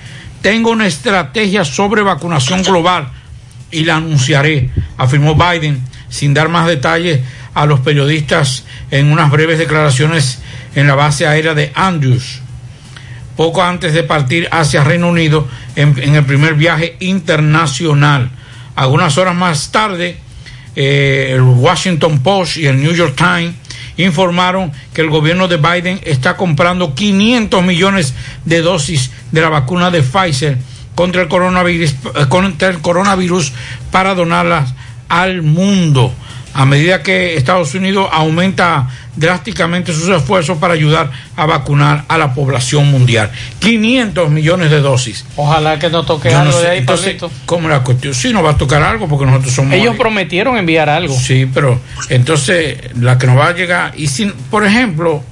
Tengo 0.41 0.71
una 0.71 0.87
estrategia 0.87 1.63
sobre 1.63 2.01
vacunación 2.01 2.63
global 2.63 3.09
y 3.69 3.83
la 3.83 3.97
anunciaré, 3.97 4.71
afirmó 4.97 5.35
Biden, 5.35 5.83
sin 6.09 6.33
dar 6.33 6.49
más 6.49 6.65
detalles 6.67 7.21
a 7.53 7.67
los 7.67 7.81
periodistas 7.81 8.63
en 8.89 9.11
unas 9.11 9.29
breves 9.29 9.59
declaraciones 9.59 10.39
en 10.75 10.87
la 10.87 10.95
base 10.95 11.27
aérea 11.27 11.53
de 11.53 11.71
Andrews 11.75 12.41
poco 13.35 13.63
antes 13.63 13.93
de 13.93 14.03
partir 14.03 14.47
hacia 14.51 14.83
Reino 14.83 15.09
Unido 15.09 15.47
en, 15.75 15.97
el 16.15 16.25
primer 16.25 16.53
viaje 16.53 16.95
internacional. 16.99 18.29
Algunas 18.75 19.17
horas 19.17 19.35
más 19.35 19.71
tarde, 19.71 20.17
eh, 20.75 21.31
el 21.33 21.41
Washington 21.41 22.19
Post 22.19 22.57
y 22.57 22.67
el 22.67 22.81
New 22.81 22.93
York 22.93 23.15
Times 23.15 23.55
informaron 23.97 24.71
que 24.93 25.01
el 25.01 25.09
gobierno 25.09 25.47
de 25.47 25.57
Biden 25.57 25.99
está 26.03 26.37
comprando 26.37 26.93
500 26.93 27.63
millones 27.63 28.13
de 28.45 28.61
dosis 28.61 29.11
de 29.31 29.41
la 29.41 29.49
vacuna 29.49 29.91
de 29.91 30.03
Pfizer 30.03 30.57
contra 30.95 31.23
el 31.23 31.27
coronavirus, 31.27 31.91
eh, 31.91 32.25
contra 32.29 32.69
el 32.69 32.79
coronavirus 32.79 33.53
para 33.91 34.13
donarlas 34.13 34.73
al 35.09 35.41
mundo. 35.41 36.13
A 36.53 36.65
medida 36.65 37.01
que 37.01 37.37
Estados 37.37 37.73
Unidos 37.75 38.09
aumenta 38.11 38.89
drásticamente 39.15 39.93
sus 39.93 40.09
esfuerzos 40.09 40.57
para 40.57 40.73
ayudar 40.73 41.09
a 41.35 41.45
vacunar 41.45 42.05
a 42.07 42.17
la 42.17 42.33
población 42.33 42.91
mundial. 42.91 43.31
500 43.59 44.29
millones 44.29 44.69
de 44.69 44.79
dosis. 44.81 45.25
Ojalá 45.35 45.79
que 45.79 45.89
no 45.89 46.03
toque 46.05 46.29
Yo 46.29 46.37
no 46.37 46.41
algo 46.41 46.57
sé, 46.59 46.63
de 46.63 46.69
ahí, 46.71 46.77
entonces. 46.79 47.15
¿cómo 47.45 47.69
la 47.69 47.83
cuestión? 47.83 48.13
Sí, 48.13 48.33
nos 48.33 48.43
va 48.43 48.51
a 48.51 48.57
tocar 48.57 48.83
algo 48.83 49.07
porque 49.07 49.25
nosotros 49.25 49.53
somos... 49.53 49.73
Ellos 49.73 49.95
prometieron 49.95 50.57
enviar 50.57 50.89
algo. 50.89 51.17
Sí, 51.17 51.49
pero 51.53 51.79
entonces 52.09 52.77
la 52.99 53.17
que 53.17 53.27
nos 53.27 53.37
va 53.37 53.47
a 53.47 53.53
llegar, 53.53 53.93
y 53.95 54.07
sin, 54.07 54.31
por 54.31 54.65
ejemplo, 54.65 55.23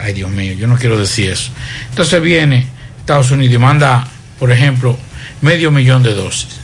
ay 0.00 0.12
Dios 0.12 0.30
mío, 0.30 0.52
yo 0.54 0.66
no 0.66 0.76
quiero 0.76 0.98
decir 0.98 1.30
eso. 1.30 1.52
Entonces 1.90 2.20
viene 2.20 2.66
Estados 2.98 3.30
Unidos 3.30 3.54
y 3.54 3.58
manda, 3.58 4.06
por 4.38 4.50
ejemplo, 4.50 4.96
medio 5.42 5.70
millón 5.70 6.02
de 6.02 6.14
dosis 6.14 6.60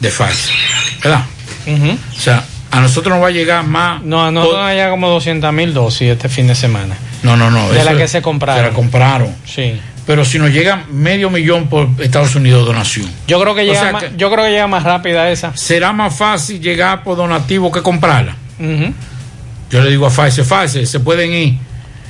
de 0.00 0.08
Pfizer, 0.08 0.54
¿verdad? 1.02 1.24
O 1.66 2.20
sea, 2.20 2.44
a 2.70 2.80
nosotros 2.80 3.14
nos 3.14 3.22
va 3.24 3.28
a 3.28 3.32
llegar 3.32 3.64
más. 3.64 4.02
No, 4.02 4.24
a 4.24 4.30
nosotros 4.30 4.60
nos 4.62 4.70
llega 4.72 4.90
como 4.90 5.08
200 5.08 5.52
mil 5.52 5.74
dosis 5.74 6.10
este 6.10 6.28
fin 6.28 6.46
de 6.46 6.54
semana. 6.54 6.96
No, 7.22 7.36
no, 7.36 7.50
no. 7.50 7.70
De 7.70 7.84
la 7.84 7.96
que 7.96 8.08
se 8.08 8.22
compraron. 8.22 8.62
Se 8.64 8.68
la 8.70 8.74
compraron. 8.74 9.34
Sí. 9.44 9.80
Pero 10.06 10.24
si 10.24 10.38
nos 10.38 10.50
llega 10.50 10.84
medio 10.90 11.30
millón 11.30 11.68
por 11.68 11.88
Estados 11.98 12.34
Unidos 12.34 12.66
donación. 12.66 13.08
Yo 13.28 13.40
creo 13.40 13.54
que 13.54 13.60
O 13.60 13.64
llega 13.64 13.80
sea 13.80 13.92
más, 13.92 14.04
que- 14.04 14.12
yo 14.16 14.30
creo 14.30 14.44
que 14.44 14.50
llega 14.50 14.66
más 14.66 14.82
rápida 14.82 15.30
esa. 15.30 15.56
será 15.56 15.92
más 15.92 16.16
fácil 16.16 16.60
llegar 16.60 17.04
por 17.04 17.16
donativo 17.16 17.70
que 17.70 17.82
comprarla. 17.82 18.34
Ujú. 18.58 18.92
Yo 19.70 19.80
le 19.82 19.90
digo 19.90 20.06
a 20.06 20.10
Pfizer, 20.10 20.44
Pfizer, 20.44 20.86
se 20.86 20.98
pueden 21.00 21.32
ir. 21.32 21.54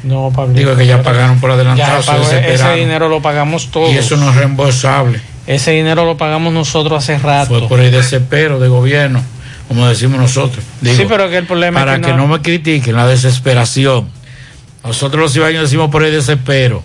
No, 0.02 0.32
Pablo. 0.34 0.54
Digo 0.54 0.74
que 0.76 0.86
ya 0.86 1.02
pagaron 1.02 1.40
por 1.40 1.50
Ya 1.50 1.54
adelantado, 1.56 2.02
se 2.24 2.30
se 2.30 2.54
ese 2.54 2.74
dinero 2.76 3.08
lo 3.10 3.20
pagamos 3.20 3.70
todos. 3.70 3.92
Y 3.92 3.98
eso 3.98 4.16
no 4.16 4.30
es 4.30 4.36
reembolsable. 4.36 5.20
Ese 5.46 5.72
dinero 5.72 6.04
lo 6.04 6.16
pagamos 6.16 6.52
nosotros 6.52 7.02
hace 7.02 7.18
rato. 7.18 7.58
Fue 7.58 7.68
por 7.68 7.80
el 7.80 7.90
desespero 7.90 8.60
de 8.60 8.68
gobierno, 8.68 9.22
como 9.68 9.86
decimos 9.88 10.18
nosotros. 10.20 10.64
Digo, 10.80 10.96
sí, 10.96 11.06
pero 11.08 11.28
que 11.28 11.38
el 11.38 11.46
problema 11.46 11.80
para 11.80 11.94
es 11.96 12.00
que, 12.00 12.06
que 12.08 12.16
no 12.16 12.26
me 12.26 12.40
critiquen 12.40 12.94
la 12.94 13.06
desesperación. 13.06 14.08
Nosotros 14.84 15.20
los 15.22 15.32
ciudadanos 15.32 15.62
decimos 15.62 15.90
por 15.90 16.04
el 16.04 16.12
desespero 16.12 16.82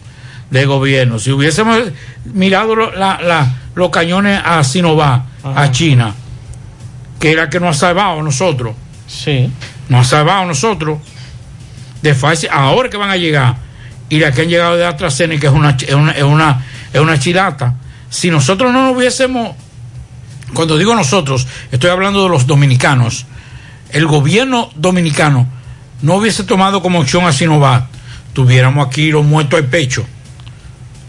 de 0.49 0.65
gobierno. 0.65 1.19
Si 1.19 1.31
hubiésemos 1.31 1.79
mirado 2.25 2.75
lo- 2.75 2.91
la- 2.95 3.19
la- 3.21 3.55
los 3.75 3.89
cañones 3.89 4.39
a 4.43 4.63
Sinovac, 4.63 5.23
a 5.43 5.71
China, 5.71 6.13
que 7.19 7.31
es 7.31 7.35
la 7.35 7.49
que 7.49 7.59
nos 7.59 7.77
ha 7.77 7.79
salvado 7.87 8.19
a 8.19 8.23
nosotros. 8.23 8.75
Sí. 9.07 9.49
Nos 9.89 10.07
ha 10.07 10.09
salvado 10.17 10.41
a 10.43 10.45
nosotros 10.45 10.99
de 12.01 12.13
Pfizer, 12.15 12.49
ahora 12.51 12.89
que 12.89 12.97
van 12.97 13.09
a 13.09 13.17
llegar, 13.17 13.55
y 14.09 14.19
la 14.19 14.31
que 14.31 14.41
han 14.43 14.47
llegado 14.49 14.75
de 14.77 14.85
AstraZeneca 14.85 15.41
que 15.41 15.47
es 15.47 15.53
una, 15.53 15.69
es 15.71 15.93
una, 15.93 16.11
es 16.11 16.23
una, 16.23 16.65
es 16.93 16.99
una 16.99 17.19
chilata. 17.19 17.75
Si 18.15 18.31
nosotros 18.31 18.71
no 18.71 18.87
nos 18.87 18.95
hubiésemos, 18.95 19.55
cuando 20.53 20.77
digo 20.77 20.95
nosotros, 20.95 21.45
estoy 21.69 21.89
hablando 21.89 22.23
de 22.23 22.29
los 22.29 22.47
dominicanos, 22.47 23.25
el 23.89 24.07
gobierno 24.07 24.69
dominicano 24.75 25.45
no 26.01 26.15
hubiese 26.15 26.45
tomado 26.45 26.81
como 26.81 26.99
opción 27.01 27.25
a 27.25 27.33
Sinovac, 27.33 27.83
tuviéramos 28.31 28.87
aquí 28.87 29.11
los 29.11 29.25
muertos 29.25 29.59
al 29.59 29.65
pecho. 29.65 30.05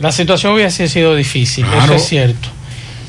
La 0.00 0.10
situación 0.10 0.54
hubiese 0.54 0.88
sido 0.88 1.14
difícil, 1.14 1.64
Claro. 1.64 1.84
eso 1.84 1.94
es 1.94 2.08
cierto. 2.08 2.48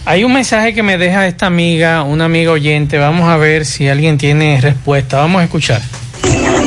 Hay 0.05 0.23
un 0.23 0.31
mensaje 0.31 0.75
que 0.75 0.83
me 0.83 0.99
deja 0.99 1.25
esta 1.25 1.47
amiga, 1.47 2.03
una 2.03 2.25
amiga 2.25 2.51
oyente. 2.51 2.99
Vamos 2.99 3.27
a 3.27 3.35
ver 3.37 3.65
si 3.65 3.89
alguien 3.89 4.19
tiene 4.19 4.61
respuesta. 4.61 5.17
Vamos 5.17 5.41
a 5.41 5.45
escuchar. 5.45 5.81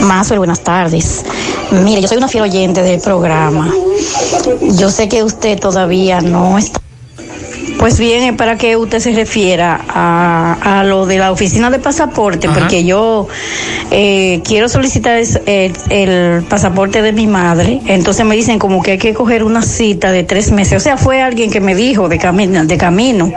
Mazo, 0.02 0.36
buenas 0.36 0.64
tardes. 0.64 1.24
Mire, 1.70 2.02
yo 2.02 2.08
soy 2.08 2.18
una 2.18 2.26
fiel 2.28 2.42
oyente 2.42 2.82
del 2.82 3.00
programa. 3.00 3.72
Yo 4.78 4.90
sé 4.90 5.08
que 5.08 5.22
usted 5.22 5.60
todavía 5.60 6.20
no 6.20 6.58
está. 6.58 6.80
Pues 7.78 7.98
bien, 7.98 8.22
es 8.24 8.34
para 8.34 8.58
que 8.58 8.76
usted 8.76 8.98
se 8.98 9.12
refiera 9.12 9.80
a, 9.88 10.80
a 10.80 10.84
lo 10.84 11.06
de 11.06 11.18
la 11.18 11.32
oficina 11.32 11.70
de 11.70 11.78
pasaporte, 11.78 12.46
porque 12.48 12.84
yo 12.84 13.26
eh, 13.90 14.42
quiero 14.44 14.68
solicitar 14.68 15.16
es- 15.16 15.40
el, 15.46 15.72
el 15.88 16.42
pasaporte 16.42 17.00
de 17.00 17.12
mi 17.12 17.26
madre. 17.26 17.80
Entonces 17.86 18.26
me 18.26 18.36
dicen 18.36 18.58
como 18.58 18.82
que 18.82 18.92
hay 18.92 18.98
que 18.98 19.14
coger 19.14 19.44
una 19.44 19.62
cita 19.62 20.12
de 20.12 20.24
tres 20.24 20.52
meses. 20.52 20.76
O 20.76 20.80
sea, 20.80 20.98
fue 20.98 21.22
alguien 21.22 21.50
que 21.50 21.60
me 21.60 21.74
dijo 21.74 22.08
de 22.10 22.18
camino, 22.18 22.62
de 22.66 22.76
camino. 22.76 23.32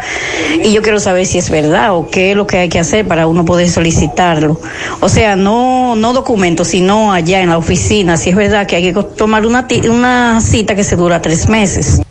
Y 0.61 0.73
yo 0.73 0.81
quiero 0.81 0.99
saber 0.99 1.25
si 1.25 1.37
es 1.37 1.49
verdad 1.49 1.95
o 1.95 2.09
qué 2.09 2.31
es 2.31 2.37
lo 2.37 2.45
que 2.45 2.57
hay 2.57 2.69
que 2.69 2.79
hacer 2.79 3.07
para 3.07 3.27
uno 3.27 3.45
poder 3.45 3.69
solicitarlo. 3.69 4.59
O 4.99 5.07
sea, 5.07 5.37
no, 5.37 5.95
no 5.95 6.11
documentos, 6.11 6.67
sino 6.67 7.13
allá 7.13 7.39
en 7.41 7.49
la 7.49 7.57
oficina. 7.57 8.17
Si 8.17 8.31
es 8.31 8.35
verdad 8.35 8.67
que 8.67 8.75
hay 8.75 8.83
que 8.93 9.03
tomar 9.03 9.45
una, 9.45 9.65
una 9.89 10.41
cita 10.41 10.75
que 10.75 10.83
se 10.83 10.97
dura 10.97 11.21
tres 11.21 11.47
meses. 11.47 12.01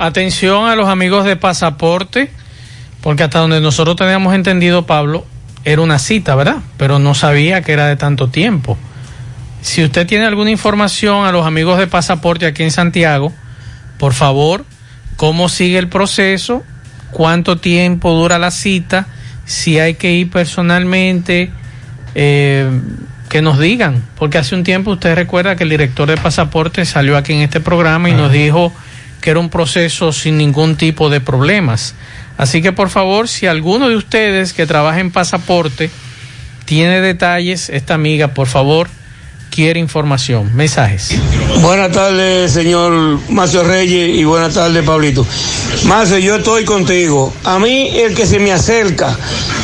Atención 0.00 0.66
a 0.66 0.76
los 0.76 0.88
amigos 0.88 1.26
de 1.26 1.36
pasaporte, 1.36 2.30
porque 3.02 3.22
hasta 3.22 3.40
donde 3.40 3.60
nosotros 3.60 3.96
teníamos 3.96 4.34
entendido, 4.34 4.86
Pablo, 4.86 5.26
era 5.66 5.82
una 5.82 5.98
cita, 5.98 6.34
¿verdad? 6.34 6.56
Pero 6.78 6.98
no 6.98 7.14
sabía 7.14 7.60
que 7.60 7.72
era 7.72 7.86
de 7.86 7.96
tanto 7.96 8.28
tiempo. 8.28 8.78
Si 9.60 9.84
usted 9.84 10.06
tiene 10.06 10.24
alguna 10.24 10.50
información 10.50 11.26
a 11.26 11.32
los 11.32 11.44
amigos 11.44 11.78
de 11.78 11.86
pasaporte 11.86 12.46
aquí 12.46 12.62
en 12.62 12.70
Santiago, 12.70 13.30
por 13.98 14.14
favor, 14.14 14.64
cómo 15.16 15.50
sigue 15.50 15.76
el 15.76 15.88
proceso, 15.88 16.62
cuánto 17.10 17.58
tiempo 17.58 18.14
dura 18.14 18.38
la 18.38 18.52
cita, 18.52 19.06
si 19.44 19.80
hay 19.80 19.96
que 19.96 20.12
ir 20.12 20.30
personalmente, 20.30 21.50
eh, 22.14 22.70
que 23.28 23.42
nos 23.42 23.58
digan, 23.58 24.02
porque 24.16 24.38
hace 24.38 24.54
un 24.54 24.64
tiempo 24.64 24.92
usted 24.92 25.14
recuerda 25.14 25.56
que 25.56 25.64
el 25.64 25.68
director 25.68 26.08
de 26.08 26.16
pasaporte 26.16 26.86
salió 26.86 27.18
aquí 27.18 27.34
en 27.34 27.40
este 27.40 27.60
programa 27.60 28.08
y 28.08 28.14
nos 28.14 28.32
dijo 28.32 28.72
que 29.20 29.30
era 29.30 29.40
un 29.40 29.50
proceso 29.50 30.12
sin 30.12 30.38
ningún 30.38 30.76
tipo 30.76 31.10
de 31.10 31.20
problemas. 31.20 31.94
Así 32.38 32.62
que 32.62 32.72
por 32.72 32.88
favor, 32.88 33.28
si 33.28 33.46
alguno 33.46 33.88
de 33.88 33.96
ustedes 33.96 34.52
que 34.52 34.66
trabaja 34.66 35.00
en 35.00 35.10
pasaporte 35.10 35.90
tiene 36.64 37.00
detalles, 37.00 37.68
esta 37.68 37.94
amiga, 37.94 38.28
por 38.28 38.46
favor, 38.46 38.88
quiere 39.50 39.80
información, 39.80 40.54
mensajes. 40.54 41.10
Buenas 41.60 41.92
tardes, 41.92 42.52
señor 42.52 43.18
Macio 43.28 43.62
Reyes, 43.64 44.16
y 44.16 44.24
buenas 44.24 44.54
tardes, 44.54 44.82
Pablito. 44.84 45.26
Macio, 45.84 46.18
yo 46.18 46.36
estoy 46.36 46.64
contigo. 46.64 47.32
A 47.44 47.58
mí, 47.58 47.90
el 47.98 48.14
que 48.14 48.26
se 48.26 48.38
me 48.38 48.52
acerca, 48.52 49.16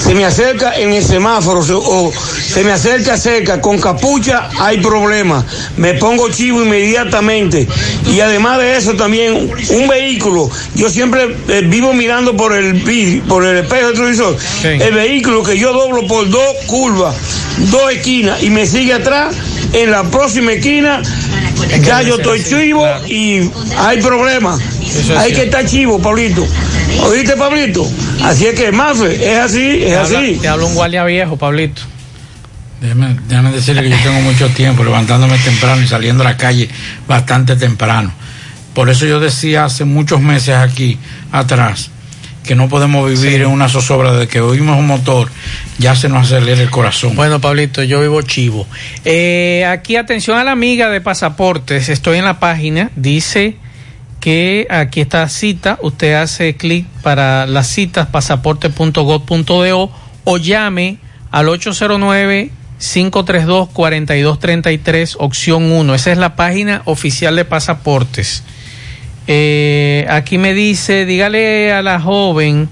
se 0.03 0.15
me 0.15 0.25
acerca 0.25 0.75
en 0.77 0.93
el 0.93 1.05
semáforo 1.05 1.63
se- 1.63 1.73
o 1.75 2.13
se 2.13 2.65
me 2.65 2.73
acerca 2.73 3.17
cerca 3.17 3.61
con 3.61 3.79
capucha, 3.79 4.49
hay 4.59 4.79
problema. 4.79 5.45
Me 5.77 5.95
pongo 5.95 6.29
chivo 6.31 6.63
inmediatamente. 6.63 7.67
Y 8.13 8.21
además 8.21 8.59
de 8.59 8.77
eso, 8.77 8.95
también 8.95 9.51
un 9.71 9.89
vehículo. 9.89 10.51
Yo 10.75 10.91
siempre 10.91 11.37
eh, 11.49 11.63
vivo 11.67 11.93
mirando 11.93 12.37
por 12.37 12.55
el 12.55 13.23
por 13.29 13.45
el 13.45 13.59
espejo 13.59 13.89
retrovisor. 13.91 14.37
El 14.65 14.95
vehículo 14.95 15.43
que 15.43 15.59
yo 15.59 15.73
doblo 15.73 16.07
por 16.07 16.29
dos 16.29 16.55
curvas, 16.67 17.15
dos 17.71 17.93
esquinas, 17.93 18.43
y 18.43 18.51
me 18.51 18.67
sigue 18.67 18.93
atrás, 18.95 19.35
en 19.73 19.91
la 19.91 20.05
próxima 20.05 20.53
esquina 20.53 21.03
ya 21.83 22.03
yo 22.03 22.17
estoy 22.17 22.43
chivo 22.45 22.87
y 23.09 23.51
hay 23.79 24.01
problemas. 24.01 24.61
es 24.83 25.11
Hay 25.11 25.33
que 25.33 25.45
estar 25.45 25.65
chivo, 25.67 26.01
Pablito. 26.01 26.47
¿Oíste, 27.03 27.37
Pablito? 27.37 27.87
Así 28.23 28.47
es 28.47 28.55
que, 28.59 28.73
Mafe, 28.73 29.33
es 29.33 29.39
así, 29.39 29.83
es 29.83 29.89
Te 29.89 29.97
habla- 29.97 30.19
así. 30.19 30.39
Te 30.41 30.49
habla 30.49 30.67
un 30.67 30.75
guardia 30.75 31.05
viejo, 31.05 31.37
Pablito. 31.37 31.83
Déjame, 32.81 33.17
déjame 33.29 33.53
decirle 33.53 33.83
que 33.83 33.91
yo 33.91 33.97
tengo 34.03 34.21
mucho 34.21 34.49
tiempo 34.51 34.85
levantándome 34.85 35.39
temprano 35.39 35.83
y 35.83 35.89
saliendo 35.89 36.23
a 36.23 36.27
la 36.29 36.37
calle 36.37 36.69
bastante 37.09 37.57
temprano. 37.57 38.13
Por 38.75 38.91
eso 38.91 39.07
yo 39.07 39.19
decía 39.19 39.65
hace 39.65 39.85
muchos 39.87 40.21
meses 40.21 40.55
aquí 40.57 40.99
atrás 41.33 41.91
que 42.47 42.55
no 42.55 42.69
podemos 42.69 43.11
vivir 43.11 43.43
en 43.43 43.49
una 43.49 43.69
zozobra 43.69 44.13
de 44.15 44.29
que 44.29 44.41
oímos 44.41 44.79
un 44.79 44.87
motor, 44.87 45.31
ya 45.79 45.95
se 45.95 46.09
nos 46.09 46.25
acelera 46.33 46.63
el 46.63 46.71
corazón. 46.71 47.15
Bueno, 47.15 47.41
Pablito, 47.41 47.83
yo 47.83 48.01
vivo 48.01 48.23
chivo. 48.23 48.67
Eh, 49.05 49.67
aquí, 49.69 49.97
atención 49.97 50.39
a 50.39 50.45
la 50.45 50.53
amiga 50.53 50.89
de 50.89 51.01
pasaportes. 51.01 51.91
Estoy 51.91 52.19
en 52.19 52.25
la 52.25 52.41
página. 52.41 52.91
Dice 52.97 53.57
que 54.21 54.67
aquí 54.71 55.01
está 55.03 55.29
cita. 55.29 55.79
Usted 55.83 56.15
hace 56.15 56.57
clic 56.57 56.87
para 57.03 57.47
las 57.47 57.69
citas 57.69 58.07
pasaporte.gov.do 58.07 59.91
o 60.25 60.37
llame 60.39 60.99
al 61.31 61.49
809 61.49 62.51
532 62.79 63.69
4233 63.71 65.17
opción 65.19 65.71
1. 65.73 65.95
Esa 65.95 66.13
es 66.13 66.19
la 66.19 66.37
página 66.37 66.83
oficial 66.85 67.37
de 67.37 67.45
pasaportes. 67.45 68.43
Eh, 69.29 70.07
aquí 70.09 70.39
me 70.39 70.55
dice, 70.55 71.05
dígale 71.05 71.73
a 71.73 71.83
la 71.83 72.01
joven 72.01 72.69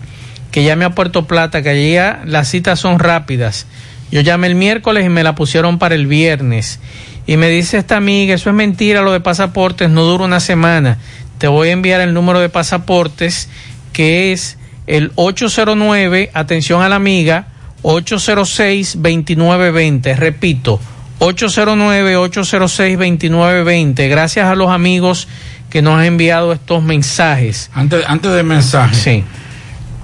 que 0.51 0.63
llame 0.63 0.85
a 0.85 0.91
Puerto 0.91 1.27
Plata, 1.27 1.63
que 1.63 1.71
allá 1.71 2.21
las 2.25 2.49
citas 2.49 2.79
son 2.79 3.01
rápidas. 3.01 3.67
Yo 4.13 4.21
llamé 4.21 4.47
el 4.47 4.55
miércoles 4.55 5.05
y 5.05 5.09
me 5.09 5.25
la 5.25 5.35
pusieron 5.35 5.81
para 5.81 5.97
el 5.97 6.07
viernes. 6.07 6.79
Y 7.27 7.37
me 7.37 7.49
dice 7.49 7.79
esta 7.79 7.97
amiga, 7.97 8.35
eso 8.35 8.51
es 8.51 8.57
mentira, 8.57 9.03
lo 9.03 9.13
de 9.13 9.19
pasaportes 9.21 9.91
no 9.91 10.05
dura 10.05 10.23
una 10.25 10.39
semana. 10.39 10.99
Te 11.39 11.49
voy 11.49 11.71
a 11.71 11.73
enviar 11.73 12.01
el 12.01 12.15
número 12.15 12.39
de 12.39 12.51
pasaportes, 12.51 13.49
que 13.93 14.33
es 14.33 14.57
el 14.87 15.11
809, 15.17 16.31
atención 16.35 16.83
a 16.83 16.89
la 16.89 16.95
amiga, 16.97 17.49
806-2920. 17.83 20.17
Repito, 20.17 20.79
809-806-2920. 21.19 24.09
Gracias 24.09 24.47
a 24.47 24.55
los 24.55 24.71
amigos 24.71 25.27
que 25.75 25.83
nos 25.83 25.99
han 25.99 26.05
enviado 26.05 26.53
estos 26.53 26.85
mensajes. 26.85 27.69
Antes, 27.75 28.05
antes 28.07 28.31
del 28.31 28.45
mensaje, 28.47 28.95
Sí. 28.95 29.25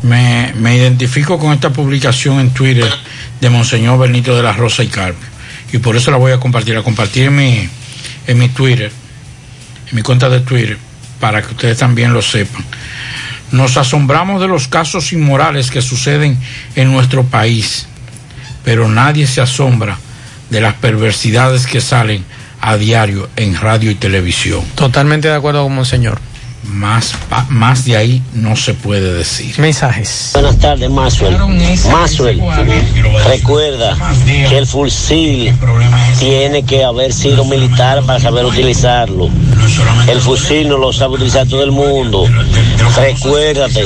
me, 0.02 0.52
me 0.56 0.74
identifico 0.74 1.38
con 1.38 1.52
esta 1.52 1.70
publicación 1.70 2.40
en 2.40 2.51
Twitter 2.51 2.92
de 3.40 3.51
Monseñor 3.51 3.97
Benito 3.97 4.34
de 4.34 4.42
la 4.42 4.52
Rosa 4.52 4.82
y 4.82 4.88
Carpio. 4.88 5.28
Y 5.72 5.78
por 5.78 5.94
eso 5.94 6.10
la 6.10 6.16
voy 6.16 6.32
a 6.32 6.40
compartir, 6.40 6.76
a 6.76 6.82
compartir 6.82 7.26
en 7.26 7.36
mi, 7.36 7.68
en 8.26 8.38
mi 8.38 8.48
Twitter, 8.48 8.90
en 9.90 9.94
mi 9.94 10.02
cuenta 10.02 10.28
de 10.28 10.40
Twitter, 10.40 10.76
para 11.20 11.40
que 11.40 11.52
ustedes 11.52 11.78
también 11.78 12.12
lo 12.12 12.20
sepan. 12.20 12.64
Nos 13.52 13.76
asombramos 13.76 14.40
de 14.40 14.48
los 14.48 14.66
casos 14.66 15.12
inmorales 15.12 15.70
que 15.70 15.82
suceden 15.82 16.36
en 16.74 16.90
nuestro 16.90 17.22
país, 17.22 17.86
pero 18.64 18.88
nadie 18.88 19.28
se 19.28 19.40
asombra 19.40 19.97
de 20.51 20.60
las 20.60 20.74
perversidades 20.74 21.68
que 21.68 21.80
salen 21.80 22.24
a 22.61 22.77
diario 22.77 23.28
en 23.37 23.57
radio 23.57 23.91
y 23.91 23.95
televisión. 23.95 24.62
Totalmente 24.74 25.28
de 25.28 25.35
acuerdo 25.35 25.62
con 25.65 25.74
Monseñor. 25.74 26.19
Más, 26.62 27.15
pa- 27.28 27.47
más 27.49 27.85
de 27.85 27.97
ahí 27.97 28.23
no 28.35 28.55
se 28.55 28.74
puede 28.74 29.12
decir. 29.15 29.59
Mensajes. 29.59 30.31
Buenas 30.35 30.57
tardes, 30.59 30.91
Maxwell. 30.91 31.37
Maxwell, 31.91 32.41
recuerda 33.27 33.97
que 34.27 34.59
el 34.59 34.66
fusil 34.66 35.55
tiene 36.19 36.62
que 36.65 36.85
haber 36.85 37.12
sido 37.12 37.45
militar 37.45 38.03
para 38.05 38.20
saber 38.20 38.45
utilizarlo. 38.45 39.28
El 40.07 40.20
fusil 40.20 40.69
no 40.69 40.77
lo 40.78 40.93
sabe 40.93 41.15
utilizar 41.15 41.47
todo 41.49 41.62
el 41.65 41.73
mundo. 41.73 42.24
Recuérdate 42.97 43.85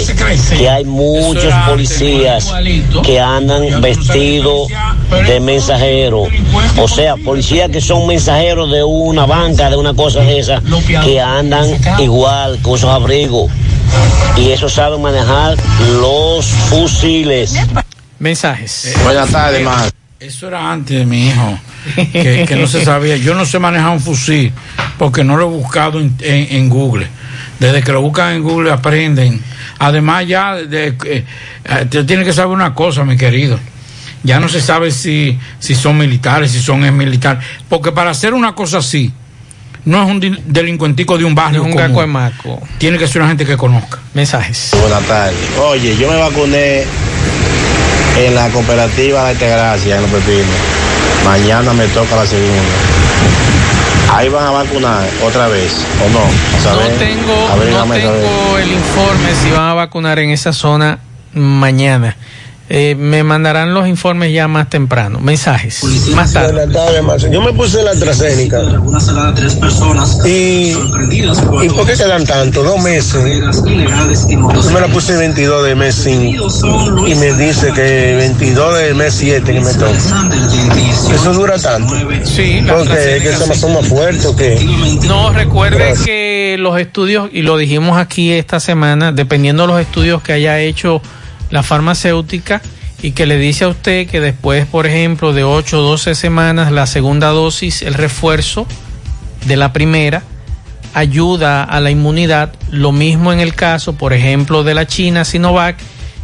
que 0.57 0.69
hay 0.69 0.85
muchos 0.85 1.53
policías 1.69 2.53
que 3.05 3.21
andan 3.21 3.81
vestidos 3.81 4.69
de 5.27 5.41
mensajeros. 5.41 6.29
O 6.79 6.89
sea, 6.89 7.17
policías 7.17 7.71
que 7.71 7.81
son 7.81 8.07
mensajeros 8.07 8.71
de 8.71 8.83
una 8.83 9.27
banca, 9.27 9.71
de 9.71 9.77
una 9.77 9.95
cosa 9.95 10.21
de 10.21 10.39
esa, 10.41 10.61
que 11.05 11.21
andan 11.21 11.67
igual 11.99 12.59
con 12.65 12.75
esos 12.77 12.91
abrigos. 12.91 13.53
Y 14.37 14.51
eso 14.51 14.69
saben 14.69 15.01
manejar 15.01 15.57
los 16.01 16.47
fusiles. 16.47 17.55
Mensajes. 18.19 18.95
Buenas 19.05 19.31
tardes, 19.31 19.63
más. 19.65 19.93
Eso 20.19 20.49
era 20.49 20.73
antes 20.73 20.99
de 20.99 21.05
mi 21.05 21.29
hijo, 21.29 21.59
que, 22.13 22.47
que 22.49 22.57
no 22.57 22.67
se 22.67 22.83
sabía. 22.85 23.17
Yo 23.19 23.35
no 23.35 23.45
sé 23.45 23.59
manejar 23.59 23.91
un 23.91 24.01
fusil 24.01 24.51
porque 24.99 25.23
no 25.23 25.37
lo 25.37 25.45
he 25.45 25.49
buscado 25.51 26.01
en, 26.01 26.17
en- 26.21 26.57
en 26.57 26.69
Google. 26.71 27.07
Desde 27.61 27.83
que 27.83 27.93
lo 27.93 28.01
buscan 28.01 28.35
en 28.35 28.43
Google 28.43 28.73
aprenden. 28.73 29.41
Además 29.79 30.27
ya 30.27 30.55
de, 30.55 30.97
eh, 31.05 31.25
eh, 31.65 31.87
te 31.91 32.05
tiene 32.05 32.25
que 32.25 32.33
saber 32.33 32.53
una 32.53 32.75
cosa, 32.75 33.05
mi 33.05 33.17
querido. 33.19 33.61
Ya 34.23 34.41
no 34.41 34.49
se 34.49 34.63
sabe 34.63 34.91
si, 34.91 35.39
si 35.59 35.75
son 35.75 35.99
militares, 35.99 36.53
si 36.53 36.61
son 36.61 36.83
ex 36.85 36.93
militares. 36.95 37.45
Porque 37.69 37.93
para 37.93 38.11
hacer 38.11 38.33
una 38.33 38.55
cosa 38.55 38.79
así, 38.79 39.13
no 39.85 40.03
es 40.03 40.11
un 40.11 40.43
delincuentico 40.47 41.19
de 41.19 41.25
un 41.25 41.35
barrio. 41.35 41.61
No 41.61 41.69
es 41.69 41.75
un 41.75 41.79
común. 41.79 41.89
caco 41.89 42.01
de 42.01 42.07
maco. 42.07 42.63
Tiene 42.79 42.99
que 42.99 43.07
ser 43.07 43.21
una 43.21 43.29
gente 43.29 43.45
que 43.45 43.57
conozca. 43.57 43.99
Mensajes. 44.15 44.71
Buenas 44.81 45.03
tardes. 45.05 45.37
Oye, 45.59 45.97
yo 45.97 46.11
me 46.11 46.17
vacuné 46.17 46.85
en 48.19 48.35
la 48.35 48.49
cooperativa 48.49 49.25
de 49.25 49.31
Altagracia, 49.31 49.97
en 49.97 50.03
los 50.03 50.11
pepinos. 50.11 50.47
Mañana 51.25 51.73
me 51.73 51.87
toca 51.89 52.17
la 52.17 52.27
segunda. 52.27 52.63
Ahí 54.13 54.29
van 54.29 54.47
a 54.47 54.51
vacunar 54.51 55.09
otra 55.25 55.49
vez, 55.49 55.85
¿o 56.05 56.09
no? 56.11 56.21
No 56.21 56.79
tengo, 56.99 57.87
no 57.87 57.95
tengo 57.95 58.59
el 58.59 58.73
informe 58.73 59.35
si 59.43 59.51
van 59.51 59.71
a 59.71 59.75
vacunar 59.75 60.19
en 60.19 60.31
esa 60.31 60.53
zona 60.53 60.99
mañana. 61.33 62.17
Eh, 62.71 62.95
me 62.95 63.23
mandarán 63.23 63.75
los 63.75 63.87
informes 63.87 64.33
ya 64.33 64.49
más 64.49 64.71
temprano. 64.71 65.21
Mensajes. 65.21 65.85
Más 66.15 66.33
tarde. 66.33 66.67
Marcio. 67.03 67.31
Yo 67.31 67.43
me 67.43 67.53
puse 67.53 67.83
la 67.83 67.91
AstraZeneca. 67.91 68.63
Y, 70.25 70.73
¿Y 71.63 71.69
por 71.69 71.87
qué 71.87 71.93
quedan 71.95 72.25
tanto? 72.25 72.63
Dos 72.63 72.83
meses. 72.83 73.23
Yo 73.63 74.71
me 74.73 74.81
la 74.81 74.89
puse 74.89 75.13
el 75.13 75.19
22 75.19 75.65
de 75.65 75.75
mes 75.75 75.95
5 75.95 77.07
y 77.07 77.15
me 77.17 77.35
dice 77.35 77.71
que 77.73 78.15
22 78.17 78.79
de 78.79 78.95
mes 78.95 79.15
7 79.15 79.53
que 79.53 79.61
me 79.61 79.75
toca. 79.75 79.93
Eso 81.15 81.33
dura 81.35 81.59
tanto. 81.59 81.95
Sí, 82.25 82.65
Porque 82.67 83.21
que 83.23 83.33
se 83.33 83.69
me 83.69 83.75
más 83.75 83.87
fuerte 83.87 84.27
o 84.27 84.35
qué. 84.35 84.59
No, 85.07 85.33
recuerde 85.33 85.95
que 86.03 86.57
los 86.59 86.79
estudios, 86.79 87.29
y 87.31 87.43
lo 87.43 87.59
dijimos 87.59 87.99
aquí 87.99 88.33
esta 88.33 88.59
semana, 88.59 89.13
dependiendo 89.13 89.65
de 89.65 89.69
los 89.69 89.81
estudios 89.81 90.23
que 90.23 90.33
haya 90.33 90.59
hecho 90.61 91.03
la 91.51 91.63
farmacéutica 91.63 92.63
y 93.03 93.13
que 93.13 93.27
le 93.27 93.39
dice 93.39 93.65
a 93.65 93.69
usted 93.69 94.09
que 94.09 94.21
después, 94.21 94.67
por 94.67 94.87
ejemplo, 94.87 95.33
de 95.33 95.45
8 95.45 95.79
o 95.79 95.83
12 95.83 96.15
semanas, 96.15 96.73
la 96.73 96.87
segunda 96.87 97.29
dosis, 97.29 97.83
el 97.83 97.95
refuerzo 97.95 98.67
de 99.47 99.57
la 99.57 99.73
primera, 99.73 100.23
ayuda 100.95 101.65
a 101.65 101.81
la 101.81 101.91
inmunidad. 101.91 102.55
Lo 102.71 102.93
mismo 102.93 103.33
en 103.33 103.41
el 103.41 103.55
caso, 103.55 103.95
por 103.95 104.13
ejemplo, 104.13 104.65
de 104.65 104.75
la 104.75 104.87
China 104.87 105.25
Sinovac, 105.25 105.77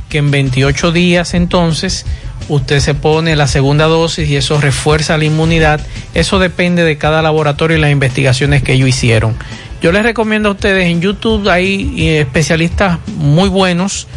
que 0.09 0.19
en 0.19 0.31
28 0.31 0.93
días 0.93 1.35
entonces 1.35 2.07
usted 2.49 2.81
se 2.81 2.95
pone 2.95 3.37
la 3.37 3.47
segunda 3.47 3.87
dosis 3.87 4.29
y 4.29 4.37
eso 4.37 4.61
refuerza 4.61 5.19
la 5.19 5.25
inmunidad. 5.25 5.81
Eso 6.15 6.39
depende 6.39 6.83
de 6.85 6.99
cada 6.99 7.23
laboratorio 7.23 7.77
y 7.77 7.81
las 7.81 7.91
investigaciones 7.91 8.63
que 8.63 8.73
ellos 8.73 8.89
hicieron. 8.89 9.37
Yo 9.83 9.93
les 9.93 10.03
recomiendo 10.03 10.49
a 10.49 10.53
ustedes 10.53 10.87
en 10.87 11.01
YouTube, 11.01 11.49
hay 11.49 11.95
eh, 11.97 12.21
especialistas 12.21 12.99
muy 13.17 13.49
buenos 13.49 14.09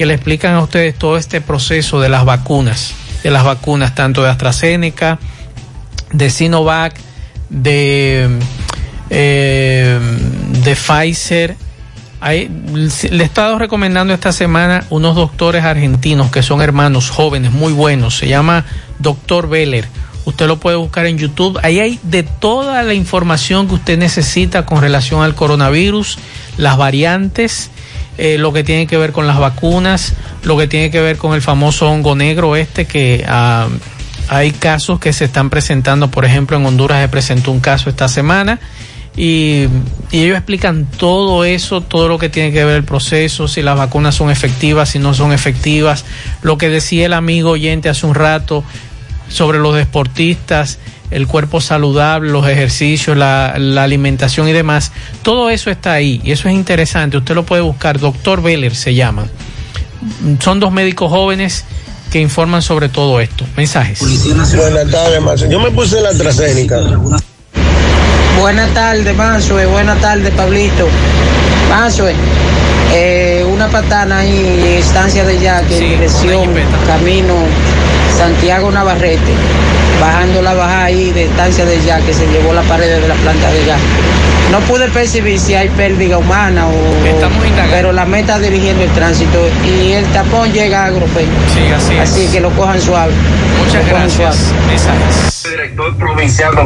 que 0.00 0.06
le 0.06 0.14
explican 0.14 0.54
a 0.54 0.62
ustedes 0.62 0.94
todo 0.96 1.18
este 1.18 1.42
proceso 1.42 2.00
de 2.00 2.08
las 2.08 2.24
vacunas, 2.24 2.94
de 3.22 3.30
las 3.30 3.44
vacunas 3.44 3.94
tanto 3.94 4.22
de 4.22 4.30
AstraZeneca, 4.30 5.18
de 6.10 6.30
Sinovac, 6.30 6.94
de, 7.50 8.26
eh, 9.10 10.00
de 10.64 10.74
Pfizer. 10.74 11.54
Hay- 12.22 12.48
le 13.10 13.22
he 13.22 13.26
estado 13.26 13.58
recomendando 13.58 14.14
esta 14.14 14.32
semana 14.32 14.84
unos 14.88 15.16
doctores 15.16 15.64
argentinos 15.64 16.30
que 16.30 16.42
son 16.42 16.62
hermanos 16.62 17.10
jóvenes, 17.10 17.52
muy 17.52 17.74
buenos. 17.74 18.16
Se 18.16 18.26
llama 18.26 18.64
Doctor 19.00 19.50
Beller. 19.50 19.86
Usted 20.24 20.46
lo 20.46 20.58
puede 20.58 20.78
buscar 20.78 21.04
en 21.04 21.18
YouTube. 21.18 21.60
Ahí 21.62 21.78
hay 21.78 22.00
de 22.04 22.22
toda 22.22 22.82
la 22.84 22.94
información 22.94 23.68
que 23.68 23.74
usted 23.74 23.98
necesita 23.98 24.64
con 24.64 24.80
relación 24.80 25.22
al 25.22 25.34
coronavirus, 25.34 26.18
las 26.56 26.78
variantes, 26.78 27.70
eh, 28.22 28.36
lo 28.36 28.52
que 28.52 28.64
tiene 28.64 28.86
que 28.86 28.98
ver 28.98 29.12
con 29.12 29.26
las 29.26 29.38
vacunas, 29.38 30.12
lo 30.42 30.58
que 30.58 30.66
tiene 30.66 30.90
que 30.90 31.00
ver 31.00 31.16
con 31.16 31.32
el 31.32 31.40
famoso 31.40 31.90
hongo 31.90 32.14
negro 32.14 32.54
este 32.54 32.84
que 32.84 33.24
ah, 33.26 33.66
hay 34.28 34.50
casos 34.50 35.00
que 35.00 35.14
se 35.14 35.24
están 35.24 35.48
presentando, 35.48 36.10
por 36.10 36.26
ejemplo 36.26 36.58
en 36.58 36.66
Honduras 36.66 37.00
se 37.00 37.08
presentó 37.08 37.50
un 37.50 37.60
caso 37.60 37.88
esta 37.88 38.08
semana 38.08 38.60
y, 39.16 39.68
y 40.10 40.24
ellos 40.24 40.36
explican 40.36 40.84
todo 40.84 41.46
eso, 41.46 41.80
todo 41.80 42.08
lo 42.08 42.18
que 42.18 42.28
tiene 42.28 42.52
que 42.52 42.62
ver 42.62 42.76
el 42.76 42.84
proceso, 42.84 43.48
si 43.48 43.62
las 43.62 43.78
vacunas 43.78 44.16
son 44.16 44.30
efectivas, 44.30 44.90
si 44.90 44.98
no 44.98 45.14
son 45.14 45.32
efectivas, 45.32 46.04
lo 46.42 46.58
que 46.58 46.68
decía 46.68 47.06
el 47.06 47.14
amigo 47.14 47.52
oyente 47.52 47.88
hace 47.88 48.04
un 48.04 48.14
rato 48.14 48.64
sobre 49.30 49.58
los 49.60 49.74
deportistas, 49.74 50.78
el 51.10 51.26
cuerpo 51.26 51.60
saludable, 51.60 52.30
los 52.30 52.46
ejercicios, 52.48 53.16
la, 53.16 53.54
la 53.58 53.82
alimentación 53.82 54.48
y 54.48 54.52
demás. 54.52 54.92
Todo 55.22 55.50
eso 55.50 55.70
está 55.70 55.92
ahí 55.92 56.20
y 56.24 56.32
eso 56.32 56.48
es 56.48 56.54
interesante. 56.54 57.16
Usted 57.16 57.34
lo 57.34 57.44
puede 57.44 57.62
buscar. 57.62 57.98
Doctor 57.98 58.42
Beller 58.42 58.74
se 58.74 58.94
llama. 58.94 59.26
Son 60.40 60.60
dos 60.60 60.72
médicos 60.72 61.10
jóvenes 61.10 61.64
que 62.10 62.20
informan 62.20 62.62
sobre 62.62 62.88
todo 62.88 63.20
esto. 63.20 63.44
Mensajes. 63.56 64.00
Buenas 64.56 64.90
tardes, 64.90 65.20
Marcio. 65.20 65.50
Yo 65.50 65.60
me 65.60 65.70
puse 65.70 66.00
la 66.00 66.10
AstraZeneca. 66.10 66.80
Buenas 68.38 68.72
tardes, 68.72 69.16
Manso. 69.16 69.54
Buenas 69.70 70.00
tardes, 70.00 70.32
Pablito. 70.34 70.88
Manso, 71.68 72.06
eh, 72.92 73.46
una 73.52 73.68
patana 73.68 74.18
ahí 74.18 74.62
en 74.66 74.78
estancia 74.78 75.24
de 75.24 75.38
Yaque, 75.38 75.76
en 75.76 75.90
dirección 75.90 76.48
camino 76.86 77.34
Santiago 78.16 78.70
Navarrete. 78.70 79.34
Bajando 80.00 80.42
la 80.42 80.54
baja 80.54 80.84
ahí 80.84 81.10
de 81.12 81.24
estancia 81.24 81.64
de 81.64 81.80
Yaque, 81.82 82.12
se 82.12 82.26
llevó 82.28 82.52
la 82.52 82.62
pared 82.62 83.00
de 83.00 83.08
la 83.08 83.14
planta 83.14 83.50
de 83.50 83.64
gas. 83.64 83.80
No 84.50 84.58
pude 84.60 84.88
percibir 84.88 85.38
si 85.38 85.54
hay 85.54 85.68
pérdida 85.68 86.18
humana 86.18 86.66
o. 86.66 86.72
Pero 87.70 87.92
la 87.92 88.04
meta 88.04 88.38
dirigiendo 88.38 88.82
el 88.82 88.90
tránsito 88.90 89.48
y 89.64 89.92
el 89.92 90.04
tapón 90.06 90.52
llega 90.52 90.84
a 90.84 90.86
Agrope. 90.86 91.24
Sí, 91.54 91.96
así 92.00 92.26
que 92.28 92.40
lo 92.40 92.50
cojan 92.50 92.80
suave. 92.80 93.12
Muchas 93.64 93.86
gracias. 93.86 94.52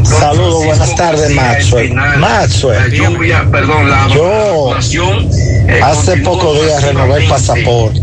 Saludos, 0.04 0.64
buenas 0.64 0.94
tardes, 0.94 1.30
Maxwell. 1.30 1.94
Maxwell, 2.18 2.92
yo 4.10 4.74
hace 5.82 6.16
pocos 6.18 6.60
días 6.60 6.82
renové 6.82 7.22
el 7.22 7.28
pasaporte. 7.28 8.00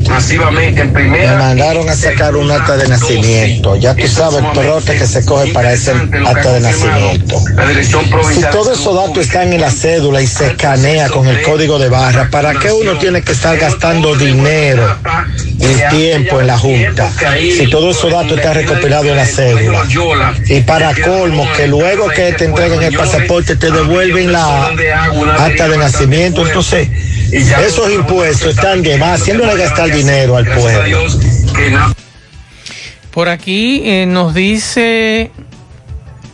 Me 0.94 1.36
mandaron 1.36 1.88
a 1.88 1.96
sacar 1.96 2.36
un 2.36 2.50
acta 2.50 2.78
de 2.78 2.88
nacimiento. 2.88 3.76
Ya 3.76 3.96
tú 3.96 4.08
sabes 4.08 4.44
el 4.44 4.52
trote 4.54 4.98
que 4.98 5.06
se 5.06 5.26
coge 5.26 5.52
para 5.52 5.74
ese 5.74 5.92
acta 5.92 6.54
de 6.54 6.60
nacimiento. 6.62 7.36
Si 8.34 8.42
todos 8.52 8.80
esos 8.80 8.96
datos 8.96 9.20
están 9.20 9.54
en 9.54 9.62
la 9.62 9.70
cédula 9.70 10.22
y 10.22 10.28
se 10.28 10.48
escanea 10.48 11.10
con 11.10 11.28
el 11.28 11.42
código 11.44 11.78
de 11.78 11.90
barra, 11.90 12.30
¿para 12.32 12.54
qué 12.56 12.72
uno 12.72 12.98
tiene 12.98 13.22
que 13.22 13.34
estar 13.34 13.58
gastando 13.58 14.16
dinero 14.16 14.98
y 15.62 15.96
tiempo 15.96 16.40
en 16.42 16.48
la 16.48 16.58
Junta? 16.58 17.12
Si 17.58 17.70
todos 17.70 17.98
esos 17.98 18.12
datos 18.12 18.38
están 18.38 18.56
recopilados 18.56 19.08
en 19.08 19.16
la 19.16 19.26
cédula. 19.26 19.84
Y 20.48 20.62
para 20.62 20.94
colmo, 21.02 21.48
que 21.56 21.68
luego 21.68 22.08
que 22.10 22.34
te 22.34 22.46
entreguen 22.46 22.82
el 22.84 22.96
pasaporte 22.96 23.56
te 23.56 23.72
devuelven 23.72 24.32
la 24.32 24.68
acta 25.40 25.68
de 25.70 25.78
nacimiento. 25.78 26.46
Entonces, 26.46 26.90
esos 27.32 27.92
impuestos 27.92 28.56
están 28.56 28.82
de 28.84 28.98
más, 28.98 29.22
haciéndole 29.22 29.56
gastar 29.58 29.92
dinero 29.92 30.36
al 30.38 30.46
pueblo. 30.48 31.00
Por 33.12 33.28
aquí 33.30 33.82
eh, 33.84 34.06
nos 34.06 34.34
dice, 34.34 35.32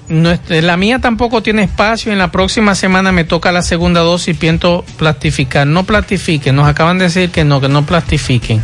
nuestra- 0.09 0.61
la 0.61 0.77
mía 0.77 0.99
tampoco 0.99 1.41
tiene 1.41 1.63
espacio, 1.63 2.11
en 2.11 2.19
la 2.19 2.31
próxima 2.31 2.75
semana 2.75 3.11
me 3.11 3.23
toca 3.23 3.51
la 3.51 3.63
segunda 3.63 4.01
dosis, 4.01 4.37
pienso 4.37 4.85
plastificar. 4.97 5.65
No 5.65 5.85
plastifiquen, 5.85 6.55
nos 6.55 6.67
acaban 6.67 6.99
de 6.99 7.05
decir 7.05 7.31
que 7.31 7.43
no, 7.43 7.59
que 7.61 7.67
no 7.67 7.83
plastifiquen. 7.85 8.63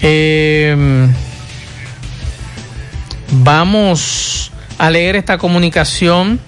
Eh, 0.00 1.08
vamos 3.30 4.52
a 4.78 4.90
leer 4.90 5.16
esta 5.16 5.38
comunicación. 5.38 6.40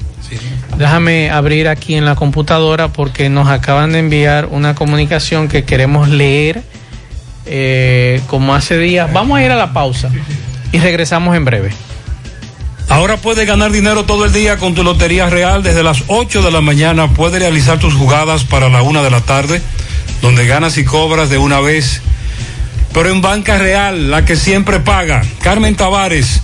Déjame 0.76 1.30
abrir 1.30 1.68
aquí 1.68 1.94
en 1.94 2.04
la 2.04 2.14
computadora 2.14 2.88
porque 2.88 3.28
nos 3.28 3.48
acaban 3.48 3.92
de 3.92 4.00
enviar 4.00 4.46
una 4.46 4.74
comunicación 4.74 5.48
que 5.48 5.64
queremos 5.64 6.08
leer 6.08 6.62
eh, 7.46 8.20
como 8.26 8.54
hace 8.54 8.78
días. 8.78 9.12
Vamos 9.12 9.38
a 9.38 9.44
ir 9.44 9.50
a 9.50 9.56
la 9.56 9.72
pausa 9.72 10.10
y 10.70 10.78
regresamos 10.78 11.34
en 11.36 11.44
breve. 11.44 11.70
Ahora 12.88 13.16
puedes 13.18 13.46
ganar 13.46 13.70
dinero 13.70 14.04
todo 14.04 14.24
el 14.24 14.32
día 14.32 14.56
con 14.56 14.74
tu 14.74 14.82
Lotería 14.82 15.28
Real. 15.28 15.62
Desde 15.62 15.82
las 15.82 16.04
8 16.06 16.42
de 16.42 16.50
la 16.50 16.60
mañana 16.60 17.08
puedes 17.08 17.40
realizar 17.40 17.78
tus 17.78 17.94
jugadas 17.94 18.44
para 18.44 18.68
la 18.68 18.82
1 18.82 19.02
de 19.02 19.10
la 19.10 19.20
tarde, 19.20 19.60
donde 20.22 20.46
ganas 20.46 20.78
y 20.78 20.84
cobras 20.84 21.28
de 21.28 21.38
una 21.38 21.60
vez. 21.60 22.02
Pero 22.92 23.10
en 23.10 23.20
Banca 23.20 23.58
Real, 23.58 24.10
la 24.10 24.24
que 24.24 24.36
siempre 24.36 24.80
paga. 24.80 25.22
Carmen 25.42 25.76
Tavares 25.76 26.40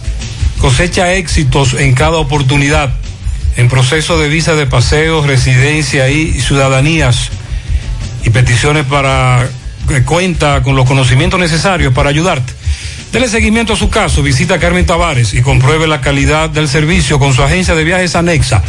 cosecha 0.59 1.12
éxitos 1.12 1.75
en 1.75 1.95
cada 1.95 2.16
oportunidad. 2.16 2.95
En 3.57 3.69
proceso 3.69 4.19
de 4.19 4.29
visa 4.29 4.55
de 4.55 4.66
paseo, 4.66 5.27
residencia 5.27 6.09
y 6.09 6.41
ciudadanías. 6.41 7.31
Y 8.25 8.31
peticiones 8.31 8.85
para 8.87 9.49
que 9.89 10.03
cuenta 10.03 10.62
con 10.62 10.77
los 10.77 10.87
conocimientos 10.87 11.39
necesarios 11.39 11.93
para 11.93 12.11
ayudarte. 12.11 12.53
Dele 13.12 13.29
seguimiento 13.29 13.75
a 13.75 13.77
su 13.77 13.91
caso, 13.91 14.23
visita 14.23 14.55
a 14.55 14.59
Carmen 14.59 14.87
Tavares 14.87 15.35
y 15.35 15.43
compruebe 15.43 15.87
la 15.87 16.01
calidad 16.01 16.51
del 16.51 16.69
servicio 16.69 17.19
con 17.19 17.33
su 17.33 17.43
agencia 17.43 17.75
de 17.75 17.85
viajes 17.85 18.16
anexa. 18.16 18.62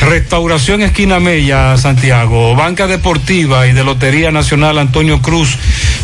Restauración 0.00 0.80
Esquina 0.80 1.20
Mella, 1.20 1.76
Santiago. 1.76 2.54
Banca 2.54 2.86
Deportiva 2.86 3.66
y 3.66 3.72
de 3.72 3.84
Lotería 3.84 4.30
Nacional 4.30 4.78
Antonio 4.78 5.20
Cruz. 5.20 5.58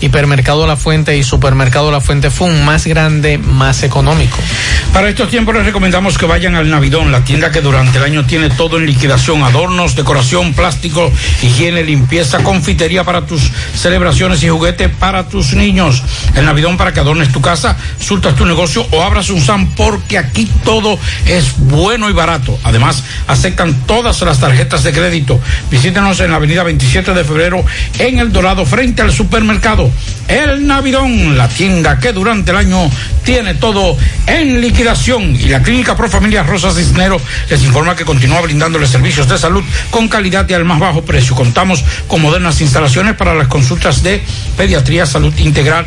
Hipermercado 0.00 0.66
La 0.66 0.76
Fuente 0.76 1.16
y 1.16 1.22
Supermercado 1.22 1.90
La 1.90 2.00
Fuente 2.00 2.30
Fun, 2.30 2.64
más 2.64 2.86
grande, 2.86 3.38
más 3.38 3.82
económico. 3.82 4.38
Para 4.92 5.08
estos 5.08 5.28
tiempos 5.28 5.54
les 5.54 5.66
recomendamos 5.66 6.16
que 6.16 6.26
vayan 6.26 6.54
al 6.54 6.70
Navidón, 6.70 7.12
la 7.12 7.24
tienda 7.24 7.50
que 7.50 7.60
durante 7.60 7.98
el 7.98 8.04
año 8.04 8.26
tiene 8.26 8.50
todo 8.50 8.78
en 8.78 8.86
liquidación, 8.86 9.42
adornos, 9.42 9.94
decoración, 9.94 10.54
plástico, 10.54 11.12
higiene, 11.42 11.84
limpieza, 11.84 12.42
confitería 12.42 13.04
para 13.04 13.26
tus 13.26 13.50
celebraciones 13.74 14.42
y 14.42 14.48
juguete 14.48 14.88
para 14.88 15.28
tus 15.28 15.54
niños. 15.54 16.02
El 16.34 16.46
Navidón 16.46 16.76
para 16.76 16.92
que 16.92 17.00
adornes 17.00 17.32
tu 17.32 17.40
casa, 17.40 17.76
surtas 17.98 18.34
tu 18.36 18.46
negocio 18.46 18.86
o 18.90 19.02
abras 19.02 19.30
un 19.30 19.40
SAM 19.40 19.66
porque 19.76 20.18
aquí 20.18 20.50
todo 20.64 20.98
es 21.26 21.54
bueno 21.58 22.08
y 22.08 22.12
barato. 22.12 22.58
Además, 22.64 23.04
aceptan 23.26 23.74
todas 23.86 24.20
las 24.22 24.40
tarjetas 24.40 24.82
de 24.82 24.92
crédito. 24.92 25.40
Visítenos 25.70 26.20
en 26.20 26.30
la 26.30 26.36
avenida 26.36 26.62
27 26.62 27.12
de 27.12 27.24
febrero 27.24 27.64
en 27.98 28.18
El 28.18 28.32
Dorado 28.32 28.64
frente 28.64 29.02
al 29.02 29.12
supermercado. 29.12 29.85
El 30.28 30.66
Navidón, 30.66 31.36
la 31.36 31.48
tienda 31.48 31.98
que 31.98 32.12
durante 32.12 32.50
el 32.50 32.56
año 32.56 32.90
tiene 33.24 33.54
todo 33.54 33.96
en 34.26 34.60
liquidación. 34.60 35.36
Y 35.36 35.48
la 35.48 35.62
Clínica 35.62 35.96
Pro 35.96 36.08
Familia 36.08 36.42
Rosa 36.42 36.72
Cisnero 36.72 37.20
les 37.48 37.62
informa 37.64 37.96
que 37.96 38.04
continúa 38.04 38.40
brindándoles 38.40 38.90
servicios 38.90 39.28
de 39.28 39.38
salud 39.38 39.64
con 39.90 40.08
calidad 40.08 40.48
y 40.48 40.54
al 40.54 40.64
más 40.64 40.78
bajo 40.78 41.02
precio. 41.02 41.34
Contamos 41.34 41.84
con 42.08 42.22
modernas 42.22 42.60
instalaciones 42.60 43.14
para 43.14 43.34
las 43.34 43.48
consultas 43.48 44.02
de 44.02 44.22
pediatría, 44.56 45.06
salud 45.06 45.32
integral 45.38 45.86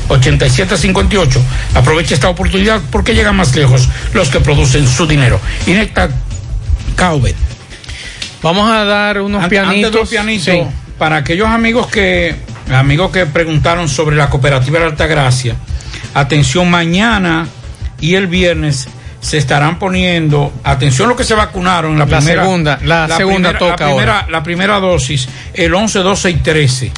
849-817-8758. 0.08 1.40
Aproveche 1.76 2.14
esta 2.16 2.30
oportunidad 2.30 2.82
porque 2.92 3.14
llegan 3.14 3.36
más 3.36 3.56
lejos 3.56 3.88
los 4.14 4.30
que 4.30 4.40
producen 4.40 4.88
su 4.88 5.06
dinero. 5.08 5.40
Inecta 5.68 6.10
Caubet. 6.96 7.36
Vamos 8.42 8.70
a 8.72 8.86
dar 8.86 9.22
unos 9.22 9.44
An- 9.44 9.50
pianitos. 9.50 9.76
antes 9.76 9.92
de 9.92 9.98
los 10.00 10.10
pianitos, 10.10 10.46
Sí. 10.46 10.62
para 10.98 11.18
aquellos 11.18 11.48
amigos 11.48 11.88
que 11.88 12.36
amigos 12.74 13.12
que 13.12 13.26
preguntaron 13.26 13.90
sobre 13.90 14.16
la 14.16 14.30
cooperativa 14.30 14.80
de 14.80 14.86
Altagracia, 14.86 15.56
atención 16.14 16.70
mañana 16.70 17.48
y 18.00 18.16
el 18.16 18.28
viernes 18.28 18.88
se 19.22 19.38
estarán 19.38 19.80
poniendo, 19.80 20.54
atención 20.64 21.10
los 21.10 21.18
que 21.18 21.24
se 21.24 21.34
vacunaron 21.36 21.94
en 21.94 22.00
la, 22.00 22.06
La 22.06 22.18
primera 22.20 22.44
segunda, 22.44 22.80
la 22.84 23.08
segunda 23.18 23.50
primera- 23.50 23.60
toca 23.60 23.86
la 23.86 23.92
primera, 23.92 24.20
ahora. 24.20 24.32
la 24.32 24.44
primera 24.44 24.80
dosis, 24.80 25.28
el 25.54 25.74
11, 25.74 26.00
12 26.00 26.30
y 26.32 26.34
13 26.36 26.92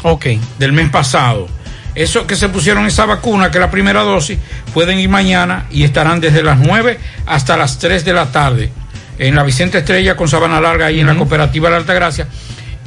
del 0.59 0.73
mes 0.73 0.89
pasado. 0.89 1.47
Eso 1.93 2.25
que 2.25 2.35
se 2.35 2.47
pusieron 2.47 2.85
esa 2.85 3.05
vacuna, 3.05 3.51
que 3.51 3.57
es 3.57 3.61
la 3.61 3.69
primera 3.71 4.01
dosis, 4.03 4.37
pueden 4.73 4.97
ir 4.99 5.09
mañana 5.09 5.65
y 5.71 5.83
estarán 5.83 6.21
desde 6.21 6.41
las 6.43 6.57
9 6.57 6.97
hasta 7.25 7.57
las 7.57 7.79
3 7.79 8.05
de 8.05 8.13
la 8.13 8.31
tarde 8.31 8.71
en 9.19 9.35
la 9.35 9.43
Vicente 9.43 9.79
Estrella 9.79 10.15
con 10.15 10.27
Sabana 10.29 10.61
Larga 10.61 10.85
ahí 10.85 10.99
en 11.01 11.07
la 11.07 11.15
cooperativa 11.15 11.67
de 11.67 11.71
la 11.73 11.77
Altagracia. 11.79 12.27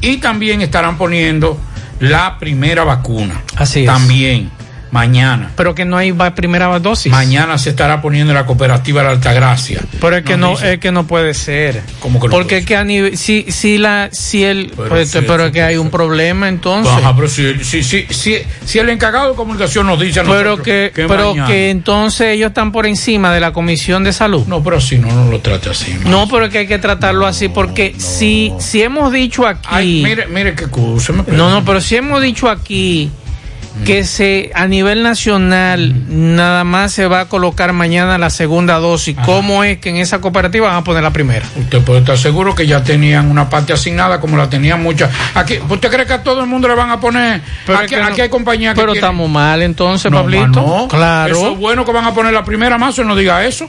Y 0.00 0.16
también 0.18 0.62
estarán 0.62 0.96
poniendo 0.96 1.58
la 2.00 2.38
primera 2.38 2.82
vacuna. 2.84 3.42
Así 3.56 3.80
es. 3.80 3.86
También, 3.86 4.50
mañana. 4.94 5.50
Pero 5.56 5.74
que 5.74 5.84
no 5.84 5.96
hay 5.96 6.12
primera 6.36 6.78
dosis. 6.78 7.10
Mañana 7.10 7.58
se 7.58 7.70
estará 7.70 8.00
poniendo 8.00 8.30
en 8.30 8.36
la 8.36 8.46
cooperativa 8.46 9.02
de 9.02 9.08
Altagracia. 9.08 9.80
Pero 10.00 10.16
es 10.16 10.24
que 10.24 10.36
no, 10.36 10.56
es 10.58 10.78
que 10.78 10.92
no 10.92 11.04
puede 11.06 11.34
ser. 11.34 11.82
¿Cómo 11.98 12.20
que 12.20 12.28
no 12.28 12.30
Porque 12.30 12.58
es 12.58 12.64
que 12.64 12.76
a 12.76 12.84
nivel, 12.84 13.18
si, 13.18 13.46
si 13.48 13.76
la, 13.76 14.08
si 14.12 14.44
el, 14.44 14.72
Pero 14.76 14.88
pues, 14.88 15.10
pero 15.26 15.46
es 15.46 15.52
que 15.52 15.62
hay 15.62 15.78
un 15.78 15.90
problema 15.90 16.48
entonces. 16.48 16.92
Ajá, 16.92 17.12
pero 17.16 17.28
si, 17.28 17.64
si, 17.64 17.82
si, 17.82 18.06
si, 18.64 18.78
el 18.78 18.88
encargado 18.88 19.30
de 19.30 19.34
comunicación 19.36 19.88
nos 19.88 19.98
dice 19.98 20.20
a 20.20 20.22
pero 20.22 20.56
nosotros 20.56 20.64
que, 20.64 20.92
pero 20.94 21.30
mañana- 21.30 21.48
que 21.48 21.70
entonces 21.70 22.28
ellos 22.28 22.48
están 22.48 22.70
por 22.70 22.86
encima 22.86 23.34
de 23.34 23.40
la 23.40 23.52
comisión 23.52 24.04
de 24.04 24.12
salud. 24.12 24.46
No, 24.46 24.62
pero 24.62 24.80
si 24.80 24.98
no, 24.98 25.10
no 25.10 25.28
lo 25.28 25.40
trate 25.40 25.70
así. 25.70 25.98
No, 26.06 26.28
pero 26.28 26.44
es 26.44 26.52
que 26.52 26.58
hay 26.58 26.66
que 26.68 26.78
tratarlo 26.78 27.26
así 27.26 27.48
porque 27.48 27.96
si, 27.98 28.52
si 28.60 28.80
hemos 28.80 29.12
dicho 29.12 29.44
aquí. 29.44 29.68
Ay, 29.68 30.02
mire, 30.04 30.28
mire 30.28 30.54
qué 30.54 30.68
cosa. 30.68 31.12
No, 31.26 31.50
no, 31.50 31.64
pero 31.64 31.80
si 31.80 31.96
hemos 31.96 32.22
dicho 32.22 32.48
aquí 32.48 33.10
que 33.84 34.04
se 34.04 34.50
a 34.54 34.66
nivel 34.66 35.02
nacional 35.02 35.92
nada 36.08 36.64
más 36.64 36.92
se 36.92 37.06
va 37.06 37.20
a 37.20 37.28
colocar 37.28 37.72
mañana 37.72 38.18
la 38.18 38.30
segunda 38.30 38.78
dosis. 38.78 39.16
¿Cómo 39.24 39.64
es 39.64 39.78
que 39.78 39.90
en 39.90 39.96
esa 39.96 40.20
cooperativa 40.20 40.68
van 40.68 40.76
a 40.76 40.84
poner 40.84 41.02
la 41.02 41.12
primera? 41.12 41.44
Usted 41.56 41.82
puede 41.82 42.00
estar 42.00 42.16
seguro 42.16 42.54
que 42.54 42.66
ya 42.66 42.82
tenían 42.84 43.30
una 43.30 43.50
parte 43.50 43.72
asignada 43.72 44.20
como 44.20 44.36
la 44.36 44.48
tenían 44.48 44.82
muchas. 44.82 45.10
Aquí, 45.34 45.58
¿Usted 45.68 45.90
cree 45.90 46.06
que 46.06 46.12
a 46.14 46.22
todo 46.22 46.40
el 46.40 46.46
mundo 46.46 46.68
le 46.68 46.74
van 46.74 46.90
a 46.90 47.00
poner? 47.00 47.40
Pero 47.66 47.78
aquí, 47.78 47.86
es 47.86 47.90
que 47.90 48.04
no- 48.06 48.08
aquí 48.12 48.20
hay 48.20 48.28
compañías 48.28 48.74
que 48.74 48.80
Pero 48.80 48.94
estamos 48.94 49.28
mal 49.28 49.60
entonces, 49.62 50.10
No, 50.10 50.18
Pablito. 50.18 50.46
no. 50.48 50.88
Claro. 50.88 51.34
Eso 51.36 51.52
es 51.52 51.58
bueno 51.58 51.84
que 51.84 51.92
van 51.92 52.04
a 52.04 52.14
poner 52.14 52.32
la 52.32 52.44
primera, 52.44 52.78
más 52.78 52.94
no 52.98 53.16
diga 53.16 53.44
eso. 53.44 53.68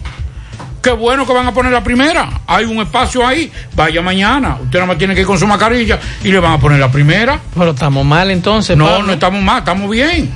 Qué 0.86 0.92
bueno 0.92 1.26
que 1.26 1.34
van 1.34 1.48
a 1.48 1.52
poner 1.52 1.72
la 1.72 1.84
primera. 1.84 2.30
Hay 2.46 2.66
un 2.66 2.78
espacio 2.80 3.26
ahí. 3.26 3.52
Vaya 3.74 4.04
mañana. 4.04 4.58
Usted 4.62 4.76
nada 4.78 4.86
más 4.86 5.00
tiene 5.00 5.16
que 5.16 5.22
ir 5.22 5.26
con 5.28 5.40
su 5.40 5.48
mascarilla 5.48 6.00
y 6.24 6.32
le 6.32 6.40
van 6.40 6.52
a 6.54 6.58
poner 6.60 6.80
la 6.80 6.92
primera. 6.92 7.40
Pero 7.58 7.72
estamos 7.72 8.06
mal 8.06 8.30
entonces. 8.30 8.78
No, 8.78 8.86
Pablo. 8.86 9.08
no 9.08 9.14
estamos 9.14 9.42
mal, 9.42 9.58
estamos 9.60 9.90
bien. 9.90 10.30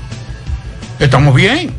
Estamos 0.99 1.35
bien. 1.35 1.71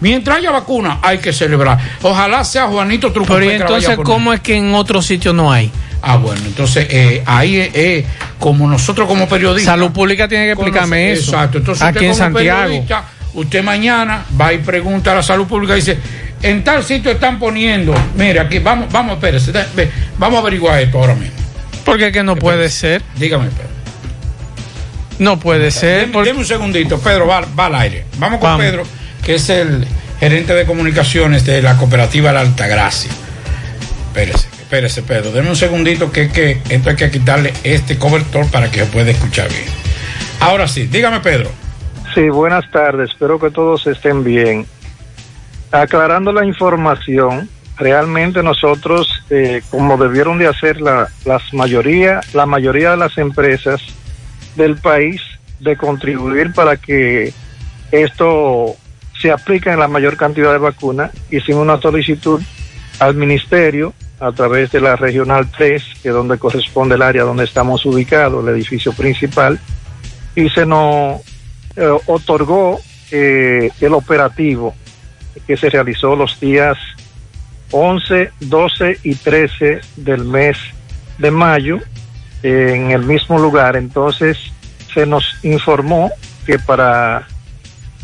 Mientras 0.00 0.36
haya 0.36 0.50
vacuna, 0.50 0.98
hay 1.00 1.18
que 1.18 1.32
celebrar. 1.32 1.78
Ojalá 2.02 2.44
sea 2.44 2.66
Juanito 2.66 3.10
Truco. 3.12 3.32
Pero 3.32 3.46
¿y 3.50 3.54
entonces, 3.54 3.96
¿cómo 4.04 4.34
es 4.34 4.40
que 4.40 4.56
en 4.56 4.74
otro 4.74 5.00
sitio 5.00 5.32
no 5.32 5.50
hay? 5.50 5.70
Ah, 6.02 6.16
bueno, 6.16 6.42
entonces 6.44 6.86
eh, 6.90 7.22
ahí 7.24 7.56
es 7.56 7.70
eh, 7.74 8.06
como 8.38 8.68
nosotros 8.68 9.08
como 9.08 9.26
periodistas. 9.26 9.72
Salud 9.72 9.90
Pública 9.92 10.28
tiene 10.28 10.44
que 10.46 10.52
explicarme 10.52 11.12
Conoce- 11.14 11.18
eso. 11.18 11.30
Exacto. 11.32 11.58
Entonces 11.58 11.82
Aquí 11.82 11.94
usted 11.98 12.06
en 12.08 12.12
como 12.12 12.24
Santiago. 12.24 12.62
periodista, 12.62 13.04
usted 13.34 13.62
mañana 13.64 14.24
va 14.38 14.52
y 14.52 14.58
pregunta 14.58 15.12
a 15.12 15.14
la 15.14 15.22
salud 15.22 15.46
pública 15.46 15.74
y 15.74 15.76
dice, 15.76 15.98
en 16.42 16.64
tal 16.64 16.84
sitio 16.84 17.12
están 17.12 17.38
poniendo, 17.38 17.94
mire, 18.16 18.40
aquí 18.40 18.58
vamos, 18.58 18.90
vamos, 18.92 19.14
espérese, 19.14 19.52
vamos 20.18 20.38
a 20.38 20.40
averiguar 20.40 20.80
esto 20.80 20.98
ahora 20.98 21.14
mismo. 21.14 21.36
Porque 21.84 22.12
que 22.12 22.22
no 22.22 22.36
puede 22.36 22.68
ser. 22.68 23.02
Dígame, 23.16 23.46
Pedro. 23.46 23.70
No 25.18 25.38
puede 25.38 25.70
ser. 25.70 26.08
Deme, 26.08 26.24
deme 26.24 26.40
un 26.40 26.46
segundito, 26.46 26.98
Pedro, 26.98 27.26
va, 27.26 27.42
va 27.58 27.66
al 27.66 27.74
aire. 27.76 28.04
Vamos 28.18 28.40
con 28.40 28.50
Vamos. 28.50 28.64
Pedro, 28.64 28.82
que 29.24 29.36
es 29.36 29.48
el 29.48 29.86
gerente 30.18 30.54
de 30.54 30.64
comunicaciones 30.64 31.44
de 31.44 31.62
la 31.62 31.76
cooperativa 31.76 32.32
La 32.32 32.40
Altagracia. 32.40 33.10
Espérese, 34.08 34.48
espérese, 34.60 35.02
Pedro. 35.02 35.32
Deme 35.32 35.48
un 35.48 35.56
segundito 35.56 36.10
que, 36.12 36.28
que 36.30 36.60
esto 36.68 36.90
hay 36.90 36.96
que 36.96 37.10
quitarle 37.10 37.52
este 37.64 37.98
cobertor 37.98 38.50
para 38.50 38.70
que 38.70 38.80
se 38.80 38.86
pueda 38.86 39.10
escuchar 39.10 39.48
bien. 39.48 39.64
Ahora 40.40 40.66
sí, 40.68 40.86
dígame, 40.86 41.20
Pedro. 41.20 41.50
Sí, 42.14 42.28
buenas 42.28 42.70
tardes. 42.70 43.10
Espero 43.10 43.38
que 43.38 43.50
todos 43.50 43.86
estén 43.86 44.22
bien. 44.22 44.66
Aclarando 45.72 46.32
la 46.32 46.44
información, 46.44 47.48
realmente 47.78 48.42
nosotros, 48.42 49.24
eh, 49.30 49.62
como 49.70 49.96
debieron 49.96 50.38
de 50.38 50.46
hacer 50.46 50.80
la, 50.82 51.08
las 51.24 51.54
mayoría, 51.54 52.20
la 52.34 52.44
mayoría 52.44 52.90
de 52.90 52.98
las 52.98 53.16
empresas 53.16 53.80
del 54.54 54.76
país, 54.76 55.22
de 55.60 55.76
contribuir 55.76 56.52
para 56.52 56.76
que 56.76 57.32
esto 57.90 58.76
se 59.18 59.30
aplique 59.30 59.70
en 59.70 59.78
la 59.78 59.88
mayor 59.88 60.18
cantidad 60.18 60.52
de 60.52 60.58
vacunas, 60.58 61.10
hicimos 61.30 61.62
una 61.62 61.80
solicitud 61.80 62.42
al 62.98 63.14
ministerio 63.14 63.94
a 64.20 64.30
través 64.32 64.70
de 64.72 64.80
la 64.80 64.96
regional 64.96 65.50
3, 65.50 65.82
que 66.02 66.08
es 66.08 66.14
donde 66.14 66.38
corresponde 66.38 66.96
el 66.96 67.02
área 67.02 67.22
donde 67.22 67.44
estamos 67.44 67.86
ubicados, 67.86 68.44
el 68.44 68.54
edificio 68.54 68.92
principal, 68.92 69.58
y 70.36 70.50
se 70.50 70.66
nos 70.66 71.20
eh, 71.76 71.88
otorgó 72.06 72.78
eh, 73.10 73.70
el 73.80 73.94
operativo 73.94 74.74
que 75.46 75.56
se 75.56 75.70
realizó 75.70 76.16
los 76.16 76.38
días 76.40 76.76
11, 77.70 78.32
12 78.40 78.98
y 79.02 79.14
13 79.14 79.80
del 79.96 80.24
mes 80.24 80.58
de 81.18 81.30
mayo 81.30 81.78
en 82.42 82.90
el 82.90 83.02
mismo 83.02 83.38
lugar. 83.38 83.76
Entonces 83.76 84.38
se 84.92 85.06
nos 85.06 85.24
informó 85.42 86.10
que 86.46 86.58
para 86.58 87.26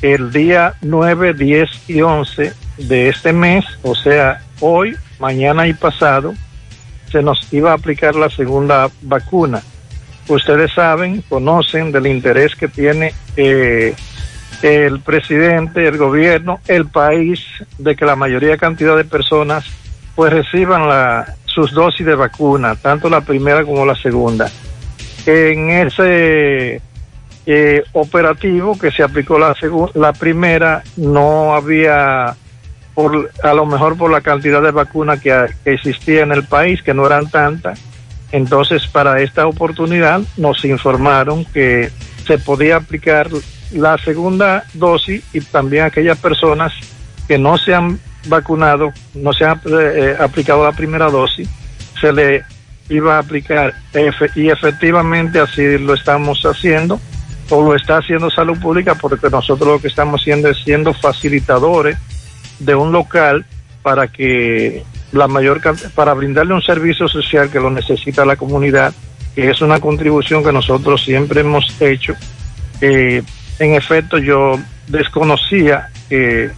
el 0.03 0.33
día 0.33 0.75
9, 0.81 1.35
10 1.35 1.69
y 1.89 2.01
11 2.01 2.53
de 2.79 3.09
este 3.09 3.33
mes, 3.33 3.65
o 3.83 3.95
sea, 3.95 4.41
hoy, 4.61 4.97
mañana 5.19 5.67
y 5.67 5.75
pasado, 5.75 6.35
se 7.11 7.23
nos 7.23 7.53
iba 7.53 7.73
a 7.73 7.75
aplicar 7.75 8.15
la 8.15 8.31
segunda 8.31 8.89
vacuna. 9.03 9.63
Ustedes 10.29 10.73
saben, 10.73 11.23
conocen 11.29 11.91
del 11.91 12.07
interés 12.07 12.55
que 12.55 12.69
tiene 12.69 13.15
eh, 13.37 13.95
el 14.63 15.01
presidente, 15.01 15.87
el 15.87 15.97
gobierno, 15.97 16.61
el 16.67 16.87
país, 16.87 17.41
de 17.79 17.97
que 17.97 18.05
la 18.05 18.17
mayoría 18.17 18.57
cantidad 18.57 18.97
de 18.97 19.05
personas 19.05 19.65
pues 20.15 20.33
reciban 20.33 20.89
la, 20.89 21.35
sus 21.45 21.73
dosis 21.73 22.05
de 22.05 22.15
vacuna, 22.15 22.75
tanto 22.75 23.09
la 23.09 23.21
primera 23.21 23.65
como 23.65 23.87
la 23.87 23.95
segunda. 23.95 24.51
En 25.27 25.71
ese 25.71 26.81
eh, 27.47 27.83
operativo 27.93 28.79
que 28.79 28.91
se 28.91 29.03
aplicó 29.03 29.39
la, 29.39 29.55
la 29.95 30.13
primera, 30.13 30.83
no 30.97 31.55
había, 31.55 32.35
por, 32.95 33.31
a 33.43 33.55
lo 33.55 33.65
mejor 33.67 33.97
por 33.97 34.11
la 34.11 34.21
cantidad 34.21 34.61
de 34.61 34.73
vacunas 34.73 35.21
que 35.21 35.47
existía 35.65 36.23
en 36.23 36.33
el 36.33 36.45
país, 36.45 36.83
que 36.83 36.95
no 36.95 37.07
eran 37.07 37.31
tantas, 37.31 37.81
entonces, 38.33 38.87
para 38.87 39.21
esta 39.23 39.47
oportunidad 39.47 40.21
nos 40.37 40.65
informaron 40.65 41.45
que 41.47 41.91
se 42.29 42.39
podía 42.39 42.77
aplicar 42.77 43.29
la 43.73 43.97
segunda 43.99 44.65
dosis 44.75 45.25
y 45.33 45.41
también 45.41 45.85
aquellas 45.85 46.19
personas 46.19 46.73
que 47.27 47.39
no 47.39 47.57
se 47.57 47.75
han 47.75 47.99
vacunado, 48.27 48.93
no 49.15 49.33
se 49.33 49.47
han 49.47 49.61
eh, 49.67 50.15
aplicado 50.21 50.63
la 50.63 50.73
primera 50.73 51.11
dosis, 51.11 51.49
se 51.99 52.13
le 52.13 52.45
iba 52.91 53.17
a 53.17 53.21
aplicar 53.21 53.75
y 54.35 54.49
efectivamente 54.49 55.41
así 55.41 55.79
lo 55.79 55.95
estamos 55.95 56.43
haciendo 56.45 57.01
o 57.51 57.63
lo 57.63 57.75
está 57.75 57.99
haciendo 57.99 58.31
salud 58.31 58.59
pública 58.59 58.95
porque 58.95 59.29
nosotros 59.31 59.69
lo 59.69 59.81
que 59.81 59.89
estamos 59.89 60.21
haciendo 60.21 60.49
es 60.49 60.59
siendo 60.65 60.93
facilitadores 60.95 61.97
de 62.59 62.75
un 62.75 62.93
local 62.93 63.45
para 63.83 64.09
que 64.09 64.85
la 65.13 65.29
mayor 65.29 65.61
para 65.95 66.15
brindarle 66.15 66.55
un 66.55 66.63
servicio 66.63 67.09
social 67.09 67.51
que 67.51 67.61
lo 67.61 67.71
necesita 67.71 68.25
la 68.25 68.37
comunidad 68.37 68.93
que 69.39 69.51
es 69.51 69.61
una 69.61 69.79
contribución 69.79 70.43
que 70.43 70.53
nosotros 70.53 71.01
siempre 71.05 71.43
hemos 71.43 71.65
hecho 71.81 72.15
Eh, 72.81 73.23
en 73.61 73.75
efecto 73.75 74.19
yo 74.19 74.59
desconocía 74.89 75.89
que 76.09 76.51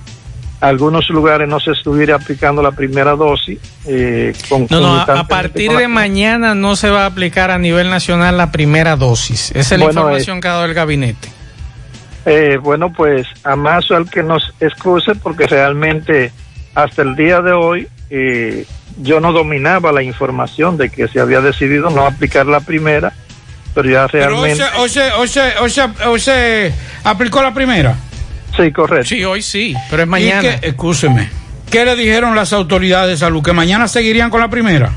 algunos 0.60 1.08
lugares 1.10 1.46
no 1.48 1.58
se 1.60 1.72
estuviera 1.72 2.14
aplicando 2.16 2.62
la 2.62 2.72
primera 2.72 3.12
dosis 3.16 3.58
eh, 3.86 4.32
con- 4.48 4.66
No, 4.70 4.80
no, 4.80 4.94
a, 4.96 5.02
a 5.02 5.26
partir 5.26 5.72
la- 5.72 5.80
de 5.80 5.88
mañana 5.88 6.54
no 6.54 6.74
se 6.76 6.88
va 6.90 7.02
a 7.04 7.06
aplicar 7.06 7.50
a 7.50 7.58
nivel 7.58 7.88
nacional 7.90 8.36
la 8.38 8.50
primera 8.52 8.96
dosis. 8.96 9.50
Esa 9.54 9.74
es 9.74 9.78
la 9.80 9.86
Bueno, 9.86 10.00
información 10.00 10.40
que 10.40 10.48
ha 10.48 10.52
dado 10.52 10.64
el 10.66 10.74
gabinete. 10.74 11.28
Eh, 12.26 12.58
bueno, 12.62 12.92
pues 12.92 13.26
amaso 13.44 13.94
al 13.96 14.08
que 14.10 14.22
nos 14.22 14.42
excuse 14.60 15.14
porque 15.22 15.46
realmente 15.46 16.32
hasta 16.74 17.02
el 17.02 17.14
día 17.16 17.40
de 17.42 17.52
hoy 17.52 17.88
eh, 18.10 18.64
yo 18.98 19.20
no 19.20 19.32
dominaba 19.32 19.92
la 19.92 20.02
información 20.02 20.76
de 20.76 20.90
que 20.90 21.08
se 21.08 21.20
había 21.20 21.40
decidido 21.40 21.90
no 21.90 22.06
aplicar 22.06 22.46
la 22.46 22.60
primera, 22.60 23.12
pero 23.74 23.88
ya 23.90 24.08
Pero 24.08 24.38
hoy 24.40 24.48
realmente... 24.50 24.64
se, 24.64 24.78
hoy, 24.80 24.88
se, 24.88 25.12
hoy, 25.12 25.28
se, 25.28 25.40
hoy, 25.58 25.70
se, 25.70 26.06
hoy 26.06 26.20
se 26.20 26.74
aplicó 27.04 27.42
la 27.42 27.54
primera. 27.54 27.94
Sí, 28.56 28.72
correcto. 28.72 29.08
Sí, 29.08 29.24
hoy 29.24 29.42
sí, 29.42 29.74
pero 29.90 30.02
es 30.02 30.06
¿Y 30.08 30.10
mañana. 30.10 30.40
qué- 30.60 30.68
escúcheme. 30.68 31.28
¿Qué 31.70 31.84
le 31.84 31.94
dijeron 31.94 32.34
las 32.34 32.52
autoridades 32.52 33.10
de 33.10 33.16
salud? 33.16 33.42
¿Que 33.44 33.52
mañana 33.52 33.86
seguirían 33.86 34.28
con 34.28 34.40
la 34.40 34.48
primera? 34.48 34.90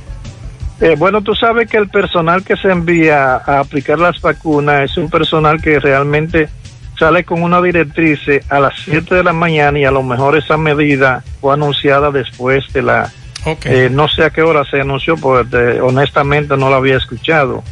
Eh, 0.82 0.95
bueno, 0.98 1.22
tú 1.22 1.36
sabes 1.36 1.70
que 1.70 1.78
el 1.78 1.88
personal 1.88 2.44
que 2.44 2.57
se 2.57 2.70
envía 2.70 3.36
a 3.36 3.60
aplicar 3.60 3.99
las 3.99 4.20
vacunas 4.20 4.90
es 4.90 4.98
un 4.98 5.07
personal 5.10 5.61
que 5.61 5.80
realmente 5.80 6.49
sale 6.98 7.24
con 7.24 7.44
una 7.44 7.61
directriz 7.61 8.20
a 8.49 8.60
las 8.60 8.74
7 8.86 9.14
de 9.15 9.24
la 9.24 9.34
mañana 9.34 9.78
y 9.80 9.86
a 9.86 9.91
lo 9.91 10.02
mejor 10.02 10.36
esa 10.36 10.57
medida 10.57 11.24
fue 11.40 11.53
anunciada 11.53 12.10
después 12.11 12.64
de 12.74 12.82
la... 12.82 13.11
eh, 13.45 13.90
no 13.91 14.07
sé 14.07 14.24
a 14.24 14.30
qué 14.30 14.41
hora 14.41 14.64
se 14.65 14.82
anunció, 14.82 15.15
porque 15.18 15.80
honestamente 15.82 16.57
no 16.57 16.70
la 16.70 16.78
había 16.78 16.98
escuchado, 16.98 17.64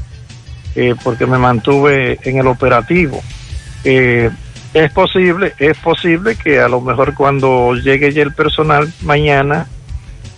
eh, 0.75 0.95
porque 1.03 1.25
me 1.25 1.37
mantuve 1.37 2.19
en 2.23 2.37
el 2.37 2.47
operativo. 2.47 3.21
Eh, 3.83 4.29
es 4.73 4.91
posible, 4.91 5.53
es 5.57 5.77
posible 5.77 6.35
que 6.35 6.59
a 6.59 6.69
lo 6.69 6.81
mejor 6.81 7.13
cuando 7.13 7.75
llegue 7.75 8.13
ya 8.13 8.23
el 8.23 8.33
personal 8.33 8.91
mañana, 9.01 9.67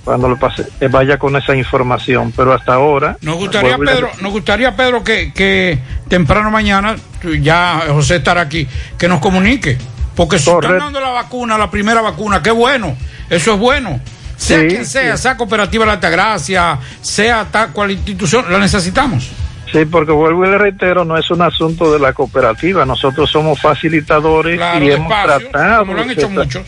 cuando 0.04 0.28
lo 0.28 0.38
pase, 0.38 0.68
eh, 0.82 0.88
vaya 0.88 1.18
con 1.18 1.36
esa 1.36 1.56
información, 1.56 2.34
pero 2.36 2.52
hasta 2.54 2.74
ahora... 2.74 3.18
Nos 3.22 3.38
gustaría, 3.38 3.78
Pedro, 3.78 4.10
nos 4.22 4.32
gustaría, 4.32 4.76
Pedro, 4.76 5.04
que, 5.04 5.32
que 5.34 5.80
temprano 6.08 6.52
mañana, 6.52 6.96
ya 7.42 7.84
José 7.90 8.18
estará 8.18 8.42
aquí, 8.42 8.68
que 8.98 9.08
nos 9.08 9.20
comunique. 9.20 9.78
Porque 10.16 10.38
si 10.38 10.50
están 10.50 10.78
dando 10.78 11.00
la 11.00 11.10
vacuna, 11.10 11.58
la 11.58 11.72
primera 11.72 12.02
vacuna, 12.02 12.42
qué 12.44 12.52
bueno, 12.52 12.96
eso 13.30 13.54
es 13.54 13.60
bueno. 13.60 14.00
Sea 14.38 14.60
Sí, 14.62 14.68
quien 14.68 14.86
sea, 14.86 15.16
sí. 15.18 15.24
sea 15.24 15.38
Cooperativa 15.38 15.86
La 15.86 15.94
Altagracia, 15.94 16.78
sea 17.02 17.46
tal 17.52 17.72
cual 17.72 17.92
institución, 17.92 18.46
la 18.50 18.60
necesitamos. 18.60 19.32
Sí, 19.72 19.86
porque 19.86 20.12
vuelvo 20.12 20.46
y 20.46 20.50
le 20.50 20.58
reitero, 20.58 21.04
no 21.04 21.18
es 21.18 21.32
un 21.32 21.42
asunto 21.42 21.92
de 21.92 21.98
la 22.00 22.14
cooperativa, 22.14 22.86
nosotros 22.86 23.32
somos 23.32 23.60
facilitadores 23.60 24.58
Claro, 24.58 24.86
y 24.86 24.92
hemos 24.92 25.12
espacio, 25.12 25.50
tratado 25.50 25.80
como 25.80 25.94
lo 25.94 26.02
han 26.04 26.12
hecho 26.12 26.30
muchos. 26.30 26.64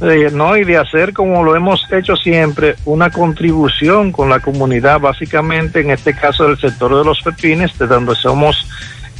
eh, 0.00 0.30
no, 0.32 0.56
y 0.56 0.64
de 0.64 0.78
hacer 0.78 1.12
como 1.12 1.42
lo 1.44 1.54
hemos 1.54 1.86
hecho 1.92 2.16
siempre, 2.16 2.76
una 2.86 3.10
contribución 3.10 4.10
con 4.10 4.30
la 4.30 4.40
comunidad, 4.40 5.00
básicamente 5.00 5.80
en 5.80 5.90
este 5.90 6.14
caso 6.14 6.44
del 6.48 6.58
sector 6.58 6.96
de 6.96 7.04
los 7.04 7.20
pepines, 7.20 7.76
de 7.78 7.86
donde 7.86 8.14
somos, 8.14 8.66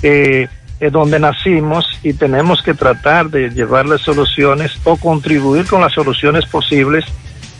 eh, 0.02 0.48
eh, 0.80 0.90
donde 0.90 1.18
nacimos 1.18 1.86
y 2.02 2.14
tenemos 2.14 2.62
que 2.62 2.72
tratar 2.72 3.28
de 3.28 3.50
llevarle 3.50 3.98
soluciones 3.98 4.72
o 4.84 4.96
contribuir 4.96 5.66
con 5.66 5.82
las 5.82 5.92
soluciones 5.92 6.46
posibles 6.46 7.04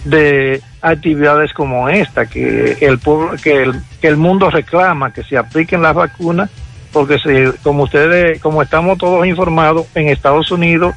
de 0.07 0.63
actividades 0.83 1.53
como 1.53 1.89
esta, 1.89 2.27
que 2.27 2.79
el 2.81 2.99
pueblo, 2.99 3.37
que 3.43 3.73
el, 4.03 4.17
mundo 4.17 4.51
reclama, 4.51 5.13
que 5.13 5.25
se 5.25 5.37
apliquen 5.37 5.83
las 5.83 5.95
vacunas, 5.95 6.49
porque 6.93 7.19
se, 7.19 7.53
como 7.63 7.85
ustedes, 7.85 8.41
como 8.41 8.63
estamos 8.63 8.99
todos 8.99 9.27
informados, 9.27 9.87
en 9.95 10.09
Estados 10.09 10.51
Unidos 10.51 10.95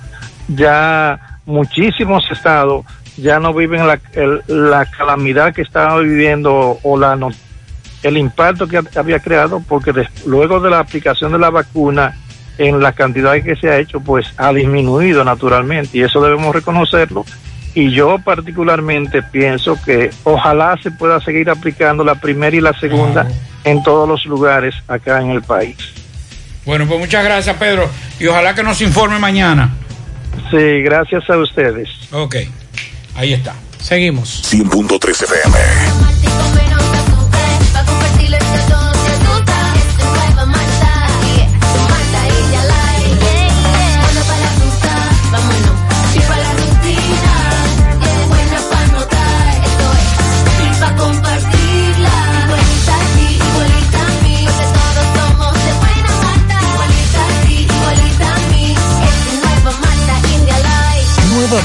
ya 0.48 1.20
muchísimos 1.46 2.24
estados 2.32 2.86
ya 3.18 3.40
no 3.40 3.54
viven 3.54 3.86
la, 3.86 4.86
calamidad 4.86 5.54
que 5.54 5.62
estaba 5.62 6.00
viviendo 6.00 6.80
o 6.82 6.98
la 6.98 7.18
el 8.02 8.18
impacto 8.18 8.68
que 8.68 8.82
había 8.96 9.20
creado 9.20 9.62
porque 9.68 9.94
luego 10.26 10.60
de 10.60 10.70
la 10.70 10.80
aplicación 10.80 11.34
de 11.34 11.40
la 11.40 11.50
vacuna 11.50 12.16
en 12.58 12.80
la 12.80 12.94
cantidad 12.94 13.42
que 13.44 13.56
se 13.58 13.70
ha 13.70 13.78
hecho 13.78 14.00
pues 14.00 14.34
ha 14.38 14.54
disminuido 14.54 15.24
naturalmente 15.24 15.98
y 15.98 16.02
eso 16.02 16.22
debemos 16.22 16.56
reconocerlo 16.56 17.26
y 17.74 17.92
yo 17.92 18.20
particularmente 18.20 19.22
pienso 19.22 19.80
que 19.82 20.12
ojalá 20.24 20.78
se 20.82 20.92
pueda 20.92 21.20
seguir 21.22 21.50
aplicando 21.50 22.04
la 22.04 22.16
primera 22.16 22.56
y 22.56 22.62
la 22.62 22.78
segunda 22.80 23.28
en 23.64 23.84
todos 23.84 24.08
los 24.08 24.26
lugares 24.26 24.76
acá 24.88 25.22
en 25.22 25.32
el 25.32 25.42
país. 25.42 25.78
Bueno, 26.66 26.86
pues 26.88 27.00
muchas 27.00 27.24
gracias, 27.24 27.56
Pedro, 27.58 27.90
y 28.20 28.28
ojalá 28.28 28.54
que 28.54 28.64
nos 28.64 28.82
informe 28.82 29.20
mañana. 29.20 29.74
Sí, 30.52 30.82
gracias 30.82 31.30
a 31.30 31.38
ustedes. 31.38 31.90
Ok, 32.12 32.36
ahí 33.16 33.34
está. 33.34 33.56
Seguimos. 33.80 34.54
100.3 34.54 35.24
FM. 35.24 36.69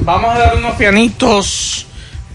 Vamos 0.00 0.34
a 0.34 0.38
dar 0.38 0.56
unos 0.56 0.74
pianitos 0.76 1.86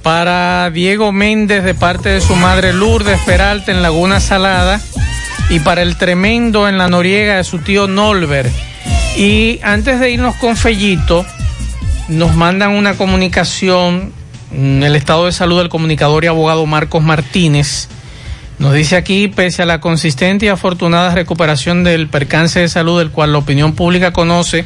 para 0.03 0.69
Diego 0.69 1.11
Méndez 1.11 1.63
de 1.63 1.73
parte 1.73 2.09
de 2.09 2.21
su 2.21 2.35
madre 2.35 2.71
Lourdes 2.71 3.19
Peralta 3.25 3.71
en 3.71 3.81
Laguna 3.81 4.19
Salada 4.19 4.79
y 5.49 5.59
para 5.59 5.81
el 5.81 5.97
tremendo 5.97 6.69
en 6.69 6.77
la 6.77 6.87
Noriega 6.87 7.37
de 7.37 7.43
su 7.43 7.59
tío 7.59 7.87
Nolver. 7.87 8.49
Y 9.17 9.59
antes 9.63 9.99
de 9.99 10.11
irnos 10.11 10.35
con 10.35 10.55
Fellito, 10.55 11.25
nos 12.07 12.35
mandan 12.35 12.71
una 12.71 12.95
comunicación 12.95 14.13
el 14.51 14.95
estado 14.95 15.25
de 15.25 15.31
salud 15.31 15.57
del 15.57 15.69
comunicador 15.69 16.23
y 16.23 16.27
abogado 16.27 16.65
Marcos 16.65 17.03
Martínez. 17.03 17.89
Nos 18.59 18.73
dice 18.73 18.95
aquí, 18.95 19.27
pese 19.27 19.63
a 19.63 19.65
la 19.65 19.81
consistente 19.81 20.45
y 20.45 20.49
afortunada 20.49 21.13
recuperación 21.13 21.83
del 21.83 22.07
percance 22.07 22.59
de 22.59 22.69
salud 22.69 22.97
del 22.97 23.11
cual 23.11 23.33
la 23.33 23.39
opinión 23.39 23.73
pública 23.73 24.13
conoce, 24.13 24.65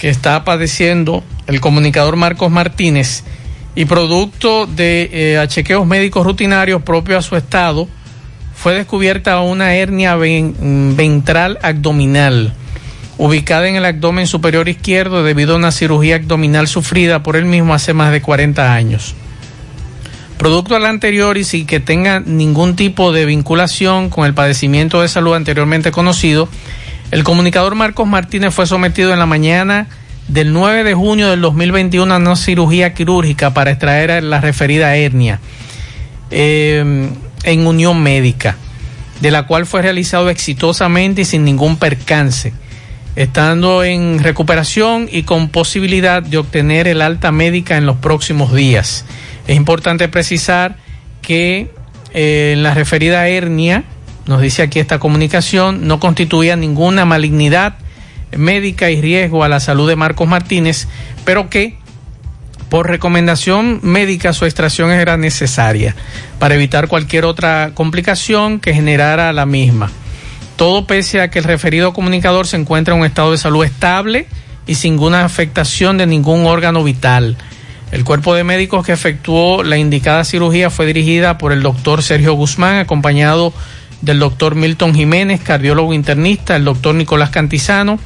que 0.00 0.10
está 0.10 0.44
padeciendo 0.44 1.24
el 1.46 1.60
comunicador 1.60 2.16
Marcos 2.16 2.50
Martínez 2.50 3.24
y 3.74 3.84
producto 3.84 4.66
de 4.66 5.08
eh, 5.12 5.44
chequeos 5.48 5.86
médicos 5.86 6.24
rutinarios 6.26 6.82
propios 6.82 7.24
a 7.24 7.28
su 7.28 7.36
estado, 7.36 7.88
fue 8.54 8.74
descubierta 8.74 9.40
una 9.40 9.74
hernia 9.74 10.16
ven- 10.16 10.94
ventral 10.96 11.58
abdominal 11.62 12.52
ubicada 13.16 13.68
en 13.68 13.76
el 13.76 13.84
abdomen 13.84 14.26
superior 14.26 14.68
izquierdo 14.68 15.22
debido 15.22 15.52
a 15.54 15.56
una 15.58 15.72
cirugía 15.72 16.16
abdominal 16.16 16.68
sufrida 16.68 17.22
por 17.22 17.36
él 17.36 17.44
mismo 17.44 17.74
hace 17.74 17.92
más 17.92 18.12
de 18.12 18.22
40 18.22 18.72
años. 18.74 19.14
Producto 20.38 20.74
al 20.74 20.86
anterior 20.86 21.36
y 21.36 21.44
sin 21.44 21.66
que 21.66 21.80
tenga 21.80 22.20
ningún 22.20 22.76
tipo 22.76 23.12
de 23.12 23.26
vinculación 23.26 24.08
con 24.08 24.24
el 24.24 24.32
padecimiento 24.32 25.02
de 25.02 25.08
salud 25.08 25.34
anteriormente 25.34 25.90
conocido, 25.92 26.48
el 27.10 27.22
comunicador 27.24 27.74
Marcos 27.74 28.08
Martínez 28.08 28.54
fue 28.54 28.66
sometido 28.66 29.12
en 29.12 29.18
la 29.18 29.26
mañana 29.26 29.86
del 30.28 30.52
9 30.52 30.84
de 30.84 30.94
junio 30.94 31.28
del 31.30 31.40
2021 31.40 32.12
a 32.12 32.16
una 32.18 32.36
cirugía 32.36 32.94
quirúrgica 32.94 33.52
para 33.52 33.70
extraer 33.72 34.22
la 34.22 34.40
referida 34.40 34.94
hernia 34.96 35.40
eh, 36.30 37.10
en 37.42 37.66
unión 37.66 38.02
médica, 38.02 38.56
de 39.20 39.30
la 39.30 39.46
cual 39.46 39.66
fue 39.66 39.82
realizado 39.82 40.30
exitosamente 40.30 41.22
y 41.22 41.24
sin 41.24 41.44
ningún 41.44 41.76
percance, 41.76 42.52
estando 43.16 43.82
en 43.82 44.20
recuperación 44.22 45.08
y 45.10 45.24
con 45.24 45.48
posibilidad 45.48 46.22
de 46.22 46.38
obtener 46.38 46.86
el 46.86 47.02
alta 47.02 47.32
médica 47.32 47.76
en 47.76 47.86
los 47.86 47.96
próximos 47.96 48.54
días. 48.54 49.04
Es 49.46 49.56
importante 49.56 50.08
precisar 50.08 50.76
que 51.22 51.70
eh, 52.12 52.54
la 52.58 52.74
referida 52.74 53.26
hernia, 53.28 53.84
nos 54.26 54.40
dice 54.40 54.62
aquí 54.62 54.78
esta 54.78 54.98
comunicación, 54.98 55.88
no 55.88 55.98
constituía 55.98 56.56
ninguna 56.56 57.04
malignidad 57.04 57.76
médica 58.36 58.90
y 58.90 59.00
riesgo 59.00 59.44
a 59.44 59.48
la 59.48 59.60
salud 59.60 59.88
de 59.88 59.96
Marcos 59.96 60.28
Martínez, 60.28 60.88
pero 61.24 61.50
que 61.50 61.78
por 62.68 62.88
recomendación 62.88 63.80
médica 63.82 64.32
su 64.32 64.44
extracción 64.44 64.92
era 64.92 65.16
necesaria 65.16 65.96
para 66.38 66.54
evitar 66.54 66.86
cualquier 66.88 67.24
otra 67.24 67.72
complicación 67.74 68.60
que 68.60 68.72
generara 68.72 69.32
la 69.32 69.44
misma. 69.44 69.90
Todo 70.56 70.86
pese 70.86 71.20
a 71.20 71.30
que 71.30 71.40
el 71.40 71.44
referido 71.44 71.92
comunicador 71.92 72.46
se 72.46 72.56
encuentra 72.56 72.94
en 72.94 73.00
un 73.00 73.06
estado 73.06 73.32
de 73.32 73.38
salud 73.38 73.64
estable 73.64 74.26
y 74.66 74.76
sin 74.76 74.92
ninguna 74.92 75.24
afectación 75.24 75.98
de 75.98 76.06
ningún 76.06 76.46
órgano 76.46 76.84
vital. 76.84 77.36
El 77.90 78.04
cuerpo 78.04 78.34
de 78.34 78.44
médicos 78.44 78.86
que 78.86 78.92
efectuó 78.92 79.64
la 79.64 79.76
indicada 79.76 80.22
cirugía 80.24 80.70
fue 80.70 80.86
dirigida 80.86 81.38
por 81.38 81.50
el 81.50 81.62
doctor 81.62 82.04
Sergio 82.04 82.34
Guzmán, 82.34 82.76
acompañado 82.76 83.52
del 84.02 84.18
doctor 84.18 84.54
Milton 84.54 84.94
Jiménez, 84.94 85.40
cardiólogo 85.40 85.92
internista, 85.92 86.56
el 86.56 86.64
doctor 86.64 86.94
Nicolás 86.94 87.30
Cantizano 87.30 87.98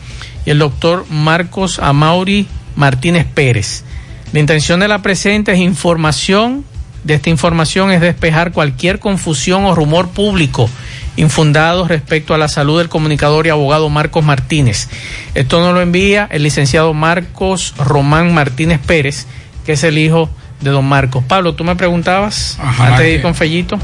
y 0.44 0.50
el 0.50 0.58
doctor 0.58 1.06
Marcos 1.10 1.78
Amauri 1.78 2.46
Martínez 2.76 3.26
Pérez. 3.32 3.84
La 4.32 4.40
intención 4.40 4.80
de 4.80 4.88
la 4.88 5.00
presente 5.02 5.52
es 5.52 5.58
información, 5.60 6.64
de 7.04 7.14
esta 7.14 7.30
información 7.30 7.90
es 7.92 8.00
despejar 8.00 8.50
cualquier 8.52 8.98
confusión 8.98 9.64
o 9.66 9.74
rumor 9.74 10.08
público 10.08 10.68
infundado 11.16 11.86
respecto 11.86 12.34
a 12.34 12.38
la 12.38 12.48
salud 12.48 12.78
del 12.78 12.88
comunicador 12.88 13.46
y 13.46 13.50
abogado 13.50 13.88
Marcos 13.88 14.24
Martínez. 14.24 14.88
Esto 15.34 15.60
nos 15.60 15.74
lo 15.74 15.80
envía 15.80 16.26
el 16.32 16.42
licenciado 16.42 16.92
Marcos 16.94 17.74
Román 17.78 18.34
Martínez 18.34 18.80
Pérez, 18.84 19.26
que 19.64 19.72
es 19.74 19.84
el 19.84 19.98
hijo 19.98 20.28
de 20.60 20.70
don 20.70 20.84
Marcos. 20.86 21.22
Pablo, 21.28 21.54
tú 21.54 21.62
me 21.62 21.76
preguntabas 21.76 22.58
antes 22.58 22.98
de 22.98 23.10
ir 23.12 23.16
que- 23.18 23.22
con 23.22 23.34
Fellito. 23.36 23.78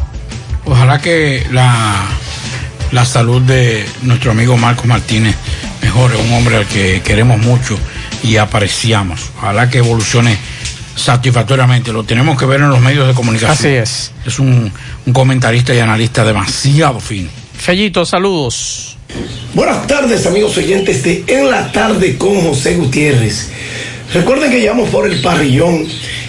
Ojalá 0.71 1.01
que 1.01 1.45
la, 1.51 2.07
la 2.93 3.05
salud 3.05 3.43
de 3.43 3.85
nuestro 4.03 4.31
amigo 4.31 4.57
Marcos 4.57 4.87
Martínez 4.87 5.35
mejore, 5.83 6.17
un 6.17 6.33
hombre 6.33 6.57
al 6.59 6.67
que 6.67 7.03
queremos 7.03 7.41
mucho 7.41 7.77
y 8.23 8.37
apreciamos. 8.37 9.31
Ojalá 9.39 9.69
que 9.69 9.79
evolucione 9.79 10.39
satisfactoriamente. 10.95 11.93
Lo 11.93 12.05
tenemos 12.05 12.39
que 12.39 12.47
ver 12.47 12.61
en 12.61 12.71
los 12.71 12.81
medios 12.81 13.09
de 13.09 13.15
comunicación. 13.15 13.53
Así 13.53 13.69
es. 13.69 14.13
Es 14.25 14.39
un, 14.39 14.73
un 15.07 15.13
comentarista 15.13 15.75
y 15.75 15.81
analista 15.81 16.25
demasiado 16.25 17.01
fino. 17.01 17.29
Fellito, 17.59 18.07
saludos. 18.07 18.97
Buenas 19.55 19.89
tardes, 19.89 20.25
amigos 20.25 20.57
oyentes 20.57 21.03
de 21.03 21.25
En 21.27 21.51
la 21.51 21.73
Tarde 21.73 22.17
con 22.17 22.41
José 22.43 22.77
Gutiérrez. 22.77 23.51
Recuerden 24.15 24.51
que 24.51 24.63
llamamos 24.63 24.91
por 24.91 25.11
el 25.11 25.21
parrillón, 25.21 25.87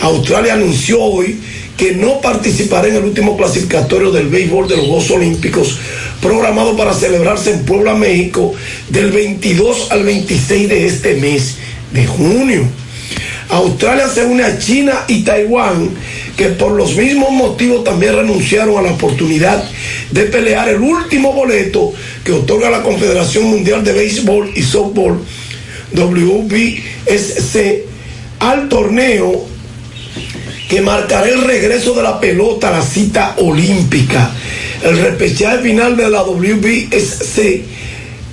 Australia 0.00 0.54
anunció 0.54 1.00
hoy 1.00 1.38
que 1.76 1.94
no 1.94 2.20
participará 2.20 2.88
en 2.88 2.96
el 2.96 3.04
último 3.04 3.36
clasificatorio 3.36 4.10
del 4.10 4.28
béisbol 4.28 4.68
de 4.68 4.76
los 4.76 4.86
Juegos 4.86 5.10
Olímpicos, 5.10 5.78
programado 6.20 6.76
para 6.76 6.92
celebrarse 6.92 7.52
en 7.52 7.64
Puebla, 7.64 7.94
México, 7.94 8.52
del 8.88 9.10
22 9.10 9.90
al 9.90 10.04
26 10.04 10.68
de 10.68 10.86
este 10.86 11.14
mes 11.14 11.56
de 11.92 12.06
junio. 12.06 12.66
Australia 13.48 14.08
se 14.08 14.24
une 14.24 14.44
a 14.44 14.58
China 14.58 15.04
y 15.08 15.24
Taiwán, 15.24 15.90
que 16.36 16.50
por 16.50 16.72
los 16.72 16.96
mismos 16.96 17.32
motivos 17.32 17.82
también 17.82 18.14
renunciaron 18.14 18.78
a 18.78 18.82
la 18.82 18.92
oportunidad 18.92 19.64
de 20.10 20.22
pelear 20.24 20.68
el 20.68 20.80
último 20.80 21.32
boleto 21.32 21.92
que 22.24 22.32
otorga 22.32 22.70
la 22.70 22.82
Confederación 22.82 23.44
Mundial 23.44 23.84
de 23.84 23.92
Béisbol 23.92 24.52
y 24.54 24.62
Softball, 24.62 25.18
WBSC, 25.92 27.84
al 28.40 28.68
torneo 28.68 29.46
que 30.68 30.80
marcará 30.80 31.28
el 31.28 31.42
regreso 31.42 31.94
de 31.94 32.02
la 32.02 32.20
pelota 32.20 32.68
a 32.68 32.78
la 32.78 32.82
cita 32.82 33.34
olímpica. 33.38 34.30
El 34.82 34.98
repechaje 34.98 35.58
final 35.58 35.96
de 35.96 36.08
la 36.08 36.22
WBSC 36.22 37.62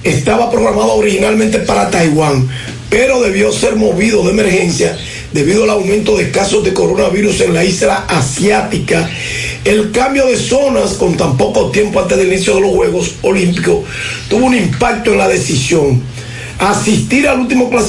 estaba 0.04 0.52
programado 0.52 0.94
originalmente 0.94 1.60
para 1.60 1.90
Taiwán, 1.90 2.48
pero 2.90 3.22
debió 3.22 3.52
ser 3.52 3.76
movido 3.76 4.24
de 4.24 4.32
emergencia 4.32 4.98
debido 5.38 5.66
al 5.66 5.70
aumento 5.70 6.18
de 6.18 6.32
casos 6.32 6.64
de 6.64 6.74
coronavirus 6.74 7.42
en 7.42 7.54
la 7.54 7.64
isla 7.64 8.06
asiática. 8.08 9.08
El 9.64 9.92
cambio 9.92 10.26
de 10.26 10.36
zonas 10.36 10.94
con 10.94 11.16
tan 11.16 11.38
poco 11.38 11.70
tiempo 11.70 12.00
antes 12.00 12.18
del 12.18 12.34
inicio 12.34 12.56
de 12.56 12.62
los 12.62 12.72
Juegos 12.72 13.14
Olímpicos 13.22 13.86
tuvo 14.28 14.48
un 14.48 14.56
impacto 14.56 15.12
en 15.12 15.20
la 15.20 15.28
decisión. 15.28 16.02
Asistir 16.58 17.28
al 17.28 17.42
último 17.42 17.70
clasificatorio 17.70 17.86